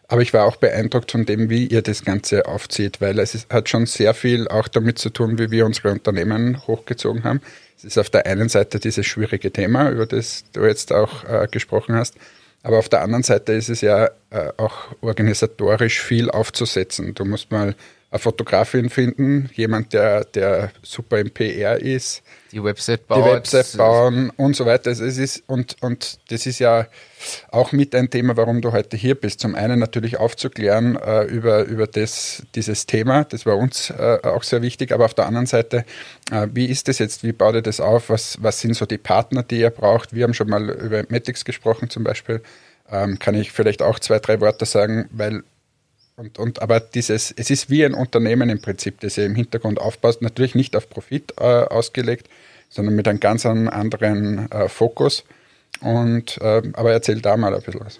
Aber 0.08 0.22
ich 0.22 0.34
war 0.34 0.44
auch 0.44 0.56
beeindruckt 0.56 1.12
von 1.12 1.24
dem, 1.24 1.50
wie 1.50 1.66
ihr 1.66 1.82
das 1.82 2.04
Ganze 2.04 2.46
aufzieht, 2.46 3.00
weil 3.00 3.20
es 3.20 3.46
hat 3.48 3.68
schon 3.68 3.86
sehr 3.86 4.12
viel 4.12 4.48
auch 4.48 4.66
damit 4.66 4.98
zu 4.98 5.10
tun, 5.10 5.38
wie 5.38 5.52
wir 5.52 5.64
unsere 5.64 5.92
Unternehmen 5.92 6.66
hochgezogen 6.66 7.22
haben. 7.22 7.40
Es 7.78 7.84
ist 7.84 7.96
auf 7.96 8.10
der 8.10 8.26
einen 8.26 8.48
Seite 8.48 8.80
dieses 8.80 9.06
schwierige 9.06 9.52
Thema, 9.52 9.88
über 9.88 10.06
das 10.06 10.44
du 10.52 10.64
jetzt 10.64 10.92
auch 10.92 11.22
äh, 11.24 11.46
gesprochen 11.48 11.94
hast. 11.94 12.16
Aber 12.64 12.78
auf 12.78 12.88
der 12.88 13.02
anderen 13.02 13.22
Seite 13.22 13.52
ist 13.52 13.68
es 13.68 13.82
ja 13.82 14.06
äh, 14.30 14.52
auch 14.56 14.88
organisatorisch 15.00 16.00
viel 16.00 16.28
aufzusetzen. 16.28 17.14
Du 17.14 17.24
musst 17.24 17.52
mal 17.52 17.76
eine 18.12 18.18
Fotografin 18.18 18.90
finden, 18.90 19.50
jemand, 19.54 19.92
der, 19.92 20.24
der 20.24 20.72
super 20.82 21.18
im 21.20 21.30
PR 21.30 21.80
ist, 21.80 22.22
die 22.50 22.62
Website 22.62 23.06
bauen, 23.06 23.22
die 23.22 23.30
Website 23.30 23.76
bauen 23.76 24.30
und 24.36 24.56
so 24.56 24.66
weiter. 24.66 24.90
Also 24.90 25.04
es 25.04 25.16
ist, 25.16 25.44
und, 25.46 25.76
und 25.80 26.18
das 26.28 26.44
ist 26.46 26.58
ja 26.58 26.88
auch 27.52 27.70
mit 27.70 27.94
ein 27.94 28.10
Thema, 28.10 28.36
warum 28.36 28.62
du 28.62 28.72
heute 28.72 28.96
hier 28.96 29.14
bist. 29.14 29.38
Zum 29.38 29.54
einen 29.54 29.78
natürlich 29.78 30.16
aufzuklären 30.16 30.96
äh, 30.96 31.22
über, 31.24 31.62
über 31.64 31.86
das, 31.86 32.42
dieses 32.56 32.86
Thema, 32.86 33.22
das 33.24 33.46
war 33.46 33.56
uns 33.56 33.90
äh, 33.90 34.18
auch 34.24 34.42
sehr 34.42 34.62
wichtig, 34.62 34.90
aber 34.90 35.04
auf 35.04 35.14
der 35.14 35.26
anderen 35.26 35.46
Seite, 35.46 35.84
äh, 36.32 36.48
wie 36.52 36.66
ist 36.66 36.88
das 36.88 36.98
jetzt, 36.98 37.22
wie 37.22 37.32
baut 37.32 37.54
ihr 37.54 37.62
das 37.62 37.78
auf, 37.78 38.10
was, 38.10 38.42
was 38.42 38.60
sind 38.60 38.74
so 38.74 38.86
die 38.86 38.98
Partner, 38.98 39.44
die 39.44 39.60
ihr 39.60 39.70
braucht? 39.70 40.12
Wir 40.12 40.24
haben 40.24 40.34
schon 40.34 40.48
mal 40.48 40.68
über 40.68 41.04
Metix 41.10 41.44
gesprochen 41.44 41.90
zum 41.90 42.02
Beispiel. 42.02 42.42
Ähm, 42.90 43.20
kann 43.20 43.36
ich 43.36 43.52
vielleicht 43.52 43.82
auch 43.82 44.00
zwei, 44.00 44.18
drei 44.18 44.40
Worte 44.40 44.66
sagen, 44.66 45.08
weil 45.12 45.44
und, 46.20 46.38
und, 46.38 46.62
aber 46.62 46.80
dieses, 46.80 47.32
es 47.34 47.48
ist 47.48 47.70
wie 47.70 47.82
ein 47.82 47.94
Unternehmen 47.94 48.50
im 48.50 48.60
Prinzip, 48.60 49.00
das 49.00 49.16
ihr 49.16 49.24
im 49.24 49.34
Hintergrund 49.34 49.80
aufbaut, 49.80 50.20
natürlich 50.20 50.54
nicht 50.54 50.76
auf 50.76 50.90
Profit 50.90 51.32
äh, 51.38 51.44
ausgelegt, 51.44 52.28
sondern 52.68 52.94
mit 52.94 53.08
einem 53.08 53.20
ganz 53.20 53.46
anderen 53.46 54.50
äh, 54.52 54.68
Fokus. 54.68 55.24
Und, 55.80 56.36
äh, 56.42 56.62
aber 56.74 56.92
erzähl 56.92 57.22
da 57.22 57.38
mal 57.38 57.54
ein 57.54 57.62
bisschen 57.62 57.80
was. 57.80 57.98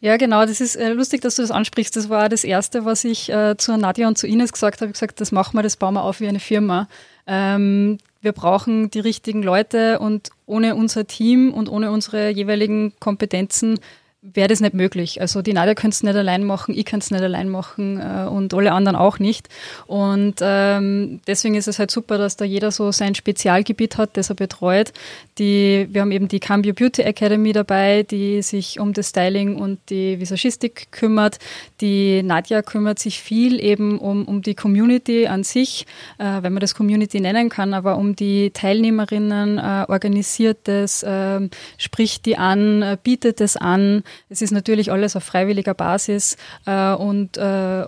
Ja, 0.00 0.16
genau, 0.16 0.44
das 0.46 0.60
ist 0.60 0.74
äh, 0.74 0.88
lustig, 0.88 1.20
dass 1.20 1.36
du 1.36 1.42
das 1.42 1.52
ansprichst. 1.52 1.94
Das 1.94 2.08
war 2.08 2.28
das 2.28 2.42
Erste, 2.42 2.84
was 2.84 3.04
ich 3.04 3.30
äh, 3.30 3.56
zu 3.56 3.76
Nadja 3.76 4.08
und 4.08 4.18
zu 4.18 4.26
Ines 4.26 4.52
gesagt 4.52 4.80
habe. 4.80 4.88
Ich 4.88 4.94
gesagt, 4.94 5.20
das 5.20 5.30
machen 5.30 5.56
wir, 5.56 5.62
das 5.62 5.76
bauen 5.76 5.94
wir 5.94 6.02
auf 6.02 6.20
wie 6.20 6.26
eine 6.26 6.40
Firma. 6.40 6.88
Ähm, 7.28 7.98
wir 8.20 8.32
brauchen 8.32 8.90
die 8.90 9.00
richtigen 9.00 9.44
Leute 9.44 10.00
und 10.00 10.30
ohne 10.46 10.74
unser 10.74 11.06
Team 11.06 11.54
und 11.54 11.68
ohne 11.68 11.92
unsere 11.92 12.30
jeweiligen 12.30 12.94
Kompetenzen 12.98 13.78
wäre 14.22 14.48
das 14.48 14.60
nicht 14.60 14.74
möglich. 14.74 15.20
Also 15.20 15.40
die 15.40 15.54
Nadia 15.54 15.74
könnte 15.74 15.94
es 15.94 16.02
nicht 16.02 16.14
allein 16.14 16.44
machen, 16.44 16.74
ich 16.76 16.84
könnte 16.84 17.04
es 17.04 17.10
nicht 17.10 17.22
allein 17.22 17.48
machen 17.48 17.98
äh, 17.98 18.28
und 18.28 18.52
alle 18.52 18.72
anderen 18.72 18.96
auch 18.96 19.18
nicht. 19.18 19.48
Und 19.86 20.36
ähm, 20.42 21.20
deswegen 21.26 21.54
ist 21.54 21.68
es 21.68 21.78
halt 21.78 21.90
super, 21.90 22.18
dass 22.18 22.36
da 22.36 22.44
jeder 22.44 22.70
so 22.70 22.92
sein 22.92 23.14
Spezialgebiet 23.14 23.96
hat, 23.96 24.16
das 24.16 24.28
er 24.28 24.36
betreut. 24.36 24.92
Die, 25.40 25.88
wir 25.90 26.02
haben 26.02 26.12
eben 26.12 26.28
die 26.28 26.38
Cambio 26.38 26.74
Beauty 26.74 27.00
Academy 27.00 27.54
dabei, 27.54 28.02
die 28.02 28.42
sich 28.42 28.78
um 28.78 28.92
das 28.92 29.08
Styling 29.08 29.56
und 29.56 29.78
die 29.88 30.20
Visagistik 30.20 30.92
kümmert. 30.92 31.38
Die 31.80 32.22
Nadja 32.22 32.60
kümmert 32.60 32.98
sich 32.98 33.20
viel 33.20 33.58
eben 33.58 33.98
um, 33.98 34.26
um 34.26 34.42
die 34.42 34.54
Community 34.54 35.26
an 35.26 35.42
sich, 35.42 35.86
äh, 36.18 36.42
wenn 36.42 36.52
man 36.52 36.60
das 36.60 36.74
Community 36.74 37.20
nennen 37.20 37.48
kann, 37.48 37.72
aber 37.72 37.96
um 37.96 38.14
die 38.14 38.50
Teilnehmerinnen, 38.50 39.56
äh, 39.56 39.86
organisiert 39.88 40.68
es, 40.68 41.02
äh, 41.02 41.48
spricht 41.78 42.26
die 42.26 42.36
an, 42.36 42.82
äh, 42.82 42.98
bietet 43.02 43.40
es 43.40 43.56
an, 43.56 44.02
Es 44.28 44.42
ist 44.42 44.50
natürlich 44.50 44.92
alles 44.92 45.16
auf 45.16 45.24
freiwilliger 45.24 45.72
Basis 45.72 46.36
äh, 46.66 46.92
und 46.92 47.38
äh, 47.38 47.40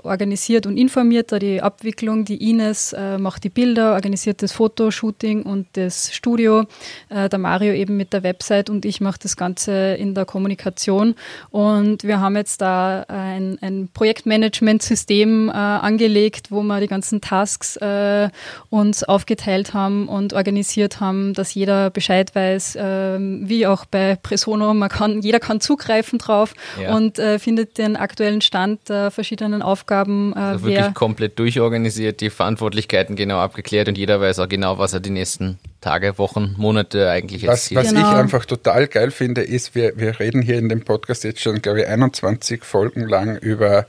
organisiert 0.03 0.65
und 0.67 0.79
informiert 0.79 1.33
da 1.33 1.39
die 1.39 1.61
Abwicklung. 1.61 2.25
Die 2.25 2.49
Ines 2.49 2.97
macht 3.19 3.45
die 3.45 3.51
Bilder, 3.51 3.93
organisiert 3.93 4.43
das 4.43 4.53
Fotoshooting 4.53 5.43
und 5.43 5.67
das 5.75 6.15
Studio. 6.15 6.65
Äh, 7.11 7.29
Mario 7.43 7.75
eben 7.75 7.97
mit 7.97 8.13
der 8.13 8.23
Website 8.23 8.71
und 8.71 8.85
ich 8.85 9.01
mache 9.01 9.19
das 9.21 9.37
Ganze 9.37 9.95
in 9.95 10.15
der 10.15 10.25
Kommunikation. 10.25 11.15
Und 11.51 12.05
wir 12.05 12.21
haben 12.21 12.37
jetzt 12.37 12.61
da 12.61 13.05
ein, 13.09 13.59
ein 13.61 13.89
Projektmanagement-System 13.93 15.49
äh, 15.49 15.53
angelegt, 15.53 16.51
wo 16.51 16.63
wir 16.63 16.81
die 16.81 16.87
ganzen 16.87 17.21
Tasks 17.21 17.77
äh, 17.77 18.31
uns 18.71 19.05
aufgeteilt 19.05 19.75
haben 19.75 20.09
und 20.09 20.33
organisiert 20.33 21.01
haben, 21.01 21.35
dass 21.35 21.55
jeder 21.55 21.91
Bescheid 21.91 22.35
weiß, 22.35 22.77
äh, 22.77 23.19
wie 23.19 23.67
auch 23.67 23.85
bei 23.85 24.17
Presono, 24.17 24.73
man 24.75 24.89
kann, 24.89 25.21
jeder 25.21 25.41
kann 25.41 25.61
zugreifen 25.61 26.19
drauf 26.19 26.55
ja. 26.81 26.95
und 26.95 27.19
äh, 27.19 27.39
findet 27.39 27.79
den 27.79 27.97
aktuellen 27.97 28.41
Stand 28.41 28.89
der 28.89 29.11
verschiedenen 29.11 29.63
Aufgaben. 29.63 30.33
Äh, 30.35 30.39
also 30.39 30.65
wirklich 30.67 30.95
komplett 30.95 31.39
durchorganisiert, 31.39 32.21
die 32.21 32.31
Verantwortlichkeiten 32.31 33.17
genau 33.17 33.39
abgeklärt 33.39 33.89
und 33.89 33.99
jeder 33.99 34.21
weiß 34.21 34.39
auch 34.39 34.49
genau, 34.49 34.79
was 34.79 34.93
er 34.93 35.01
die 35.01 35.11
nächsten 35.11 35.59
Tage, 35.83 36.17
Wochen, 36.17 36.55
Monate 36.57 37.11
eigentlich 37.11 37.43
jetzt 37.43 37.51
Was, 37.51 37.75
was 37.75 37.89
genau. 37.89 38.13
ich 38.13 38.17
einfach 38.17 38.47
total 38.47 38.87
geil 38.87 39.11
finde, 39.11 39.43
ist, 39.43 39.75
wir, 39.75 39.93
wir 39.97 40.19
reden 40.19 40.41
hier 40.41 40.57
in 40.57 40.71
dem 40.71 40.83
Podcast 40.83 41.25
jetzt 41.25 41.41
schon, 41.41 41.61
glaube 41.61 41.83
ich, 41.83 41.89
21 41.89 42.65
Folgen 42.65 43.07
lang 43.07 43.37
über 43.37 43.87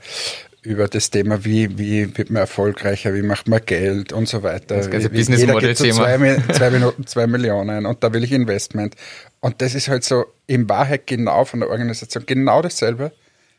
über 0.64 0.88
das 0.88 1.10
Thema, 1.10 1.44
wie, 1.44 1.78
wie 1.78 2.16
wird 2.16 2.30
man 2.30 2.40
erfolgreicher, 2.40 3.14
wie 3.14 3.22
macht 3.22 3.48
man 3.48 3.60
Geld 3.64 4.14
und 4.14 4.26
so 4.26 4.42
weiter. 4.42 4.76
Das 4.76 4.90
ganze 4.90 5.10
Business 5.10 5.40
Jeder 5.40 5.58
geht 5.60 5.76
so 5.76 5.84
zwei, 5.90 6.38
zwei, 6.52 6.70
Minuten, 6.70 7.06
zwei 7.06 7.26
Millionen 7.26 7.84
und 7.84 8.02
da 8.02 8.12
will 8.14 8.24
ich 8.24 8.32
Investment. 8.32 8.94
Und 9.40 9.60
das 9.60 9.74
ist 9.74 9.88
halt 9.88 10.04
so 10.04 10.24
in 10.46 10.68
Wahrheit 10.68 11.06
genau 11.06 11.44
von 11.44 11.60
der 11.60 11.68
Organisation 11.68 12.24
genau 12.26 12.62
dasselbe, 12.62 13.12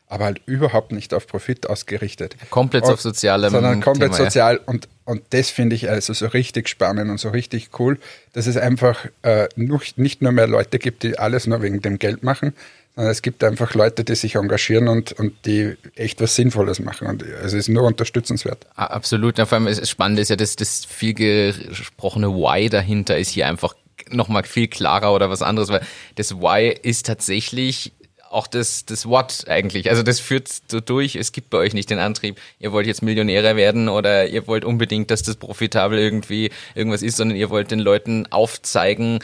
aber 0.08 0.24
halt 0.24 0.40
überhaupt 0.46 0.92
nicht 0.92 1.12
auf 1.14 1.26
Profit 1.26 1.68
ausgerichtet. 1.68 2.36
Komplett 2.50 2.84
und, 2.84 2.92
auf 2.92 3.00
sozialem 3.00 3.50
Sondern 3.50 3.80
komplett 3.80 4.12
Thema, 4.12 4.24
sozial 4.24 4.56
ja. 4.56 4.60
und, 4.66 4.88
und 5.04 5.22
das 5.30 5.50
finde 5.50 5.74
ich 5.74 5.90
also 5.90 6.12
so 6.12 6.26
richtig 6.26 6.68
spannend 6.68 7.10
und 7.10 7.18
so 7.18 7.30
richtig 7.30 7.70
cool, 7.78 7.98
dass 8.32 8.46
es 8.46 8.56
einfach 8.56 9.06
äh, 9.22 9.48
nicht 9.56 10.22
nur 10.22 10.32
mehr 10.32 10.46
Leute 10.46 10.78
gibt, 10.78 11.02
die 11.02 11.18
alles 11.18 11.46
nur 11.46 11.62
wegen 11.62 11.80
dem 11.80 11.98
Geld 11.98 12.22
machen, 12.22 12.54
es 12.96 13.20
gibt 13.20 13.44
einfach 13.44 13.74
Leute, 13.74 14.04
die 14.04 14.14
sich 14.14 14.36
engagieren 14.36 14.88
und, 14.88 15.12
und 15.12 15.34
die 15.44 15.76
echt 15.96 16.20
was 16.22 16.34
Sinnvolles 16.34 16.80
machen. 16.80 17.06
Und 17.06 17.22
also 17.24 17.58
es 17.58 17.68
ist 17.68 17.68
nur 17.68 17.82
unterstützenswert. 17.82 18.66
Absolut. 18.74 19.36
vor 19.36 19.52
allem 19.52 19.66
das 19.66 19.88
Spannende 19.88 20.22
ist 20.22 20.30
ja, 20.30 20.36
dass 20.36 20.56
das 20.56 20.86
viel 20.86 21.12
gesprochene 21.12 22.28
Why 22.28 22.70
dahinter 22.70 23.18
ist 23.18 23.28
hier 23.28 23.48
einfach 23.48 23.74
nochmal 24.10 24.44
viel 24.44 24.68
klarer 24.68 25.14
oder 25.14 25.28
was 25.28 25.42
anderes, 25.42 25.68
weil 25.68 25.82
das 26.14 26.36
Why 26.36 26.74
ist 26.82 27.04
tatsächlich 27.04 27.92
auch 28.36 28.46
das, 28.46 28.84
das 28.84 29.06
What 29.06 29.44
eigentlich. 29.48 29.88
Also 29.88 30.02
das 30.02 30.20
führt 30.20 30.48
so 30.68 30.80
durch, 30.80 31.16
es 31.16 31.32
gibt 31.32 31.48
bei 31.48 31.56
euch 31.58 31.72
nicht 31.72 31.88
den 31.88 31.98
Antrieb, 31.98 32.38
ihr 32.60 32.70
wollt 32.70 32.86
jetzt 32.86 33.02
Millionäre 33.02 33.56
werden 33.56 33.88
oder 33.88 34.26
ihr 34.28 34.46
wollt 34.46 34.64
unbedingt, 34.64 35.10
dass 35.10 35.22
das 35.22 35.36
profitabel 35.36 35.98
irgendwie 35.98 36.50
irgendwas 36.74 37.02
ist, 37.02 37.16
sondern 37.16 37.38
ihr 37.38 37.48
wollt 37.48 37.70
den 37.70 37.78
Leuten 37.78 38.26
aufzeigen, 38.30 39.20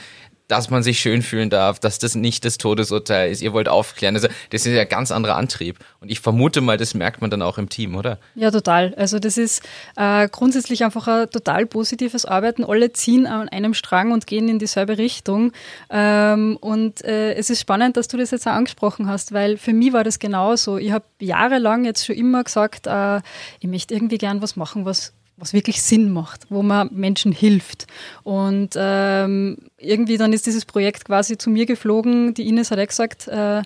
dass 0.49 0.70
man 0.70 0.82
sich 0.82 1.01
schön 1.01 1.22
fühlen 1.22 1.51
darf, 1.51 1.78
dass 1.78 1.99
das 1.99 2.14
nicht 2.14 2.45
das 2.45 2.59
Todesurteil 2.59 3.30
ist. 3.30 3.43
Ihr 3.43 3.53
wollt 3.53 3.68
aufklären. 3.68 4.14
Also 4.14 4.28
das 4.51 4.66
ist 4.66 4.74
ja 4.74 4.82
ein 4.82 4.88
ganz 4.88 5.11
anderer 5.11 5.36
Antrieb. 5.36 5.78
Und 6.01 6.11
ich 6.11 6.20
vermute 6.20 6.61
mal, 6.61 6.76
das 6.76 6.95
merkt 6.95 7.20
man 7.20 7.30
dann 7.30 7.43
auch 7.43 7.59
im 7.59 7.68
Team, 7.68 7.97
oder? 7.97 8.18
Ja, 8.34 8.51
total. 8.51 8.95
Also 8.97 9.18
das 9.18 9.38
ist 9.38 9.62
äh, 9.97 10.28
grundsätzlich 10.28 10.84
einfach 10.84 11.09
ein 11.09 11.30
total 11.30 11.66
positives 11.66 12.24
Arbeiten. 12.24 12.64
Alle 12.64 12.93
ziehen 12.93 13.26
an 13.26 13.49
einem 13.49 13.74
Strang 13.74 14.12
und 14.12 14.26
gehen 14.26 14.49
in 14.49 14.59
dieselbe 14.59 14.99
Richtung. 14.99 15.53
Ähm, 15.90 16.59
und 16.61 17.05
äh, 17.05 17.34
es 17.34 17.49
ist 17.49 17.61
spannend, 17.61 17.97
dass 17.97 18.09
du 18.09 18.16
das 18.16 18.30
jetzt 18.30 18.47
auch 18.47 18.53
angesprochen 18.53 19.09
hast, 19.09 19.32
weil 19.32 19.57
für 19.57 19.72
mich 19.72 19.93
war 19.93 20.05
das 20.05 20.18
genauso. 20.18 20.76
Ich 20.76 20.93
habe 20.93 21.05
jahrelang 21.18 21.84
jetzt 21.84 22.05
schon 22.05 22.16
immer 22.16 22.45
gesagt, 22.45 22.86
äh, 22.86 23.20
ich 23.61 23.68
möchte 23.68 23.95
irgendwie 23.95 24.18
gern 24.18 24.43
was 24.43 24.57
machen, 24.57 24.84
was 24.84 25.12
was 25.36 25.52
wirklich 25.52 25.82
Sinn 25.82 26.12
macht, 26.12 26.46
wo 26.50 26.62
man 26.62 26.90
Menschen 26.92 27.32
hilft. 27.32 27.86
Und 28.22 28.70
ähm, 28.76 29.58
irgendwie 29.78 30.16
dann 30.18 30.32
ist 30.32 30.46
dieses 30.46 30.64
Projekt 30.64 31.04
quasi 31.04 31.38
zu 31.38 31.50
mir 31.50 31.66
geflogen. 31.66 32.34
Die 32.34 32.48
Ines 32.48 32.70
hat 32.70 32.78
ja 32.78 32.84
gesagt, 32.84 33.28
äh, 33.28 33.62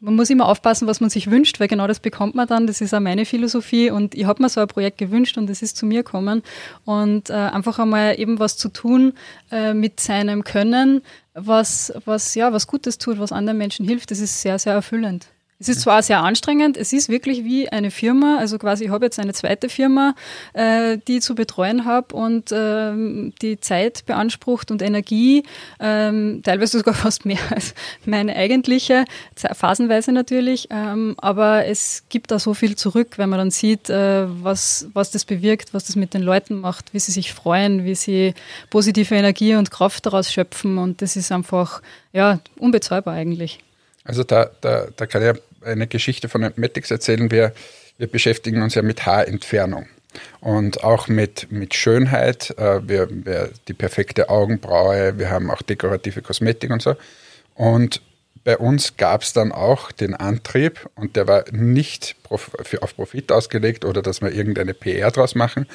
man 0.00 0.16
muss 0.16 0.28
immer 0.28 0.46
aufpassen, 0.46 0.86
was 0.86 1.00
man 1.00 1.08
sich 1.08 1.30
wünscht, 1.30 1.60
weil 1.60 1.68
genau 1.68 1.86
das 1.86 1.98
bekommt 1.98 2.34
man 2.34 2.46
dann. 2.46 2.66
Das 2.66 2.80
ist 2.80 2.92
auch 2.92 3.00
meine 3.00 3.24
Philosophie. 3.24 3.90
Und 3.90 4.14
ich 4.14 4.26
habe 4.26 4.42
mir 4.42 4.50
so 4.50 4.60
ein 4.60 4.68
Projekt 4.68 4.98
gewünscht 4.98 5.38
und 5.38 5.48
es 5.48 5.62
ist 5.62 5.76
zu 5.76 5.86
mir 5.86 6.02
gekommen. 6.02 6.42
Und 6.84 7.30
äh, 7.30 7.34
einfach 7.34 7.78
einmal 7.78 8.18
eben 8.20 8.38
was 8.38 8.58
zu 8.58 8.68
tun 8.68 9.14
äh, 9.50 9.72
mit 9.72 10.00
seinem 10.00 10.44
Können, 10.44 11.00
was, 11.32 11.92
was, 12.04 12.34
ja, 12.34 12.52
was 12.52 12.66
Gutes 12.66 12.98
tut, 12.98 13.18
was 13.18 13.32
anderen 13.32 13.58
Menschen 13.58 13.86
hilft, 13.86 14.10
das 14.10 14.20
ist 14.20 14.42
sehr, 14.42 14.58
sehr 14.58 14.74
erfüllend. 14.74 15.26
Es 15.64 15.70
ist 15.70 15.80
zwar 15.80 16.02
sehr 16.02 16.22
anstrengend, 16.22 16.76
es 16.76 16.92
ist 16.92 17.08
wirklich 17.08 17.42
wie 17.42 17.70
eine 17.70 17.90
Firma, 17.90 18.36
also 18.38 18.58
quasi 18.58 18.84
ich 18.84 18.90
habe 18.90 19.06
jetzt 19.06 19.18
eine 19.18 19.32
zweite 19.32 19.70
Firma, 19.70 20.14
äh, 20.52 20.98
die 21.08 21.16
ich 21.16 21.22
zu 21.22 21.34
betreuen 21.34 21.86
habe 21.86 22.14
und 22.14 22.52
ähm, 22.52 23.32
die 23.40 23.58
Zeit 23.58 24.04
beansprucht 24.04 24.70
und 24.70 24.82
Energie, 24.82 25.42
ähm, 25.80 26.42
teilweise 26.44 26.76
sogar 26.76 26.92
fast 27.04 27.24
mehr 27.24 27.38
als 27.48 27.74
meine 28.04 28.36
eigentliche, 28.36 29.06
phasenweise 29.54 30.12
natürlich, 30.12 30.68
ähm, 30.68 31.14
aber 31.16 31.64
es 31.64 32.04
gibt 32.10 32.30
da 32.30 32.38
so 32.38 32.52
viel 32.52 32.76
zurück, 32.76 33.16
wenn 33.16 33.30
man 33.30 33.38
dann 33.38 33.50
sieht, 33.50 33.88
äh, 33.88 34.26
was, 34.44 34.88
was 34.92 35.12
das 35.12 35.24
bewirkt, 35.24 35.72
was 35.72 35.86
das 35.86 35.96
mit 35.96 36.12
den 36.12 36.20
Leuten 36.20 36.56
macht, 36.56 36.92
wie 36.92 36.98
sie 36.98 37.12
sich 37.12 37.32
freuen, 37.32 37.86
wie 37.86 37.94
sie 37.94 38.34
positive 38.68 39.14
Energie 39.14 39.54
und 39.54 39.70
Kraft 39.70 40.04
daraus 40.04 40.30
schöpfen 40.30 40.76
und 40.76 41.00
das 41.00 41.16
ist 41.16 41.32
einfach 41.32 41.80
ja 42.12 42.40
unbezahlbar 42.58 43.14
eigentlich. 43.14 43.60
Also 44.04 44.22
da, 44.22 44.50
da, 44.60 44.88
da 44.94 45.06
kann 45.06 45.22
ich 45.22 45.40
eine 45.64 45.86
Geschichte 45.86 46.28
von 46.28 46.44
Athletics 46.44 46.90
erzählen. 46.90 47.30
Wir, 47.30 47.52
wir 47.98 48.06
beschäftigen 48.06 48.62
uns 48.62 48.74
ja 48.74 48.82
mit 48.82 49.06
Haarentfernung 49.06 49.86
und 50.40 50.84
auch 50.84 51.08
mit, 51.08 51.50
mit 51.50 51.74
Schönheit. 51.74 52.54
Äh, 52.58 52.86
wir, 52.86 53.08
wir, 53.10 53.50
die 53.68 53.74
perfekte 53.74 54.28
Augenbraue, 54.28 55.18
wir 55.18 55.30
haben 55.30 55.50
auch 55.50 55.62
dekorative 55.62 56.22
Kosmetik 56.22 56.70
und 56.70 56.82
so. 56.82 56.96
Und 57.54 58.02
bei 58.44 58.58
uns 58.58 58.96
gab 58.96 59.22
es 59.22 59.32
dann 59.32 59.52
auch 59.52 59.90
den 59.90 60.14
Antrieb, 60.14 60.88
und 60.96 61.16
der 61.16 61.26
war 61.26 61.44
nicht 61.50 62.14
auf 62.28 62.50
Profit 62.94 63.32
ausgelegt 63.32 63.84
oder 63.84 64.02
dass 64.02 64.20
wir 64.20 64.32
irgendeine 64.32 64.74
PR 64.74 65.10
draus 65.10 65.34
machen, 65.34 65.66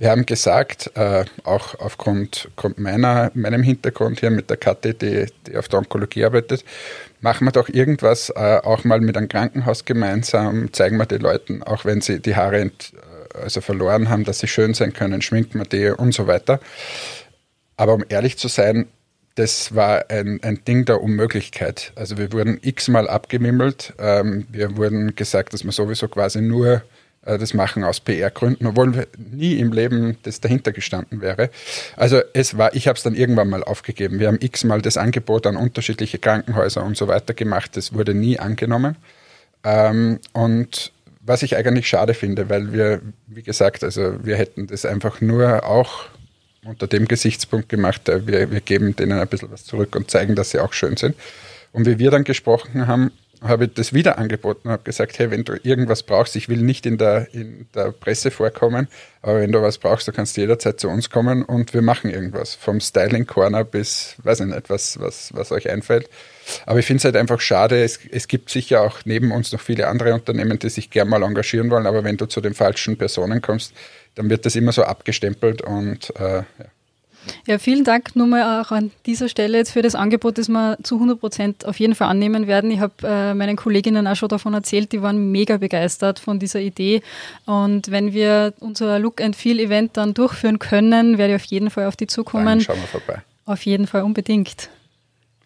wir 0.00 0.10
haben 0.10 0.24
gesagt, 0.24 0.90
äh, 0.94 1.26
auch 1.44 1.78
aufgrund 1.78 2.48
meiner, 2.76 3.30
meinem 3.34 3.62
Hintergrund 3.62 4.20
hier 4.20 4.30
mit 4.30 4.48
der 4.48 4.56
Kathi, 4.56 4.94
die, 4.94 5.26
die 5.46 5.58
auf 5.58 5.68
der 5.68 5.80
Onkologie 5.80 6.24
arbeitet, 6.24 6.64
machen 7.20 7.46
wir 7.46 7.52
doch 7.52 7.68
irgendwas 7.68 8.30
äh, 8.30 8.60
auch 8.64 8.84
mal 8.84 9.02
mit 9.02 9.18
einem 9.18 9.28
Krankenhaus 9.28 9.84
gemeinsam, 9.84 10.72
zeigen 10.72 10.96
wir 10.96 11.04
den 11.04 11.20
Leuten, 11.20 11.62
auch 11.62 11.84
wenn 11.84 12.00
sie 12.00 12.18
die 12.18 12.34
Haare 12.34 12.60
ent, 12.60 12.94
äh, 13.34 13.42
also 13.42 13.60
verloren 13.60 14.08
haben, 14.08 14.24
dass 14.24 14.38
sie 14.38 14.48
schön 14.48 14.72
sein 14.72 14.94
können, 14.94 15.20
schminkt 15.20 15.54
man 15.54 15.68
die 15.68 15.90
und 15.90 16.14
so 16.14 16.26
weiter. 16.26 16.60
Aber 17.76 17.92
um 17.92 18.04
ehrlich 18.08 18.38
zu 18.38 18.48
sein, 18.48 18.86
das 19.34 19.74
war 19.74 20.06
ein, 20.08 20.40
ein 20.42 20.64
Ding 20.64 20.86
der 20.86 21.02
Unmöglichkeit. 21.02 21.92
Also 21.94 22.16
wir 22.16 22.32
wurden 22.32 22.58
x-mal 22.62 23.06
abgemimmelt. 23.06 23.92
Ähm, 23.98 24.46
wir 24.50 24.78
wurden 24.78 25.14
gesagt, 25.14 25.52
dass 25.52 25.62
man 25.62 25.72
sowieso 25.72 26.08
quasi 26.08 26.40
nur 26.40 26.82
das 27.22 27.52
machen 27.52 27.84
aus 27.84 28.00
PR-Gründen, 28.00 28.66
obwohl 28.66 29.06
nie 29.18 29.58
im 29.58 29.72
Leben 29.72 30.16
das 30.22 30.40
dahinter 30.40 30.72
gestanden 30.72 31.20
wäre. 31.20 31.50
Also 31.96 32.20
es 32.32 32.56
war, 32.56 32.74
ich 32.74 32.88
habe 32.88 32.96
es 32.96 33.02
dann 33.02 33.14
irgendwann 33.14 33.50
mal 33.50 33.62
aufgegeben. 33.62 34.18
Wir 34.18 34.28
haben 34.28 34.38
x-mal 34.40 34.80
das 34.80 34.96
Angebot 34.96 35.46
an 35.46 35.56
unterschiedliche 35.56 36.18
Krankenhäuser 36.18 36.82
und 36.82 36.96
so 36.96 37.08
weiter 37.08 37.34
gemacht. 37.34 37.76
Das 37.76 37.92
wurde 37.92 38.14
nie 38.14 38.38
angenommen. 38.38 38.96
Ähm, 39.64 40.20
und 40.32 40.92
was 41.20 41.42
ich 41.42 41.56
eigentlich 41.56 41.88
schade 41.88 42.14
finde, 42.14 42.48
weil 42.48 42.72
wir, 42.72 43.02
wie 43.26 43.42
gesagt, 43.42 43.84
also 43.84 44.24
wir 44.24 44.36
hätten 44.36 44.66
das 44.66 44.86
einfach 44.86 45.20
nur 45.20 45.64
auch 45.66 46.06
unter 46.64 46.86
dem 46.86 47.06
Gesichtspunkt 47.06 47.68
gemacht, 47.68 48.08
äh, 48.08 48.26
wir, 48.26 48.50
wir 48.50 48.60
geben 48.60 48.96
denen 48.96 49.18
ein 49.18 49.28
bisschen 49.28 49.50
was 49.50 49.64
zurück 49.64 49.94
und 49.94 50.10
zeigen, 50.10 50.34
dass 50.34 50.50
sie 50.50 50.60
auch 50.60 50.72
schön 50.72 50.96
sind. 50.96 51.14
Und 51.72 51.86
wie 51.86 51.98
wir 51.98 52.10
dann 52.10 52.24
gesprochen 52.24 52.86
haben, 52.86 53.12
habe 53.42 53.64
ich 53.64 53.74
das 53.74 53.92
wieder 53.92 54.18
angeboten 54.18 54.68
und 54.68 54.72
habe 54.72 54.82
gesagt, 54.82 55.18
hey, 55.18 55.30
wenn 55.30 55.44
du 55.44 55.54
irgendwas 55.62 56.02
brauchst, 56.02 56.36
ich 56.36 56.48
will 56.48 56.60
nicht 56.60 56.84
in 56.84 56.98
der, 56.98 57.32
in 57.32 57.66
der 57.74 57.92
Presse 57.92 58.30
vorkommen, 58.30 58.88
aber 59.22 59.40
wenn 59.40 59.52
du 59.52 59.62
was 59.62 59.78
brauchst, 59.78 60.06
du 60.08 60.12
kannst 60.12 60.36
jederzeit 60.36 60.78
zu 60.78 60.88
uns 60.88 61.10
kommen 61.10 61.42
und 61.42 61.72
wir 61.72 61.82
machen 61.82 62.10
irgendwas. 62.10 62.54
Vom 62.54 62.80
Styling 62.80 63.26
Corner 63.26 63.64
bis, 63.64 64.16
weiß 64.22 64.40
ich 64.40 64.46
nicht, 64.46 64.68
was, 64.68 65.00
was, 65.00 65.34
was 65.34 65.52
euch 65.52 65.70
einfällt. 65.70 66.08
Aber 66.66 66.78
ich 66.78 66.86
finde 66.86 66.98
es 66.98 67.04
halt 67.04 67.16
einfach 67.16 67.40
schade, 67.40 67.82
es, 67.82 67.98
es 68.10 68.28
gibt 68.28 68.50
sicher 68.50 68.82
auch 68.82 69.00
neben 69.04 69.32
uns 69.32 69.52
noch 69.52 69.60
viele 69.60 69.88
andere 69.88 70.14
Unternehmen, 70.14 70.58
die 70.58 70.68
sich 70.68 70.90
gern 70.90 71.08
mal 71.08 71.22
engagieren 71.22 71.70
wollen, 71.70 71.86
aber 71.86 72.04
wenn 72.04 72.16
du 72.16 72.26
zu 72.26 72.40
den 72.40 72.54
falschen 72.54 72.98
Personen 72.98 73.40
kommst, 73.40 73.72
dann 74.16 74.28
wird 74.28 74.44
das 74.44 74.56
immer 74.56 74.72
so 74.72 74.82
abgestempelt 74.82 75.62
und 75.62 76.14
äh, 76.16 76.38
ja. 76.38 76.44
Ja, 77.46 77.58
vielen 77.58 77.84
Dank 77.84 78.16
nur 78.16 78.26
mal 78.26 78.60
auch 78.60 78.70
an 78.70 78.90
dieser 79.06 79.28
Stelle 79.28 79.58
jetzt 79.58 79.72
für 79.72 79.82
das 79.82 79.94
Angebot, 79.94 80.38
das 80.38 80.48
wir 80.48 80.78
zu 80.82 80.96
100 80.96 81.20
Prozent 81.20 81.66
auf 81.66 81.78
jeden 81.78 81.94
Fall 81.94 82.08
annehmen 82.08 82.46
werden. 82.46 82.70
Ich 82.70 82.80
habe 82.80 82.94
äh, 83.02 83.34
meinen 83.34 83.56
Kolleginnen 83.56 84.06
auch 84.06 84.16
schon 84.16 84.28
davon 84.28 84.54
erzählt, 84.54 84.92
die 84.92 85.02
waren 85.02 85.30
mega 85.30 85.56
begeistert 85.56 86.18
von 86.18 86.38
dieser 86.38 86.60
Idee. 86.60 87.02
Und 87.46 87.90
wenn 87.90 88.12
wir 88.12 88.54
unser 88.60 88.98
Look 88.98 89.20
and 89.20 89.36
Feel 89.36 89.60
Event 89.60 89.96
dann 89.96 90.14
durchführen 90.14 90.58
können, 90.58 91.18
werde 91.18 91.34
ich 91.34 91.42
auf 91.42 91.46
jeden 91.46 91.70
Fall 91.70 91.86
auf 91.86 91.96
die 91.96 92.06
zukommen. 92.06 92.46
Dann 92.46 92.60
schauen 92.60 92.80
wir 92.80 92.88
vorbei. 92.88 93.22
Auf 93.46 93.64
jeden 93.66 93.86
Fall 93.86 94.02
unbedingt. 94.02 94.70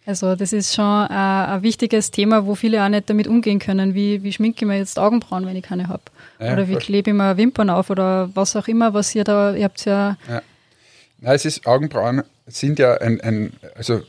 Also 0.05 0.35
das 0.35 0.53
ist 0.53 0.75
schon 0.75 1.07
äh, 1.09 1.13
ein 1.13 1.63
wichtiges 1.63 2.11
Thema, 2.11 2.45
wo 2.45 2.53
viele 2.53 2.83
auch 2.83 2.89
nicht 2.89 3.09
damit 3.09 3.27
umgehen 3.27 3.57
können. 3.57 3.95
Wie, 3.95 4.21
wie 4.21 4.31
schminke 4.31 4.63
ich 4.63 4.67
mir 4.67 4.77
jetzt 4.77 4.99
Augenbrauen, 4.99 5.47
wenn 5.47 5.55
ich 5.55 5.63
keine 5.63 5.87
habe? 5.87 6.03
Ja, 6.39 6.53
oder 6.53 6.67
wie 6.67 6.73
voll. 6.73 6.81
klebe 6.81 7.09
ich 7.09 7.15
mir 7.15 7.37
Wimpern 7.37 7.71
auf 7.71 7.89
oder 7.89 8.29
was 8.35 8.55
auch 8.55 8.67
immer, 8.67 8.93
was 8.93 9.15
ihr 9.15 9.23
da, 9.23 9.55
ihr 9.55 9.63
habt 9.63 9.83
ja... 9.85 10.17
ja. 10.29 10.41
Na, 11.19 11.33
es 11.33 11.45
ist, 11.45 11.65
Augenbrauen 11.65 12.23
sind 12.47 12.79
ja 12.79 12.95
ein, 12.95 13.21
ein 13.21 13.53
also 13.75 14.01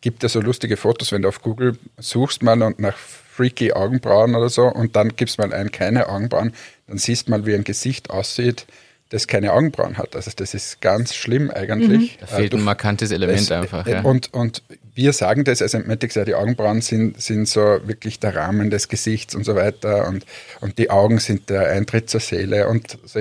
gibt 0.00 0.22
ja 0.22 0.28
so 0.28 0.40
lustige 0.40 0.76
Fotos, 0.76 1.12
wenn 1.12 1.22
du 1.22 1.28
auf 1.28 1.42
Google 1.42 1.78
suchst 1.98 2.42
mal 2.42 2.62
und 2.62 2.78
nach 2.78 2.96
freaky 2.96 3.72
Augenbrauen 3.72 4.34
oder 4.34 4.48
so 4.48 4.66
und 4.66 4.96
dann 4.96 5.16
gibst 5.16 5.38
mal 5.38 5.52
ein 5.52 5.70
keine 5.70 6.08
Augenbrauen, 6.08 6.52
dann 6.86 6.98
siehst 6.98 7.28
man, 7.28 7.46
wie 7.46 7.54
ein 7.54 7.64
Gesicht 7.64 8.10
aussieht, 8.10 8.66
das 9.10 9.26
keine 9.26 9.52
Augenbrauen 9.52 9.96
hat. 9.96 10.14
Also 10.16 10.30
das 10.34 10.54
ist 10.54 10.80
ganz 10.80 11.14
schlimm 11.14 11.50
eigentlich. 11.50 12.16
Mhm. 12.16 12.20
Da 12.20 12.26
fehlt 12.26 12.54
ein 12.54 12.62
markantes 12.62 13.10
Element 13.10 13.40
es, 13.40 13.50
einfach. 13.50 13.86
Ja. 13.86 14.02
Und, 14.02 14.34
und 14.34 14.62
wir 14.94 15.12
sagen 15.12 15.44
das 15.44 15.62
als 15.62 15.74
Entmatics, 15.74 16.16
ja, 16.16 16.24
die 16.24 16.34
Augenbrauen 16.34 16.80
sind, 16.80 17.20
sind 17.20 17.48
so 17.48 17.60
wirklich 17.60 18.18
der 18.18 18.34
Rahmen 18.34 18.70
des 18.70 18.88
Gesichts 18.88 19.34
und 19.34 19.44
so 19.44 19.54
weiter 19.54 20.08
und, 20.08 20.26
und 20.60 20.78
die 20.78 20.90
Augen 20.90 21.18
sind 21.18 21.48
der 21.48 21.70
Eintritt 21.70 22.10
zur 22.10 22.20
Seele 22.20 22.68
und 22.68 22.98
so. 23.04 23.20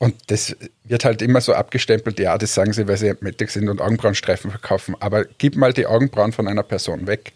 Und 0.00 0.14
das 0.28 0.56
wird 0.84 1.04
halt 1.04 1.22
immer 1.22 1.40
so 1.40 1.54
abgestempelt, 1.54 2.18
ja, 2.18 2.36
das 2.38 2.54
sagen 2.54 2.72
sie, 2.72 2.88
weil 2.88 2.96
sie 2.96 3.08
Entmatics 3.08 3.52
sind 3.52 3.68
und 3.68 3.80
Augenbrauenstreifen 3.80 4.50
verkaufen. 4.50 4.96
Aber 4.98 5.24
gib 5.38 5.56
mal 5.56 5.72
die 5.72 5.86
Augenbrauen 5.86 6.32
von 6.32 6.48
einer 6.48 6.64
Person 6.64 7.06
weg 7.06 7.34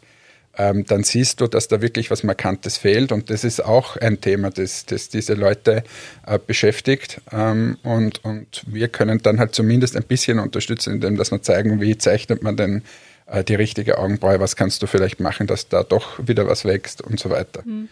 ähm, 0.57 0.85
dann 0.87 1.03
siehst 1.03 1.41
du, 1.41 1.47
dass 1.47 1.69
da 1.69 1.81
wirklich 1.81 2.11
was 2.11 2.23
Markantes 2.23 2.77
fehlt. 2.77 3.13
Und 3.13 3.31
das 3.31 3.45
ist 3.45 3.65
auch 3.65 3.97
ein 3.97 4.21
Thema, 4.21 4.51
das, 4.51 4.87
das 4.87 5.09
diese 5.09 5.35
Leute 5.35 5.83
äh, 6.27 6.39
beschäftigt. 6.39 7.21
Ähm, 7.33 7.79
und, 7.83 8.25
und 8.25 8.63
wir 8.67 8.89
können 8.89 9.19
dann 9.23 9.39
halt 9.39 9.55
zumindest 9.55 9.97
ein 9.97 10.05
bisschen 10.05 10.39
unterstützen, 10.39 10.95
indem 10.95 11.17
dass 11.17 11.31
wir 11.31 11.43
zeigen, 11.43 11.81
wie 11.81 11.99
zeichnet 11.99 12.43
man 12.43 12.57
denn 12.57 12.83
äh, 13.27 13.43
die 13.43 13.55
richtige 13.55 13.99
Augenbraue, 13.99 14.41
was 14.41 14.57
kannst 14.57 14.83
du 14.83 14.87
vielleicht 14.87 15.21
machen, 15.21 15.47
dass 15.47 15.69
da 15.69 15.83
doch 15.83 16.21
wieder 16.27 16.47
was 16.47 16.65
wächst 16.65 17.03
und 17.03 17.19
so 17.19 17.31
weiter. 17.31 17.63
Mhm. 17.65 17.89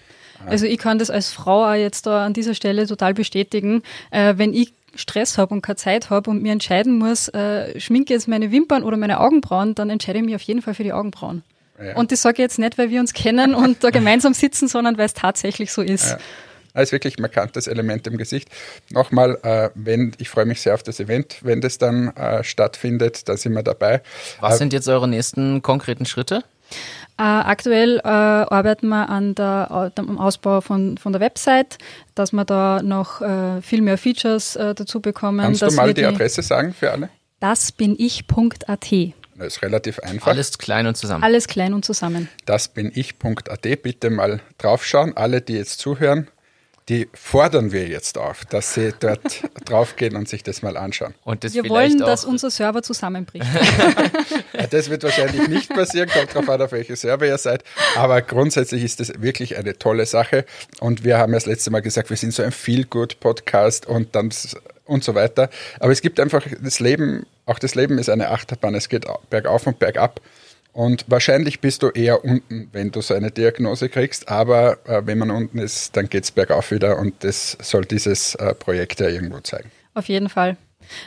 Also 0.46 0.66
ich 0.66 0.78
kann 0.78 0.98
das 0.98 1.10
als 1.10 1.32
Frau 1.32 1.64
auch 1.64 1.74
jetzt 1.74 2.06
da 2.06 2.24
an 2.24 2.32
dieser 2.32 2.54
Stelle 2.54 2.86
total 2.86 3.14
bestätigen. 3.14 3.82
Äh, 4.10 4.34
wenn 4.36 4.54
ich 4.54 4.72
Stress 4.94 5.38
habe 5.38 5.54
und 5.54 5.62
keine 5.62 5.76
Zeit 5.76 6.10
habe 6.10 6.30
und 6.30 6.42
mir 6.42 6.52
entscheiden 6.52 6.98
muss, 6.98 7.28
äh, 7.28 7.78
schminke 7.80 8.12
jetzt 8.12 8.28
meine 8.28 8.52
Wimpern 8.52 8.82
oder 8.82 8.96
meine 8.96 9.20
Augenbrauen, 9.20 9.74
dann 9.74 9.90
entscheide 9.90 10.18
ich 10.18 10.24
mich 10.24 10.34
auf 10.34 10.42
jeden 10.42 10.62
Fall 10.62 10.74
für 10.74 10.84
die 10.84 10.92
Augenbrauen. 10.92 11.42
Ja. 11.82 11.96
Und 11.96 12.12
das 12.12 12.22
sage 12.22 12.34
ich 12.34 12.40
jetzt 12.40 12.58
nicht, 12.58 12.78
weil 12.78 12.90
wir 12.90 13.00
uns 13.00 13.12
kennen 13.12 13.54
und 13.54 13.82
da 13.82 13.90
gemeinsam 13.90 14.34
sitzen, 14.34 14.68
sondern 14.68 14.98
weil 14.98 15.06
es 15.06 15.14
tatsächlich 15.14 15.72
so 15.72 15.82
ist. 15.82 16.10
Ja. 16.10 16.18
Das 16.74 16.84
ist 16.84 16.92
wirklich 16.92 17.18
ein 17.18 17.22
markantes 17.22 17.66
Element 17.66 18.06
im 18.06 18.16
Gesicht. 18.16 18.48
Nochmal, 18.90 19.38
äh, 19.42 19.68
wenn, 19.74 20.12
ich 20.18 20.30
freue 20.30 20.46
mich 20.46 20.62
sehr 20.62 20.72
auf 20.74 20.82
das 20.82 21.00
Event, 21.00 21.36
wenn 21.42 21.60
das 21.60 21.76
dann 21.76 22.08
äh, 22.16 22.42
stattfindet, 22.44 23.28
da 23.28 23.36
sind 23.36 23.52
wir 23.52 23.62
dabei. 23.62 24.00
Was 24.40 24.54
äh, 24.54 24.58
sind 24.58 24.72
jetzt 24.72 24.88
eure 24.88 25.06
nächsten 25.06 25.60
konkreten 25.60 26.06
Schritte? 26.06 26.44
Äh, 27.18 27.22
aktuell 27.22 27.98
äh, 27.98 28.08
arbeiten 28.08 28.88
wir 28.88 29.08
an 29.08 29.34
der, 29.34 29.92
am 29.96 30.18
Ausbau 30.18 30.60
von, 30.60 30.98
von 30.98 31.12
der 31.12 31.20
Website, 31.20 31.78
dass 32.14 32.32
wir 32.32 32.44
da 32.44 32.82
noch 32.82 33.20
äh, 33.20 33.60
viel 33.62 33.82
mehr 33.82 33.98
Features 33.98 34.54
dazu 34.54 35.00
bekommen. 35.00 35.40
Kannst 35.40 35.62
du 35.62 35.70
mal 35.72 35.88
die, 35.88 36.00
die 36.00 36.06
Adresse 36.06 36.42
sagen 36.42 36.74
für 36.74 36.90
alle? 36.90 37.10
Das 37.40 37.72
bin 37.72 37.96
ich.at. 37.98 38.92
Das 39.36 39.56
ist 39.56 39.62
relativ 39.62 39.98
einfach. 40.00 40.28
Alles 40.28 40.58
klein 40.58 40.86
und 40.86 40.96
zusammen. 40.96 41.24
Alles 41.24 41.48
klein 41.48 41.74
und 41.74 41.84
zusammen. 41.84 42.28
Das 42.44 42.68
bin 42.68 42.92
ich.at. 42.94 43.82
Bitte 43.82 44.10
mal 44.10 44.40
draufschauen. 44.58 45.16
Alle, 45.16 45.40
die 45.40 45.54
jetzt 45.54 45.80
zuhören, 45.80 46.28
die 46.88 47.08
fordern 47.14 47.70
wir 47.70 47.86
jetzt 47.86 48.18
auf, 48.18 48.44
dass 48.44 48.74
sie 48.74 48.92
dort 48.98 49.42
draufgehen 49.64 50.16
und 50.16 50.28
sich 50.28 50.42
das 50.42 50.62
mal 50.62 50.76
anschauen. 50.76 51.14
Und 51.24 51.44
wir 51.54 51.68
wollen, 51.68 51.98
dass 51.98 52.24
unser 52.24 52.50
Server 52.50 52.82
zusammenbricht. 52.82 53.46
das 54.70 54.90
wird 54.90 55.04
wahrscheinlich 55.04 55.48
nicht 55.48 55.68
passieren, 55.70 56.08
kommt 56.08 56.34
darauf 56.34 56.48
an, 56.48 56.62
auf 56.62 56.72
welche 56.72 56.96
Server 56.96 57.26
ihr 57.26 57.38
seid. 57.38 57.62
Aber 57.96 58.20
grundsätzlich 58.22 58.82
ist 58.82 59.00
das 59.00 59.12
wirklich 59.22 59.56
eine 59.56 59.78
tolle 59.78 60.06
Sache. 60.06 60.44
Und 60.80 61.04
wir 61.04 61.18
haben 61.18 61.32
ja 61.32 61.36
das 61.36 61.46
letzte 61.46 61.70
Mal 61.70 61.80
gesagt, 61.80 62.10
wir 62.10 62.16
sind 62.16 62.34
so 62.34 62.42
ein 62.42 62.52
Feel-Good-Podcast 62.52 63.86
und 63.86 64.14
dann 64.14 64.30
und 64.84 65.04
so 65.04 65.14
weiter. 65.14 65.50
Aber 65.80 65.92
es 65.92 66.02
gibt 66.02 66.18
einfach 66.20 66.44
das 66.60 66.80
Leben, 66.80 67.26
auch 67.46 67.58
das 67.58 67.74
Leben 67.74 67.98
ist 67.98 68.08
eine 68.08 68.30
Achterbahn. 68.30 68.74
Es 68.74 68.88
geht 68.88 69.06
bergauf 69.30 69.66
und 69.66 69.78
bergab. 69.78 70.20
Und 70.72 71.04
wahrscheinlich 71.08 71.60
bist 71.60 71.82
du 71.82 71.88
eher 71.88 72.24
unten, 72.24 72.68
wenn 72.72 72.90
du 72.90 73.02
so 73.02 73.14
eine 73.14 73.30
Diagnose 73.30 73.88
kriegst. 73.88 74.28
Aber 74.28 74.78
äh, 74.86 75.02
wenn 75.04 75.18
man 75.18 75.30
unten 75.30 75.58
ist, 75.58 75.96
dann 75.96 76.08
geht 76.08 76.24
es 76.24 76.30
bergauf 76.30 76.70
wieder. 76.70 76.98
Und 76.98 77.24
das 77.24 77.58
soll 77.60 77.84
dieses 77.84 78.34
äh, 78.36 78.54
Projekt 78.54 79.00
ja 79.00 79.08
irgendwo 79.08 79.40
zeigen. 79.40 79.70
Auf 79.94 80.08
jeden 80.08 80.30
Fall. 80.30 80.56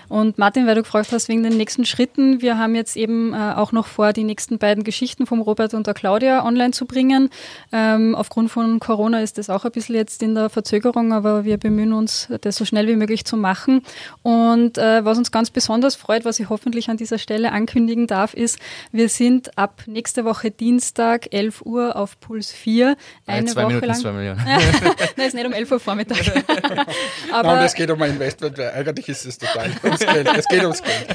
Und 0.09 0.37
Martin, 0.37 0.67
weil 0.67 0.75
du 0.75 0.83
gefragt 0.83 1.11
hast 1.11 1.27
wegen 1.29 1.43
den 1.43 1.57
nächsten 1.57 1.85
Schritten, 1.85 2.41
wir 2.41 2.57
haben 2.57 2.75
jetzt 2.75 2.95
eben 2.95 3.33
äh, 3.33 3.53
auch 3.55 3.71
noch 3.71 3.87
vor, 3.87 4.13
die 4.13 4.23
nächsten 4.23 4.57
beiden 4.57 4.83
Geschichten 4.83 5.25
vom 5.25 5.41
Robert 5.41 5.73
und 5.73 5.87
der 5.87 5.93
Claudia 5.93 6.45
online 6.45 6.71
zu 6.71 6.85
bringen. 6.85 7.29
Ähm, 7.71 8.15
aufgrund 8.15 8.51
von 8.51 8.79
Corona 8.79 9.21
ist 9.21 9.37
das 9.37 9.49
auch 9.49 9.65
ein 9.65 9.71
bisschen 9.71 9.95
jetzt 9.95 10.23
in 10.23 10.35
der 10.35 10.49
Verzögerung, 10.49 11.13
aber 11.13 11.45
wir 11.45 11.57
bemühen 11.57 11.93
uns, 11.93 12.29
das 12.41 12.55
so 12.55 12.65
schnell 12.65 12.87
wie 12.87 12.95
möglich 12.95 13.25
zu 13.25 13.37
machen. 13.37 13.81
Und 14.23 14.77
äh, 14.77 15.03
was 15.05 15.17
uns 15.17 15.31
ganz 15.31 15.49
besonders 15.49 15.95
freut, 15.95 16.25
was 16.25 16.39
ich 16.39 16.49
hoffentlich 16.49 16.89
an 16.89 16.97
dieser 16.97 17.17
Stelle 17.17 17.51
ankündigen 17.51 18.07
darf, 18.07 18.33
ist, 18.33 18.59
wir 18.91 19.09
sind 19.09 19.57
ab 19.57 19.83
nächste 19.85 20.25
Woche 20.25 20.51
Dienstag, 20.51 21.33
11 21.33 21.61
Uhr 21.65 21.95
auf 21.95 22.19
Puls 22.19 22.51
4. 22.51 22.95
Eine 23.25 23.47
zwei 23.47 23.63
Woche 23.63 23.67
Minuten, 23.67 23.87
lang. 23.87 23.97
Zwei 23.97 24.11
Millionen. 24.11 24.45
Nein, 25.17 25.27
ist 25.27 25.33
nicht 25.33 25.45
um 25.45 25.53
11 25.53 25.71
Uhr 25.71 25.79
Vormittag. 25.79 26.17
aber 27.31 27.55
Nein, 27.55 27.65
es 27.65 27.73
geht 27.73 27.89
um 27.89 28.01
ein 28.01 28.11
Investment, 28.11 28.57
weil 28.57 28.71
eigentlich 28.71 29.09
ist 29.09 29.25
es 29.25 29.37
total 29.37 29.71
ums 29.83 29.99
Geld. 29.99 30.29
Es 30.37 30.47
geht 30.47 30.63
ums 30.63 30.81
Geld. 30.81 31.07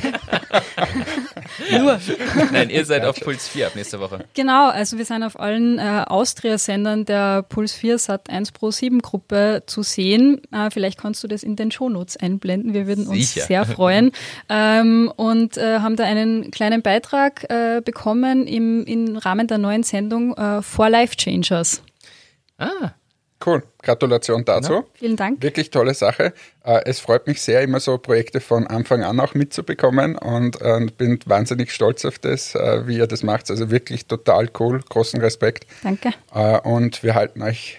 Nur. 1.70 1.98
Nein, 2.52 2.70
ihr 2.70 2.84
seid 2.84 3.04
auf 3.04 3.16
Puls 3.20 3.48
4 3.48 3.68
ab 3.68 3.76
nächste 3.76 4.00
Woche. 4.00 4.24
Genau, 4.34 4.68
also 4.68 4.98
wir 4.98 5.04
sind 5.04 5.22
auf 5.22 5.38
allen 5.38 5.78
äh, 5.78 6.04
Austria-Sendern 6.06 7.04
der 7.04 7.42
Puls 7.42 7.72
4 7.72 7.98
Sat 7.98 8.30
1 8.30 8.52
Pro 8.52 8.70
7 8.70 9.00
Gruppe 9.00 9.62
zu 9.66 9.82
sehen. 9.82 10.40
Äh, 10.52 10.70
vielleicht 10.70 10.98
kannst 10.98 11.22
du 11.22 11.28
das 11.28 11.42
in 11.42 11.56
den 11.56 11.70
Shownotes 11.70 12.16
einblenden. 12.16 12.74
Wir 12.74 12.86
würden 12.86 13.06
uns 13.06 13.32
Sicher. 13.32 13.46
sehr 13.46 13.64
freuen. 13.64 14.12
Ähm, 14.48 15.12
und 15.16 15.56
äh, 15.56 15.80
haben 15.80 15.96
da 15.96 16.04
einen 16.04 16.50
kleinen 16.50 16.82
Beitrag 16.82 17.48
äh, 17.50 17.80
bekommen 17.84 18.46
im, 18.46 18.84
im 18.84 19.16
Rahmen 19.16 19.46
der 19.46 19.58
neuen 19.58 19.82
Sendung 19.82 20.34
äh, 20.36 20.62
For 20.62 20.88
Life 20.88 21.16
Changers. 21.16 21.82
Ah. 22.58 22.92
Cool, 23.44 23.62
Gratulation 23.82 24.44
dazu. 24.44 24.72
Ja, 24.72 24.84
vielen 24.92 25.16
Dank. 25.16 25.42
Wirklich 25.42 25.70
tolle 25.70 25.94
Sache. 25.94 26.34
Äh, 26.62 26.82
es 26.84 27.00
freut 27.00 27.26
mich 27.26 27.40
sehr, 27.40 27.62
immer 27.62 27.80
so 27.80 27.96
Projekte 27.96 28.40
von 28.40 28.66
Anfang 28.66 29.02
an 29.02 29.18
auch 29.18 29.32
mitzubekommen 29.34 30.16
und 30.16 30.58
bin 30.98 31.18
wahnsinnig 31.24 31.72
stolz 31.72 32.04
auf 32.04 32.18
das, 32.18 32.54
äh, 32.54 32.86
wie 32.86 32.98
ihr 32.98 33.06
das 33.06 33.22
macht. 33.22 33.50
Also 33.50 33.70
wirklich 33.70 34.06
total 34.06 34.50
cool, 34.58 34.82
großen 34.86 35.20
Respekt. 35.20 35.66
Danke. 35.82 36.10
Äh, 36.34 36.60
und 36.60 37.02
wir 37.02 37.14
halten 37.14 37.42
euch 37.42 37.78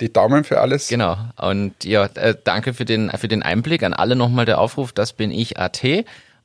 die 0.00 0.12
Daumen 0.12 0.44
für 0.44 0.60
alles. 0.60 0.88
Genau. 0.88 1.16
Und 1.36 1.84
ja, 1.84 2.08
danke 2.08 2.74
für 2.74 2.84
den, 2.84 3.10
für 3.10 3.28
den 3.28 3.42
Einblick. 3.42 3.82
An 3.82 3.92
alle 3.92 4.16
nochmal 4.16 4.46
der 4.46 4.60
Aufruf, 4.60 4.92
das 4.92 5.12
bin 5.12 5.30
ich 5.30 5.58
AT 5.58 5.82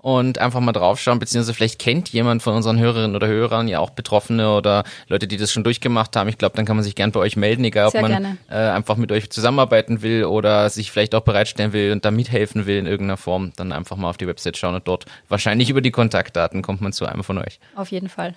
und 0.07 0.37
einfach 0.37 0.61
mal 0.61 0.71
draufschauen, 0.71 1.19
beziehungsweise 1.19 1.53
vielleicht 1.53 1.79
kennt 1.79 2.13
jemand 2.13 2.41
von 2.41 2.55
unseren 2.55 2.79
Hörerinnen 2.79 3.13
oder 3.13 3.27
Hörern 3.27 3.67
ja 3.67 3.79
auch 3.79 3.89
Betroffene 3.89 4.53
oder 4.53 4.85
Leute, 5.09 5.27
die 5.27 5.35
das 5.35 5.51
schon 5.51 5.65
durchgemacht 5.65 6.15
haben. 6.15 6.29
Ich 6.29 6.37
glaube, 6.37 6.55
dann 6.55 6.65
kann 6.65 6.77
man 6.77 6.83
sich 6.85 6.95
gern 6.95 7.11
bei 7.11 7.19
euch 7.19 7.35
melden, 7.35 7.65
egal 7.65 7.91
Sehr 7.91 8.01
ob 8.01 8.09
man 8.09 8.37
äh, 8.49 8.55
einfach 8.55 8.95
mit 8.95 9.11
euch 9.11 9.29
zusammenarbeiten 9.29 10.01
will 10.01 10.23
oder 10.23 10.69
sich 10.69 10.91
vielleicht 10.91 11.13
auch 11.13 11.23
bereitstellen 11.23 11.73
will 11.73 11.91
und 11.91 12.05
da 12.05 12.11
mithelfen 12.11 12.65
will 12.65 12.77
in 12.77 12.85
irgendeiner 12.85 13.17
Form. 13.17 13.51
Dann 13.57 13.73
einfach 13.73 13.97
mal 13.97 14.09
auf 14.09 14.15
die 14.15 14.27
Website 14.27 14.55
schauen 14.55 14.75
und 14.75 14.87
dort 14.87 15.07
wahrscheinlich 15.27 15.69
über 15.69 15.81
die 15.81 15.91
Kontaktdaten 15.91 16.61
kommt 16.61 16.79
man 16.79 16.93
zu 16.93 17.05
einem 17.05 17.25
von 17.25 17.37
euch. 17.37 17.59
Auf 17.75 17.91
jeden 17.91 18.07
Fall. 18.07 18.33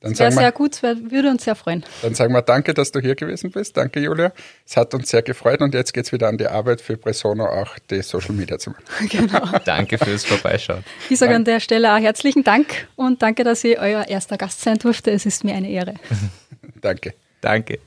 Dann 0.00 0.18
wäre 0.18 0.30
sehr 0.30 0.52
gut, 0.52 0.82
würde 0.82 1.30
uns 1.30 1.44
sehr 1.44 1.54
freuen. 1.54 1.82
Dann 2.02 2.14
sagen 2.14 2.34
wir 2.34 2.42
danke, 2.42 2.74
dass 2.74 2.92
du 2.92 3.00
hier 3.00 3.14
gewesen 3.14 3.50
bist. 3.50 3.76
Danke, 3.76 3.98
Julia. 4.00 4.32
Es 4.66 4.76
hat 4.76 4.92
uns 4.92 5.08
sehr 5.08 5.22
gefreut 5.22 5.62
und 5.62 5.72
jetzt 5.72 5.94
geht 5.94 6.04
es 6.04 6.12
wieder 6.12 6.28
an 6.28 6.36
die 6.36 6.46
Arbeit 6.46 6.82
für 6.82 6.98
Presono 6.98 7.46
auch 7.46 7.78
die 7.90 8.02
Social 8.02 8.34
Media 8.34 8.58
zu 8.58 8.70
machen. 8.70 8.84
Genau. 9.08 9.58
danke 9.64 9.96
fürs 9.96 10.24
Vorbeischauen. 10.24 10.84
Ich 11.08 11.18
sage 11.18 11.34
an 11.34 11.44
der 11.44 11.60
Stelle 11.60 11.94
auch 11.94 11.98
herzlichen 11.98 12.44
Dank 12.44 12.88
und 12.96 13.22
danke, 13.22 13.44
dass 13.44 13.64
ich 13.64 13.78
euer 13.78 14.06
erster 14.06 14.36
Gast 14.36 14.60
sein 14.60 14.78
durfte. 14.78 15.10
Es 15.10 15.24
ist 15.24 15.44
mir 15.44 15.54
eine 15.54 15.70
Ehre. 15.70 15.94
danke. 16.82 17.14
Danke. 17.40 17.78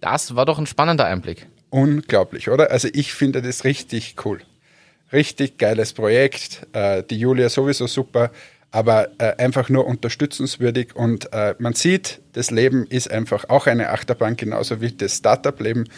Das 0.00 0.34
war 0.36 0.44
doch 0.44 0.58
ein 0.58 0.66
spannender 0.66 1.06
Einblick. 1.06 1.46
Unglaublich, 1.70 2.50
oder? 2.50 2.70
Also 2.70 2.88
ich 2.92 3.14
finde 3.14 3.40
das 3.40 3.64
richtig 3.64 4.16
cool. 4.24 4.40
Richtig 5.12 5.58
geiles 5.58 5.92
Projekt. 5.92 6.66
Äh, 6.72 7.02
die 7.02 7.18
Julia 7.18 7.48
sowieso 7.48 7.86
super 7.86 8.30
aber 8.72 9.08
äh, 9.18 9.36
einfach 9.36 9.68
nur 9.68 9.86
unterstützenswürdig. 9.86 10.96
Und 10.96 11.32
äh, 11.32 11.54
man 11.58 11.74
sieht, 11.74 12.20
das 12.32 12.50
Leben 12.50 12.86
ist 12.86 13.10
einfach 13.10 13.48
auch 13.48 13.66
eine 13.66 13.90
Achterbahn, 13.90 14.36
genauso 14.36 14.80
wie 14.80 14.90
das 14.90 15.18
Startup-Leben. 15.18 15.88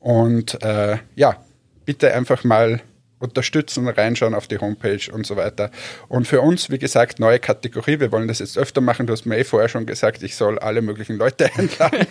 Und 0.00 0.60
äh, 0.64 0.96
ja, 1.14 1.36
bitte 1.84 2.12
einfach 2.12 2.42
mal 2.42 2.80
unterstützen, 3.18 3.86
reinschauen 3.86 4.34
auf 4.34 4.48
die 4.48 4.58
Homepage 4.58 5.12
und 5.12 5.24
so 5.24 5.36
weiter. 5.36 5.70
Und 6.08 6.26
für 6.26 6.40
uns, 6.40 6.70
wie 6.70 6.78
gesagt, 6.78 7.20
neue 7.20 7.38
Kategorie. 7.38 8.00
Wir 8.00 8.10
wollen 8.10 8.26
das 8.26 8.40
jetzt 8.40 8.58
öfter 8.58 8.80
machen. 8.80 9.06
Du 9.06 9.12
hast 9.12 9.26
mir 9.26 9.38
eh 9.38 9.44
vorher 9.44 9.68
schon 9.68 9.86
gesagt, 9.86 10.22
ich 10.24 10.34
soll 10.34 10.58
alle 10.58 10.82
möglichen 10.82 11.16
Leute 11.16 11.48
einladen. 11.56 12.06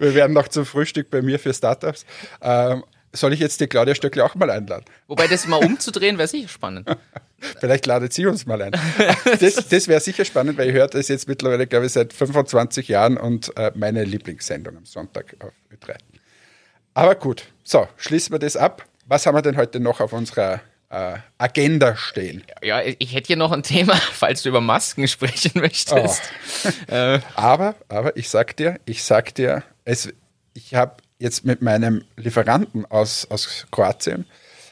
Wir 0.00 0.14
werden 0.14 0.32
noch 0.32 0.48
zum 0.48 0.66
Frühstück 0.66 1.10
bei 1.10 1.22
mir 1.22 1.38
für 1.38 1.54
Startups. 1.54 2.04
Ähm, 2.42 2.82
soll 3.12 3.32
ich 3.32 3.40
jetzt 3.40 3.60
die 3.60 3.66
Claudia 3.66 3.94
Stöckle 3.94 4.24
auch 4.24 4.34
mal 4.34 4.50
einladen? 4.50 4.84
Wobei 5.08 5.26
das 5.26 5.46
mal 5.46 5.64
umzudrehen 5.64 6.18
wäre 6.18 6.28
sicher 6.28 6.48
spannend. 6.48 6.88
Vielleicht 7.60 7.86
ladet 7.86 8.12
sie 8.12 8.26
uns 8.26 8.46
mal 8.46 8.60
ein. 8.60 8.72
Das, 9.40 9.68
das 9.68 9.88
wäre 9.88 10.00
sicher 10.00 10.24
spannend, 10.24 10.58
weil 10.58 10.68
ich 10.68 10.74
höre 10.74 10.88
das 10.88 11.08
jetzt 11.08 11.26
mittlerweile, 11.26 11.66
glaube 11.66 11.86
ich, 11.86 11.92
seit 11.92 12.12
25 12.12 12.88
Jahren 12.88 13.16
und 13.16 13.56
äh, 13.56 13.72
meine 13.74 14.04
Lieblingssendung 14.04 14.76
am 14.76 14.84
Sonntag 14.84 15.36
auf 15.40 15.52
Ö3. 15.72 15.96
Aber 16.94 17.14
gut, 17.14 17.44
so, 17.64 17.88
schließen 17.96 18.34
wir 18.34 18.38
das 18.38 18.56
ab. 18.56 18.84
Was 19.06 19.26
haben 19.26 19.34
wir 19.34 19.42
denn 19.42 19.56
heute 19.56 19.80
noch 19.80 20.00
auf 20.00 20.12
unserer 20.12 20.60
äh, 20.90 21.16
Agenda 21.38 21.96
stehen? 21.96 22.44
Ja, 22.62 22.82
ich 22.82 23.14
hätte 23.14 23.28
hier 23.28 23.36
noch 23.36 23.52
ein 23.52 23.62
Thema, 23.62 23.94
falls 24.12 24.42
du 24.42 24.50
über 24.50 24.60
Masken 24.60 25.08
sprechen 25.08 25.52
möchtest. 25.54 26.22
Oh. 26.64 26.92
Äh. 26.92 27.20
Aber, 27.34 27.74
aber 27.88 28.16
ich 28.16 28.28
sag 28.28 28.56
dir, 28.56 28.78
ich 28.84 29.02
sag 29.02 29.34
dir, 29.34 29.62
es, 29.84 30.12
ich 30.52 30.74
habe 30.74 30.96
jetzt 31.20 31.44
mit 31.44 31.62
meinem 31.62 32.02
Lieferanten 32.16 32.86
aus, 32.86 33.26
aus 33.30 33.66
Kroatien, 33.70 34.24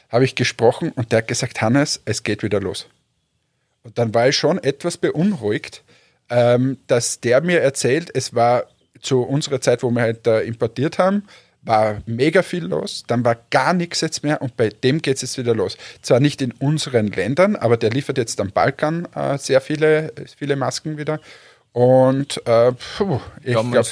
habe 0.09 0.25
ich 0.25 0.35
gesprochen 0.35 0.91
und 0.91 1.11
der 1.11 1.19
hat 1.19 1.27
gesagt, 1.27 1.61
Hannes, 1.61 2.01
es 2.05 2.23
geht 2.23 2.43
wieder 2.43 2.59
los. 2.59 2.87
Und 3.83 3.97
dann 3.97 4.13
war 4.13 4.27
ich 4.27 4.35
schon 4.35 4.57
etwas 4.57 4.97
beunruhigt, 4.97 5.83
ähm, 6.29 6.77
dass 6.87 7.21
der 7.21 7.41
mir 7.41 7.61
erzählt, 7.61 8.09
es 8.13 8.33
war 8.33 8.65
zu 8.99 9.21
unserer 9.21 9.61
Zeit, 9.61 9.83
wo 9.83 9.91
wir 9.91 10.01
halt 10.01 10.27
da 10.27 10.39
importiert 10.39 10.97
haben, 10.97 11.23
war 11.61 12.01
mega 12.05 12.41
viel 12.41 12.65
los, 12.65 13.03
dann 13.07 13.23
war 13.23 13.37
gar 13.49 13.73
nichts 13.73 14.01
jetzt 14.01 14.23
mehr 14.23 14.41
und 14.41 14.57
bei 14.57 14.69
dem 14.69 15.01
geht 15.01 15.17
es 15.17 15.21
jetzt 15.21 15.37
wieder 15.37 15.53
los. 15.53 15.77
Zwar 16.01 16.19
nicht 16.19 16.41
in 16.41 16.51
unseren 16.53 17.07
Ländern, 17.07 17.55
aber 17.55 17.77
der 17.77 17.91
liefert 17.91 18.17
jetzt 18.17 18.39
am 18.41 18.51
Balkan 18.51 19.07
äh, 19.13 19.37
sehr 19.37 19.61
viele, 19.61 20.11
viele 20.37 20.55
Masken 20.55 20.97
wieder 20.97 21.19
und 21.71 22.45
äh, 22.47 22.71
puh, 22.71 23.19
ich 23.43 23.53
ja, 23.53 23.61
man, 23.61 23.71
glaub, 23.71 23.85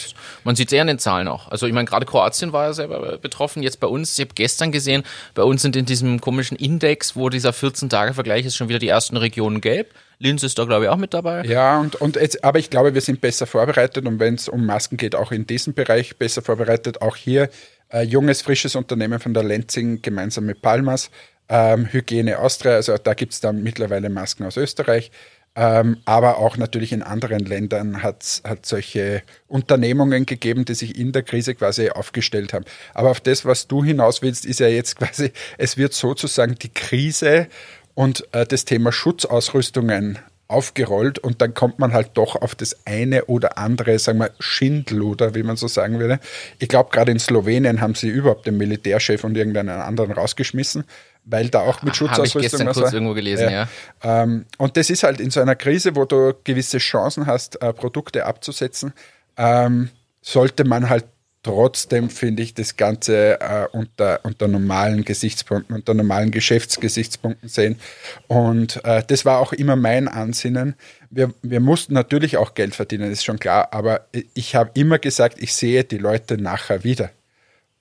man 0.43 0.55
sieht 0.55 0.69
sehr 0.69 0.81
an 0.81 0.87
den 0.87 0.97
Zahlen 0.97 1.27
auch. 1.27 1.49
Also 1.49 1.67
ich 1.67 1.73
meine, 1.73 1.85
gerade 1.85 2.05
Kroatien 2.05 2.51
war 2.51 2.65
ja 2.65 2.73
selber 2.73 3.17
betroffen. 3.19 3.61
Jetzt 3.61 3.79
bei 3.79 3.87
uns, 3.87 4.17
ich 4.17 4.25
habe 4.25 4.33
gestern 4.33 4.71
gesehen, 4.71 5.03
bei 5.35 5.43
uns 5.43 5.61
sind 5.61 5.75
in 5.75 5.85
diesem 5.85 6.19
komischen 6.19 6.57
Index, 6.57 7.15
wo 7.15 7.29
dieser 7.29 7.51
14-Tage-Vergleich 7.51 8.45
ist, 8.45 8.55
schon 8.55 8.67
wieder 8.69 8.79
die 8.79 8.87
ersten 8.87 9.15
Regionen 9.15 9.61
gelb. 9.61 9.93
Linz 10.19 10.41
ist 10.41 10.57
da, 10.57 10.65
glaube 10.65 10.85
ich, 10.85 10.89
auch 10.89 10.97
mit 10.97 11.13
dabei. 11.13 11.43
Ja, 11.43 11.79
und, 11.79 11.95
und 12.01 12.15
jetzt, 12.15 12.43
aber 12.43 12.57
ich 12.57 12.71
glaube, 12.71 12.95
wir 12.95 13.01
sind 13.01 13.21
besser 13.21 13.45
vorbereitet 13.45 14.07
und 14.07 14.19
wenn 14.19 14.33
es 14.33 14.49
um 14.49 14.65
Masken 14.65 14.97
geht, 14.97 15.13
auch 15.13 15.31
in 15.31 15.45
diesem 15.45 15.75
Bereich 15.75 16.17
besser 16.17 16.41
vorbereitet. 16.41 17.03
Auch 17.03 17.15
hier 17.15 17.49
äh, 17.89 18.01
junges, 18.01 18.41
frisches 18.41 18.75
Unternehmen 18.75 19.19
von 19.19 19.35
der 19.35 19.43
Lenzing 19.43 20.01
gemeinsam 20.01 20.45
mit 20.45 20.63
Palmas, 20.63 21.11
ähm, 21.49 21.87
Hygiene 21.91 22.39
Austria, 22.39 22.73
also 22.73 22.97
da 22.97 23.13
gibt 23.13 23.33
es 23.33 23.39
dann 23.39 23.61
mittlerweile 23.63 24.09
Masken 24.09 24.45
aus 24.45 24.57
Österreich. 24.57 25.11
Ähm, 25.59 25.97
aber 26.05 26.37
auch 26.37 26.55
natürlich 26.57 26.93
in 26.93 27.01
anderen 27.01 27.39
Ländern 27.39 28.03
hat 28.03 28.21
es 28.21 28.43
solche 28.61 29.23
Unternehmungen 29.47 30.27
gegeben, 30.27 30.65
die 30.65 30.75
sich 30.75 30.99
in 30.99 31.13
der 31.13 31.23
Krise 31.23 31.55
quasi 31.55 31.89
aufgestellt 31.89 32.53
haben. 32.53 32.65
Aber 32.93 33.09
auf 33.09 33.19
das, 33.19 33.43
was 33.43 33.67
du 33.67 33.83
hinaus 33.83 34.21
willst, 34.21 34.45
ist 34.45 34.59
ja 34.59 34.67
jetzt 34.67 34.95
quasi, 34.99 35.31
es 35.57 35.75
wird 35.75 35.93
sozusagen 35.93 36.55
die 36.55 36.69
Krise 36.69 37.47
und 37.95 38.27
äh, 38.33 38.45
das 38.45 38.65
Thema 38.65 38.91
Schutzausrüstungen 38.91 40.19
aufgerollt 40.47 41.19
und 41.19 41.41
dann 41.41 41.53
kommt 41.53 41.79
man 41.79 41.91
halt 41.91 42.11
doch 42.13 42.35
auf 42.35 42.55
das 42.55 42.85
eine 42.85 43.25
oder 43.25 43.57
andere, 43.57 43.97
sagen 43.99 44.19
wir, 44.19 44.31
Schindluder, 44.39 45.35
wie 45.35 45.43
man 45.43 45.57
so 45.57 45.67
sagen 45.67 45.99
würde. 45.99 46.19
Ich 46.59 46.69
glaube, 46.69 46.91
gerade 46.91 47.11
in 47.11 47.19
Slowenien 47.19 47.81
haben 47.81 47.95
sie 47.95 48.07
überhaupt 48.07 48.45
den 48.45 48.57
Militärchef 48.57 49.23
und 49.23 49.35
irgendeinen 49.35 49.69
anderen 49.69 50.11
rausgeschmissen, 50.11 50.85
weil 51.29 51.49
da 51.49 51.59
auch 51.59 51.81
mit 51.81 51.95
Schutzausrüstung. 51.95 52.41
Habe 52.41 52.45
ich 52.45 52.51
gestern 52.51 52.73
kurz 52.73 52.93
irgendwo 52.93 53.13
gelesen, 53.13 53.49
ja. 53.49 53.67
ja. 54.03 54.23
Ähm, 54.23 54.45
und 54.57 54.77
das 54.77 54.89
ist 54.89 55.03
halt 55.03 55.19
in 55.19 55.29
so 55.29 55.41
einer 55.41 55.55
Krise, 55.55 55.95
wo 55.95 56.05
du 56.05 56.33
gewisse 56.43 56.77
Chancen 56.77 57.27
hast, 57.27 57.61
äh, 57.61 57.73
Produkte 57.73 58.25
abzusetzen, 58.25 58.93
ähm, 59.35 59.89
sollte 60.21 60.63
man 60.63 60.89
halt 60.89 61.05
trotzdem, 61.43 62.09
finde 62.09 62.43
ich, 62.43 62.53
das 62.53 62.75
Ganze 62.75 63.39
äh, 63.39 63.67
unter, 63.71 64.19
unter 64.23 64.47
normalen 64.47 65.03
Gesichtspunkten, 65.05 65.75
unter 65.75 65.93
normalen 65.93 66.31
Geschäftsgesichtspunkten 66.31 67.47
sehen. 67.47 67.79
Und 68.27 68.83
äh, 68.85 69.03
das 69.05 69.23
war 69.23 69.39
auch 69.39 69.53
immer 69.53 69.75
mein 69.75 70.07
Ansinnen. 70.07 70.75
Wir, 71.09 71.33
wir 71.41 71.59
mussten 71.59 71.93
natürlich 71.93 72.37
auch 72.37 72.53
Geld 72.53 72.75
verdienen, 72.75 73.11
ist 73.11 73.23
schon 73.23 73.39
klar, 73.39 73.69
aber 73.71 74.07
ich 74.33 74.55
habe 74.55 74.71
immer 74.73 74.99
gesagt, 74.99 75.41
ich 75.41 75.53
sehe 75.53 75.83
die 75.83 75.97
Leute 75.97 76.37
nachher 76.41 76.83
wieder. 76.83 77.11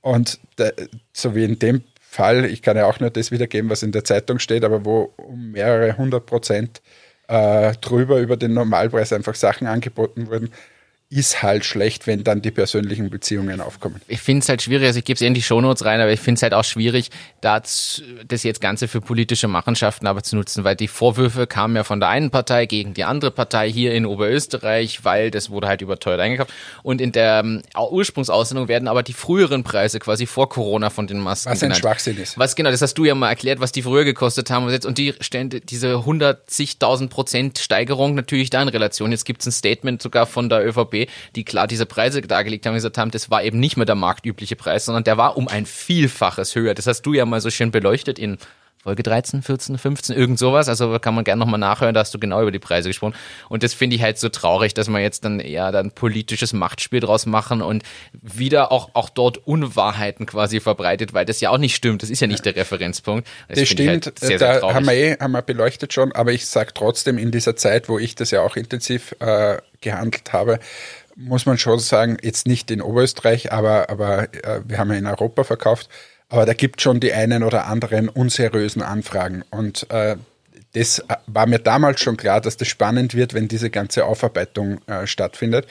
Und 0.01 0.39
da, 0.57 0.71
so 1.13 1.35
wie 1.35 1.45
in 1.45 1.59
dem 1.59 1.83
Fall, 2.17 2.47
ich 2.47 2.63
kann 2.63 2.77
ja 2.77 2.87
auch 2.87 2.99
nur 2.99 3.11
das 3.11 3.31
wiedergeben, 3.31 3.71
was 3.71 3.83
in 3.83 3.93
der 3.93 4.05
Zeitung 4.05 4.39
steht, 4.39 4.65
aber 4.65 4.85
wo 4.85 5.13
um 5.19 5.53
mehrere 5.53 5.97
hundert 5.99 6.27
Prozent 6.27 6.81
äh, 7.29 7.73
drüber 7.81 8.21
über 8.21 8.37
den 8.37 8.55
Normalpreis 8.55 9.13
einfach 9.13 9.35
Sachen 9.35 9.67
angeboten 9.67 10.29
wurden, 10.29 10.51
ist 11.17 11.43
halt 11.43 11.65
schlecht, 11.65 12.07
wenn 12.07 12.25
dann 12.25 12.43
die 12.43 12.51
persönlichen 12.51 13.11
Beziehungen 13.11 13.61
aufkommen. 13.61 14.01
Ich 14.07 14.21
finde 14.21 14.43
es 14.43 14.49
halt 14.49 14.63
schwierig, 14.63 14.87
also 14.87 14.99
ich 14.99 15.05
gebe 15.05 15.17
es 15.17 15.23
in 15.23 15.35
die 15.35 15.43
Shownotes 15.43 15.85
rein, 15.85 16.01
aber 16.01 16.13
ich 16.13 16.21
finde 16.21 16.39
es 16.39 16.43
halt 16.43 16.55
auch 16.55 16.65
schwierig, 16.65 17.11
das, 17.41 18.03
das 18.29 18.43
jetzt 18.43 18.61
Ganze 18.61 18.87
für 18.87 19.01
politische 19.01 19.49
Machenschaften 19.49 20.07
aber 20.07 20.23
zu 20.23 20.37
nutzen, 20.37 20.65
weil 20.65 20.77
die 20.77 20.89
Vorwürfe 20.89 21.47
kamen 21.47 21.77
ja 21.77 21.85
von 21.85 22.01
der 22.01 22.11
einen 22.11 22.31
Partei 22.31 22.67
gegen 22.67 22.95
die 22.95 23.05
andere 23.05 23.31
Partei 23.31 23.71
hier 23.71 23.95
in 23.95 24.05
Oberösterreich, 24.05 25.05
weil 25.05 25.31
das 25.31 25.51
wurde 25.51 25.69
halt 25.69 25.81
überteuert 25.81 26.21
eingekauft. 26.21 26.53
Und 26.83 27.01
in 27.01 27.13
der 27.13 27.43
um, 27.43 27.63
Ursprungsaussendung 27.91 28.69
werden 28.69 28.89
aber 28.89 29.03
die 29.03 29.13
früheren 29.13 29.65
Preise 29.65 29.99
quasi 29.99 30.27
vor 30.27 30.49
Corona 30.49 30.91
von 30.91 31.07
den 31.07 31.19
Masken 31.19 31.51
Was 31.51 31.63
ein 31.63 31.69
genannt. 31.69 31.81
Schwachsinn 31.81 32.19
ist. 32.19 32.39
Was 32.39 32.57
genau, 32.57 32.71
das 32.71 32.83
hast 32.83 32.95
du 32.95 33.05
ja 33.05 33.15
mal 33.15 33.29
erklärt, 33.29 33.61
was 33.61 33.73
die 33.73 33.83
früher 33.83 34.05
gekostet 34.05 34.51
haben. 34.51 34.67
Und 34.67 34.99
die 34.99 35.15
stellen 35.21 35.49
diese 35.49 35.95
100.000 35.95 37.09
Prozent 37.09 37.59
Steigerung 37.59 38.15
natürlich 38.15 38.51
da 38.51 38.63
in 38.63 38.69
Relation. 38.69 39.13
Jetzt 39.13 39.25
gibt 39.25 39.41
es 39.41 39.47
ein 39.47 39.53
Statement 39.53 40.03
sogar 40.03 40.27
von 40.27 40.49
der 40.49 40.67
ÖVP, 40.67 41.06
die 41.35 41.45
klar 41.45 41.67
diese 41.67 41.87
Preise 41.87 42.21
dargelegt 42.23 42.67
haben 42.67 42.75
gesagt 42.75 42.99
haben, 42.99 43.11
das 43.11 43.31
war 43.31 43.43
eben 43.43 43.59
nicht 43.61 43.77
mehr 43.77 43.87
der 43.87 43.95
marktübliche 43.95 44.57
Preis, 44.57 44.85
sondern 44.85 45.05
der 45.05 45.17
war 45.17 45.37
um 45.37 45.49
ein 45.49 45.67
Vielfaches 45.67 46.55
höher. 46.55 46.75
Das 46.75 46.87
hast 46.87 47.03
du 47.03 47.15
ja 47.15 47.25
mal 47.27 47.41
so 47.41 47.51
schön 47.51 47.71
beleuchtet 47.71 48.19
in 48.19 48.39
Folge 48.87 49.03
13, 49.03 49.43
14, 49.43 49.79
15, 49.79 50.17
irgend 50.17 50.39
sowas. 50.39 50.69
Also 50.69 50.97
kann 51.01 51.13
man 51.17 51.25
gerne 51.25 51.41
nochmal 51.41 51.59
nachhören, 51.59 51.93
da 51.93 51.99
hast 52.03 52.15
du 52.15 52.21
genau 52.21 52.41
über 52.41 52.53
die 52.53 52.61
Preise 52.61 52.89
gesprochen. 52.89 53.17
Und 53.49 53.65
das 53.65 53.75
finde 53.75 53.97
ich 53.97 54.03
halt 54.03 54.17
so 54.17 54.29
traurig, 54.29 54.75
dass 54.75 54.89
man 54.89 55.03
jetzt 55.03 55.25
dann 55.25 55.41
eher 55.41 55.73
dann 55.73 55.91
politisches 55.91 56.53
Machtspiel 56.53 57.01
draus 57.01 57.27
machen 57.27 57.63
und 57.63 57.83
wieder 58.13 58.71
auch, 58.71 58.91
auch 58.93 59.09
dort 59.09 59.45
Unwahrheiten 59.45 60.25
quasi 60.25 60.61
verbreitet, 60.61 61.15
weil 61.15 61.25
das 61.25 61.41
ja 61.41 61.51
auch 61.51 61.59
nicht 61.59 61.75
stimmt. 61.75 62.05
Das 62.05 62.11
ist 62.11 62.21
ja 62.21 62.29
nicht 62.29 62.45
der 62.45 62.55
Referenzpunkt. 62.55 63.27
Das, 63.49 63.59
das 63.59 63.69
stimmt, 63.71 64.07
halt 64.07 64.19
sehr, 64.21 64.39
sehr 64.39 64.61
da 64.61 64.73
haben 64.73 64.87
wir 64.87 64.95
eh 64.95 65.17
haben 65.19 65.33
wir 65.33 65.43
beleuchtet 65.43 65.93
schon, 65.93 66.13
aber 66.13 66.33
ich 66.33 66.47
sage 66.47 66.71
trotzdem 66.73 67.19
in 67.19 67.33
dieser 67.33 67.57
Zeit, 67.57 67.89
wo 67.89 67.99
ich 67.99 68.15
das 68.15 68.31
ja 68.31 68.43
auch 68.43 68.55
intensiv 68.55 69.17
äh, 69.19 69.57
gehandelt 69.81 70.33
habe, 70.33 70.61
muss 71.17 71.45
man 71.45 71.59
schon 71.59 71.81
sagen, 71.81 72.19
jetzt 72.23 72.47
nicht 72.47 72.71
in 72.71 72.81
Oberösterreich, 72.81 73.51
aber, 73.51 73.91
aber 73.91 74.33
äh, 74.45 74.61
wir 74.65 74.79
haben 74.79 74.93
ja 74.93 74.99
in 74.99 75.07
Europa 75.07 75.43
verkauft, 75.43 75.89
aber 76.29 76.47
da 76.47 76.55
gibt 76.55 76.81
schon 76.83 77.01
die 77.01 77.13
einen 77.13 77.43
oder 77.43 77.67
anderen 77.67 78.09
unseriösen 78.09 78.83
Anfragen. 78.83 79.45
Und 79.51 79.89
äh, 79.91 80.17
das 80.73 81.03
war 81.27 81.47
mir 81.47 81.59
damals 81.59 82.01
schon 82.01 82.17
klar, 82.17 82.41
dass 82.41 82.57
das 82.57 82.69
spannend 82.69 83.15
wird, 83.15 83.33
wenn 83.33 83.49
diese 83.49 83.71
ganze 83.71 84.05
Aufarbeitung 84.05 84.81
äh, 84.87 85.07
stattfindet. 85.07 85.67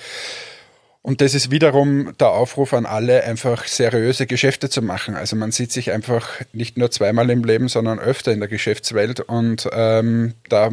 Und 1.01 1.21
das 1.21 1.35
ist 1.35 1.51
wiederum 1.51 2.17
der 2.19 2.29
Aufruf 2.29 2.73
an 2.73 2.87
alle, 2.87 3.23
einfach 3.25 3.67
seriöse 3.67 4.25
Geschäfte 4.25 4.69
zu 4.69 4.81
machen. 4.81 5.13
Also 5.13 5.35
man 5.35 5.51
sieht 5.51 5.71
sich 5.71 5.91
einfach 5.91 6.27
nicht 6.51 6.77
nur 6.77 6.89
zweimal 6.89 7.29
im 7.29 7.43
Leben, 7.43 7.67
sondern 7.67 7.99
öfter 7.99 8.31
in 8.31 8.39
der 8.39 8.49
Geschäftswelt. 8.49 9.19
Und 9.19 9.69
ähm, 9.71 10.33
da 10.49 10.71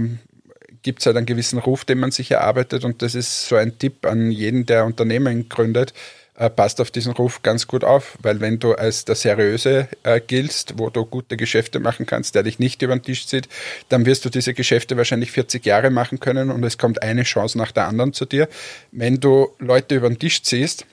gibt 0.82 1.00
es 1.00 1.06
halt 1.06 1.18
einen 1.18 1.26
gewissen 1.26 1.58
Ruf, 1.58 1.84
den 1.84 1.98
man 1.98 2.12
sich 2.12 2.30
erarbeitet. 2.30 2.84
Und 2.84 3.02
das 3.02 3.14
ist 3.14 3.46
so 3.46 3.56
ein 3.56 3.78
Tipp 3.78 4.06
an 4.06 4.30
jeden, 4.30 4.64
der 4.64 4.86
Unternehmen 4.86 5.50
gründet 5.50 5.92
äh, 5.92 6.21
passt 6.48 6.80
auf 6.80 6.90
diesen 6.90 7.12
Ruf 7.12 7.42
ganz 7.42 7.66
gut 7.66 7.84
auf, 7.84 8.18
weil 8.22 8.40
wenn 8.40 8.58
du 8.58 8.74
als 8.74 9.04
der 9.04 9.14
Seriöse 9.14 9.88
äh, 10.02 10.20
giltst, 10.20 10.78
wo 10.78 10.90
du 10.90 11.04
gute 11.04 11.36
Geschäfte 11.36 11.80
machen 11.80 12.06
kannst, 12.06 12.34
der 12.34 12.42
dich 12.42 12.58
nicht 12.58 12.82
über 12.82 12.96
den 12.96 13.02
Tisch 13.02 13.26
zieht, 13.26 13.48
dann 13.88 14.06
wirst 14.06 14.24
du 14.24 14.30
diese 14.30 14.54
Geschäfte 14.54 14.96
wahrscheinlich 14.96 15.32
40 15.32 15.64
Jahre 15.64 15.90
machen 15.90 16.20
können 16.20 16.50
und 16.50 16.64
es 16.64 16.78
kommt 16.78 17.02
eine 17.02 17.22
Chance 17.22 17.58
nach 17.58 17.72
der 17.72 17.86
anderen 17.86 18.12
zu 18.12 18.24
dir. 18.24 18.48
Wenn 18.90 19.20
du 19.20 19.50
Leute 19.58 19.96
über 19.96 20.08
den 20.08 20.18
Tisch 20.18 20.42
ziehst, 20.42 20.86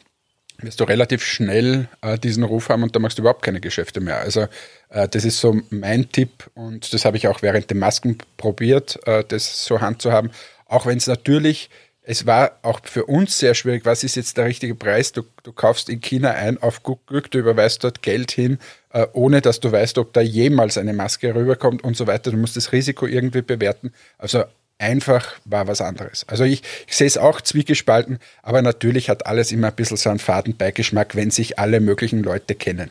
wirst 0.62 0.80
du 0.80 0.84
relativ 0.84 1.24
schnell 1.24 1.88
äh, 2.02 2.18
diesen 2.18 2.43
Ruf 2.43 2.70
haben 2.70 2.84
und 2.84 2.95
da 2.95 3.00
machst 3.00 3.18
du 3.18 3.22
überhaupt 3.22 3.43
keine 3.43 3.62
Geschäfte 3.62 4.02
mehr. 4.02 4.20
Also 4.20 4.47
äh, 4.89 5.08
das 5.08 5.26
ist 5.26 5.39
so 5.39 5.60
mein 5.70 6.12
Tipp 6.12 6.50
und 6.54 6.93
das 6.93 7.06
habe 7.06 7.18
ich 7.18 7.28
auch 7.28 7.41
während 7.41 7.70
den 7.70 7.80
Masken 7.80 8.18
probiert, 8.38 9.00
äh, 9.08 9.24
das 9.28 9.66
so 9.66 9.82
handzuhaben. 9.82 10.32
Auch 10.66 10.86
wenn 10.86 10.97
es 10.97 11.08
natürlich 11.08 11.70
es 12.10 12.26
war 12.26 12.57
auch 12.64 12.80
für 12.86 13.05
uns 13.05 13.38
sehr 13.38 13.53
schwierig, 13.53 13.86
was 13.86 14.03
ist 14.03 14.16
jetzt 14.16 14.36
der 14.36 14.45
richtige 14.45 14.74
Preis? 14.74 15.12
Du, 15.12 15.22
du 15.43 15.51
kaufst 15.51 15.89
in 15.89 16.01
China 16.01 16.32
ein 16.32 16.57
auf 16.57 16.82
Glück, 16.82 17.30
du 17.30 17.38
überweist 17.38 17.84
dort 17.84 18.01
Geld 18.01 18.32
hin, 18.32 18.57
äh, 18.91 19.05
ohne 19.14 19.41
dass 19.41 19.60
du 19.60 19.72
weißt, 19.72 19.99
ob 19.99 20.12
da 20.14 20.22
jemals 20.22 20.80
eine 20.80 20.93
Maske 20.93 21.36
rüberkommt 21.36 21.84
und 21.84 21.95
so 21.95 22.07
weiter. 22.07 22.32
Du 22.32 22.38
musst 22.38 22.57
das 22.57 22.72
Risiko 22.72 23.05
irgendwie 23.05 23.43
bewerten. 23.43 23.93
Also 24.18 24.43
einfach 24.80 25.34
war 25.45 25.68
was 25.68 25.82
anderes. 25.82 26.26
Also 26.28 26.45
ich, 26.45 26.64
ich 26.88 26.97
sehe 26.97 27.05
es 27.05 27.20
auch 27.20 27.41
zwiegespalten, 27.41 28.18
aber 28.41 28.64
natürlich 28.64 29.12
hat 29.12 29.28
alles 29.28 29.51
immer 29.51 29.68
ein 29.68 29.76
bisschen 29.76 29.97
so 29.97 30.10
einen 30.10 30.18
Fadenbeigeschmack, 30.18 31.16
wenn 31.16 31.30
sich 31.30 31.60
alle 31.60 31.80
möglichen 31.80 32.24
Leute 32.24 32.55
kennen. 32.55 32.89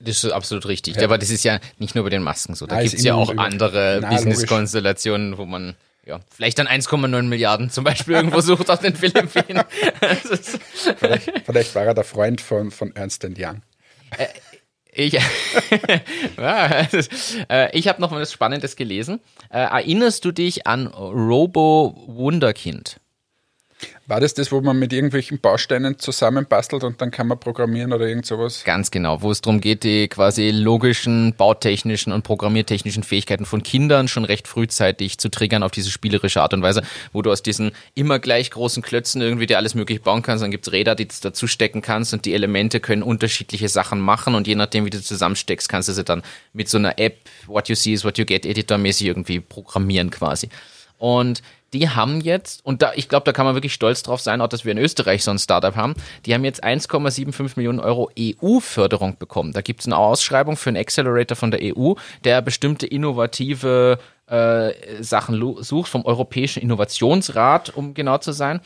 Das 0.00 0.24
ist 0.24 0.30
absolut 0.30 0.64
richtig. 0.64 0.96
Ja. 0.96 1.02
Aber 1.02 1.18
das 1.18 1.28
ist 1.28 1.44
ja 1.44 1.60
nicht 1.78 1.94
nur 1.94 2.04
bei 2.04 2.10
den 2.10 2.22
Masken 2.22 2.54
so. 2.54 2.66
Da 2.66 2.80
gibt 2.80 2.94
es 2.94 3.04
ja 3.04 3.16
auch 3.16 3.36
andere 3.36 4.00
Business-Konstellationen, 4.00 5.36
wo 5.36 5.44
man 5.44 5.74
ja, 6.06 6.20
vielleicht 6.30 6.58
dann 6.58 6.68
1,9 6.68 7.22
Milliarden 7.22 7.68
zum 7.68 7.82
Beispiel 7.82 8.14
irgendwo 8.14 8.40
sucht 8.40 8.70
auf 8.70 8.78
den 8.78 8.94
Philippinen. 8.94 9.64
vielleicht, 10.96 11.32
vielleicht, 11.44 11.74
war 11.74 11.84
er 11.84 11.94
der 11.94 12.04
Freund 12.04 12.40
von, 12.40 12.70
von 12.70 12.94
Ernst 12.94 13.24
Young. 13.24 13.62
Äh, 14.16 14.28
Ich, 14.92 15.12
ja, 16.38 16.86
äh, 17.50 17.76
ich 17.76 17.88
habe 17.88 18.00
noch 18.00 18.10
mal 18.12 18.22
was 18.22 18.32
Spannendes 18.32 18.76
gelesen. 18.76 19.20
Äh, 19.50 19.58
erinnerst 19.58 20.24
du 20.24 20.32
dich 20.32 20.66
an 20.66 20.86
Robo 20.86 22.04
Wunderkind? 22.06 23.00
War 24.08 24.20
das 24.20 24.34
das, 24.34 24.52
wo 24.52 24.60
man 24.60 24.78
mit 24.78 24.92
irgendwelchen 24.92 25.40
Bausteinen 25.40 25.98
zusammenbastelt 25.98 26.84
und 26.84 27.00
dann 27.02 27.10
kann 27.10 27.26
man 27.26 27.40
programmieren 27.40 27.92
oder 27.92 28.06
irgend 28.06 28.24
sowas? 28.24 28.62
Ganz 28.62 28.92
genau, 28.92 29.20
wo 29.20 29.32
es 29.32 29.40
darum 29.40 29.60
geht, 29.60 29.82
die 29.82 30.06
quasi 30.06 30.52
logischen, 30.52 31.34
bautechnischen 31.34 32.12
und 32.12 32.22
programmiertechnischen 32.22 33.02
Fähigkeiten 33.02 33.46
von 33.46 33.64
Kindern 33.64 34.06
schon 34.06 34.24
recht 34.24 34.46
frühzeitig 34.46 35.18
zu 35.18 35.28
triggern 35.28 35.64
auf 35.64 35.72
diese 35.72 35.90
spielerische 35.90 36.40
Art 36.40 36.54
und 36.54 36.62
Weise, 36.62 36.82
wo 37.12 37.20
du 37.20 37.32
aus 37.32 37.42
diesen 37.42 37.72
immer 37.96 38.20
gleich 38.20 38.52
großen 38.52 38.80
Klötzen 38.80 39.22
irgendwie 39.22 39.46
dir 39.46 39.56
alles 39.56 39.74
möglich 39.74 40.02
bauen 40.02 40.22
kannst, 40.22 40.44
dann 40.44 40.52
gibt's 40.52 40.70
Räder, 40.70 40.94
die 40.94 41.08
du 41.08 41.14
dazu 41.20 41.48
stecken 41.48 41.82
kannst 41.82 42.14
und 42.14 42.26
die 42.26 42.34
Elemente 42.34 42.78
können 42.78 43.02
unterschiedliche 43.02 43.68
Sachen 43.68 43.98
machen 43.98 44.36
und 44.36 44.46
je 44.46 44.54
nachdem, 44.54 44.84
wie 44.84 44.90
du 44.90 45.02
zusammensteckst, 45.02 45.68
kannst 45.68 45.88
du 45.88 45.92
sie 45.92 46.04
dann 46.04 46.22
mit 46.52 46.68
so 46.68 46.78
einer 46.78 46.96
App, 47.00 47.16
What 47.48 47.68
You 47.68 47.74
See 47.74 47.94
is 47.94 48.04
What 48.04 48.18
You 48.18 48.24
Get 48.24 48.46
Editor 48.46 48.78
mäßig 48.78 49.08
irgendwie 49.08 49.40
programmieren 49.40 50.10
quasi. 50.10 50.48
Und 50.98 51.42
die 51.72 51.90
haben 51.90 52.20
jetzt, 52.20 52.64
und 52.64 52.82
da, 52.82 52.92
ich 52.94 53.08
glaube, 53.08 53.24
da 53.24 53.32
kann 53.32 53.44
man 53.44 53.54
wirklich 53.54 53.74
stolz 53.74 54.02
drauf 54.02 54.20
sein, 54.20 54.40
auch 54.40 54.48
dass 54.48 54.64
wir 54.64 54.72
in 54.72 54.78
Österreich 54.78 55.24
so 55.24 55.30
ein 55.30 55.38
Startup 55.38 55.74
haben, 55.74 55.94
die 56.24 56.32
haben 56.32 56.44
jetzt 56.44 56.64
1,75 56.64 57.52
Millionen 57.56 57.80
Euro 57.80 58.10
EU-Förderung 58.18 59.18
bekommen. 59.18 59.52
Da 59.52 59.60
gibt 59.60 59.80
es 59.80 59.86
eine 59.86 59.96
Ausschreibung 59.96 60.56
für 60.56 60.70
einen 60.70 60.76
Accelerator 60.76 61.36
von 61.36 61.50
der 61.50 61.60
EU, 61.62 61.94
der 62.24 62.40
bestimmte 62.40 62.86
innovative 62.86 63.98
äh, 64.26 64.72
Sachen 65.00 65.62
sucht, 65.62 65.90
vom 65.90 66.04
Europäischen 66.04 66.62
Innovationsrat, 66.62 67.70
um 67.76 67.94
genau 67.94 68.18
zu 68.18 68.32
sein. 68.32 68.60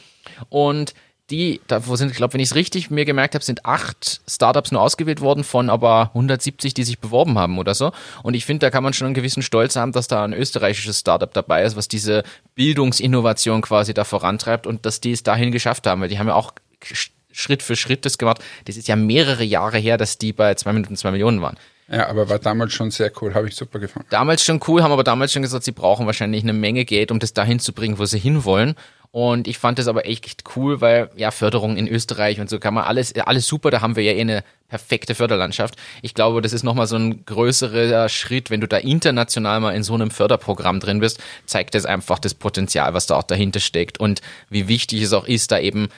Und 0.48 0.94
die, 1.30 1.60
da 1.66 1.86
wo 1.86 1.96
sind, 1.96 2.10
ich 2.10 2.16
glaube, 2.16 2.34
wenn 2.34 2.40
ich 2.40 2.50
es 2.50 2.54
richtig 2.54 2.90
mir 2.90 3.04
gemerkt 3.04 3.34
habe, 3.34 3.44
sind 3.44 3.64
acht 3.64 4.20
Startups 4.28 4.72
nur 4.72 4.82
ausgewählt 4.82 5.20
worden 5.20 5.44
von 5.44 5.70
aber 5.70 6.10
170, 6.14 6.74
die 6.74 6.84
sich 6.84 6.98
beworben 6.98 7.38
haben 7.38 7.58
oder 7.58 7.74
so. 7.74 7.92
Und 8.22 8.34
ich 8.34 8.44
finde, 8.44 8.66
da 8.66 8.70
kann 8.70 8.82
man 8.82 8.92
schon 8.92 9.06
einen 9.06 9.14
gewissen 9.14 9.42
Stolz 9.42 9.76
haben, 9.76 9.92
dass 9.92 10.08
da 10.08 10.24
ein 10.24 10.32
österreichisches 10.32 11.00
Startup 11.00 11.32
dabei 11.32 11.62
ist, 11.62 11.76
was 11.76 11.88
diese 11.88 12.22
Bildungsinnovation 12.54 13.62
quasi 13.62 13.94
da 13.94 14.04
vorantreibt 14.04 14.66
und 14.66 14.84
dass 14.86 15.00
die 15.00 15.12
es 15.12 15.22
dahin 15.22 15.52
geschafft 15.52 15.86
haben, 15.86 16.00
weil 16.00 16.08
die 16.08 16.18
haben 16.18 16.28
ja 16.28 16.34
auch 16.34 16.52
Schritt 17.32 17.62
für 17.62 17.76
Schritt 17.76 18.04
das 18.04 18.18
gemacht. 18.18 18.42
Das 18.64 18.76
ist 18.76 18.88
ja 18.88 18.96
mehrere 18.96 19.44
Jahre 19.44 19.78
her, 19.78 19.96
dass 19.96 20.18
die 20.18 20.32
bei 20.32 20.54
zwei 20.54 20.72
Minuten 20.72 20.96
zwei 20.96 21.10
Millionen 21.10 21.40
waren. 21.40 21.56
Ja, 21.90 22.08
aber 22.08 22.28
war 22.28 22.38
damals 22.38 22.72
schon 22.72 22.92
sehr 22.92 23.10
cool, 23.20 23.34
habe 23.34 23.48
ich 23.48 23.56
super 23.56 23.80
gefunden. 23.80 24.06
Damals 24.10 24.44
schon 24.44 24.60
cool, 24.68 24.82
haben 24.82 24.92
aber 24.92 25.02
damals 25.02 25.32
schon 25.32 25.42
gesagt, 25.42 25.64
sie 25.64 25.72
brauchen 25.72 26.06
wahrscheinlich 26.06 26.44
eine 26.44 26.52
Menge 26.52 26.84
Geld, 26.84 27.10
um 27.10 27.18
das 27.18 27.32
dahin 27.32 27.58
zu 27.58 27.72
bringen, 27.72 27.98
wo 27.98 28.04
sie 28.04 28.18
hinwollen. 28.18 28.76
Und 29.12 29.48
ich 29.48 29.58
fand 29.58 29.80
das 29.80 29.88
aber 29.88 30.06
echt 30.06 30.44
cool, 30.54 30.80
weil 30.80 31.10
ja, 31.16 31.32
Förderung 31.32 31.76
in 31.76 31.88
Österreich 31.88 32.40
und 32.40 32.48
so 32.48 32.60
kann 32.60 32.74
man 32.74 32.84
alles, 32.84 33.12
alles 33.16 33.46
super, 33.46 33.70
da 33.70 33.80
haben 33.80 33.96
wir 33.96 34.04
ja 34.04 34.12
eh 34.12 34.20
eine 34.20 34.44
perfekte 34.68 35.16
Förderlandschaft. 35.16 35.74
Ich 36.00 36.14
glaube, 36.14 36.42
das 36.42 36.52
ist 36.52 36.62
nochmal 36.62 36.86
so 36.86 36.94
ein 36.94 37.24
größerer 37.24 38.08
Schritt, 38.08 38.50
wenn 38.50 38.60
du 38.60 38.68
da 38.68 38.76
international 38.76 39.58
mal 39.58 39.74
in 39.74 39.82
so 39.82 39.94
einem 39.94 40.12
Förderprogramm 40.12 40.78
drin 40.78 41.00
bist, 41.00 41.20
zeigt 41.44 41.74
es 41.74 41.86
einfach 41.86 42.20
das 42.20 42.34
Potenzial, 42.34 42.94
was 42.94 43.06
da 43.06 43.16
auch 43.16 43.24
dahinter 43.24 43.58
steckt 43.58 43.98
und 43.98 44.20
wie 44.48 44.68
wichtig 44.68 45.02
es 45.02 45.12
auch 45.12 45.26
ist, 45.26 45.50
da 45.50 45.58
eben 45.58 45.88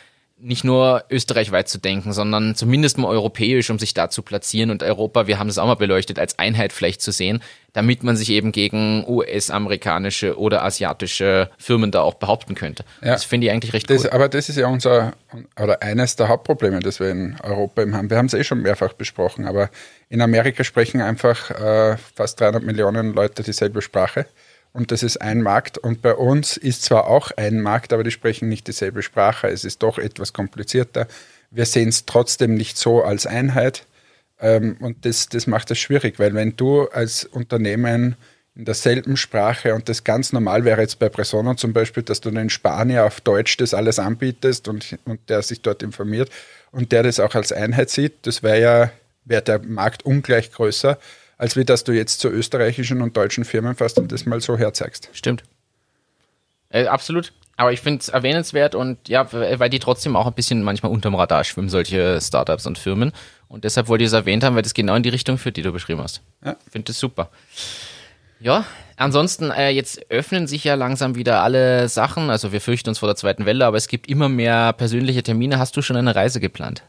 nicht 0.43 0.64
nur 0.64 1.05
österreichweit 1.09 1.68
zu 1.68 1.78
denken, 1.78 2.12
sondern 2.12 2.57
zumindest 2.57 2.99
mal 2.99 3.09
europäisch, 3.09 3.70
um 3.70 3.78
sich 3.78 3.95
da 3.95 4.11
zu 4.11 4.22
platzieren 4.22 4.70
und 4.70 4.82
Europa, 4.82 5.28
wir 5.28 5.38
haben 5.38 5.47
das 5.47 5.57
auch 5.57 5.66
mal 5.66 5.76
beleuchtet, 5.76 6.18
als 6.18 6.38
Einheit 6.38 6.72
vielleicht 6.72 7.01
zu 7.01 7.12
sehen, 7.12 7.43
damit 7.72 8.03
man 8.03 8.16
sich 8.16 8.28
eben 8.30 8.51
gegen 8.51 9.05
US-amerikanische 9.07 10.36
oder 10.36 10.64
asiatische 10.64 11.49
Firmen 11.59 11.93
da 11.93 12.01
auch 12.01 12.14
behaupten 12.14 12.57
könnte. 12.57 12.84
Ja. 13.03 13.12
Das 13.12 13.24
finde 13.24 13.47
ich 13.47 13.53
eigentlich 13.53 13.72
recht 13.72 13.88
das, 13.88 14.05
cool. 14.05 14.11
Aber 14.11 14.28
das 14.28 14.49
ist 14.49 14.57
ja 14.57 14.66
unser, 14.66 15.12
oder 15.61 15.80
eines 15.80 16.16
der 16.16 16.28
Hauptprobleme, 16.28 16.80
das 16.80 16.99
wir 16.99 17.11
in 17.11 17.36
Europa 17.43 17.82
haben. 17.93 18.11
Wir 18.11 18.18
haben 18.18 18.26
es 18.26 18.34
eh 18.34 18.43
schon 18.43 18.62
mehrfach 18.62 18.95
besprochen, 18.95 19.47
aber 19.47 19.70
in 20.09 20.20
Amerika 20.20 20.64
sprechen 20.64 21.01
einfach 21.01 21.51
äh, 21.53 21.97
fast 22.14 22.40
300 22.40 22.64
Millionen 22.64 23.14
Leute 23.14 23.45
dieselbe 23.45 23.80
Sprache 23.80 24.26
und 24.72 24.90
das 24.90 25.02
ist 25.02 25.18
ein 25.18 25.42
Markt. 25.42 25.78
Und 25.78 26.02
bei 26.02 26.14
uns 26.14 26.56
ist 26.56 26.82
zwar 26.82 27.06
auch 27.06 27.30
ein 27.36 27.60
Markt, 27.60 27.92
aber 27.92 28.04
die 28.04 28.10
sprechen 28.10 28.48
nicht 28.48 28.66
dieselbe 28.66 29.02
Sprache. 29.02 29.48
Es 29.48 29.64
ist 29.64 29.82
doch 29.82 29.98
etwas 29.98 30.32
komplizierter. 30.32 31.06
Wir 31.50 31.66
sehen 31.66 31.90
es 31.90 32.06
trotzdem 32.06 32.54
nicht 32.54 32.78
so 32.78 33.02
als 33.02 33.26
Einheit. 33.26 33.86
Ähm, 34.40 34.76
und 34.80 35.04
das, 35.04 35.28
das 35.28 35.46
macht 35.46 35.70
es 35.70 35.78
schwierig, 35.78 36.18
weil 36.18 36.34
wenn 36.34 36.56
du 36.56 36.88
als 36.88 37.24
Unternehmen 37.24 38.16
in 38.54 38.64
derselben 38.64 39.16
Sprache 39.16 39.74
und 39.74 39.88
das 39.88 40.04
ganz 40.04 40.32
normal 40.32 40.64
wäre 40.64 40.80
jetzt 40.80 40.98
bei 40.98 41.08
Persona 41.08 41.56
zum 41.56 41.72
Beispiel, 41.72 42.02
dass 42.02 42.20
du 42.20 42.30
den 42.30 42.50
Spanier 42.50 43.04
auf 43.04 43.20
Deutsch 43.20 43.56
das 43.56 43.72
alles 43.72 43.98
anbietest 43.98 44.68
und, 44.68 44.98
und 45.04 45.20
der 45.30 45.42
sich 45.42 45.62
dort 45.62 45.82
informiert 45.82 46.30
und 46.70 46.92
der 46.92 47.02
das 47.02 47.18
auch 47.18 47.34
als 47.34 47.52
Einheit 47.52 47.88
sieht, 47.88 48.26
das 48.26 48.42
wäre 48.42 48.60
ja, 48.60 48.90
wäre 49.24 49.42
der 49.42 49.58
Markt 49.60 50.04
ungleich 50.04 50.52
größer 50.52 50.98
als 51.43 51.57
wie 51.57 51.64
dass 51.64 51.82
du 51.82 51.90
jetzt 51.90 52.20
zu 52.20 52.28
österreichischen 52.28 53.03
und 53.03 53.16
deutschen 53.16 53.45
Firmen 53.45 53.74
fast 53.74 53.99
und 53.99 54.12
das 54.12 54.26
mal 54.26 54.40
so 54.40 54.57
herzeigst. 54.57 55.09
Stimmt. 55.12 55.43
Äh, 56.68 56.86
absolut. 56.86 57.32
Aber 57.57 57.72
ich 57.72 57.80
finde 57.80 57.99
es 58.01 58.09
erwähnenswert 58.09 58.76
und 58.76 59.09
ja, 59.09 59.26
weil 59.32 59.68
die 59.68 59.80
trotzdem 59.80 60.14
auch 60.14 60.28
ein 60.28 60.34
bisschen 60.34 60.62
manchmal 60.62 60.93
unterm 60.93 61.16
Radar 61.16 61.43
schwimmen, 61.43 61.68
solche 61.68 62.20
Startups 62.20 62.64
und 62.64 62.78
Firmen. 62.78 63.11
Und 63.49 63.64
deshalb 63.64 63.88
wollte 63.88 64.05
ich 64.05 64.09
es 64.09 64.12
erwähnt 64.12 64.45
haben, 64.45 64.55
weil 64.55 64.62
das 64.62 64.72
genau 64.72 64.95
in 64.95 65.03
die 65.03 65.09
Richtung 65.09 65.36
führt, 65.36 65.57
die 65.57 65.62
du 65.62 65.72
beschrieben 65.72 66.01
hast. 66.01 66.22
Ja. 66.45 66.57
Finde 66.70 66.86
das 66.86 67.01
super. 67.01 67.28
Ja, 68.38 68.64
ansonsten, 68.97 69.51
äh, 69.51 69.70
jetzt 69.70 70.12
öffnen 70.12 70.47
sich 70.47 70.62
ja 70.62 70.76
langsam 70.76 71.16
wieder 71.16 71.43
alle 71.43 71.88
Sachen. 71.88 72.30
Also 72.30 72.53
wir 72.53 72.61
fürchten 72.61 72.88
uns 72.88 73.01
vor 73.01 73.09
der 73.09 73.16
zweiten 73.16 73.47
Welle, 73.47 73.66
aber 73.66 73.78
es 73.78 73.88
gibt 73.88 74.09
immer 74.09 74.28
mehr 74.28 74.72
persönliche 74.74 75.24
Termine. 75.24 75.59
Hast 75.59 75.76
du 75.76 75.82
schon 75.82 75.97
eine 75.97 76.14
Reise 76.14 76.38
geplant? 76.38 76.84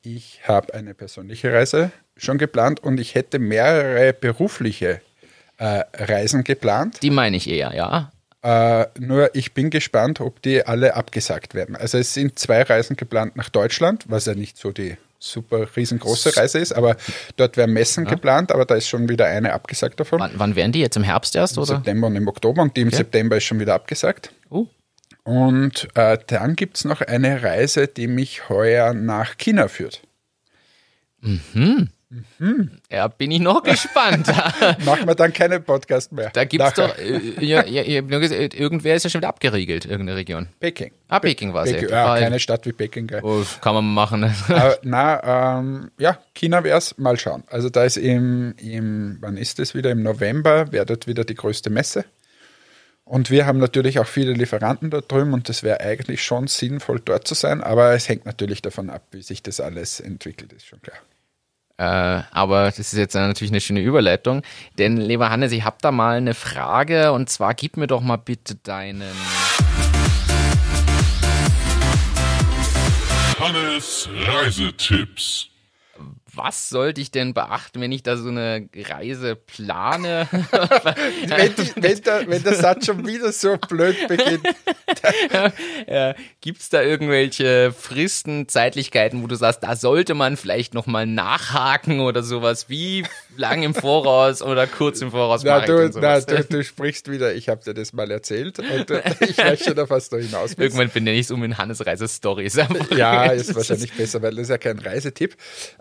Ich 0.00 0.40
habe 0.48 0.72
eine 0.72 0.94
persönliche 0.94 1.52
Reise 1.52 1.92
schon 2.16 2.38
geplant 2.38 2.80
und 2.80 3.00
ich 3.00 3.14
hätte 3.14 3.38
mehrere 3.38 4.12
berufliche 4.12 5.00
äh, 5.58 5.82
Reisen 5.94 6.44
geplant. 6.44 7.02
Die 7.02 7.10
meine 7.10 7.36
ich 7.36 7.48
eher, 7.48 7.74
ja. 7.74 8.10
Äh, 8.42 8.86
nur 8.98 9.34
ich 9.34 9.54
bin 9.54 9.70
gespannt, 9.70 10.20
ob 10.20 10.42
die 10.42 10.66
alle 10.66 10.94
abgesagt 10.94 11.54
werden. 11.54 11.76
Also 11.76 11.98
es 11.98 12.12
sind 12.12 12.38
zwei 12.38 12.62
Reisen 12.62 12.96
geplant 12.96 13.36
nach 13.36 13.48
Deutschland, 13.48 14.04
was 14.08 14.26
ja 14.26 14.34
nicht 14.34 14.58
so 14.58 14.70
die 14.70 14.96
super 15.18 15.66
riesengroße 15.74 16.36
Reise 16.36 16.58
ist, 16.58 16.72
aber 16.72 16.96
dort 17.36 17.56
wären 17.56 17.72
Messen 17.72 18.04
ja. 18.04 18.10
geplant, 18.10 18.52
aber 18.52 18.66
da 18.66 18.74
ist 18.74 18.88
schon 18.88 19.08
wieder 19.08 19.24
eine 19.26 19.54
abgesagt 19.54 19.98
davon. 19.98 20.20
Wann, 20.20 20.32
wann 20.34 20.56
wären 20.56 20.72
die 20.72 20.80
jetzt 20.80 20.96
im 20.96 21.02
Herbst 21.02 21.34
erst? 21.34 21.56
Im 21.56 21.62
oder? 21.62 21.76
September 21.76 22.08
und 22.08 22.16
im 22.16 22.28
Oktober 22.28 22.60
und 22.60 22.76
die 22.76 22.82
im 22.82 22.88
okay. 22.88 22.98
September 22.98 23.38
ist 23.38 23.44
schon 23.44 23.58
wieder 23.58 23.74
abgesagt. 23.74 24.32
Uh. 24.50 24.66
Und 25.22 25.88
äh, 25.94 26.18
dann 26.26 26.54
gibt 26.54 26.76
es 26.76 26.84
noch 26.84 27.00
eine 27.00 27.42
Reise, 27.42 27.88
die 27.88 28.06
mich 28.06 28.50
heuer 28.50 28.92
nach 28.92 29.38
China 29.38 29.68
führt. 29.68 30.02
Mhm. 31.22 31.88
Mhm. 32.10 32.70
Ja, 32.90 33.08
bin 33.08 33.30
ich 33.30 33.40
noch 33.40 33.62
gespannt. 33.62 34.26
Machen 34.84 35.06
wir 35.06 35.14
dann 35.14 35.32
keinen 35.32 35.62
Podcast 35.64 36.12
mehr. 36.12 36.30
Da 36.32 36.44
gibt 36.44 36.62
es 36.62 36.74
doch, 36.74 36.96
äh, 36.98 37.44
ja, 37.44 37.64
ja, 37.64 37.82
ja, 37.82 38.02
irgendwer 38.02 38.94
ist 38.94 39.04
ja 39.04 39.10
schon 39.10 39.20
wieder 39.20 39.28
abgeriegelt, 39.28 39.84
irgendeine 39.84 40.16
Region. 40.16 40.48
Peking. 40.60 40.92
Ah, 41.08 41.18
Peking 41.18 41.52
war 41.52 41.64
es 41.64 41.72
ja. 41.72 41.88
ja. 41.88 42.18
Keine 42.18 42.38
Stadt 42.38 42.66
wie 42.66 42.72
Peking. 42.72 43.06
Gell. 43.06 43.20
Oh, 43.22 43.42
kann 43.60 43.74
man 43.74 43.92
machen. 43.92 44.24
Aber, 44.48 44.78
na, 44.82 45.58
ähm, 45.58 45.90
ja, 45.98 46.18
China 46.34 46.64
wäre 46.64 46.78
es, 46.78 46.98
mal 46.98 47.18
schauen. 47.18 47.44
Also 47.48 47.68
da 47.68 47.84
ist 47.84 47.96
im, 47.96 48.54
im, 48.58 49.18
wann 49.20 49.36
ist 49.36 49.58
es 49.58 49.74
wieder? 49.74 49.90
Im 49.90 50.02
November 50.02 50.72
wäre 50.72 50.86
dort 50.86 51.06
wieder 51.06 51.24
die 51.24 51.34
größte 51.34 51.70
Messe. 51.70 52.04
Und 53.04 53.30
wir 53.30 53.44
haben 53.44 53.58
natürlich 53.58 53.98
auch 53.98 54.06
viele 54.06 54.32
Lieferanten 54.32 54.90
da 54.90 55.00
drüben 55.02 55.34
und 55.34 55.48
das 55.50 55.62
wäre 55.62 55.80
eigentlich 55.80 56.24
schon 56.24 56.46
sinnvoll, 56.46 57.00
dort 57.04 57.28
zu 57.28 57.34
sein. 57.34 57.62
Aber 57.62 57.92
es 57.92 58.08
hängt 58.08 58.24
natürlich 58.24 58.62
davon 58.62 58.88
ab, 58.88 59.02
wie 59.10 59.22
sich 59.22 59.42
das 59.42 59.60
alles 59.60 60.00
entwickelt, 60.00 60.52
ist 60.54 60.66
schon 60.66 60.80
klar. 60.80 60.96
Äh, 61.76 61.84
aber 62.30 62.66
das 62.66 62.78
ist 62.78 62.92
jetzt 62.92 63.14
natürlich 63.14 63.50
eine 63.50 63.60
schöne 63.60 63.80
Überleitung. 63.80 64.42
Denn, 64.78 64.96
lieber 64.96 65.30
Hannes, 65.30 65.52
ich 65.52 65.64
habe 65.64 65.76
da 65.80 65.90
mal 65.90 66.16
eine 66.16 66.34
Frage 66.34 67.12
und 67.12 67.28
zwar 67.28 67.54
gib 67.54 67.76
mir 67.76 67.86
doch 67.86 68.00
mal 68.00 68.16
bitte 68.16 68.54
deinen. 68.56 69.02
Hannes 73.40 74.08
Reisetipps 74.26 75.53
was 76.36 76.68
sollte 76.68 77.00
ich 77.00 77.10
denn 77.10 77.34
beachten, 77.34 77.80
wenn 77.80 77.92
ich 77.92 78.02
da 78.02 78.16
so 78.16 78.28
eine 78.28 78.68
Reise 78.74 79.36
plane? 79.36 80.28
wenn, 80.30 81.54
die, 81.54 81.70
wenn, 81.76 82.02
der, 82.02 82.28
wenn, 82.28 82.42
der, 82.42 82.54
Satz 82.54 82.86
schon 82.86 83.06
wieder 83.06 83.32
so 83.32 83.56
blöd 83.56 83.96
beginnt. 84.08 84.46
ja, 85.88 86.14
Gibt 86.40 86.60
es 86.60 86.68
da 86.68 86.82
irgendwelche 86.82 87.72
Fristen, 87.72 88.48
Zeitlichkeiten, 88.48 89.22
wo 89.22 89.26
du 89.26 89.34
sagst, 89.34 89.62
da 89.62 89.76
sollte 89.76 90.14
man 90.14 90.36
vielleicht 90.36 90.74
nochmal 90.74 91.06
nachhaken 91.06 92.00
oder 92.00 92.22
sowas? 92.22 92.68
Wie 92.68 93.04
lang 93.36 93.62
im 93.62 93.74
Voraus 93.74 94.42
oder 94.42 94.66
kurz 94.66 95.00
im 95.02 95.10
Voraus? 95.10 95.42
Na, 95.44 95.60
du, 95.60 95.90
na, 96.00 96.20
du, 96.20 96.44
du, 96.44 96.64
sprichst 96.64 97.10
wieder, 97.10 97.34
ich 97.34 97.48
habe 97.48 97.62
dir 97.64 97.74
das 97.74 97.92
mal 97.92 98.10
erzählt 98.10 98.58
und 98.58 98.90
äh, 98.90 99.02
ich 99.20 99.38
weiß 99.38 99.64
schon, 99.64 99.78
auf 99.78 99.90
was 99.90 100.08
du 100.08 100.18
hinaus 100.18 100.56
willst. 100.56 100.58
Irgendwann 100.58 100.90
benenne 100.90 101.18
ich 101.18 101.26
es 101.26 101.30
um 101.30 101.42
in 101.44 101.58
Hannes 101.58 101.84
Reise-Stories. 101.84 102.58
ja, 102.96 103.26
ist 103.26 103.54
wahrscheinlich 103.54 103.92
besser, 103.92 104.22
weil 104.22 104.32
das 104.32 104.44
ist 104.44 104.50
ja 104.50 104.58
kein 104.58 104.78
Reisetipp. 104.78 105.36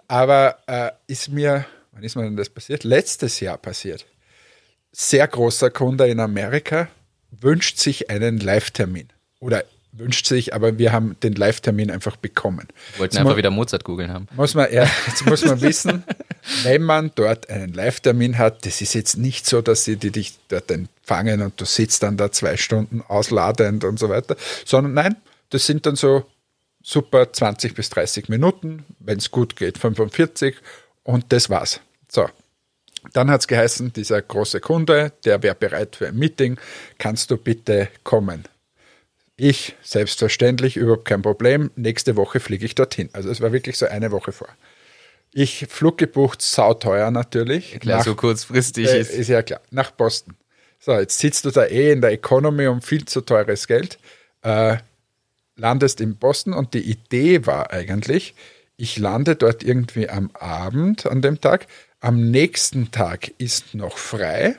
Aber 0.07 0.42
äh, 0.67 0.91
ist 1.07 1.29
mir, 1.29 1.65
wann 1.91 2.03
ist 2.03 2.15
mir 2.15 2.23
denn 2.23 2.37
das 2.37 2.49
passiert? 2.49 2.83
Letztes 2.83 3.39
Jahr 3.39 3.57
passiert. 3.57 4.05
Sehr 4.91 5.27
großer 5.27 5.69
Kunde 5.69 6.07
in 6.07 6.19
Amerika 6.19 6.87
wünscht 7.31 7.77
sich 7.77 8.09
einen 8.09 8.39
Live-Termin. 8.39 9.09
Oder 9.39 9.63
wünscht 9.93 10.25
sich, 10.25 10.53
aber 10.53 10.77
wir 10.77 10.91
haben 10.91 11.15
den 11.21 11.33
Live-Termin 11.33 11.91
einfach 11.91 12.15
bekommen. 12.15 12.67
Wollten 12.97 13.15
Jetzt 13.15 13.17
einfach 13.17 13.37
wieder 13.37 13.51
Mozart 13.51 13.83
googeln 13.83 14.11
haben. 14.11 14.27
muss 14.35 14.55
man, 14.55 14.71
ja, 14.73 14.87
jetzt 15.07 15.25
muss 15.25 15.45
man 15.45 15.61
wissen, 15.61 16.03
wenn 16.63 16.81
man 16.81 17.11
dort 17.15 17.49
einen 17.49 17.73
Live-Termin 17.73 18.37
hat, 18.37 18.65
das 18.65 18.81
ist 18.81 18.93
jetzt 18.93 19.17
nicht 19.17 19.45
so, 19.45 19.61
dass 19.61 19.85
sie 19.85 19.97
die 19.97 20.11
dich 20.11 20.33
dort 20.47 20.71
empfangen 20.71 21.41
und 21.41 21.59
du 21.61 21.65
sitzt 21.65 22.03
dann 22.03 22.17
da 22.17 22.31
zwei 22.31 22.57
Stunden 22.57 23.03
ausladend 23.07 23.83
und 23.83 23.99
so 23.99 24.09
weiter, 24.09 24.35
sondern 24.65 24.93
nein, 24.93 25.15
das 25.51 25.67
sind 25.67 25.85
dann 25.85 25.95
so 25.95 26.25
super 26.83 27.31
20 27.33 27.73
bis 27.73 27.89
30 27.89 28.29
Minuten, 28.29 28.85
wenn 28.99 29.17
es 29.17 29.31
gut 29.31 29.55
geht, 29.55 29.79
45 29.79 30.55
und 31.03 31.31
das 31.33 31.49
war's. 31.49 31.79
So. 32.11 32.29
Dann 33.11 33.29
hat 33.31 33.41
es 33.41 33.47
geheißen, 33.47 33.91
dieser 33.91 34.21
große 34.21 34.59
Kunde, 34.61 35.11
der 35.25 35.41
wäre 35.43 35.55
bereit 35.55 35.95
für 35.95 36.07
ein 36.07 36.15
Meeting, 36.15 36.57
kannst 36.99 37.31
du 37.31 37.37
bitte 37.37 37.89
kommen? 38.03 38.43
Ich, 39.35 39.75
selbstverständlich, 39.81 40.77
überhaupt 40.77 41.05
kein 41.05 41.21
Problem. 41.21 41.71
Nächste 41.75 42.15
Woche 42.15 42.39
fliege 42.39 42.65
ich 42.65 42.75
dorthin. 42.75 43.09
Also 43.13 43.29
es 43.29 43.41
war 43.41 43.51
wirklich 43.51 43.77
so 43.77 43.87
eine 43.87 44.11
Woche 44.11 44.31
vor. 44.31 44.47
Ich 45.33 45.65
Flug 45.69 45.97
gebucht, 45.97 46.41
sauteuer 46.41 47.09
natürlich. 47.09 47.79
Klar, 47.79 47.97
Nach- 47.97 48.05
so 48.05 48.15
kurzfristig 48.15 48.87
äh, 48.87 48.99
ist. 49.01 49.09
ist 49.09 49.27
ja 49.29 49.41
klar, 49.41 49.61
nach 49.71 49.91
Boston. 49.91 50.35
So, 50.79 50.93
jetzt 50.93 51.17
sitzt 51.17 51.45
du 51.45 51.49
da 51.51 51.65
eh 51.65 51.91
in 51.91 52.01
der 52.01 52.11
Economy 52.11 52.67
um 52.67 52.81
viel 52.81 53.05
zu 53.05 53.21
teures 53.21 53.67
Geld, 53.67 53.97
äh, 54.43 54.77
landest 55.55 56.01
in 56.01 56.17
Boston 56.17 56.53
und 56.53 56.73
die 56.73 56.89
Idee 56.89 57.45
war 57.45 57.71
eigentlich, 57.71 58.35
ich 58.75 58.97
lande 58.97 59.35
dort 59.35 59.63
irgendwie 59.63 60.09
am 60.09 60.31
Abend 60.33 61.05
an 61.05 61.21
dem 61.21 61.39
Tag. 61.39 61.67
Am 61.99 62.31
nächsten 62.31 62.91
Tag 62.91 63.31
ist 63.37 63.75
noch 63.75 63.97
frei. 63.97 64.57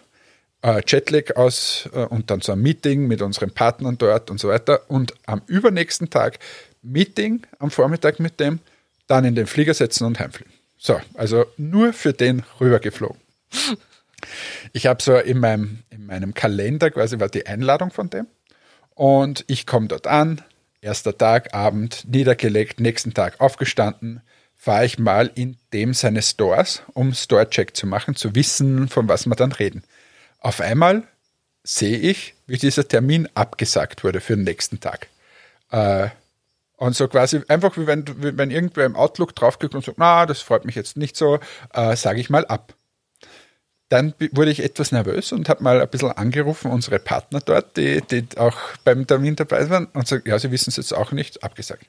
Äh, 0.63 0.83
Jetlag 0.87 1.37
aus 1.37 1.89
äh, 1.93 2.05
und 2.07 2.31
dann 2.31 2.41
so 2.41 2.53
ein 2.53 2.61
Meeting 2.61 3.07
mit 3.07 3.23
unseren 3.23 3.51
Partnern 3.51 3.99
dort 3.99 4.31
und 4.31 4.39
so 4.39 4.49
weiter. 4.49 4.89
Und 4.89 5.15
am 5.27 5.43
übernächsten 5.47 6.11
Tag 6.11 6.39
Meeting 6.81 7.47
am 7.59 7.71
Vormittag 7.71 8.21
mit 8.21 8.39
dem, 8.41 8.61
dann 9.07 9.25
in 9.25 9.35
den 9.35 9.47
Flieger 9.47 9.75
setzen 9.75 10.05
und 10.05 10.21
heimfliegen. 10.21 10.53
So, 10.79 11.01
also 11.15 11.47
nur 11.57 11.93
für 11.93 12.13
den 12.13 12.45
rübergeflogen. 12.61 13.21
Ich 14.73 14.87
habe 14.87 15.03
so 15.03 15.17
in 15.17 15.39
meinem, 15.39 15.83
in 15.91 16.07
meinem 16.07 16.35
Kalender 16.35 16.91
quasi 16.91 17.21
war 17.21 17.29
die 17.29 17.47
Einladung 17.47 17.91
von 17.91 18.11
dem. 18.11 18.27
Und 18.95 19.45
ich 19.49 19.67
komme 19.67 19.89
dort 19.89 20.07
an, 20.07 20.41
erster 20.85 21.17
Tag, 21.17 21.55
Abend, 21.55 22.05
niedergelegt, 22.07 22.79
nächsten 22.79 23.15
Tag 23.15 23.41
aufgestanden, 23.41 24.21
fahre 24.55 24.85
ich 24.85 24.99
mal 24.99 25.31
in 25.35 25.57
dem 25.73 25.95
seine 25.95 26.23
Stores, 26.23 26.83
um 26.93 27.13
Store-Check 27.13 27.77
zu 27.77 27.87
machen, 27.87 28.15
zu 28.15 28.35
wissen, 28.35 28.89
von 28.89 29.09
was 29.09 29.27
wir 29.27 29.35
dann 29.35 29.53
reden. 29.53 29.83
Auf 30.41 30.61
einmal 30.61 31.03
sehe 31.63 31.99
ich, 31.99 32.35
wie 32.47 32.59
dieser 32.59 32.87
Termin 32.87 33.29
abgesagt 33.35 34.05
wurde 34.05 34.21
für 34.21 34.37
den 34.37 34.45
nächsten 34.45 34.81
Tag. 34.81 35.09
Äh, 35.71 36.09
und 36.77 36.95
so 36.95 37.09
quasi 37.09 37.41
einfach, 37.49 37.77
wie 37.77 37.87
wenn, 37.87 38.07
wie 38.23 38.37
wenn 38.37 38.51
irgendwer 38.51 38.85
im 38.85 38.97
Outlook 38.97 39.35
draufklickt 39.35 39.75
und 39.75 39.85
sagt, 39.85 39.99
na, 39.99 40.27
das 40.27 40.43
freut 40.43 40.65
mich 40.65 40.75
jetzt 40.75 40.97
nicht 40.97 41.17
so, 41.17 41.41
äh, 41.73 41.97
sage 41.97 42.21
ich 42.21 42.31
mal 42.31 42.45
ab. 42.47 42.75
Dann 43.95 44.13
wurde 44.33 44.51
ich 44.51 44.59
etwas 44.59 44.91
nervös 44.91 45.31
und 45.31 45.49
habe 45.49 45.63
mal 45.63 45.81
ein 45.81 45.89
bisschen 45.89 46.11
angerufen, 46.11 46.69
unsere 46.69 46.99
Partner 46.99 47.39
dort, 47.39 47.77
die, 47.77 48.01
die 48.01 48.27
auch 48.39 48.57
beim 48.83 49.07
Termin 49.07 49.37
dabei 49.37 49.71
waren, 49.71 49.87
und 49.87 50.03
gesagt, 50.03 50.27
ja, 50.27 50.37
sie 50.37 50.51
wissen 50.51 50.71
es 50.71 50.77
jetzt 50.79 50.93
auch 50.93 51.13
nicht, 51.13 51.45
abgesagt. 51.45 51.87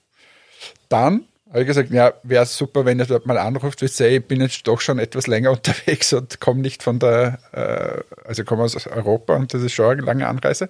Dann 0.88 1.26
habe 1.50 1.62
ich 1.62 1.66
gesagt, 1.66 1.90
ja, 1.90 2.14
wäre 2.22 2.46
super, 2.46 2.86
wenn 2.86 3.00
ihr 3.00 3.08
dort 3.08 3.26
mal 3.26 3.40
anruft, 3.40 3.82
wisst 3.82 4.00
ihr, 4.02 4.10
ich 4.10 4.24
bin 4.24 4.40
jetzt 4.40 4.68
doch 4.68 4.82
schon 4.82 5.00
etwas 5.00 5.26
länger 5.26 5.50
unterwegs 5.54 6.14
und 6.14 6.40
komme 6.40 6.62
nicht 6.62 6.84
von 6.84 7.00
der, 7.00 7.40
äh, 7.54 8.28
also 8.28 8.44
komme 8.44 8.62
aus 8.62 8.86
Europa 8.86 9.36
und 9.36 9.52
das 9.56 9.64
ist 9.64 9.74
schon 9.74 9.90
eine 9.90 10.04
lange 10.04 10.28
Anreise. 10.28 10.70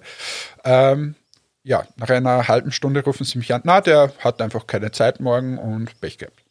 Ähm, 0.64 1.16
ja, 1.64 1.86
nach 1.96 2.08
einer 2.08 2.48
halben 2.48 2.72
Stunde 2.72 3.04
rufen 3.04 3.24
sie 3.24 3.36
mich 3.36 3.52
an, 3.52 3.60
na, 3.64 3.82
der 3.82 4.10
hat 4.20 4.40
einfach 4.40 4.66
keine 4.66 4.90
Zeit 4.90 5.20
morgen 5.20 5.58
und 5.58 6.00
Pech 6.00 6.16
gehabt. 6.16 6.42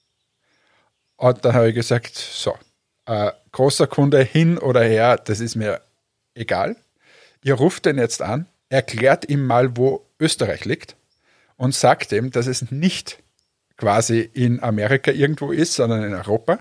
Und 1.17 1.43
dann 1.43 1.55
habe 1.55 1.69
ich 1.69 1.75
gesagt, 1.75 2.15
so, 2.15 2.53
äh, 3.05 3.31
großer 3.51 3.87
Kunde 3.87 4.21
hin 4.21 4.57
oder 4.57 4.83
her, 4.83 5.17
das 5.17 5.39
ist 5.39 5.55
mir 5.55 5.81
egal. 6.33 6.75
Ihr 7.43 7.53
ruft 7.55 7.85
den 7.85 7.97
jetzt 7.97 8.21
an, 8.21 8.47
erklärt 8.69 9.29
ihm 9.29 9.45
mal, 9.45 9.77
wo 9.77 10.05
Österreich 10.19 10.65
liegt 10.65 10.95
und 11.57 11.75
sagt 11.75 12.11
ihm, 12.11 12.31
dass 12.31 12.47
es 12.47 12.71
nicht 12.71 13.19
quasi 13.77 14.19
in 14.33 14.61
Amerika 14.63 15.11
irgendwo 15.11 15.51
ist, 15.51 15.73
sondern 15.73 16.03
in 16.03 16.13
Europa 16.13 16.59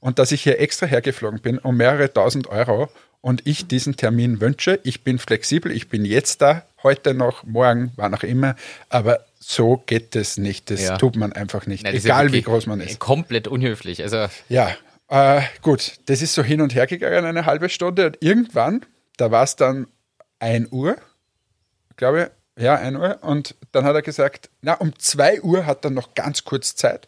und 0.00 0.18
dass 0.18 0.32
ich 0.32 0.42
hier 0.42 0.60
extra 0.60 0.86
hergeflogen 0.86 1.40
bin 1.40 1.58
um 1.58 1.76
mehrere 1.76 2.12
tausend 2.12 2.48
Euro 2.48 2.88
und 3.20 3.46
ich 3.46 3.68
diesen 3.68 3.96
Termin 3.96 4.40
wünsche. 4.40 4.80
Ich 4.82 5.02
bin 5.02 5.18
flexibel, 5.18 5.72
ich 5.72 5.88
bin 5.88 6.04
jetzt 6.04 6.42
da, 6.42 6.62
heute 6.82 7.14
noch, 7.14 7.44
morgen, 7.44 7.92
wann 7.96 8.14
auch 8.14 8.22
immer, 8.22 8.56
aber 8.90 9.24
so 9.40 9.82
geht 9.86 10.14
es 10.16 10.36
nicht. 10.36 10.70
Das 10.70 10.82
Ja. 10.82 10.98
tut 10.98 11.16
man 11.16 11.32
einfach 11.32 11.66
nicht, 11.66 11.84
Nein, 11.84 11.94
egal 11.94 12.32
wie 12.32 12.42
groß 12.42 12.66
man 12.66 12.80
ist. 12.80 12.98
Komplett 12.98 13.48
unhöflich. 13.48 14.02
Also, 14.02 14.26
Ja, 14.48 14.74
äh, 15.14 15.42
gut, 15.62 16.00
das 16.06 16.22
ist 16.22 16.34
so 16.34 16.42
hin 16.42 16.60
und 16.60 16.74
her 16.74 16.88
gegangen, 16.88 17.24
eine 17.24 17.46
halbe 17.46 17.68
Stunde. 17.68 18.06
Und 18.06 18.18
irgendwann, 18.20 18.84
da 19.16 19.30
war 19.30 19.44
es 19.44 19.54
dann 19.54 19.86
1 20.40 20.72
Uhr, 20.72 20.96
glaube 21.96 22.32
ich, 22.56 22.64
ja, 22.64 22.74
1 22.74 22.96
Uhr. 22.96 23.18
Und 23.22 23.54
dann 23.70 23.84
hat 23.84 23.94
er 23.94 24.02
gesagt, 24.02 24.50
na, 24.60 24.74
um 24.74 24.98
2 24.98 25.42
Uhr 25.42 25.66
hat 25.66 25.84
er 25.84 25.92
noch 25.92 26.14
ganz 26.14 26.44
kurz 26.44 26.74
Zeit. 26.74 27.06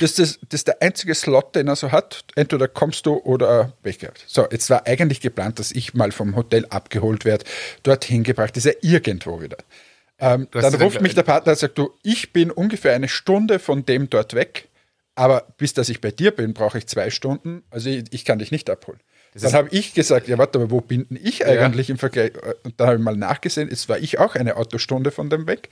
Das 0.00 0.18
ist, 0.18 0.40
das 0.48 0.60
ist 0.60 0.66
der 0.68 0.82
einzige 0.82 1.14
Slot, 1.14 1.54
den 1.54 1.68
er 1.68 1.76
so 1.76 1.92
hat. 1.92 2.24
Entweder 2.34 2.66
kommst 2.66 3.06
du 3.06 3.18
oder 3.18 3.72
Pech 3.82 4.00
gehabt. 4.00 4.24
So, 4.26 4.46
jetzt 4.50 4.68
war 4.70 4.86
eigentlich 4.86 5.20
geplant, 5.20 5.60
dass 5.60 5.70
ich 5.70 5.94
mal 5.94 6.10
vom 6.10 6.34
Hotel 6.34 6.66
abgeholt 6.70 7.24
werde, 7.24 7.44
dorthin 7.84 8.24
gebracht. 8.24 8.56
Das 8.56 8.64
ist 8.64 8.74
ja 8.82 8.90
irgendwo 8.90 9.40
wieder. 9.40 9.58
Ähm, 10.18 10.48
dann 10.50 10.74
ruft 10.74 11.00
mich 11.00 11.14
der 11.14 11.22
Partner 11.22 11.52
und 11.52 11.58
sagt, 11.58 11.78
du, 11.78 11.92
ich 12.02 12.32
bin 12.32 12.50
ungefähr 12.50 12.94
eine 12.94 13.08
Stunde 13.08 13.58
von 13.60 13.86
dem 13.86 14.10
dort 14.10 14.34
weg, 14.34 14.68
aber 15.20 15.44
bis 15.58 15.74
dass 15.74 15.90
ich 15.90 16.00
bei 16.00 16.10
dir 16.10 16.30
bin, 16.30 16.54
brauche 16.54 16.78
ich 16.78 16.86
zwei 16.86 17.10
Stunden. 17.10 17.62
Also 17.70 17.90
ich, 17.90 18.04
ich 18.10 18.24
kann 18.24 18.38
dich 18.38 18.50
nicht 18.52 18.70
abholen. 18.70 19.00
dann 19.34 19.42
ist- 19.42 19.52
habe 19.52 19.68
ich 19.70 19.92
gesagt, 19.92 20.28
ja 20.28 20.38
warte, 20.38 20.58
aber 20.58 20.70
wo 20.70 20.80
bin 20.80 21.06
ich 21.10 21.46
eigentlich 21.46 21.90
im 21.90 21.98
Vergleich? 21.98 22.32
Und 22.64 22.80
dann 22.80 22.86
habe 22.86 22.96
ich 22.96 23.02
mal 23.04 23.16
nachgesehen, 23.16 23.68
es 23.70 23.86
war 23.90 23.98
ich 23.98 24.18
auch 24.18 24.34
eine 24.34 24.56
Autostunde 24.56 25.10
von 25.10 25.28
dem 25.28 25.46
weg. 25.46 25.68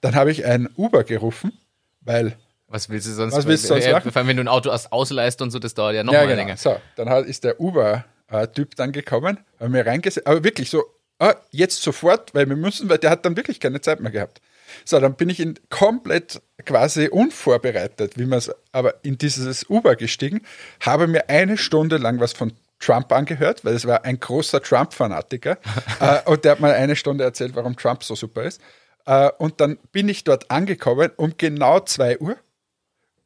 Dann 0.00 0.16
habe 0.16 0.32
ich 0.32 0.44
ein 0.44 0.68
Uber 0.76 1.04
gerufen, 1.04 1.52
weil 2.00 2.36
was 2.66 2.88
willst 2.90 3.06
du 3.06 3.12
sonst, 3.12 3.36
Was 3.36 3.46
willst 3.46 3.64
du 3.64 3.68
sonst 3.68 3.86
äh, 3.86 3.92
machen? 3.92 4.10
Vor 4.10 4.18
allem, 4.18 4.28
wenn 4.28 4.36
du 4.36 4.42
ein 4.42 4.48
Auto 4.48 4.70
aus 4.70 4.90
ausleihst 4.90 5.40
und 5.42 5.52
so, 5.52 5.60
das 5.60 5.74
dauert 5.74 5.94
ja 5.94 6.02
noch 6.02 6.12
ja, 6.12 6.20
mal 6.20 6.26
genau. 6.26 6.38
länger. 6.40 6.56
So, 6.56 6.76
dann 6.96 7.08
hat, 7.08 7.24
ist 7.26 7.44
der 7.44 7.60
Uber-Typ 7.60 8.74
dann 8.74 8.90
gekommen, 8.90 9.38
haben 9.60 9.72
mir 9.72 9.86
reingesetzt, 9.86 10.26
aber 10.26 10.42
wirklich 10.42 10.70
so, 10.70 10.82
ah, 11.20 11.34
jetzt 11.52 11.80
sofort, 11.80 12.34
weil 12.34 12.48
wir 12.48 12.56
müssen, 12.56 12.88
weil 12.88 12.98
der 12.98 13.10
hat 13.10 13.24
dann 13.24 13.36
wirklich 13.36 13.60
keine 13.60 13.80
Zeit 13.80 14.00
mehr 14.00 14.10
gehabt. 14.10 14.40
So, 14.84 14.98
dann 15.00 15.14
bin 15.14 15.28
ich 15.28 15.40
in 15.40 15.58
komplett 15.70 16.40
quasi 16.64 17.08
unvorbereitet, 17.08 18.18
wie 18.18 18.26
man 18.26 18.38
es, 18.38 18.50
aber 18.72 19.04
in 19.04 19.18
dieses 19.18 19.68
Uber 19.68 19.96
gestiegen, 19.96 20.42
habe 20.80 21.06
mir 21.06 21.28
eine 21.28 21.56
Stunde 21.56 21.96
lang 21.96 22.20
was 22.20 22.32
von 22.32 22.52
Trump 22.78 23.12
angehört, 23.12 23.64
weil 23.64 23.74
es 23.74 23.86
war 23.86 24.04
ein 24.04 24.20
großer 24.20 24.62
Trump-Fanatiker 24.62 25.58
äh, 26.00 26.20
und 26.30 26.44
der 26.44 26.52
hat 26.52 26.60
mal 26.60 26.72
eine 26.72 26.96
Stunde 26.96 27.24
erzählt, 27.24 27.56
warum 27.56 27.76
Trump 27.76 28.04
so 28.04 28.14
super 28.14 28.44
ist. 28.44 28.60
Äh, 29.06 29.30
und 29.38 29.60
dann 29.60 29.78
bin 29.92 30.08
ich 30.08 30.24
dort 30.24 30.50
angekommen 30.50 31.10
um 31.16 31.34
genau 31.36 31.80
zwei 31.80 32.18
Uhr 32.18 32.36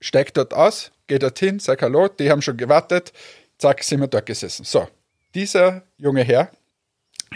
steig 0.03 0.35
dort 0.35 0.53
aus, 0.53 0.91
geh 1.07 1.19
dorthin, 1.19 1.59
sag 1.59 1.81
Hallo, 1.81 2.09
die 2.09 2.31
haben 2.31 2.43
schon 2.43 2.57
gewartet, 2.57 3.13
zack, 3.59 3.83
sind 3.83 4.01
wir 4.01 4.09
dort 4.09 4.27
gesessen. 4.27 4.65
So, 4.65 4.89
dieser 5.35 5.83
junge 5.97 6.23
Herr 6.25 6.51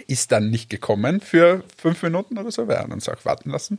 ist 0.07 0.33
dann 0.33 0.51
nicht 0.51 0.71
gekommen 0.71 1.21
für 1.21 1.63
fünf 1.77 2.03
Minuten 2.03 2.39
oder 2.39 2.51
so, 2.51 2.69
wir 2.69 2.79
haben 2.79 2.93
uns 2.93 3.09
auch 3.09 3.25
warten 3.25 3.51
lassen, 3.51 3.79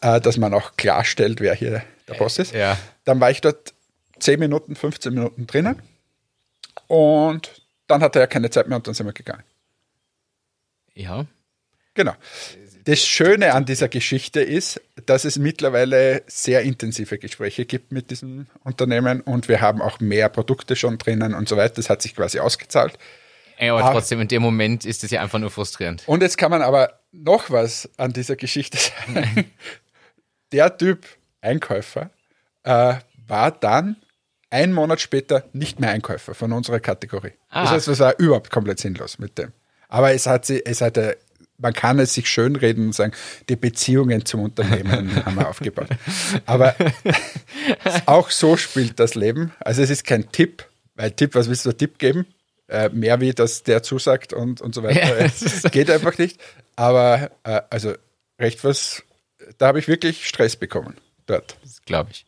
äh, 0.00 0.20
dass 0.20 0.36
man 0.36 0.54
auch 0.54 0.76
klarstellt, 0.76 1.40
wer 1.40 1.54
hier 1.54 1.82
der 2.08 2.14
Boss 2.14 2.38
ist. 2.38 2.54
ja. 2.54 2.78
Dann 3.04 3.20
war 3.20 3.30
ich 3.30 3.40
dort 3.40 3.74
10 4.20 4.38
Minuten, 4.38 4.76
15 4.76 5.12
Minuten 5.12 5.46
drinnen 5.46 5.82
und 6.86 7.50
dann 7.86 8.02
hatte 8.02 8.20
er 8.20 8.26
keine 8.26 8.50
Zeit 8.50 8.68
mehr 8.68 8.76
und 8.76 8.86
dann 8.86 8.94
sind 8.94 9.06
wir 9.06 9.12
gegangen. 9.12 9.42
Ja. 10.94 11.26
Genau. 11.94 12.14
Das 12.84 13.04
Schöne 13.04 13.54
an 13.54 13.64
dieser 13.64 13.88
Geschichte 13.88 14.40
ist, 14.40 14.80
dass 15.06 15.24
es 15.24 15.38
mittlerweile 15.38 16.22
sehr 16.26 16.62
intensive 16.62 17.18
Gespräche 17.18 17.64
gibt 17.64 17.92
mit 17.92 18.10
diesem 18.10 18.46
Unternehmen 18.64 19.20
und 19.20 19.48
wir 19.48 19.60
haben 19.60 19.80
auch 19.80 20.00
mehr 20.00 20.28
Produkte 20.28 20.74
schon 20.74 20.98
drinnen 20.98 21.34
und 21.34 21.48
so 21.48 21.56
weiter. 21.56 21.74
Das 21.74 21.90
hat 21.90 22.02
sich 22.02 22.16
quasi 22.16 22.40
ausgezahlt. 22.40 22.98
Ja, 23.62 23.74
aber 23.74 23.84
Ah. 23.84 23.92
trotzdem, 23.92 24.20
in 24.20 24.28
dem 24.28 24.42
Moment 24.42 24.84
ist 24.84 25.04
es 25.04 25.10
ja 25.10 25.22
einfach 25.22 25.38
nur 25.38 25.50
frustrierend. 25.50 26.02
Und 26.06 26.22
jetzt 26.22 26.36
kann 26.36 26.50
man 26.50 26.62
aber 26.62 26.98
noch 27.12 27.50
was 27.50 27.88
an 27.96 28.12
dieser 28.12 28.36
Geschichte 28.36 28.76
sagen. 28.78 29.50
Der 30.52 30.76
Typ 30.76 31.06
Einkäufer 31.40 32.10
äh, 32.64 32.94
war 33.26 33.50
dann 33.52 33.96
einen 34.50 34.72
Monat 34.72 35.00
später 35.00 35.44
nicht 35.52 35.80
mehr 35.80 35.90
Einkäufer 35.90 36.34
von 36.34 36.52
unserer 36.52 36.80
Kategorie. 36.80 37.32
Ah. 37.50 37.62
Das 37.62 37.70
heißt, 37.72 37.88
es 37.88 38.00
war 38.00 38.18
überhaupt 38.18 38.50
komplett 38.50 38.80
sinnlos 38.80 39.18
mit 39.18 39.38
dem. 39.38 39.52
Aber 39.88 40.12
es 40.12 40.26
hat 40.26 40.44
sie, 40.44 40.64
es 40.64 40.80
hatte, 40.80 41.16
man 41.58 41.72
kann 41.72 41.98
es 41.98 42.14
sich 42.14 42.28
schönreden 42.28 42.86
und 42.86 42.92
sagen, 42.94 43.12
die 43.48 43.56
Beziehungen 43.56 44.24
zum 44.26 44.40
Unternehmen 44.42 45.24
haben 45.24 45.36
wir 45.36 45.48
aufgebaut. 45.48 45.88
Aber 46.46 46.74
auch 48.06 48.30
so 48.30 48.56
spielt 48.56 48.98
das 49.00 49.14
Leben. 49.14 49.52
Also 49.60 49.82
es 49.82 49.90
ist 49.90 50.04
kein 50.06 50.30
Tipp, 50.32 50.66
weil 50.94 51.12
Tipp, 51.12 51.34
was 51.34 51.48
willst 51.48 51.64
du 51.64 51.72
Tipp 51.72 51.98
geben? 51.98 52.26
Äh, 52.72 52.88
mehr 52.88 53.20
wie, 53.20 53.32
dass 53.32 53.62
der 53.62 53.82
zusagt 53.82 54.32
und, 54.32 54.60
und 54.60 54.74
so 54.74 54.82
weiter. 54.82 55.26
Ja, 55.62 55.68
Geht 55.70 55.90
einfach 55.90 56.16
nicht. 56.16 56.40
Aber 56.74 57.30
äh, 57.44 57.60
also 57.68 57.92
recht 58.38 58.64
was 58.64 59.02
da 59.58 59.68
habe 59.68 59.78
ich 59.78 59.88
wirklich 59.88 60.26
Stress 60.26 60.56
bekommen 60.56 60.96
dort. 61.26 61.56
Das 61.62 61.82
glaube 61.84 62.10
ich. 62.12 62.26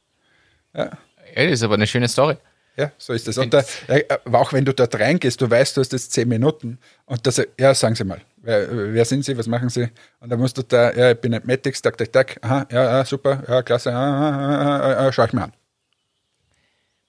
Ja. 0.74 0.98
Ja, 1.34 1.44
das 1.44 1.52
ist 1.52 1.62
aber 1.62 1.74
eine 1.74 1.86
schöne 1.86 2.08
Story. 2.08 2.36
Ja, 2.76 2.90
so 2.98 3.12
ist 3.12 3.28
das. 3.28 3.38
Und 3.38 3.54
da, 3.54 3.62
äh, 3.86 4.04
auch 4.32 4.52
wenn 4.52 4.64
du 4.64 4.74
dort 4.74 4.98
reingehst, 4.98 5.40
du 5.40 5.48
weißt, 5.48 5.76
du 5.76 5.80
hast 5.80 5.92
jetzt 5.92 6.12
zehn 6.12 6.28
Minuten 6.28 6.78
und 7.06 7.24
das, 7.26 7.40
ja, 7.58 7.72
sagen 7.72 7.94
Sie 7.94 8.04
mal, 8.04 8.20
wer, 8.38 8.92
wer 8.92 9.04
sind 9.04 9.24
Sie, 9.24 9.38
was 9.38 9.46
machen 9.46 9.68
Sie? 9.68 9.88
Und 10.18 10.30
dann 10.30 10.40
musst 10.40 10.58
du 10.58 10.62
da, 10.62 10.92
ja, 10.92 11.12
ich 11.12 11.20
bin 11.20 11.34
ein 11.34 11.42
Medix, 11.44 11.80
tak, 11.82 11.96
tak, 11.96 12.12
tak, 12.12 12.36
aha, 12.42 12.66
ja, 12.70 12.98
ja, 12.98 13.04
super, 13.04 13.44
ja, 13.46 13.62
klasse, 13.62 13.92
ah, 13.92 13.96
ah, 13.96 14.30
ah, 14.36 14.80
ah, 14.80 15.06
ah, 15.06 15.12
schau 15.12 15.24
ich 15.24 15.32
mir 15.32 15.44
an. 15.44 15.52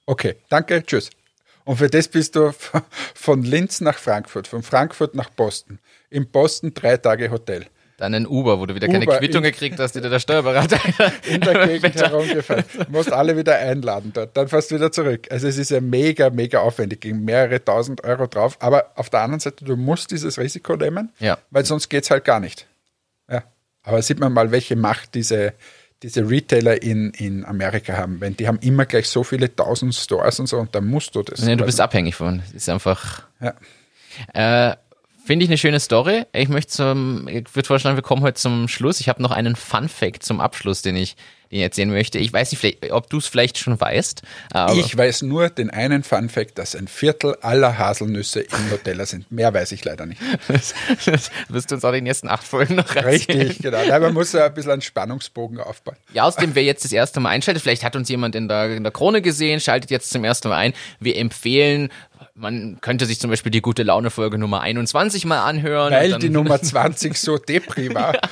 Okay, 0.06 0.36
danke, 0.50 0.84
tschüss. 0.86 1.10
Und 1.66 1.78
für 1.78 1.90
das 1.90 2.08
bist 2.08 2.36
du 2.36 2.54
von- 3.16 3.44
Linz 3.44 3.82
nach 3.82 3.98
Frankfurt, 3.98 4.48
von 4.48 4.64
Frankfurt 4.64 5.16
nach 5.16 5.30
Boston. 5.30 5.80
In 6.10 6.30
Boston 6.30 6.74
drei 6.74 6.98
Tage 6.98 7.32
Hotel. 7.32 7.66
Dann 7.98 8.14
ein 8.14 8.28
Uber, 8.28 8.60
wo 8.60 8.66
du 8.66 8.76
wieder 8.76 8.88
keine 8.88 9.06
Uber 9.06 9.18
Quittung 9.20 9.44
in- 9.46 9.52
gekriegt 9.52 9.80
hast, 9.80 9.94
die 9.96 10.02
dir 10.02 10.10
der 10.10 10.20
Steuerberater. 10.20 10.78
in 11.30 11.40
der 11.42 11.66
Gegend 11.68 11.96
herumgefahren. 11.96 12.66
Du 12.78 12.92
musst 12.92 13.12
alle 13.12 13.36
wieder 13.38 13.56
einladen 13.56 14.12
dort, 14.14 14.36
dann 14.36 14.48
fährst 14.50 14.70
du 14.72 14.76
wieder 14.76 14.92
zurück. 14.92 15.28
Also 15.32 15.48
es 15.48 15.58
ist 15.58 15.72
ja 15.72 15.80
mega, 15.82 16.30
mega 16.30 16.60
aufwendig, 16.60 17.02
gegen 17.02 17.24
mehrere 17.24 17.64
tausend 17.64 18.04
Euro 18.04 18.28
drauf. 18.28 18.58
Aber 18.60 18.92
auf 18.96 19.10
der 19.10 19.22
anderen 19.22 19.40
Seite, 19.40 19.64
du 19.64 19.76
musst 19.78 20.12
dieses 20.12 20.38
Risiko 20.38 20.76
nehmen, 20.76 21.12
Ja. 21.20 21.38
weil 21.52 21.66
sonst 21.66 21.90
geht 21.90 22.04
es 22.04 22.12
halt 22.12 22.26
gar 22.26 22.40
nicht. 22.42 22.68
Ja. 23.30 23.44
Aber 23.84 24.02
sieht 24.02 24.20
man 24.20 24.34
mal, 24.34 24.52
welche 24.52 24.76
Macht 24.76 25.16
diese, 25.16 25.54
diese 26.04 26.30
Retailer 26.30 26.82
in, 26.82 27.12
in 27.12 27.46
Amerika 27.46 27.94
haben. 27.98 28.20
Wenn 28.22 28.36
die 28.36 28.48
haben 28.48 28.60
immer 28.60 28.86
gleich 28.86 29.10
so 29.10 29.24
viele 29.24 29.56
tausend 29.56 29.96
Stores 29.96 30.40
und 30.40 30.48
so 30.48 30.58
und 30.58 30.76
dann 30.76 30.86
musst 30.86 31.16
du 31.16 31.24
das. 31.24 31.42
Nee, 31.42 31.56
du 31.56 31.66
bist 31.66 31.80
abhängig 31.80 32.16
von. 32.16 32.40
Das 32.40 32.54
ist 32.54 32.70
einfach. 32.70 33.24
ja. 33.42 33.54
Äh, 34.34 34.76
Finde 35.26 35.44
ich 35.44 35.50
eine 35.50 35.58
schöne 35.58 35.80
Story. 35.80 36.24
Ich 36.34 36.50
möchte 36.50 36.72
zum, 36.72 37.28
ich 37.28 37.56
würde 37.56 37.66
vorschlagen, 37.66 37.98
wir 37.98 38.04
kommen 38.04 38.22
heute 38.22 38.40
zum 38.40 38.68
Schluss. 38.68 39.00
Ich 39.00 39.10
habe 39.10 39.24
noch 39.24 39.32
einen 39.32 39.56
Fun 39.56 39.90
Fact 39.90 40.22
zum 40.22 40.40
Abschluss, 40.40 40.84
den 40.84 40.96
ich, 40.96 41.16
den 41.50 41.58
ich 41.58 41.64
erzählen 41.64 41.90
möchte. 41.90 42.20
Ich 42.20 42.32
weiß 42.32 42.52
nicht, 42.52 42.92
ob 42.92 43.10
du 43.10 43.18
es 43.18 43.26
vielleicht 43.26 43.58
schon 43.58 43.82
weißt. 43.82 44.22
Ich 44.76 44.96
weiß 44.96 45.24
nur 45.24 45.50
den 45.50 45.72
einen 45.72 46.04
Fun 46.04 46.30
Fact, 46.30 46.60
dass 46.60 46.76
ein 46.76 46.88
Viertel 46.88 47.38
aller 47.42 47.76
Haselnüsse 47.76 48.42
im 48.42 48.70
Nutella 48.70 49.08
sind. 49.08 49.32
Mehr 49.32 49.52
weiß 49.52 49.72
ich 49.72 49.84
leider 49.84 50.06
nicht. 50.06 50.22
das, 50.48 50.76
das 51.06 51.32
wirst 51.50 51.72
du 51.72 51.76
uns 51.76 51.84
auch 51.86 51.90
in 51.90 51.96
den 51.96 52.06
ersten 52.06 52.30
acht 52.30 52.44
Folgen 52.44 52.76
noch 52.76 52.96
erzählen. 52.96 53.42
Richtig, 53.42 53.64
genau. 53.64 53.82
Ja, 53.82 54.00
man 54.00 54.14
muss 54.14 54.32
ja 54.32 54.46
ein 54.46 54.54
bisschen 54.54 54.74
einen 54.74 54.82
Spannungsbogen 54.84 55.60
aufbauen. 55.60 55.98
Ja, 56.14 56.26
außerdem, 56.26 56.54
wer 56.54 56.64
jetzt 56.64 56.86
das 56.86 56.92
erste 56.92 57.20
Mal 57.20 57.30
einschaltet, 57.30 57.64
vielleicht 57.64 57.84
hat 57.84 57.96
uns 57.96 58.10
jemand 58.10 58.36
in 58.36 58.48
der, 58.48 58.76
in 58.76 58.84
der 58.84 58.92
Krone 58.92 59.24
gesehen, 59.24 59.60
schaltet 59.60 59.90
jetzt 59.90 60.12
zum 60.12 60.24
ersten 60.24 60.50
Mal 60.50 60.58
ein. 60.58 60.74
Wir 61.00 61.18
empfehlen, 61.18 61.90
man 62.38 62.80
könnte 62.82 63.06
sich 63.06 63.20
zum 63.20 63.30
Beispiel 63.30 63.52
die 63.52 63.62
gute 63.62 63.84
Laune-Folge 63.84 64.38
Nummer 64.38 64.60
21 64.62 65.26
mal 65.26 65.44
anhören. 65.44 65.94
Weil 65.94 66.20
die 66.20 66.30
Nummer 66.30 66.62
20 66.62 67.18
so 67.18 67.38
depri 67.38 67.94
war. 67.94 68.18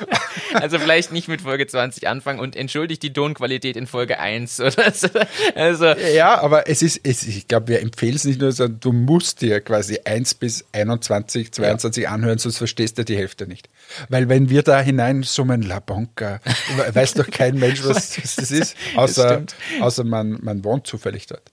Also 0.56 0.78
vielleicht 0.78 1.12
nicht 1.12 1.28
mit 1.28 1.42
Folge 1.42 1.66
20 1.66 2.08
anfangen 2.08 2.40
und 2.40 2.56
entschuldigt 2.56 3.02
die 3.02 3.12
Tonqualität 3.12 3.76
in 3.76 3.88
Folge 3.88 4.20
1 4.20 4.60
oder 4.60 4.92
so. 4.92 5.08
Also, 5.56 5.86
Ja, 5.86 6.40
aber 6.42 6.70
es 6.70 6.84
ist, 6.84 7.00
es, 7.04 7.24
ich 7.24 7.48
glaube, 7.48 7.70
wir 7.70 7.82
empfehlen 7.82 8.16
es 8.16 8.24
nicht 8.24 8.40
nur, 8.40 8.52
sondern 8.52 8.80
du 8.80 8.92
musst 8.92 9.42
dir 9.42 9.62
quasi 9.62 10.00
1 10.06 10.36
bis 10.36 10.66
21, 10.74 11.52
22 11.54 12.08
anhören, 12.08 12.38
sonst 12.38 12.58
verstehst 12.60 13.00
du 13.00 13.06
die 13.06 13.18
Hälfte 13.18 13.48
nicht. 13.48 13.68
Weil 14.10 14.30
wenn 14.30 14.50
wir 14.52 14.62
da 14.62 14.80
hineinsummen, 14.80 15.64
La 15.64 15.80
Bonca, 15.80 16.40
we- 16.76 16.94
weiß 16.94 17.16
doch 17.16 17.32
kein 17.32 17.56
Mensch, 17.58 17.84
was, 17.84 18.22
was 18.22 18.36
das 18.36 18.52
ist, 18.52 18.76
außer, 18.96 19.44
außer 19.82 20.04
man, 20.04 20.38
man 20.44 20.64
wohnt 20.64 20.86
zufällig 20.86 21.26
dort. 21.26 21.53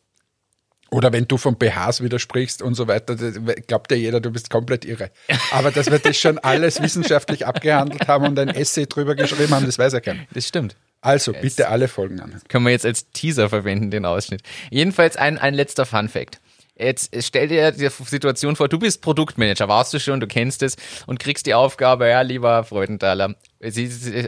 Oder 0.91 1.13
wenn 1.13 1.29
du 1.29 1.37
von 1.37 1.57
BHs 1.57 2.03
widersprichst 2.03 2.63
und 2.63 2.75
so 2.75 2.89
weiter, 2.89 3.15
glaubt 3.15 3.91
ja 3.93 3.97
jeder, 3.97 4.21
du 4.21 4.31
bist 4.31 4.51
komplett 4.51 4.85
irre. 4.85 5.11
Aber 5.53 5.71
dass 5.71 5.91
wir 5.91 6.01
das 6.01 6.17
schon 6.17 6.39
alles 6.39 6.83
wissenschaftlich 6.83 7.47
abgehandelt 7.47 8.09
haben 8.09 8.27
und 8.27 8.39
ein 8.39 8.49
Essay 8.49 8.87
drüber 8.87 9.15
geschrieben 9.15 9.55
haben, 9.55 9.67
das 9.67 9.79
weiß 9.79 9.93
ja 9.93 10.01
keiner. 10.01 10.21
das 10.33 10.49
stimmt. 10.49 10.77
Also 11.01 11.33
bitte 11.33 11.69
alle 11.69 11.89
Folgen 11.89 12.21
an. 12.21 12.41
Können 12.49 12.67
wir 12.67 12.73
jetzt 12.73 12.85
als 12.85 13.11
Teaser 13.13 13.49
verwenden, 13.49 13.91
den 13.91 14.05
Ausschnitt. 14.05 14.43
Jedenfalls 14.71 15.17
ein, 15.17 15.39
ein 15.39 15.55
letzter 15.55 15.87
Fun 15.87 16.09
Fact. 16.09 16.41
Jetzt 16.77 17.15
stell 17.25 17.49
dir 17.49 17.73
die 17.73 17.89
Situation 17.89 18.57
vor, 18.57 18.69
du 18.69 18.79
bist 18.79 19.03
Produktmanager, 19.03 19.69
warst 19.69 19.93
du 19.93 20.01
schon, 20.01 20.19
du 20.19 20.27
kennst 20.27 20.63
es 20.63 20.77
und 21.07 21.21
kriegst 21.21 21.47
die 21.47 21.55
Aufgabe, 21.55 22.09
ja, 22.09 22.23
lieber 22.23 22.65
Freudenthaler, 22.65 23.35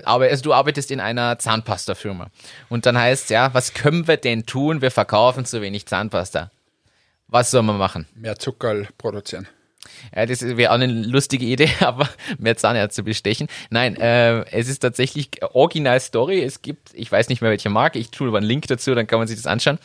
aber 0.04 0.26
also 0.26 0.42
du 0.42 0.52
arbeitest 0.52 0.90
in 0.90 1.00
einer 1.00 1.38
Zahnpasta-Firma. 1.38 2.28
Und 2.68 2.86
dann 2.86 2.98
heißt 2.98 3.30
ja, 3.30 3.52
was 3.54 3.72
können 3.72 4.06
wir 4.06 4.18
denn 4.18 4.46
tun? 4.46 4.82
Wir 4.82 4.90
verkaufen 4.90 5.44
zu 5.44 5.62
wenig 5.62 5.86
Zahnpasta. 5.86 6.50
Was 7.28 7.50
soll 7.50 7.62
man 7.62 7.78
machen? 7.78 8.06
Mehr 8.14 8.38
Zuckerl 8.38 8.88
produzieren. 8.98 9.48
Ja, 10.14 10.26
das 10.26 10.42
wäre 10.42 10.70
auch 10.70 10.74
eine 10.74 10.86
lustige 10.86 11.46
Idee, 11.46 11.70
aber 11.80 12.08
mehr 12.38 12.56
Zahnärzte 12.56 13.02
bestechen. 13.02 13.48
Nein, 13.70 13.96
äh, 13.96 14.44
es 14.50 14.68
ist 14.68 14.80
tatsächlich 14.80 15.42
Original 15.54 15.98
Story. 16.00 16.42
Es 16.42 16.62
gibt, 16.62 16.90
ich 16.94 17.10
weiß 17.10 17.28
nicht 17.28 17.40
mehr 17.40 17.50
welche 17.50 17.70
Marke, 17.70 17.98
ich 17.98 18.10
tue 18.10 18.28
aber 18.28 18.38
einen 18.38 18.46
Link 18.46 18.66
dazu, 18.68 18.94
dann 18.94 19.06
kann 19.06 19.18
man 19.18 19.28
sich 19.28 19.36
das 19.36 19.46
anschauen. 19.46 19.78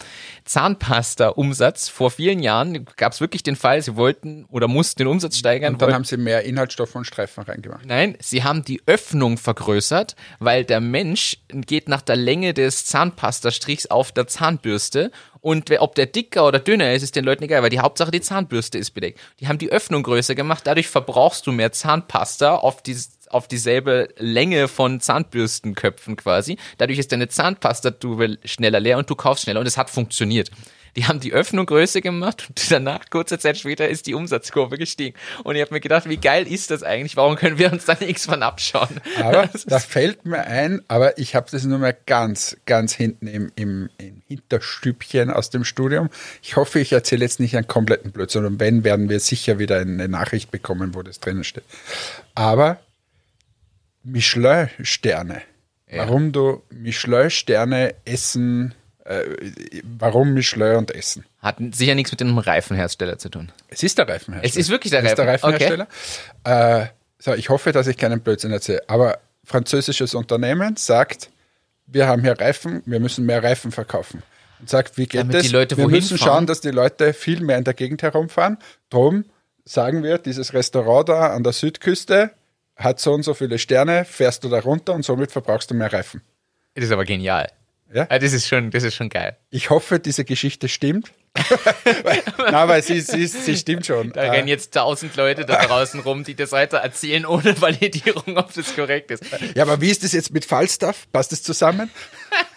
Zahnpasta-Umsatz. 0.48 1.90
Vor 1.90 2.12
vielen 2.12 2.40
Jahren 2.40 2.86
gab 2.96 3.14
es 3.14 3.22
wirklich 3.22 3.44
den 3.44 3.56
Fall, 3.56 3.82
sie 3.82 3.96
wollten 3.96 4.46
oder 4.46 4.68
mussten 4.68 5.00
den 5.00 5.08
Umsatz 5.08 5.38
steigern. 5.38 5.74
Und 5.74 5.82
dann 5.82 5.94
haben 5.94 6.04
sie 6.04 6.18
mehr 6.18 6.44
Inhaltsstoffe 6.44 6.96
und 6.96 7.06
Streifen 7.06 7.44
reingemacht. 7.44 7.86
Nein, 7.86 8.18
sie 8.20 8.44
haben 8.44 8.64
die 8.64 8.82
Öffnung 8.86 9.38
vergrößert, 9.38 10.16
weil 10.40 10.64
der 10.64 10.80
Mensch 10.80 11.38
geht 11.50 11.90
nach 11.90 12.02
der 12.02 12.16
Länge 12.16 12.54
des 12.54 12.86
Zahnpastastrichs 12.86 13.88
auf 13.88 14.12
der 14.12 14.28
Zahnbürste 14.28 15.12
und 15.42 15.72
ob 15.80 15.96
der 15.96 16.08
dicker 16.08 16.48
oder 16.48 16.60
dünner 16.60 16.94
ist, 16.94 17.04
ist 17.04 17.16
den 17.16 17.24
Leuten 17.24 17.44
egal, 17.44 17.62
weil 17.64 17.70
die 17.70 17.80
Hauptsache 17.80 18.12
die 18.12 18.22
Zahnbürste 18.22 18.78
ist 18.78 18.92
bedeckt. 18.92 19.20
Die 19.40 19.48
haben 19.48 19.58
die 19.58 19.72
Öffnung 19.72 20.04
größer 20.04 20.36
gemacht, 20.36 20.66
dadurch 20.66 20.88
verbrauchst 20.88 21.46
du 21.48 21.52
mehr 21.52 21.72
Zahnpasta 21.72 22.56
auf 22.56 22.82
die 22.82 22.98
auf 23.30 23.48
dieselbe 23.48 24.10
Länge 24.18 24.68
von 24.68 25.00
Zahnbürstenköpfen 25.00 26.16
quasi. 26.16 26.58
Dadurch 26.78 27.00
ist 27.00 27.12
deine 27.12 27.28
Zahnpastatube 27.28 28.38
schneller 28.46 28.80
leer 28.80 28.98
und 28.98 29.10
du 29.10 29.16
kaufst 29.16 29.44
schneller 29.44 29.60
und 29.60 29.68
es 29.68 29.78
hat 29.78 29.90
funktioniert. 29.90 30.52
Die 30.98 31.06
haben 31.06 31.20
die 31.20 31.32
Öffnung 31.32 31.68
größer 31.68 32.02
gemacht 32.02 32.46
und 32.50 32.72
danach, 32.72 33.10
kurze 33.12 33.38
Zeit 33.38 33.58
später, 33.58 33.88
ist 33.88 34.08
die 34.08 34.16
Umsatzkurve 34.16 34.80
gestiegen. 34.80 35.16
Und 35.44 35.56
ich 35.56 35.62
habe 35.62 35.76
mir 35.76 35.80
gedacht, 35.80 36.10
wie 36.10 36.18
geil 36.18 36.52
ist 36.52 36.72
das 36.72 36.82
eigentlich? 36.82 37.16
Warum 37.16 37.36
können 37.36 37.60
wir 37.60 37.72
uns 37.72 37.86
da 37.86 37.94
nichts 38.00 38.26
von 38.26 38.42
abschauen? 38.42 39.00
Aber 39.22 39.48
da 39.68 39.80
fällt 39.80 40.26
mir 40.26 40.40
ein, 40.40 40.82
aber 40.88 41.20
ich 41.20 41.36
habe 41.36 41.48
das 41.52 41.64
nur 41.66 41.78
mal 41.78 41.96
ganz, 42.08 42.58
ganz 42.66 42.94
hinten 42.94 43.28
im, 43.28 43.52
im, 43.56 43.90
im 44.00 44.24
Hinterstübchen 44.28 45.30
aus 45.30 45.52
dem 45.52 45.64
Studium. 45.64 46.10
Ich 46.42 46.56
hoffe, 46.56 46.80
ich 46.80 46.92
erzähle 46.92 47.26
jetzt 47.26 47.40
nicht 47.40 47.56
einen 47.56 47.68
kompletten 47.68 48.12
Blödsinn. 48.12 48.46
Und 48.46 48.60
wenn, 48.60 48.84
werden 48.84 49.08
wir 49.08 49.20
sicher 49.20 49.60
wieder 49.60 49.80
eine 49.80 50.08
Nachricht 50.08 50.50
bekommen, 50.50 50.96
wo 50.96 51.04
das 51.04 51.20
drinnen 51.20 51.44
steht. 51.44 51.64
Aber 52.34 52.80
Michelin-Sterne. 54.12 55.42
Warum 55.92 56.32
du 56.32 56.64
Michelin-Sterne 56.70 57.96
essen, 58.06 58.74
äh, 59.06 59.24
warum 59.84 60.34
Michelin 60.34 60.76
und 60.76 60.92
Essen? 60.94 61.26
Hat 61.40 61.58
sicher 61.72 61.96
nichts 61.96 62.12
mit 62.12 62.20
dem 62.20 62.38
Reifenhersteller 62.38 63.18
zu 63.18 63.30
tun. 63.30 63.52
Es 63.70 63.84
ist 63.84 63.98
der 63.98 64.08
Reifenhersteller. 64.08 64.50
Es 64.50 64.58
ist 64.58 64.70
wirklich 64.70 64.92
der 64.92 65.02
Es 65.04 65.12
ist 65.12 65.18
der 65.18 65.28
Reifen- 65.28 65.50
Reifenhersteller. 65.50 65.88
Äh, 66.44 66.88
so, 67.20 67.34
ich 67.34 67.50
hoffe, 67.50 67.72
dass 67.72 67.88
ich 67.88 67.98
keinen 67.98 68.20
Blödsinn 68.20 68.52
erzähle. 68.52 68.84
Aber 68.88 69.20
französisches 69.46 70.14
Unternehmen 70.14 70.76
sagt, 70.76 71.30
wir 71.86 72.06
haben 72.08 72.22
hier 72.22 72.38
Reifen, 72.38 72.84
wir 72.86 73.00
müssen 73.00 73.26
mehr 73.26 73.42
Reifen 73.42 73.72
verkaufen. 73.72 74.24
Und 74.60 74.70
sagt, 74.70 74.98
wie 74.98 75.06
geht 75.06 75.22
Damit 75.22 75.36
das? 75.36 75.44
die 75.44 75.50
Leute 75.54 75.78
wir 75.78 75.88
müssen 75.88 76.18
fahren? 76.18 76.28
schauen, 76.28 76.46
dass 76.48 76.60
die 76.62 76.72
Leute 76.72 77.14
viel 77.14 77.40
mehr 77.42 77.58
in 77.58 77.64
der 77.64 77.74
Gegend 77.76 78.02
herumfahren. 78.04 78.58
Drum 78.90 79.24
sagen 79.64 80.04
wir, 80.04 80.18
dieses 80.18 80.54
Restaurant 80.54 81.08
da 81.08 81.28
an 81.34 81.44
der 81.44 81.54
Südküste 81.54 82.32
hat 82.78 83.00
so 83.00 83.14
und 83.14 83.24
so 83.24 83.34
viele 83.34 83.58
Sterne, 83.60 84.06
fährst 84.06 84.44
du 84.44 84.50
da 84.50 84.60
runter 84.60 84.94
und 84.94 85.04
somit 85.04 85.32
verbrauchst 85.32 85.70
du 85.72 85.76
mehr 85.76 85.92
Reifen. 85.92 86.22
Das 86.76 86.86
ist 86.86 86.92
aber 86.92 87.06
genial. 87.06 87.50
Ja? 87.94 88.06
Ah, 88.10 88.20
Das 88.20 88.34
ist 88.34 88.48
schon, 88.48 88.70
das 88.72 88.84
ist 88.84 88.96
schon 88.96 89.10
geil. 89.10 89.38
Ich 89.50 89.70
hoffe, 89.70 90.00
diese 90.00 90.26
Geschichte 90.26 90.68
stimmt. 90.68 91.12
Nein, 92.04 92.56
aber 92.56 92.82
sie, 92.82 93.00
sie, 93.00 93.28
sie 93.28 93.56
stimmt 93.56 93.86
schon. 93.86 94.12
Da 94.12 94.24
Äh, 94.24 94.30
rennen 94.32 94.48
jetzt 94.48 94.74
tausend 94.74 95.16
Leute 95.16 95.46
da 95.46 95.66
draußen 95.66 96.00
rum, 96.02 96.24
die 96.24 96.36
das 96.36 96.52
weiter 96.52 96.78
erzählen, 96.80 97.26
ohne 97.26 97.60
Validierung, 97.62 98.38
ob 98.38 98.54
das 98.54 98.76
korrekt 98.76 99.12
ist. 99.12 99.24
Ja, 99.56 99.64
aber 99.64 99.80
wie 99.80 99.90
ist 99.90 100.04
das 100.04 100.12
jetzt 100.14 100.34
mit 100.34 100.46
Falstaff? 100.46 101.08
Passt 101.12 101.32
das 101.32 101.44
zusammen? 101.44 101.90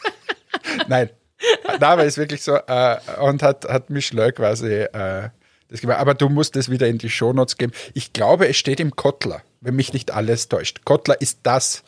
Nein. 0.88 1.10
Nein, 1.68 1.82
aber 1.82 2.04
ist 2.04 2.18
wirklich 2.18 2.42
so. 2.42 2.56
Äh, 2.56 2.96
und 3.20 3.42
hat, 3.42 3.64
hat 3.66 3.90
Michelin 3.90 4.34
quasi 4.34 4.72
äh, 4.72 5.30
das 5.68 5.80
gemacht. 5.80 5.98
Aber 5.98 6.14
du 6.14 6.28
musst 6.28 6.56
das 6.56 6.70
wieder 6.70 6.86
in 6.88 6.98
die 6.98 7.10
Shownotes 7.10 7.56
geben. 7.56 7.72
Ich 7.94 8.12
glaube, 8.12 8.48
es 8.48 8.56
steht 8.56 8.80
im 8.80 8.94
Kottler, 8.96 9.42
wenn 9.60 9.76
mich 9.76 9.92
nicht 9.92 10.10
alles 10.12 10.48
täuscht. 10.48 10.80
Kottler 10.84 11.20
ist 11.20 11.40
das 11.42 11.82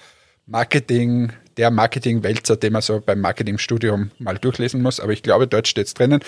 Marketing, 0.46 1.32
der 1.56 1.70
Marketing-Wälzer, 1.70 2.56
den 2.56 2.72
man 2.72 2.82
so 2.82 3.00
beim 3.00 3.20
Marketingstudium 3.20 4.10
mal 4.18 4.36
durchlesen 4.38 4.82
muss. 4.82 5.00
Aber 5.00 5.12
ich 5.12 5.22
glaube, 5.22 5.46
dort 5.46 5.68
steht 5.68 5.86
es 5.86 5.94
drinnen, 5.94 6.20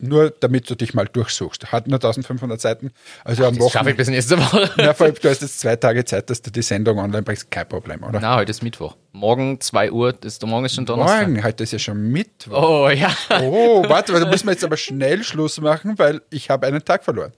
nur 0.00 0.30
damit 0.40 0.68
du 0.68 0.74
dich 0.74 0.94
mal 0.94 1.06
durchsuchst. 1.06 1.70
Hat 1.72 1.86
nur 1.86 1.96
1500 1.98 2.60
Seiten. 2.60 2.90
Also 3.24 3.44
am 3.46 3.56
Das 3.56 3.70
schaffe 3.72 3.90
ich 3.90 3.96
Wochenende. 3.96 3.96
bis 3.96 4.08
nächste 4.08 4.38
Woche. 4.38 4.70
Ja, 4.82 4.92
vor 4.94 5.06
allem, 5.06 5.14
du 5.20 5.28
hast 5.30 5.42
jetzt 5.42 5.60
zwei 5.60 5.76
Tage 5.76 6.04
Zeit, 6.04 6.28
dass 6.28 6.42
du 6.42 6.50
die 6.50 6.62
Sendung 6.62 6.98
online 6.98 7.22
bringst. 7.22 7.50
Kein 7.50 7.68
Problem, 7.68 8.02
oder? 8.02 8.18
Na, 8.20 8.36
heute 8.36 8.50
ist 8.50 8.62
Mittwoch. 8.62 8.96
Morgen 9.12 9.60
2 9.60 9.92
Uhr, 9.92 10.14
ist, 10.24 10.44
morgen 10.44 10.64
ist 10.66 10.74
schon 10.74 10.84
Donnerstag. 10.86 11.28
Morgen, 11.28 11.44
heute 11.44 11.62
ist 11.62 11.72
ja 11.72 11.78
schon 11.78 12.10
Mittwoch. 12.10 12.84
Oh 12.84 12.88
ja. 12.90 13.14
Oh, 13.42 13.84
warte, 13.88 14.12
da 14.12 14.28
müssen 14.28 14.46
wir 14.46 14.52
jetzt 14.52 14.64
aber 14.64 14.76
schnell 14.76 15.22
Schluss 15.22 15.60
machen, 15.60 15.98
weil 15.98 16.20
ich 16.30 16.50
habe 16.50 16.66
einen 16.66 16.84
Tag 16.84 17.04
verloren. 17.04 17.32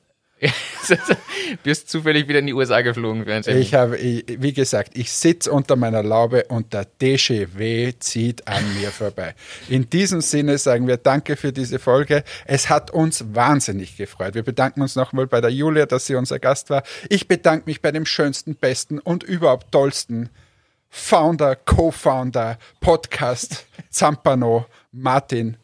Bist 1.63 1.89
zufällig 1.89 2.29
wieder 2.29 2.39
in 2.41 2.47
die 2.47 2.55
USA 2.55 2.81
geflogen 2.81 3.25
für 3.25 3.35
ein 3.35 3.43
Termin. 3.43 3.63
Ich 3.63 3.75
habe, 3.75 3.99
wie 3.99 4.53
gesagt, 4.53 4.97
ich 4.97 5.13
sitze 5.13 5.51
unter 5.53 5.77
meiner 5.77 6.03
Laube 6.03 6.45
und 6.49 6.73
der 6.73 6.85
DGW 6.85 7.93
zieht 7.99 8.47
an 8.47 8.63
mir 8.79 8.91
vorbei. 8.91 9.35
In 9.69 9.89
diesem 9.89 10.21
Sinne 10.21 10.59
sagen 10.59 10.87
wir 10.87 10.97
Danke 10.97 11.37
für 11.37 11.53
diese 11.53 11.79
Folge. 11.79 12.25
Es 12.47 12.69
hat 12.69 12.91
uns 12.91 13.25
wahnsinnig 13.35 13.97
gefreut. 13.97 14.35
Wir 14.35 14.43
bedanken 14.43 14.83
uns 14.83 14.97
nochmal 14.97 15.27
bei 15.27 15.41
der 15.41 15.51
Julia, 15.51 15.87
dass 15.87 16.07
sie 16.07 16.15
unser 16.15 16.39
Gast 16.39 16.71
war. 16.71 16.83
Ich 17.09 17.29
bedanke 17.29 17.65
mich 17.67 17.81
bei 17.83 17.93
dem 17.93 18.07
schönsten, 18.07 18.55
besten 18.55 18.99
und 18.99 19.23
überhaupt 19.23 19.73
tollsten 19.73 20.31
Founder, 20.89 21.57
Co-Founder, 21.57 22.57
Podcast, 22.81 23.67
Zampano, 23.91 24.67
Martin. 24.93 25.57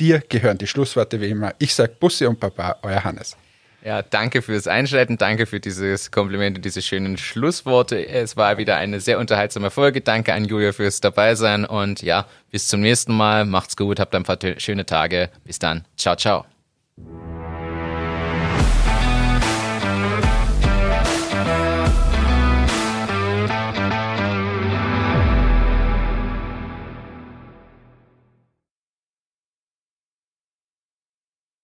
Dir 0.00 0.20
gehören 0.28 0.58
die 0.58 0.66
Schlussworte 0.66 1.20
wie 1.20 1.28
immer. 1.28 1.54
Ich 1.60 1.74
sage 1.74 1.94
Bussi 2.00 2.26
und 2.26 2.40
Papa, 2.40 2.78
euer 2.82 3.04
Hannes. 3.04 3.36
Ja, 3.84 4.02
danke 4.02 4.42
fürs 4.42 4.68
Einschalten, 4.68 5.18
danke 5.18 5.46
für 5.46 5.58
dieses 5.58 6.12
Kompliment 6.12 6.56
und 6.56 6.64
diese 6.64 6.82
schönen 6.82 7.16
Schlussworte. 7.16 8.06
Es 8.06 8.36
war 8.36 8.56
wieder 8.56 8.76
eine 8.76 9.00
sehr 9.00 9.18
unterhaltsame 9.18 9.70
Folge. 9.70 10.00
Danke 10.00 10.34
an 10.34 10.44
Julia 10.44 10.72
fürs 10.72 11.00
Dabeisein 11.00 11.64
und 11.64 12.00
ja, 12.02 12.26
bis 12.50 12.68
zum 12.68 12.80
nächsten 12.80 13.16
Mal. 13.16 13.44
Macht's 13.44 13.76
gut, 13.76 13.98
habt 13.98 14.14
ein 14.14 14.22
paar 14.22 14.38
schöne 14.58 14.86
Tage. 14.86 15.30
Bis 15.44 15.58
dann. 15.58 15.84
Ciao, 15.96 16.14
ciao. 16.14 16.44